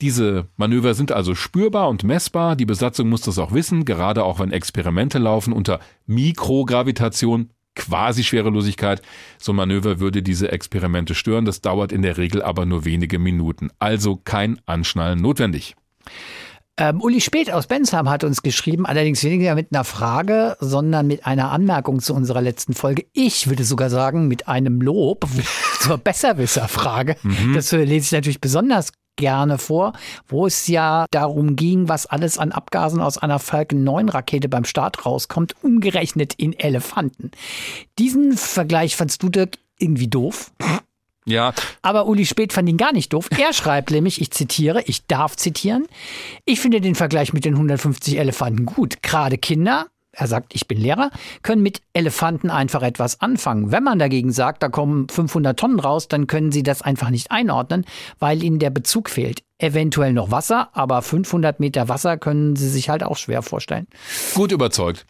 Diese 0.00 0.48
Manöver 0.56 0.94
sind 0.94 1.12
also 1.12 1.36
spürbar 1.36 1.88
und 1.88 2.02
messbar. 2.02 2.56
Die 2.56 2.66
Besatzung 2.66 3.08
muss 3.08 3.20
das 3.20 3.38
auch 3.38 3.52
wissen, 3.52 3.84
gerade 3.84 4.24
auch 4.24 4.40
wenn 4.40 4.50
Experimente 4.50 5.18
laufen 5.18 5.52
unter 5.52 5.78
Mikrogravitation, 6.06 7.50
quasi 7.74 8.24
Schwerelosigkeit. 8.24 9.02
So 9.38 9.52
ein 9.52 9.56
Manöver 9.56 10.00
würde 10.00 10.22
diese 10.22 10.52
Experimente 10.52 11.14
stören. 11.14 11.44
Das 11.44 11.60
dauert 11.60 11.92
in 11.92 12.02
der 12.02 12.16
Regel 12.16 12.42
aber 12.42 12.66
nur 12.66 12.84
wenige 12.84 13.18
Minuten. 13.18 13.70
Also 13.78 14.16
kein 14.16 14.60
Anschnallen 14.66 15.20
notwendig. 15.20 15.74
Ähm, 16.78 17.02
Uli 17.02 17.20
Speth 17.20 17.52
aus 17.52 17.66
Bensheim 17.66 18.08
hat 18.08 18.24
uns 18.24 18.42
geschrieben, 18.42 18.86
allerdings 18.86 19.22
weniger 19.22 19.54
mit 19.54 19.68
einer 19.72 19.84
Frage, 19.84 20.56
sondern 20.58 21.06
mit 21.06 21.26
einer 21.26 21.50
Anmerkung 21.50 22.00
zu 22.00 22.14
unserer 22.14 22.40
letzten 22.40 22.72
Folge. 22.72 23.04
Ich 23.12 23.48
würde 23.48 23.64
sogar 23.64 23.90
sagen, 23.90 24.26
mit 24.26 24.48
einem 24.48 24.80
Lob 24.80 25.26
zur 25.80 25.98
Besserwisser-Frage. 25.98 27.16
Mhm. 27.22 27.52
Das 27.54 27.70
lese 27.72 28.06
ich 28.06 28.12
natürlich 28.12 28.40
besonders 28.40 28.92
gerne 29.16 29.58
vor, 29.58 29.92
wo 30.28 30.46
es 30.46 30.66
ja 30.66 31.06
darum 31.10 31.56
ging, 31.56 31.88
was 31.88 32.06
alles 32.06 32.38
an 32.38 32.52
Abgasen 32.52 33.00
aus 33.00 33.18
einer 33.18 33.38
Falcon 33.38 33.84
9 33.84 34.08
Rakete 34.08 34.48
beim 34.48 34.64
Start 34.64 35.04
rauskommt, 35.06 35.54
umgerechnet 35.62 36.34
in 36.34 36.52
Elefanten. 36.58 37.30
Diesen 37.98 38.36
Vergleich 38.36 38.96
fandst 38.96 39.22
du, 39.22 39.28
Dirk, 39.28 39.58
irgendwie 39.78 40.08
doof? 40.08 40.52
Ja. 41.24 41.52
Aber 41.82 42.06
Uli 42.06 42.26
Speth 42.26 42.52
fand 42.52 42.68
ihn 42.68 42.76
gar 42.76 42.92
nicht 42.92 43.12
doof. 43.12 43.28
Er 43.38 43.52
schreibt 43.52 43.90
nämlich, 43.90 44.20
ich 44.20 44.30
zitiere, 44.30 44.82
ich 44.86 45.06
darf 45.06 45.36
zitieren, 45.36 45.86
ich 46.44 46.60
finde 46.60 46.80
den 46.80 46.94
Vergleich 46.94 47.32
mit 47.32 47.44
den 47.44 47.54
150 47.54 48.18
Elefanten 48.18 48.66
gut. 48.66 49.02
Gerade 49.02 49.38
Kinder, 49.38 49.86
er 50.12 50.26
sagt, 50.26 50.54
ich 50.54 50.68
bin 50.68 50.78
Lehrer, 50.78 51.10
können 51.42 51.62
mit 51.62 51.82
Elefanten 51.94 52.50
einfach 52.50 52.82
etwas 52.82 53.20
anfangen. 53.20 53.72
Wenn 53.72 53.82
man 53.82 53.98
dagegen 53.98 54.30
sagt, 54.30 54.62
da 54.62 54.68
kommen 54.68 55.08
500 55.08 55.58
Tonnen 55.58 55.80
raus, 55.80 56.08
dann 56.08 56.26
können 56.26 56.52
sie 56.52 56.62
das 56.62 56.82
einfach 56.82 57.10
nicht 57.10 57.30
einordnen, 57.30 57.84
weil 58.18 58.42
ihnen 58.42 58.58
der 58.58 58.70
Bezug 58.70 59.08
fehlt. 59.08 59.42
Eventuell 59.58 60.12
noch 60.12 60.30
Wasser, 60.30 60.68
aber 60.72 61.02
500 61.02 61.60
Meter 61.60 61.88
Wasser 61.88 62.18
können 62.18 62.56
sie 62.56 62.68
sich 62.68 62.88
halt 62.88 63.02
auch 63.02 63.16
schwer 63.16 63.42
vorstellen. 63.42 63.86
Gut 64.34 64.52
überzeugt. 64.52 65.06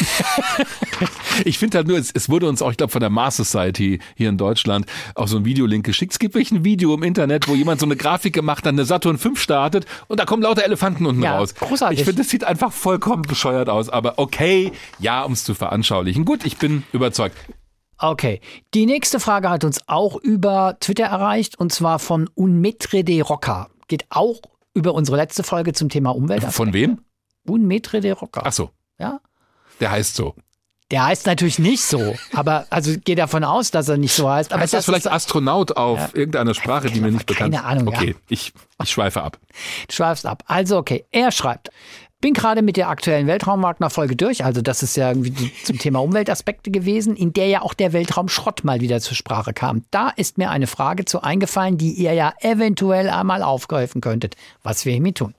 ich 1.44 1.58
finde 1.58 1.78
halt 1.78 1.88
nur, 1.88 1.98
es, 1.98 2.10
es, 2.10 2.28
wurde 2.28 2.48
uns 2.48 2.62
auch, 2.62 2.70
ich 2.70 2.76
glaube, 2.76 2.92
von 2.92 3.00
der 3.00 3.10
Mars 3.10 3.36
Society 3.36 4.00
hier 4.16 4.28
in 4.28 4.38
Deutschland 4.38 4.86
auch 5.14 5.28
so 5.28 5.36
ein 5.36 5.44
Videolink 5.44 5.84
geschickt. 5.84 6.12
Es 6.12 6.18
gibt 6.18 6.34
wirklich 6.34 6.52
ein 6.52 6.64
Video 6.64 6.94
im 6.94 7.02
Internet, 7.02 7.48
wo 7.48 7.54
jemand 7.54 7.80
so 7.80 7.86
eine 7.86 7.96
Grafik 7.96 8.32
gemacht 8.32 8.64
hat, 8.64 8.72
eine 8.72 8.84
Saturn 8.84 9.18
5 9.18 9.40
startet 9.40 9.86
und 10.08 10.20
da 10.20 10.24
kommen 10.24 10.42
lauter 10.42 10.64
Elefanten 10.64 11.06
unten 11.06 11.22
ja, 11.22 11.36
raus. 11.38 11.54
Großartig. 11.54 12.00
Ich 12.00 12.04
finde, 12.04 12.22
das 12.22 12.30
sieht 12.30 12.44
einfach 12.44 12.72
vollkommen 12.72 13.22
bescheuert 13.22 13.68
aus, 13.68 13.88
aber 13.88 14.14
okay, 14.18 14.72
ja, 14.98 15.22
um 15.22 15.32
es 15.32 15.44
zu 15.44 15.54
veranschaulichen. 15.54 16.24
Gut, 16.24 16.44
ich 16.44 16.58
bin 16.58 16.84
überzeugt. 16.92 17.36
Okay. 17.98 18.40
Die 18.74 18.86
nächste 18.86 19.20
Frage 19.20 19.48
hat 19.48 19.64
uns 19.64 19.80
auch 19.86 20.16
über 20.16 20.76
Twitter 20.80 21.04
erreicht 21.04 21.58
und 21.58 21.72
zwar 21.72 21.98
von 22.00 22.28
Unmetre 22.34 23.04
de 23.04 23.20
Rocca. 23.20 23.68
Geht 23.86 24.06
auch 24.10 24.40
über 24.74 24.94
unsere 24.94 25.16
letzte 25.16 25.42
Folge 25.44 25.72
zum 25.72 25.88
Thema 25.88 26.10
Umwelt. 26.10 26.42
Von 26.44 26.72
wem? 26.72 27.00
Unmetre 27.46 28.00
de 28.00 28.12
Rocca. 28.12 28.42
Ach 28.44 28.52
so. 28.52 28.70
Ja. 28.98 29.20
Der 29.82 29.90
heißt 29.90 30.14
so. 30.14 30.36
Der 30.92 31.06
heißt 31.06 31.26
natürlich 31.26 31.58
nicht 31.58 31.82
so, 31.82 32.14
aber 32.34 32.66
also 32.70 32.94
geht 33.02 33.18
davon 33.18 33.42
aus, 33.42 33.72
dass 33.72 33.88
er 33.88 33.96
nicht 33.96 34.14
so 34.14 34.30
heißt. 34.30 34.52
Aber 34.52 34.62
heißt 34.62 34.74
das, 34.74 34.84
das 34.84 34.84
vielleicht 34.84 35.10
Astronaut 35.10 35.76
auf 35.76 35.98
ja. 35.98 36.10
irgendeiner 36.12 36.54
Sprache, 36.54 36.88
die 36.88 37.00
mir 37.00 37.10
nicht 37.10 37.26
bekannt 37.26 37.52
ist? 37.52 37.60
Keine 37.60 37.80
Ahnung. 37.80 37.88
Okay, 37.88 38.10
ja. 38.10 38.16
ich, 38.28 38.52
ich 38.80 38.90
schweife 38.90 39.22
ab. 39.22 39.38
Du 39.88 39.94
schweifst 39.94 40.24
ab. 40.24 40.44
Also 40.46 40.76
okay, 40.76 41.04
er 41.10 41.32
schreibt, 41.32 41.70
bin 42.22 42.32
gerade 42.34 42.62
mit 42.62 42.78
der 42.78 42.88
aktuellen 42.88 43.26
Weltraummarktnachfolge 43.26 44.16
durch, 44.16 44.44
also 44.44 44.62
das 44.62 44.82
ist 44.82 44.96
ja 44.96 45.10
irgendwie 45.10 45.52
zum 45.64 45.78
Thema 45.78 45.98
Umweltaspekte 45.98 46.70
gewesen, 46.70 47.16
in 47.16 47.32
der 47.32 47.48
ja 47.48 47.62
auch 47.62 47.74
der 47.74 47.92
Weltraumschrott 47.92 48.64
mal 48.64 48.80
wieder 48.80 49.00
zur 49.00 49.16
Sprache 49.16 49.52
kam. 49.52 49.84
Da 49.90 50.08
ist 50.08 50.38
mir 50.38 50.48
eine 50.48 50.68
Frage 50.68 51.04
zu 51.04 51.22
eingefallen, 51.22 51.76
die 51.76 51.92
ihr 51.92 52.14
ja 52.14 52.32
eventuell 52.40 53.10
einmal 53.10 53.42
aufgreifen 53.42 54.00
könntet, 54.00 54.36
was 54.62 54.86
wir 54.86 54.92
hiermit 54.92 55.18
tun. 55.18 55.34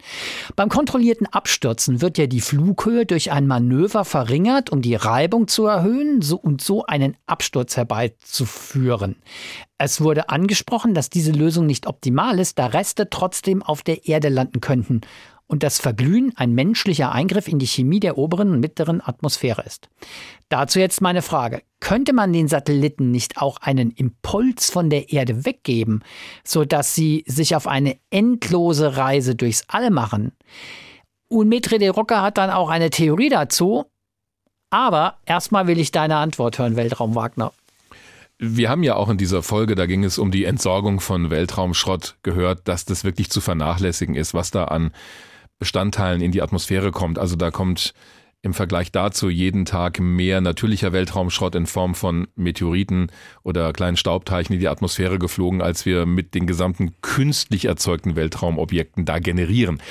Beim 0.57 0.67
kontrollierten 0.67 1.25
Abstürzen 1.25 2.01
wird 2.01 2.17
ja 2.17 2.27
die 2.27 2.41
Flughöhe 2.41 3.05
durch 3.05 3.31
ein 3.31 3.47
Manöver 3.47 4.03
verringert, 4.03 4.69
um 4.69 4.81
die 4.81 4.95
Reibung 4.95 5.47
zu 5.47 5.65
erhöhen 5.65 6.21
und 6.43 6.61
so 6.61 6.85
einen 6.85 7.15
Absturz 7.25 7.77
herbeizuführen. 7.77 9.15
Es 9.77 10.01
wurde 10.01 10.29
angesprochen, 10.29 10.93
dass 10.93 11.09
diese 11.09 11.31
Lösung 11.31 11.65
nicht 11.65 11.87
optimal 11.87 12.39
ist, 12.39 12.59
da 12.59 12.67
Reste 12.67 13.09
trotzdem 13.09 13.63
auf 13.63 13.83
der 13.83 14.05
Erde 14.07 14.29
landen 14.29 14.61
könnten 14.61 15.01
und 15.53 15.61
das 15.61 15.79
Verglühen 15.79 16.33
ein 16.35 16.55
menschlicher 16.55 17.11
Eingriff 17.11 17.47
in 17.47 17.59
die 17.59 17.67
Chemie 17.67 17.99
der 17.99 18.17
oberen 18.17 18.49
und 18.49 18.59
mittleren 18.59 19.01
Atmosphäre 19.05 19.61
ist. 19.61 19.87
Dazu 20.49 20.79
jetzt 20.79 20.99
meine 20.99 21.21
Frage. 21.21 21.61
Könnte 21.79 22.11
man 22.11 22.33
den 22.33 22.47
Satelliten 22.47 23.11
nicht 23.11 23.39
auch 23.39 23.57
einen 23.57 23.91
Impuls 23.91 24.71
von 24.71 24.89
der 24.89 25.13
Erde 25.13 25.45
weggeben, 25.45 26.03
sodass 26.43 26.95
sie 26.95 27.23
sich 27.27 27.55
auf 27.55 27.67
eine 27.67 27.97
endlose 28.09 28.97
Reise 28.97 29.35
durchs 29.35 29.63
All 29.67 29.91
machen? 29.91 30.31
Und 31.27 31.49
Metre 31.49 31.77
de 31.77 31.89
Rocker 31.89 32.23
hat 32.23 32.39
dann 32.39 32.49
auch 32.49 32.71
eine 32.71 32.89
Theorie 32.89 33.29
dazu. 33.29 33.85
Aber 34.71 35.19
erstmal 35.23 35.67
will 35.67 35.79
ich 35.79 35.91
deine 35.91 36.15
Antwort 36.15 36.57
hören, 36.57 36.77
Weltraum 36.77 37.13
Wagner. 37.13 37.53
Wir 38.39 38.71
haben 38.71 38.81
ja 38.81 38.95
auch 38.95 39.09
in 39.09 39.19
dieser 39.19 39.43
Folge, 39.43 39.75
da 39.75 39.85
ging 39.85 40.03
es 40.03 40.17
um 40.17 40.31
die 40.31 40.45
Entsorgung 40.45 40.99
von 40.99 41.29
Weltraumschrott, 41.29 42.15
gehört, 42.23 42.67
dass 42.67 42.85
das 42.85 43.03
wirklich 43.03 43.29
zu 43.29 43.39
vernachlässigen 43.39 44.15
ist, 44.15 44.33
was 44.33 44.49
da 44.49 44.63
an 44.63 44.91
Bestandteilen 45.63 46.19
in 46.19 46.33
die 46.33 46.41
Atmosphäre 46.41 46.91
kommt. 46.91 47.17
Also 47.17 47.37
da 47.37 47.49
kommt 47.49 47.93
im 48.41 48.53
Vergleich 48.53 48.91
dazu 48.91 49.29
jeden 49.29 49.63
Tag 49.63 50.01
mehr 50.01 50.41
natürlicher 50.41 50.91
Weltraumschrott 50.91 51.55
in 51.55 51.67
Form 51.67 51.95
von 51.95 52.27
Meteoriten 52.35 53.07
oder 53.43 53.71
kleinen 53.71 53.95
Staubteilchen 53.95 54.55
in 54.55 54.59
die 54.59 54.67
Atmosphäre 54.67 55.19
geflogen, 55.19 55.61
als 55.61 55.85
wir 55.85 56.05
mit 56.05 56.35
den 56.35 56.47
gesamten 56.47 56.91
künstlich 57.01 57.63
erzeugten 57.63 58.17
Weltraumobjekten 58.17 59.05
da 59.05 59.19
generieren. 59.19 59.81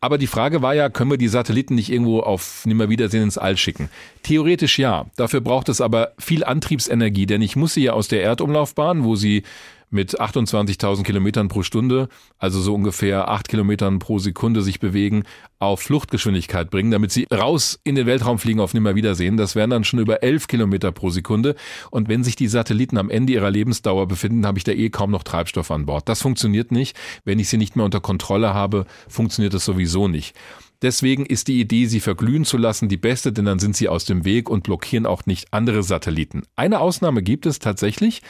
Aber 0.00 0.16
die 0.16 0.28
Frage 0.28 0.62
war 0.62 0.74
ja, 0.74 0.88
können 0.88 1.10
wir 1.10 1.18
die 1.18 1.28
Satelliten 1.28 1.74
nicht 1.74 1.92
irgendwo 1.92 2.20
auf 2.20 2.64
Nimmerwiedersehen 2.64 3.24
ins 3.24 3.36
All 3.36 3.58
schicken? 3.58 3.90
Theoretisch 4.22 4.78
ja. 4.78 5.04
Dafür 5.16 5.42
braucht 5.42 5.68
es 5.68 5.82
aber 5.82 6.12
viel 6.18 6.42
Antriebsenergie, 6.42 7.26
denn 7.26 7.42
ich 7.42 7.54
muss 7.54 7.74
sie 7.74 7.82
ja 7.82 7.92
aus 7.92 8.08
der 8.08 8.22
Erdumlaufbahn, 8.22 9.04
wo 9.04 9.16
sie 9.16 9.42
mit 9.90 10.20
28.000 10.20 11.02
Kilometern 11.02 11.48
pro 11.48 11.62
Stunde, 11.62 12.08
also 12.38 12.60
so 12.60 12.74
ungefähr 12.74 13.28
8 13.28 13.48
Kilometern 13.48 13.98
pro 13.98 14.18
Sekunde 14.18 14.62
sich 14.62 14.80
bewegen, 14.80 15.24
auf 15.58 15.80
Fluchtgeschwindigkeit 15.80 16.70
bringen, 16.70 16.90
damit 16.90 17.10
sie 17.10 17.26
raus 17.32 17.80
in 17.84 17.94
den 17.94 18.06
Weltraum 18.06 18.38
fliegen 18.38 18.60
auf 18.60 18.74
Nimmerwiedersehen. 18.74 19.36
Das 19.36 19.56
wären 19.56 19.70
dann 19.70 19.84
schon 19.84 19.98
über 19.98 20.22
11 20.22 20.46
Kilometer 20.46 20.92
pro 20.92 21.10
Sekunde. 21.10 21.56
Und 21.90 22.08
wenn 22.08 22.22
sich 22.22 22.36
die 22.36 22.48
Satelliten 22.48 22.96
am 22.96 23.10
Ende 23.10 23.32
ihrer 23.32 23.50
Lebensdauer 23.50 24.06
befinden, 24.06 24.46
habe 24.46 24.58
ich 24.58 24.64
da 24.64 24.72
eh 24.72 24.90
kaum 24.90 25.10
noch 25.10 25.24
Treibstoff 25.24 25.70
an 25.70 25.86
Bord. 25.86 26.08
Das 26.08 26.22
funktioniert 26.22 26.70
nicht. 26.70 26.96
Wenn 27.24 27.38
ich 27.38 27.48
sie 27.48 27.56
nicht 27.56 27.76
mehr 27.76 27.84
unter 27.84 28.00
Kontrolle 28.00 28.54
habe, 28.54 28.86
funktioniert 29.08 29.54
das 29.54 29.64
sowieso 29.64 30.06
nicht. 30.08 30.36
Deswegen 30.80 31.26
ist 31.26 31.48
die 31.48 31.60
Idee, 31.60 31.86
sie 31.86 31.98
verglühen 31.98 32.44
zu 32.44 32.56
lassen, 32.56 32.88
die 32.88 32.96
beste, 32.96 33.32
denn 33.32 33.46
dann 33.46 33.58
sind 33.58 33.76
sie 33.76 33.88
aus 33.88 34.04
dem 34.04 34.24
Weg 34.24 34.48
und 34.48 34.62
blockieren 34.62 35.06
auch 35.06 35.26
nicht 35.26 35.52
andere 35.52 35.82
Satelliten. 35.82 36.42
Eine 36.54 36.78
Ausnahme 36.78 37.22
gibt 37.22 37.46
es 37.46 37.58
tatsächlich. 37.58 38.22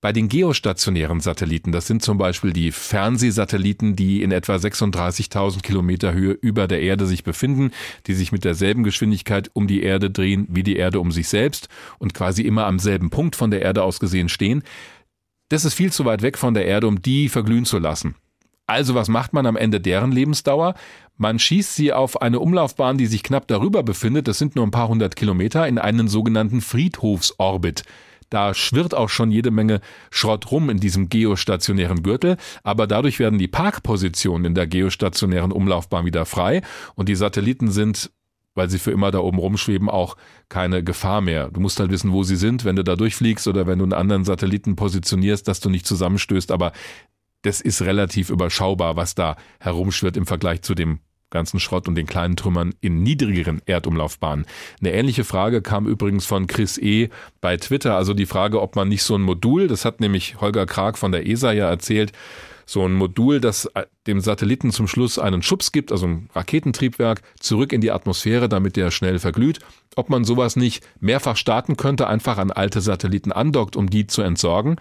Bei 0.00 0.12
den 0.12 0.28
geostationären 0.28 1.18
Satelliten, 1.18 1.72
das 1.72 1.88
sind 1.88 2.02
zum 2.02 2.18
Beispiel 2.18 2.52
die 2.52 2.70
Fernsehsatelliten, 2.70 3.96
die 3.96 4.22
in 4.22 4.30
etwa 4.30 4.54
36.000 4.54 5.62
Kilometer 5.62 6.12
Höhe 6.12 6.34
über 6.34 6.68
der 6.68 6.80
Erde 6.80 7.04
sich 7.04 7.24
befinden, 7.24 7.72
die 8.06 8.14
sich 8.14 8.30
mit 8.30 8.44
derselben 8.44 8.84
Geschwindigkeit 8.84 9.50
um 9.54 9.66
die 9.66 9.82
Erde 9.82 10.08
drehen 10.08 10.46
wie 10.50 10.62
die 10.62 10.76
Erde 10.76 11.00
um 11.00 11.10
sich 11.10 11.28
selbst 11.28 11.68
und 11.98 12.14
quasi 12.14 12.42
immer 12.42 12.66
am 12.66 12.78
selben 12.78 13.10
Punkt 13.10 13.34
von 13.34 13.50
der 13.50 13.62
Erde 13.62 13.82
aus 13.82 13.98
gesehen 13.98 14.28
stehen. 14.28 14.62
Das 15.48 15.64
ist 15.64 15.74
viel 15.74 15.92
zu 15.92 16.04
weit 16.04 16.22
weg 16.22 16.38
von 16.38 16.54
der 16.54 16.66
Erde, 16.66 16.86
um 16.86 17.02
die 17.02 17.28
verglühen 17.28 17.64
zu 17.64 17.80
lassen. 17.80 18.14
Also 18.68 18.94
was 18.94 19.08
macht 19.08 19.32
man 19.32 19.46
am 19.46 19.56
Ende 19.56 19.80
deren 19.80 20.12
Lebensdauer? 20.12 20.74
Man 21.16 21.40
schießt 21.40 21.74
sie 21.74 21.92
auf 21.92 22.22
eine 22.22 22.38
Umlaufbahn, 22.38 22.98
die 22.98 23.06
sich 23.06 23.24
knapp 23.24 23.48
darüber 23.48 23.82
befindet, 23.82 24.28
das 24.28 24.38
sind 24.38 24.54
nur 24.54 24.64
ein 24.64 24.70
paar 24.70 24.86
hundert 24.86 25.16
Kilometer, 25.16 25.66
in 25.66 25.78
einen 25.78 26.06
sogenannten 26.06 26.60
Friedhofsorbit. 26.60 27.82
Da 28.30 28.54
schwirrt 28.54 28.94
auch 28.94 29.08
schon 29.08 29.30
jede 29.30 29.50
Menge 29.50 29.80
Schrott 30.10 30.50
rum 30.50 30.70
in 30.70 30.78
diesem 30.78 31.08
geostationären 31.08 32.02
Gürtel, 32.02 32.36
aber 32.62 32.86
dadurch 32.86 33.18
werden 33.18 33.38
die 33.38 33.48
Parkpositionen 33.48 34.44
in 34.44 34.54
der 34.54 34.66
geostationären 34.66 35.52
Umlaufbahn 35.52 36.04
wieder 36.04 36.26
frei. 36.26 36.62
Und 36.94 37.08
die 37.08 37.16
Satelliten 37.16 37.70
sind 37.70 38.10
weil 38.58 38.68
sie 38.68 38.80
für 38.80 38.90
immer 38.90 39.12
da 39.12 39.20
oben 39.20 39.38
rumschweben, 39.38 39.88
auch 39.88 40.16
keine 40.48 40.82
Gefahr 40.82 41.20
mehr. 41.20 41.48
Du 41.48 41.60
musst 41.60 41.78
halt 41.78 41.92
wissen, 41.92 42.12
wo 42.12 42.24
sie 42.24 42.34
sind, 42.34 42.64
wenn 42.64 42.74
du 42.74 42.82
da 42.82 42.96
durchfliegst 42.96 43.46
oder 43.46 43.68
wenn 43.68 43.78
du 43.78 43.84
einen 43.84 43.92
anderen 43.92 44.24
Satelliten 44.24 44.74
positionierst, 44.74 45.46
dass 45.46 45.60
du 45.60 45.70
nicht 45.70 45.86
zusammenstößt, 45.86 46.50
aber 46.50 46.72
das 47.42 47.60
ist 47.60 47.82
relativ 47.82 48.30
überschaubar, 48.30 48.96
was 48.96 49.14
da 49.14 49.36
herumschwirrt 49.60 50.16
im 50.16 50.26
Vergleich 50.26 50.62
zu 50.62 50.74
dem 50.74 50.98
ganzen 51.30 51.60
Schrott 51.60 51.88
und 51.88 51.94
den 51.94 52.06
kleinen 52.06 52.36
Trümmern 52.36 52.74
in 52.80 53.02
niedrigeren 53.02 53.60
Erdumlaufbahnen. 53.66 54.46
Eine 54.80 54.92
ähnliche 54.92 55.24
Frage 55.24 55.62
kam 55.62 55.86
übrigens 55.86 56.26
von 56.26 56.46
Chris 56.46 56.78
E. 56.78 57.08
bei 57.40 57.56
Twitter, 57.56 57.96
also 57.96 58.14
die 58.14 58.26
Frage, 58.26 58.60
ob 58.62 58.76
man 58.76 58.88
nicht 58.88 59.02
so 59.02 59.14
ein 59.14 59.22
Modul, 59.22 59.68
das 59.68 59.84
hat 59.84 60.00
nämlich 60.00 60.40
Holger 60.40 60.66
Krag 60.66 60.98
von 60.98 61.12
der 61.12 61.26
ESA 61.26 61.52
ja 61.52 61.68
erzählt, 61.68 62.12
so 62.68 62.84
ein 62.84 62.92
Modul, 62.92 63.40
das 63.40 63.64
äh, 63.74 63.86
dem 64.06 64.20
Satelliten 64.20 64.72
zum 64.72 64.88
Schluss 64.88 65.18
einen 65.18 65.42
Schubs 65.42 65.72
gibt, 65.72 65.90
also 65.90 66.06
ein 66.06 66.28
Raketentriebwerk, 66.34 67.22
zurück 67.40 67.72
in 67.72 67.80
die 67.80 67.90
Atmosphäre, 67.90 68.48
damit 68.48 68.76
der 68.76 68.90
schnell 68.90 69.18
verglüht. 69.18 69.60
Ob 69.96 70.10
man 70.10 70.24
sowas 70.24 70.54
nicht 70.54 70.86
mehrfach 71.00 71.36
starten 71.36 71.78
könnte, 71.78 72.08
einfach 72.08 72.36
an 72.36 72.50
alte 72.50 72.82
Satelliten 72.82 73.32
andockt, 73.32 73.74
um 73.74 73.88
die 73.88 74.06
zu 74.06 74.20
entsorgen. 74.20 74.76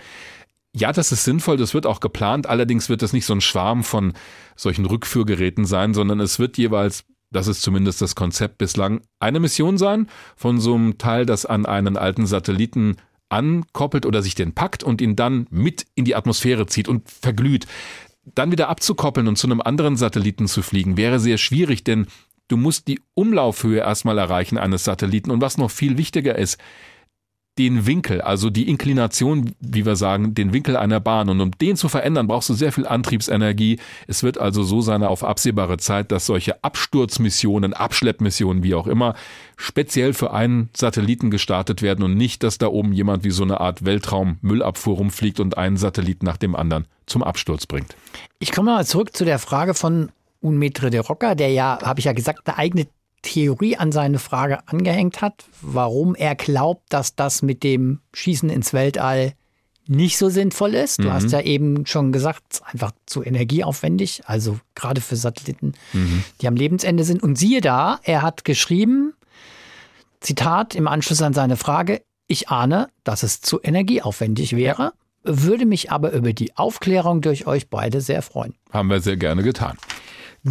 Ja, 0.78 0.92
das 0.92 1.12
ist 1.12 1.24
sinnvoll, 1.24 1.58
das 1.58 1.74
wird 1.74 1.88
auch 1.88 2.00
geplant. 2.00 2.46
Allerdings 2.46 2.88
wird 2.88 3.02
das 3.02 3.12
nicht 3.12 3.26
so 3.26 3.34
ein 3.34 3.42
Schwarm 3.42 3.84
von 3.84 4.14
solchen 4.56 4.86
Rückführgeräten 4.86 5.66
sein, 5.66 5.96
sondern 5.96 6.20
es 6.20 6.38
wird 6.38 6.56
jeweils, 6.60 7.04
das 7.32 7.48
ist 7.48 7.64
zumindest 7.64 8.00
das 8.04 8.14
Konzept 8.14 8.60
bislang, 8.60 9.02
eine 9.20 9.40
Mission 9.40 9.80
sein 9.80 10.08
von 10.36 10.60
so 10.60 10.76
einem 10.76 11.00
Teil, 11.00 11.26
das 11.26 11.48
an 11.48 11.66
einen 11.66 11.98
alten 11.98 12.28
Satelliten 12.28 12.98
ankoppelt 13.30 14.06
oder 14.06 14.22
sich 14.22 14.36
den 14.36 14.54
packt 14.54 14.84
und 14.84 15.02
ihn 15.02 15.16
dann 15.16 15.48
mit 15.50 15.88
in 15.96 16.06
die 16.06 16.16
Atmosphäre 16.16 16.68
zieht 16.68 16.88
und 16.88 17.10
verglüht. 17.10 17.66
Dann 18.24 18.52
wieder 18.52 18.70
abzukoppeln 18.70 19.28
und 19.28 19.38
zu 19.38 19.48
einem 19.48 19.62
anderen 19.62 19.98
Satelliten 19.98 20.48
zu 20.48 20.62
fliegen, 20.62 20.96
wäre 20.96 21.20
sehr 21.20 21.40
schwierig, 21.40 21.86
denn 21.86 22.06
du 22.50 22.56
musst 22.56 22.88
die 22.88 23.02
Umlaufhöhe 23.16 23.80
erstmal 23.80 24.20
erreichen 24.20 24.60
eines 24.60 24.84
Satelliten. 24.84 25.32
Und 25.32 25.42
was 25.42 25.58
noch 25.58 25.72
viel 25.72 25.98
wichtiger 25.98 26.38
ist, 26.38 26.60
den 27.58 27.86
Winkel, 27.86 28.22
also 28.22 28.50
die 28.50 28.70
Inklination, 28.70 29.52
wie 29.60 29.86
wir 29.86 29.96
sagen, 29.96 30.34
den 30.34 30.54
Winkel 30.54 30.78
einer 30.78 31.00
Bahn. 31.00 31.30
Und 31.30 31.42
um 31.42 31.52
den 31.52 31.76
zu 31.76 31.90
verändern, 31.90 32.28
brauchst 32.28 32.50
du 32.50 32.54
sehr 32.54 32.72
viel 32.72 32.88
Antriebsenergie. 32.88 33.80
Es 34.08 34.24
wird 34.24 34.38
also 34.38 34.64
so 34.64 34.82
sein 34.82 35.04
auf 35.04 35.24
absehbare 35.24 35.78
Zeit, 35.78 36.12
dass 36.12 36.26
solche 36.26 36.64
Absturzmissionen, 36.64 37.74
Abschleppmissionen, 37.74 38.64
wie 38.64 38.76
auch 38.76 38.88
immer, 38.88 39.16
speziell 39.56 40.14
für 40.14 40.32
einen 40.32 40.70
Satelliten 40.76 41.32
gestartet 41.32 41.82
werden 41.82 42.04
und 42.04 42.16
nicht, 42.16 42.44
dass 42.44 42.58
da 42.58 42.68
oben 42.68 42.94
jemand 42.94 43.24
wie 43.24 43.32
so 43.32 43.44
eine 43.44 43.60
Art 43.60 43.86
Weltraummüllabfuhr 43.86 44.98
rumfliegt 44.98 45.40
und 45.40 45.58
einen 45.58 45.78
Satelliten 45.78 46.26
nach 46.26 46.38
dem 46.38 46.56
anderen 46.56 46.86
zum 47.06 47.24
Absturz 47.24 47.66
bringt. 47.66 47.96
Ich 48.40 48.52
komme 48.52 48.72
mal 48.72 48.86
zurück 48.86 49.16
zu 49.16 49.26
der 49.26 49.40
Frage 49.40 49.74
von 49.74 50.10
Unmetre 50.40 50.92
de 50.92 51.00
Rocker, 51.00 51.36
der 51.36 51.50
ja, 51.50 51.80
habe 51.82 52.00
ich 52.00 52.06
ja 52.06 52.14
gesagt, 52.14 52.48
eine 52.48 52.58
eigene 52.58 52.88
Theorie 53.22 53.78
an 53.78 53.92
seine 53.92 54.20
Frage 54.20 54.60
angehängt 54.68 55.22
hat, 55.22 55.46
warum 55.62 56.16
er 56.16 56.36
glaubt, 56.36 56.84
dass 56.90 57.16
das 57.16 57.42
mit 57.42 57.64
dem 57.64 58.00
Schießen 58.14 58.50
ins 58.50 58.74
Weltall 58.74 59.34
nicht 59.90 60.18
so 60.18 60.30
sinnvoll 60.30 60.76
ist. 60.76 61.00
Du 61.00 61.04
Mhm. 61.06 61.14
hast 61.14 61.32
ja 61.32 61.40
eben 61.42 61.86
schon 61.86 62.12
gesagt, 62.12 62.44
es 62.50 62.60
ist 62.60 62.66
einfach 62.68 62.92
zu 63.06 63.24
energieaufwendig, 63.24 64.22
also 64.26 64.60
gerade 64.76 65.00
für 65.02 65.16
Satelliten, 65.16 65.74
Mhm. 65.94 66.24
die 66.42 66.48
am 66.48 66.56
Lebensende 66.56 67.04
sind. 67.06 67.24
Und 67.24 67.38
siehe 67.38 67.62
da, 67.62 68.00
er 68.04 68.22
hat 68.22 68.44
geschrieben, 68.44 69.14
Zitat 70.20 70.76
im 70.76 70.88
Anschluss 70.88 71.22
an 71.22 71.34
seine 71.34 71.58
Frage, 71.58 72.02
ich 72.28 72.50
ahne, 72.50 72.90
dass 73.04 73.24
es 73.24 73.40
zu 73.42 73.62
energieaufwendig 73.62 74.56
wäre, 74.56 74.92
würde 75.24 75.66
mich 75.66 75.92
aber 75.92 76.12
über 76.12 76.34
die 76.34 76.56
Aufklärung 76.58 77.22
durch 77.22 77.48
euch 77.48 77.70
beide 77.70 78.02
sehr 78.02 78.22
freuen. 78.22 78.56
Haben 78.72 78.90
wir 78.90 79.00
sehr 79.00 79.18
gerne 79.18 79.44
getan. 79.44 79.78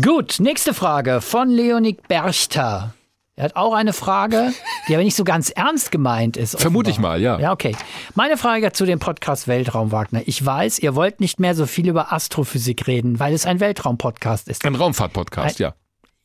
Gut, 0.02 0.40
nächste 0.40 0.74
Frage 0.74 1.22
von 1.22 1.48
Leonik 1.48 2.06
Berchter. 2.06 2.92
Er 3.34 3.44
hat 3.44 3.56
auch 3.56 3.72
eine 3.72 3.94
Frage, 3.94 4.52
die 4.88 4.94
aber 4.94 5.04
nicht 5.04 5.16
so 5.16 5.24
ganz 5.24 5.48
ernst 5.48 5.90
gemeint 5.90 6.36
ist. 6.36 6.60
Vermute 6.60 6.90
ich 6.90 6.98
mal, 6.98 7.20
ja. 7.20 7.38
Ja, 7.38 7.52
okay. 7.52 7.74
Meine 8.14 8.36
Frage 8.36 8.72
zu 8.72 8.84
dem 8.84 8.98
Podcast 8.98 9.48
Weltraum 9.48 9.92
Wagner. 9.92 10.22
Ich 10.26 10.44
weiß, 10.44 10.80
ihr 10.80 10.94
wollt 10.96 11.20
nicht 11.20 11.40
mehr 11.40 11.54
so 11.54 11.64
viel 11.64 11.88
über 11.88 12.12
Astrophysik 12.12 12.86
reden, 12.86 13.20
weil 13.20 13.32
es 13.32 13.46
ein 13.46 13.58
Weltraum-Podcast 13.60 14.48
ist. 14.48 14.66
Ein 14.66 14.74
Raumfahrt-Podcast, 14.74 15.60
ja. 15.60 15.74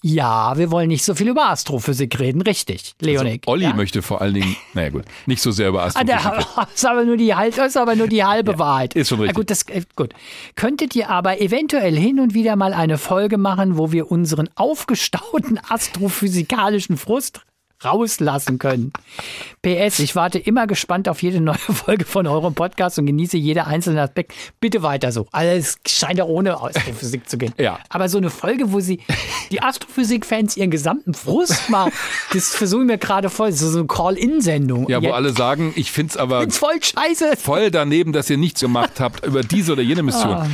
Ja, 0.03 0.57
wir 0.57 0.71
wollen 0.71 0.87
nicht 0.87 1.03
so 1.03 1.13
viel 1.13 1.27
über 1.27 1.49
Astrophysik 1.51 2.19
reden, 2.19 2.41
richtig, 2.41 2.95
Leonik. 3.01 3.43
Also 3.45 3.51
Olli 3.53 3.65
ja? 3.65 3.73
möchte 3.73 4.01
vor 4.01 4.19
allen 4.21 4.33
Dingen, 4.33 4.55
naja 4.73 4.89
gut, 4.89 5.03
nicht 5.27 5.41
so 5.43 5.51
sehr 5.51 5.69
über 5.69 5.83
Ah, 5.83 5.85
Astrophysik. 5.85 6.21
der, 6.23 6.45
das 6.55 6.67
ist 6.75 6.85
aber 6.85 7.05
nur 7.05 7.17
die, 7.17 7.35
Hal- 7.35 7.51
das 7.51 7.67
ist 7.67 7.77
aber 7.77 7.95
nur 7.95 8.07
die 8.07 8.23
halbe 8.23 8.57
Wahrheit. 8.57 8.95
ist 8.95 9.09
schon 9.09 9.19
richtig. 9.19 9.35
gut, 9.35 9.51
das, 9.51 9.61
äh, 9.69 9.83
gut. 9.95 10.13
Könntet 10.55 10.95
ihr 10.95 11.09
aber 11.11 11.39
eventuell 11.39 11.95
hin 11.95 12.19
und 12.19 12.33
wieder 12.33 12.55
mal 12.55 12.73
eine 12.73 12.97
Folge 12.97 13.37
machen, 13.37 13.77
wo 13.77 13.91
wir 13.91 14.11
unseren 14.11 14.49
aufgestauten 14.55 15.59
astrophysikalischen 15.69 16.97
Frust 16.97 17.41
rauslassen 17.83 18.59
können. 18.59 18.91
PS, 19.61 19.99
ich 19.99 20.15
warte 20.15 20.39
immer 20.39 20.67
gespannt 20.67 21.07
auf 21.09 21.21
jede 21.21 21.41
neue 21.41 21.55
Folge 21.57 22.05
von 22.05 22.27
eurem 22.27 22.53
Podcast 22.53 22.97
und 22.99 23.05
genieße 23.05 23.37
jede 23.37 23.67
einzelne 23.67 24.01
Aspekt. 24.01 24.33
Bitte 24.59 24.81
weiter 24.83 25.11
so. 25.11 25.27
Also 25.31 25.51
es 25.57 25.77
scheint 25.87 26.17
ja 26.17 26.25
ohne 26.25 26.61
Astrophysik 26.61 27.29
zu 27.29 27.37
gehen. 27.37 27.53
Ja. 27.61 27.79
Aber 27.89 28.09
so 28.09 28.17
eine 28.17 28.29
Folge, 28.31 28.71
wo 28.71 28.79
sie 28.79 28.99
die 29.51 29.61
Astrophysik-Fans 29.61 30.57
ihren 30.57 30.71
gesamten 30.71 31.13
Frust 31.13 31.69
mal, 31.69 31.91
das 32.33 32.55
versuchen 32.55 32.87
wir 32.87 32.97
gerade 32.97 33.29
voll, 33.29 33.51
so, 33.51 33.69
so 33.69 33.79
eine 33.79 33.87
Call-In-Sendung. 33.87 34.89
ja, 34.89 34.99
wo 34.99 35.05
Jetzt- 35.05 35.13
alle 35.13 35.31
sagen, 35.33 35.73
ich 35.75 35.91
find's 35.91 36.17
aber 36.17 36.41
Find's 36.41 36.57
voll 36.57 36.81
scheiße. 36.81 37.37
voll 37.37 37.69
daneben, 37.71 38.13
dass 38.13 38.29
ihr 38.29 38.37
nichts 38.37 38.61
gemacht 38.61 38.99
habt 38.99 39.25
über 39.25 39.41
diese 39.41 39.73
oder 39.73 39.81
jene 39.83 40.01
Mission. 40.03 40.33
Ah. 40.33 40.47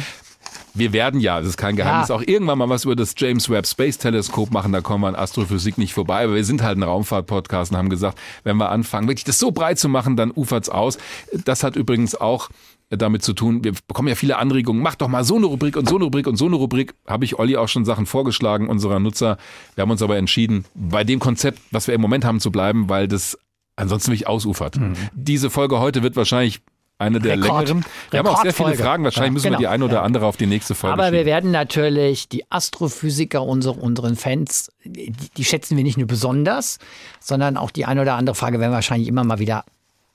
Wir 0.77 0.93
werden 0.93 1.19
ja, 1.19 1.39
das 1.39 1.49
ist 1.49 1.57
kein 1.57 1.75
Geheimnis, 1.75 2.09
Ja. 2.09 2.15
auch 2.15 2.21
irgendwann 2.21 2.57
mal 2.57 2.69
was 2.69 2.85
über 2.85 2.95
das 2.95 3.13
James 3.17 3.49
Webb 3.49 3.65
Space 3.67 3.97
Teleskop 3.97 4.51
machen, 4.51 4.71
da 4.71 4.81
kommen 4.81 5.03
wir 5.03 5.07
an 5.07 5.15
Astrophysik 5.15 5.77
nicht 5.77 5.93
vorbei, 5.93 6.23
aber 6.23 6.35
wir 6.35 6.43
sind 6.45 6.61
halt 6.61 6.77
ein 6.77 6.83
Raumfahrt-Podcast 6.83 7.71
und 7.71 7.77
haben 7.77 7.89
gesagt, 7.89 8.17
wenn 8.43 8.57
wir 8.57 8.69
anfangen, 8.69 9.07
wirklich 9.07 9.23
das 9.23 9.39
so 9.39 9.51
breit 9.51 9.79
zu 9.79 9.89
machen, 9.89 10.15
dann 10.15 10.31
ufert's 10.35 10.69
aus. 10.69 10.97
Das 11.45 11.63
hat 11.63 11.75
übrigens 11.75 12.15
auch 12.15 12.49
damit 12.89 13.21
zu 13.21 13.33
tun, 13.33 13.63
wir 13.65 13.73
bekommen 13.87 14.07
ja 14.07 14.15
viele 14.15 14.37
Anregungen, 14.37 14.81
mach 14.81 14.95
doch 14.95 15.09
mal 15.09 15.23
so 15.25 15.35
eine 15.35 15.45
Rubrik 15.47 15.75
und 15.75 15.89
so 15.89 15.95
eine 15.95 16.05
Rubrik 16.05 16.25
und 16.27 16.37
so 16.37 16.45
eine 16.45 16.55
Rubrik, 16.55 16.93
habe 17.05 17.25
ich 17.25 17.37
Olli 17.37 17.57
auch 17.57 17.67
schon 17.67 17.83
Sachen 17.83 18.05
vorgeschlagen, 18.05 18.69
unserer 18.69 18.99
Nutzer. 18.99 19.37
Wir 19.75 19.81
haben 19.81 19.91
uns 19.91 20.01
aber 20.01 20.15
entschieden, 20.17 20.63
bei 20.73 21.03
dem 21.03 21.19
Konzept, 21.19 21.59
was 21.71 21.87
wir 21.87 21.95
im 21.95 22.01
Moment 22.01 22.23
haben, 22.23 22.39
zu 22.39 22.49
bleiben, 22.51 22.87
weil 22.87 23.07
das 23.09 23.37
ansonsten 23.75 24.11
wirklich 24.11 24.27
ausufert. 24.27 24.79
Diese 25.13 25.49
Folge 25.49 25.79
heute 25.79 26.01
wird 26.01 26.15
wahrscheinlich 26.15 26.61
eine 26.99 27.19
der. 27.19 27.33
Rekord- 27.37 27.67
längeren. 27.67 27.85
Wir 28.11 28.19
haben 28.19 28.27
auch 28.27 28.41
sehr 28.41 28.53
viele. 28.53 28.75
Fragen. 28.75 29.03
Wahrscheinlich 29.03 29.29
Ja, 29.29 29.33
müssen 29.33 29.43
wir 29.45 29.49
genau. 29.51 29.59
die 29.59 29.67
eine 29.67 29.85
oder 29.85 29.93
Ja. 29.95 30.01
andere 30.01 30.25
auf 30.25 30.37
die 30.37 30.47
nächste 30.47 30.75
Folge 30.75 30.93
Aber 30.93 31.11
wir 31.11 31.25
werden 31.25 31.51
natürlich 31.51 32.27
die 32.29 32.49
Astrophysiker 32.51 33.43
unserer, 33.43 33.81
unseren 33.81 34.15
Fans, 34.15 34.71
die, 34.83 35.11
die 35.11 35.45
schätzen 35.45 35.77
wir 35.77 35.83
nicht 35.83 35.97
nur 35.97 36.07
besonders, 36.07 36.79
sondern 37.19 37.57
auch 37.57 37.71
die 37.71 37.85
eine 37.85 38.01
oder 38.01 38.15
andere 38.15 38.35
Frage 38.35 38.59
werden 38.59 38.71
wir 38.71 38.75
wahrscheinlich 38.75 39.07
immer 39.07 39.23
mal 39.23 39.39
wieder 39.39 39.63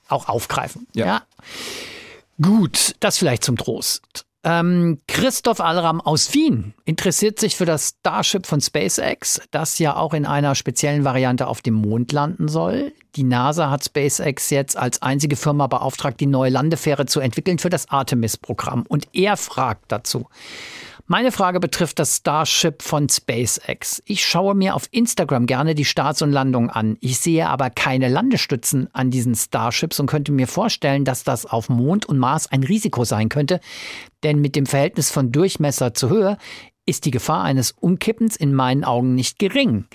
auch 0.09 0.27
aufgreifen. 0.27 0.87
Ja. 0.93 1.23
Gut, 2.41 2.95
das 2.99 3.17
vielleicht 3.17 3.43
zum 3.43 3.57
Trost. 3.57 4.25
Ähm, 4.45 4.99
Christoph 5.07 5.61
Alram 5.61 6.01
aus 6.01 6.33
Wien 6.33 6.73
interessiert 6.83 7.39
sich 7.39 7.55
für 7.55 7.65
das 7.65 7.95
Starship 7.99 8.45
von 8.45 8.59
SpaceX, 8.59 9.41
das 9.51 9.79
ja 9.79 9.95
auch 9.95 10.13
in 10.13 10.25
einer 10.25 10.53
speziellen 10.55 11.05
Variante 11.05 11.47
auf 11.47 11.61
dem 11.61 11.75
Mond 11.75 12.11
landen 12.11 12.49
soll. 12.49 12.91
Die 13.15 13.23
NASA 13.23 13.69
hat 13.69 13.85
SpaceX 13.85 14.49
jetzt 14.49 14.75
als 14.75 15.01
einzige 15.01 15.37
Firma 15.37 15.67
beauftragt, 15.67 16.19
die 16.19 16.25
neue 16.25 16.49
Landefähre 16.49 17.05
zu 17.05 17.21
entwickeln 17.21 17.57
für 17.57 17.69
das 17.69 17.89
Artemis-Programm. 17.89 18.83
Und 18.89 19.07
er 19.13 19.37
fragt 19.37 19.85
dazu, 19.87 20.27
meine 21.05 21.33
Frage 21.33 21.59
betrifft 21.59 21.99
das 21.99 22.17
Starship 22.17 22.81
von 22.81 23.09
SpaceX. 23.09 24.01
Ich 24.05 24.25
schaue 24.25 24.55
mir 24.55 24.73
auf 24.73 24.87
Instagram 24.91 25.47
gerne 25.47 25.75
die 25.75 25.83
Starts 25.83 26.21
und 26.21 26.31
Landungen 26.31 26.69
an. 26.69 26.97
Ich 27.01 27.19
sehe 27.19 27.49
aber 27.49 27.69
keine 27.69 28.07
Landestützen 28.07 28.87
an 28.93 29.11
diesen 29.11 29.35
Starships 29.35 29.99
und 29.99 30.07
könnte 30.07 30.31
mir 30.31 30.47
vorstellen, 30.47 31.03
dass 31.03 31.25
das 31.25 31.45
auf 31.45 31.67
Mond 31.67 32.05
und 32.05 32.19
Mars 32.19 32.49
ein 32.49 32.63
Risiko 32.63 33.03
sein 33.03 33.27
könnte. 33.27 33.59
Denn 34.23 34.39
mit 34.39 34.55
dem 34.55 34.65
Verhältnis 34.65 35.11
von 35.11 35.33
Durchmesser 35.33 35.93
zu 35.93 36.09
Höhe 36.09 36.37
ist 36.85 37.03
die 37.03 37.11
Gefahr 37.11 37.43
eines 37.43 37.71
Umkippens 37.71 38.37
in 38.37 38.53
meinen 38.53 38.85
Augen 38.85 39.13
nicht 39.13 39.39
gering. 39.39 39.85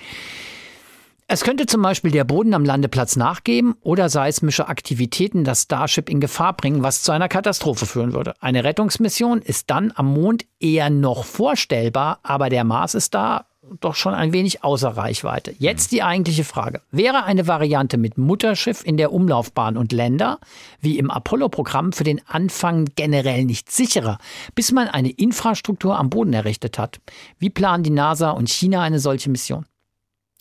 Es 1.31 1.43
könnte 1.43 1.67
zum 1.67 1.83
Beispiel 1.83 2.09
der 2.09 2.23
Boden 2.23 2.55
am 2.55 2.65
Landeplatz 2.65 3.15
nachgeben 3.15 3.75
oder 3.81 4.09
seismische 4.09 4.67
Aktivitäten 4.67 5.43
das 5.43 5.61
Starship 5.61 6.09
in 6.09 6.19
Gefahr 6.19 6.53
bringen, 6.53 6.81
was 6.81 7.03
zu 7.03 7.11
einer 7.11 7.27
Katastrophe 7.27 7.85
führen 7.85 8.13
würde. 8.13 8.33
Eine 8.39 8.63
Rettungsmission 8.63 9.43
ist 9.43 9.69
dann 9.69 9.93
am 9.95 10.11
Mond 10.11 10.47
eher 10.59 10.89
noch 10.89 11.25
vorstellbar, 11.25 12.17
aber 12.23 12.49
der 12.49 12.63
Mars 12.63 12.95
ist 12.95 13.13
da 13.13 13.45
doch 13.79 13.93
schon 13.93 14.15
ein 14.15 14.33
wenig 14.33 14.63
außer 14.63 14.89
Reichweite. 14.89 15.53
Jetzt 15.59 15.91
die 15.91 16.01
eigentliche 16.01 16.43
Frage. 16.43 16.81
Wäre 16.89 17.25
eine 17.25 17.45
Variante 17.45 17.97
mit 17.97 18.17
Mutterschiff 18.17 18.83
in 18.83 18.97
der 18.97 19.13
Umlaufbahn 19.13 19.77
und 19.77 19.91
Länder, 19.91 20.39
wie 20.81 20.97
im 20.97 21.11
Apollo-Programm, 21.11 21.91
für 21.91 22.03
den 22.03 22.21
Anfang 22.27 22.87
generell 22.95 23.45
nicht 23.45 23.71
sicherer, 23.71 24.17
bis 24.55 24.71
man 24.71 24.87
eine 24.87 25.11
Infrastruktur 25.11 25.95
am 25.95 26.09
Boden 26.09 26.33
errichtet 26.33 26.79
hat? 26.79 26.99
Wie 27.37 27.51
planen 27.51 27.83
die 27.83 27.91
NASA 27.91 28.31
und 28.31 28.49
China 28.49 28.81
eine 28.81 28.97
solche 28.97 29.29
Mission? 29.29 29.67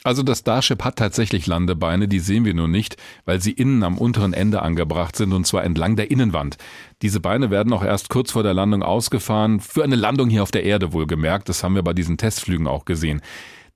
Also 0.05 0.23
das 0.23 0.39
Starship 0.39 0.85
hat 0.85 0.97
tatsächlich 0.97 1.49
Landebeine, 1.49 2.07
die 2.07 2.21
sehen 2.21 2.45
wir 2.45 2.55
nur 2.55 2.69
nicht, 2.69 2.97
weil 3.25 3.41
sie 3.41 3.51
innen 3.51 3.83
am 3.83 3.99
unteren 3.99 4.33
Ende 4.33 4.63
angebracht 4.63 5.17
sind 5.17 5.33
und 5.33 5.45
zwar 5.45 5.65
entlang 5.65 5.97
der 5.97 6.11
Innenwand. 6.11 6.57
Diese 7.03 7.19
Beine 7.19 7.51
werden 7.51 7.73
auch 7.73 7.83
erst 7.83 8.09
kurz 8.09 8.31
vor 8.31 8.45
der 8.45 8.55
Landung 8.55 8.85
ausgefahren, 8.85 9.59
für 9.59 9.83
eine 9.83 9.97
Landung 9.97 10.31
hier 10.31 10.45
auf 10.45 10.53
der 10.53 10.63
Erde 10.63 10.93
wohlgemerkt, 10.93 11.49
das 11.49 11.65
haben 11.65 11.75
wir 11.75 11.83
bei 11.83 11.95
diesen 11.95 12.17
Testflügen 12.17 12.69
auch 12.69 12.85
gesehen. 12.85 13.23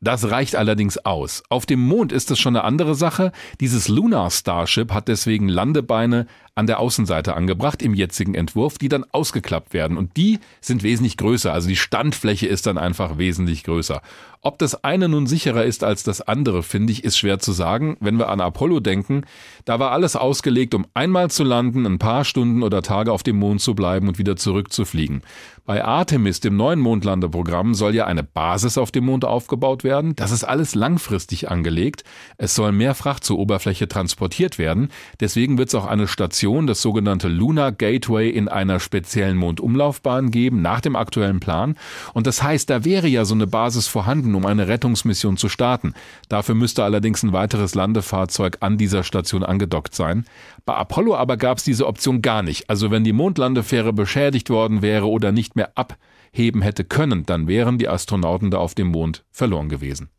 Das 0.02 0.30
reicht 0.30 0.56
allerdings 0.56 0.98
aus. 0.98 1.44
Auf 1.48 1.64
dem 1.64 1.80
Mond 1.80 2.10
ist 2.10 2.30
es 2.32 2.40
schon 2.40 2.56
eine 2.56 2.64
andere 2.64 2.96
Sache. 2.96 3.30
Dieses 3.60 3.86
Lunar 3.86 4.32
Starship 4.32 4.92
hat 4.92 5.06
deswegen 5.06 5.48
Landebeine 5.48 6.26
an 6.54 6.66
der 6.66 6.80
Außenseite 6.80 7.34
angebracht 7.34 7.82
im 7.82 7.94
jetzigen 7.94 8.34
Entwurf, 8.34 8.76
die 8.76 8.88
dann 8.88 9.04
ausgeklappt 9.10 9.72
werden. 9.72 9.96
Und 9.96 10.16
die 10.16 10.38
sind 10.60 10.82
wesentlich 10.82 11.16
größer. 11.16 11.52
Also 11.52 11.68
die 11.68 11.76
Standfläche 11.76 12.46
ist 12.46 12.66
dann 12.66 12.76
einfach 12.76 13.16
wesentlich 13.16 13.64
größer. 13.64 14.02
Ob 14.44 14.58
das 14.58 14.82
eine 14.82 15.08
nun 15.08 15.28
sicherer 15.28 15.64
ist 15.64 15.84
als 15.84 16.02
das 16.02 16.20
andere, 16.20 16.64
finde 16.64 16.92
ich, 16.92 17.04
ist 17.04 17.16
schwer 17.16 17.38
zu 17.38 17.52
sagen. 17.52 17.96
Wenn 18.00 18.18
wir 18.18 18.28
an 18.28 18.40
Apollo 18.40 18.80
denken, 18.80 19.22
da 19.64 19.78
war 19.78 19.92
alles 19.92 20.16
ausgelegt, 20.16 20.74
um 20.74 20.84
einmal 20.94 21.30
zu 21.30 21.44
landen, 21.44 21.86
ein 21.86 22.00
paar 22.00 22.24
Stunden 22.24 22.64
oder 22.64 22.82
Tage 22.82 23.12
auf 23.12 23.22
dem 23.22 23.36
Mond 23.36 23.60
zu 23.60 23.76
bleiben 23.76 24.08
und 24.08 24.18
wieder 24.18 24.34
zurückzufliegen. 24.34 25.22
Bei 25.64 25.84
Artemis, 25.84 26.40
dem 26.40 26.56
neuen 26.56 26.80
Mondlandeprogramm, 26.80 27.74
soll 27.74 27.94
ja 27.94 28.06
eine 28.06 28.24
Basis 28.24 28.78
auf 28.78 28.90
dem 28.90 29.04
Mond 29.04 29.24
aufgebaut 29.24 29.84
werden. 29.84 30.16
Das 30.16 30.32
ist 30.32 30.42
alles 30.42 30.74
langfristig 30.74 31.48
angelegt. 31.48 32.02
Es 32.36 32.56
soll 32.56 32.72
mehr 32.72 32.96
Fracht 32.96 33.22
zur 33.22 33.38
Oberfläche 33.38 33.86
transportiert 33.86 34.58
werden. 34.58 34.88
Deswegen 35.20 35.56
wird 35.56 35.68
es 35.68 35.76
auch 35.76 35.86
eine 35.86 36.08
Station, 36.08 36.41
das 36.66 36.82
sogenannte 36.82 37.28
Lunar 37.28 37.72
Gateway, 37.72 38.28
in 38.28 38.48
einer 38.48 38.80
speziellen 38.80 39.36
Mondumlaufbahn 39.36 40.30
geben, 40.30 40.60
nach 40.60 40.80
dem 40.80 40.96
aktuellen 40.96 41.40
Plan. 41.40 41.76
Und 42.14 42.26
das 42.26 42.42
heißt, 42.42 42.68
da 42.68 42.84
wäre 42.84 43.06
ja 43.06 43.24
so 43.24 43.34
eine 43.34 43.46
Basis 43.46 43.86
vorhanden, 43.86 44.34
um 44.34 44.44
eine 44.44 44.68
Rettungsmission 44.68 45.36
zu 45.36 45.48
starten. 45.48 45.94
Dafür 46.28 46.54
müsste 46.54 46.84
allerdings 46.84 47.22
ein 47.22 47.32
weiteres 47.32 47.74
Landefahrzeug 47.74 48.58
an 48.60 48.78
dieser 48.78 49.04
Station 49.04 49.44
angedockt 49.44 49.94
sein. 49.94 50.24
Bei 50.64 50.74
Apollo 50.74 51.16
aber 51.16 51.36
gab 51.36 51.58
es 51.58 51.64
diese 51.64 51.86
Option 51.86 52.22
gar 52.22 52.42
nicht. 52.42 52.68
Also 52.68 52.90
wenn 52.90 53.04
die 53.04 53.12
Mondlandefähre 53.12 53.92
beschädigt 53.92 54.50
worden 54.50 54.82
wäre 54.82 55.08
oder 55.08 55.32
nicht 55.32 55.56
mehr 55.56 55.72
abheben 55.76 56.62
hätte 56.62 56.84
können, 56.84 57.24
dann 57.24 57.46
wären 57.46 57.78
die 57.78 57.88
Astronauten 57.88 58.50
da 58.50 58.58
auf 58.58 58.74
dem 58.74 58.88
Mond 58.88 59.24
verloren 59.30 59.68
gewesen. 59.68 60.10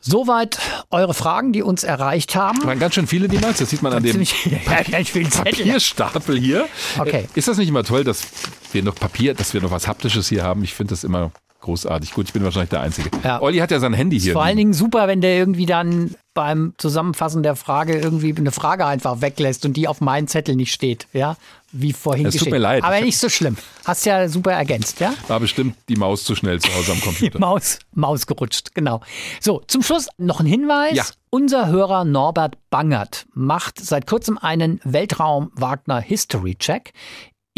Soweit 0.00 0.58
eure 0.90 1.12
Fragen, 1.12 1.52
die 1.52 1.62
uns 1.62 1.84
erreicht 1.84 2.34
haben. 2.34 2.64
Waren 2.64 2.78
ganz 2.78 2.94
schön 2.94 3.06
viele 3.06 3.28
Demands, 3.28 3.58
das 3.58 3.70
sieht 3.70 3.82
man 3.82 3.92
an 3.92 4.02
dem. 4.02 4.16
Papierstapel 4.64 6.38
hier. 6.38 6.66
Okay. 6.98 7.28
Ist 7.34 7.48
das 7.48 7.58
nicht 7.58 7.68
immer 7.68 7.84
toll, 7.84 8.04
dass 8.04 8.26
wir 8.72 8.82
noch 8.82 8.94
Papier, 8.94 9.34
dass 9.34 9.52
wir 9.52 9.60
noch 9.60 9.70
was 9.70 9.86
Haptisches 9.86 10.28
hier 10.28 10.42
haben? 10.42 10.64
Ich 10.64 10.74
finde 10.74 10.92
das 10.92 11.04
immer 11.04 11.32
großartig. 11.60 12.12
Gut, 12.12 12.26
ich 12.26 12.32
bin 12.32 12.42
wahrscheinlich 12.42 12.70
der 12.70 12.80
Einzige. 12.80 13.10
Ja. 13.22 13.40
Olli 13.42 13.58
hat 13.58 13.70
ja 13.70 13.78
sein 13.78 13.92
Handy 13.92 14.18
hier. 14.18 14.32
Vor 14.32 14.42
allen 14.42 14.56
Dingen 14.56 14.72
super, 14.72 15.08
wenn 15.08 15.20
der 15.20 15.36
irgendwie 15.36 15.66
dann 15.66 16.14
beim 16.32 16.74
Zusammenfassen 16.78 17.42
der 17.42 17.56
Frage 17.56 17.98
irgendwie 17.98 18.34
eine 18.36 18.52
Frage 18.52 18.86
einfach 18.86 19.20
weglässt 19.20 19.66
und 19.66 19.76
die 19.76 19.88
auf 19.88 20.00
meinem 20.00 20.26
Zettel 20.26 20.56
nicht 20.56 20.72
steht. 20.72 21.06
Ja, 21.12 21.36
wie 21.72 21.92
vorhin 21.92 22.26
Es 22.26 22.34
tut 22.34 22.40
geschehen. 22.40 22.52
mir 22.52 22.58
leid. 22.58 22.82
Aber 22.84 23.00
nicht 23.00 23.18
so 23.18 23.28
schlimm. 23.28 23.56
Hast 23.84 24.04
ja 24.06 24.28
super 24.28 24.52
ergänzt, 24.52 25.00
ja? 25.00 25.14
War 25.28 25.40
bestimmt 25.40 25.76
die 25.88 25.96
Maus 25.96 26.24
zu 26.24 26.34
schnell 26.34 26.60
zu 26.60 26.72
Hause 26.74 26.92
am 26.92 26.98
Die 26.98 27.04
Computer. 27.04 27.38
Maus, 27.38 27.78
Maus 27.94 28.26
gerutscht, 28.26 28.74
genau. 28.74 29.00
So, 29.40 29.62
zum 29.66 29.82
Schluss 29.82 30.08
noch 30.18 30.40
ein 30.40 30.46
Hinweis. 30.46 30.96
Ja. 30.96 31.04
Unser 31.30 31.68
Hörer 31.68 32.04
Norbert 32.04 32.56
Bangert 32.70 33.26
macht 33.34 33.78
seit 33.78 34.06
kurzem 34.08 34.36
einen 34.36 34.80
Weltraum-Wagner-History-Check. 34.84 36.92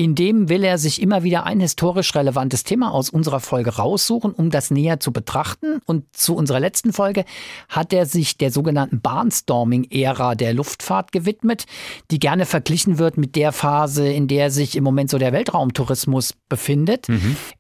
In 0.03 0.16
dem 0.16 0.49
will 0.49 0.65
er 0.65 0.79
sich 0.79 1.01
immer 1.01 1.23
wieder 1.23 1.47
ein 1.47 1.61
historisch 1.61 2.12
relevantes 2.16 2.65
Thema 2.65 2.91
aus 2.91 3.09
unserer 3.09 3.39
Folge 3.39 3.77
raussuchen, 3.77 4.33
um 4.33 4.51
das 4.51 4.73
näher 4.73 4.99
zu 4.99 5.12
betrachten. 5.12 5.79
Und 5.87 6.07
zu 6.11 6.35
unserer 6.35 6.59
letzten 6.59 6.93
Folge 6.93 7.24
hat 7.69 7.93
er 7.93 8.05
sich 8.05 8.37
der 8.37 8.51
sogenannten 8.51 9.01
Barnstorming-Ära 9.01 10.35
der 10.35 10.55
Luftfahrt 10.55 11.12
gewidmet, 11.12 11.66
die 12.11 12.19
gerne 12.19 12.47
verglichen 12.47 12.99
wird 12.99 13.16
mit 13.16 13.37
der 13.37 13.53
Phase, 13.53 14.09
in 14.09 14.27
der 14.27 14.51
sich 14.51 14.74
im 14.74 14.83
Moment 14.83 15.09
so 15.09 15.19
der 15.19 15.33
Weltraumtourismus 15.33 16.35
befindet. 16.49 17.07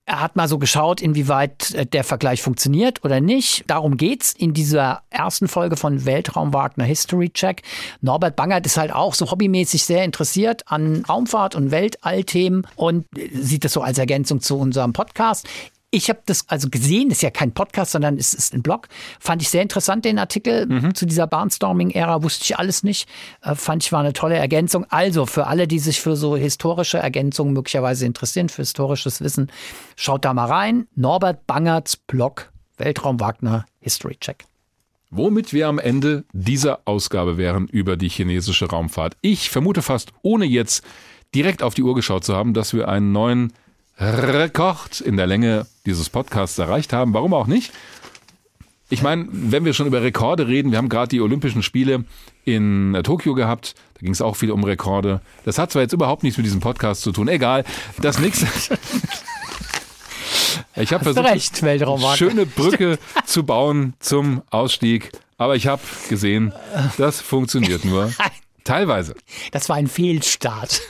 Er 0.04 0.20
hat 0.20 0.34
mal 0.34 0.48
so 0.48 0.58
geschaut, 0.58 1.00
inwieweit 1.00 1.72
äh, 1.74 1.86
der 1.86 2.02
Vergleich 2.02 2.42
funktioniert 2.42 3.04
oder 3.04 3.20
nicht. 3.20 3.62
Darum 3.68 3.96
geht's 3.96 4.32
in 4.32 4.52
dieser 4.52 5.02
ersten 5.10 5.46
Folge 5.46 5.76
von 5.76 6.06
Weltraum 6.06 6.52
Wagner 6.52 6.84
History 6.84 7.30
Check. 7.30 7.62
Norbert 8.00 8.34
Bangert 8.34 8.66
ist 8.66 8.76
halt 8.76 8.92
auch 8.92 9.14
so 9.14 9.30
hobbymäßig 9.30 9.84
sehr 9.84 10.04
interessiert 10.04 10.64
an 10.66 11.04
Raumfahrt 11.08 11.54
und 11.54 11.70
Weltallthemen 12.32 12.66
und 12.76 13.06
sieht 13.32 13.64
das 13.64 13.72
so 13.72 13.82
als 13.82 13.98
Ergänzung 13.98 14.40
zu 14.40 14.58
unserem 14.58 14.92
Podcast. 14.92 15.48
Ich 15.94 16.08
habe 16.08 16.20
das 16.24 16.48
also 16.48 16.70
gesehen, 16.70 17.10
ist 17.10 17.20
ja 17.20 17.30
kein 17.30 17.52
Podcast, 17.52 17.92
sondern 17.92 18.16
es 18.16 18.32
ist 18.32 18.54
ein 18.54 18.62
Blog. 18.62 18.88
Fand 19.20 19.42
ich 19.42 19.50
sehr 19.50 19.60
interessant, 19.60 20.06
den 20.06 20.18
Artikel 20.18 20.94
zu 20.94 21.04
dieser 21.04 21.26
Barnstorming-Ära, 21.26 22.22
wusste 22.22 22.44
ich 22.44 22.58
alles 22.58 22.82
nicht. 22.82 23.06
Äh, 23.42 23.54
fand 23.54 23.84
ich 23.84 23.92
war 23.92 24.00
eine 24.00 24.14
tolle 24.14 24.36
Ergänzung. 24.36 24.86
Also 24.88 25.26
für 25.26 25.48
alle, 25.48 25.68
die 25.68 25.78
sich 25.78 26.00
für 26.00 26.16
so 26.16 26.34
historische 26.34 26.96
Ergänzungen 26.96 27.52
möglicherweise 27.52 28.06
interessieren, 28.06 28.48
für 28.48 28.62
historisches 28.62 29.20
Wissen, 29.20 29.52
schaut 29.94 30.24
da 30.24 30.32
mal 30.32 30.46
rein. 30.46 30.86
Norbert 30.94 31.46
Bangerts 31.46 31.98
Blog 31.98 32.50
Weltraum 32.78 33.20
Wagner 33.20 33.66
History 33.80 34.16
Check. 34.18 34.46
Womit 35.10 35.52
wir 35.52 35.68
am 35.68 35.78
Ende 35.78 36.24
dieser 36.32 36.80
Ausgabe 36.86 37.36
wären 37.36 37.68
über 37.68 37.98
die 37.98 38.08
chinesische 38.08 38.70
Raumfahrt. 38.70 39.14
Ich 39.20 39.50
vermute 39.50 39.82
fast, 39.82 40.10
ohne 40.22 40.46
jetzt 40.46 40.82
direkt 41.34 41.62
auf 41.62 41.74
die 41.74 41.82
Uhr 41.82 41.94
geschaut 41.94 42.24
zu 42.24 42.34
haben, 42.36 42.54
dass 42.54 42.74
wir 42.74 42.88
einen 42.88 43.12
neuen 43.12 43.52
Rekord 43.98 45.00
in 45.00 45.16
der 45.16 45.26
Länge 45.26 45.66
dieses 45.86 46.10
Podcasts 46.10 46.58
erreicht 46.58 46.92
haben. 46.92 47.14
Warum 47.14 47.34
auch 47.34 47.46
nicht? 47.46 47.72
Ich 48.88 49.02
meine, 49.02 49.26
wenn 49.30 49.64
wir 49.64 49.72
schon 49.72 49.86
über 49.86 50.02
Rekorde 50.02 50.48
reden, 50.48 50.70
wir 50.70 50.78
haben 50.78 50.90
gerade 50.90 51.08
die 51.08 51.20
Olympischen 51.20 51.62
Spiele 51.62 52.04
in 52.44 52.94
äh, 52.94 53.02
Tokio 53.02 53.32
gehabt, 53.34 53.74
da 53.94 54.00
ging 54.00 54.12
es 54.12 54.20
auch 54.20 54.36
viel 54.36 54.50
um 54.50 54.64
Rekorde. 54.64 55.22
Das 55.44 55.56
hat 55.58 55.72
zwar 55.72 55.80
jetzt 55.82 55.92
überhaupt 55.94 56.24
nichts 56.24 56.36
mit 56.36 56.44
diesem 56.44 56.60
Podcast 56.60 57.00
zu 57.02 57.12
tun, 57.12 57.28
egal. 57.28 57.64
Das 58.00 58.18
nächste. 58.18 58.46
Ich 60.74 60.92
habe 60.92 61.04
versucht, 61.04 61.24
recht, 61.26 61.62
Wagner. 61.62 62.16
schöne 62.16 62.46
Brücke 62.46 62.98
zu 63.26 63.44
bauen 63.44 63.92
zum 64.00 64.42
Ausstieg, 64.50 65.12
aber 65.36 65.54
ich 65.54 65.66
habe 65.66 65.82
gesehen, 66.08 66.52
das 66.96 67.20
funktioniert 67.20 67.84
nur 67.84 68.10
teilweise. 68.64 69.14
Das 69.50 69.68
war 69.68 69.76
ein 69.76 69.86
Fehlstart. 69.86 70.80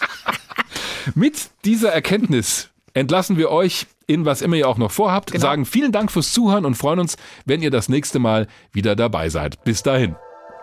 Mit 1.14 1.50
dieser 1.64 1.92
Erkenntnis 1.92 2.70
entlassen 2.94 3.36
wir 3.36 3.50
euch 3.50 3.86
in 4.06 4.24
was 4.24 4.40
immer 4.42 4.56
ihr 4.56 4.68
auch 4.68 4.78
noch 4.78 4.90
vorhabt, 4.90 5.32
Genau. 5.32 5.42
sagen 5.42 5.64
vielen 5.66 5.92
Dank 5.92 6.10
fürs 6.10 6.32
Zuhören 6.32 6.64
und 6.64 6.74
freuen 6.76 6.98
uns, 6.98 7.16
wenn 7.44 7.60
ihr 7.62 7.70
das 7.70 7.88
nächste 7.88 8.18
Mal 8.18 8.46
wieder 8.72 8.96
dabei 8.96 9.28
seid. 9.28 9.62
Bis 9.64 9.82
dahin. 9.82 10.16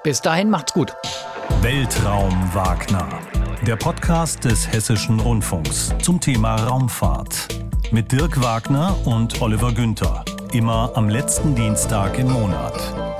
Bis 0.04 0.22
dahin 0.22 0.50
macht's 0.50 0.74
gut. 0.74 0.94
Weltraum 1.62 2.34
Wagner. 2.54 3.08
Der 3.66 3.76
Podcast 3.76 4.44
des 4.46 4.68
Hessischen 4.72 5.20
Rundfunks 5.20 5.94
zum 6.02 6.20
Thema 6.20 6.56
Raumfahrt. 6.56 7.48
Mit 7.92 8.12
Dirk 8.12 8.42
Wagner 8.42 8.96
und 9.06 9.42
Oliver 9.42 9.72
Günther. 9.72 10.24
Immer 10.52 10.92
am 10.96 11.10
letzten 11.10 11.56
Dienstag 11.56 12.18
im 12.20 12.32
Monat. 12.32 13.15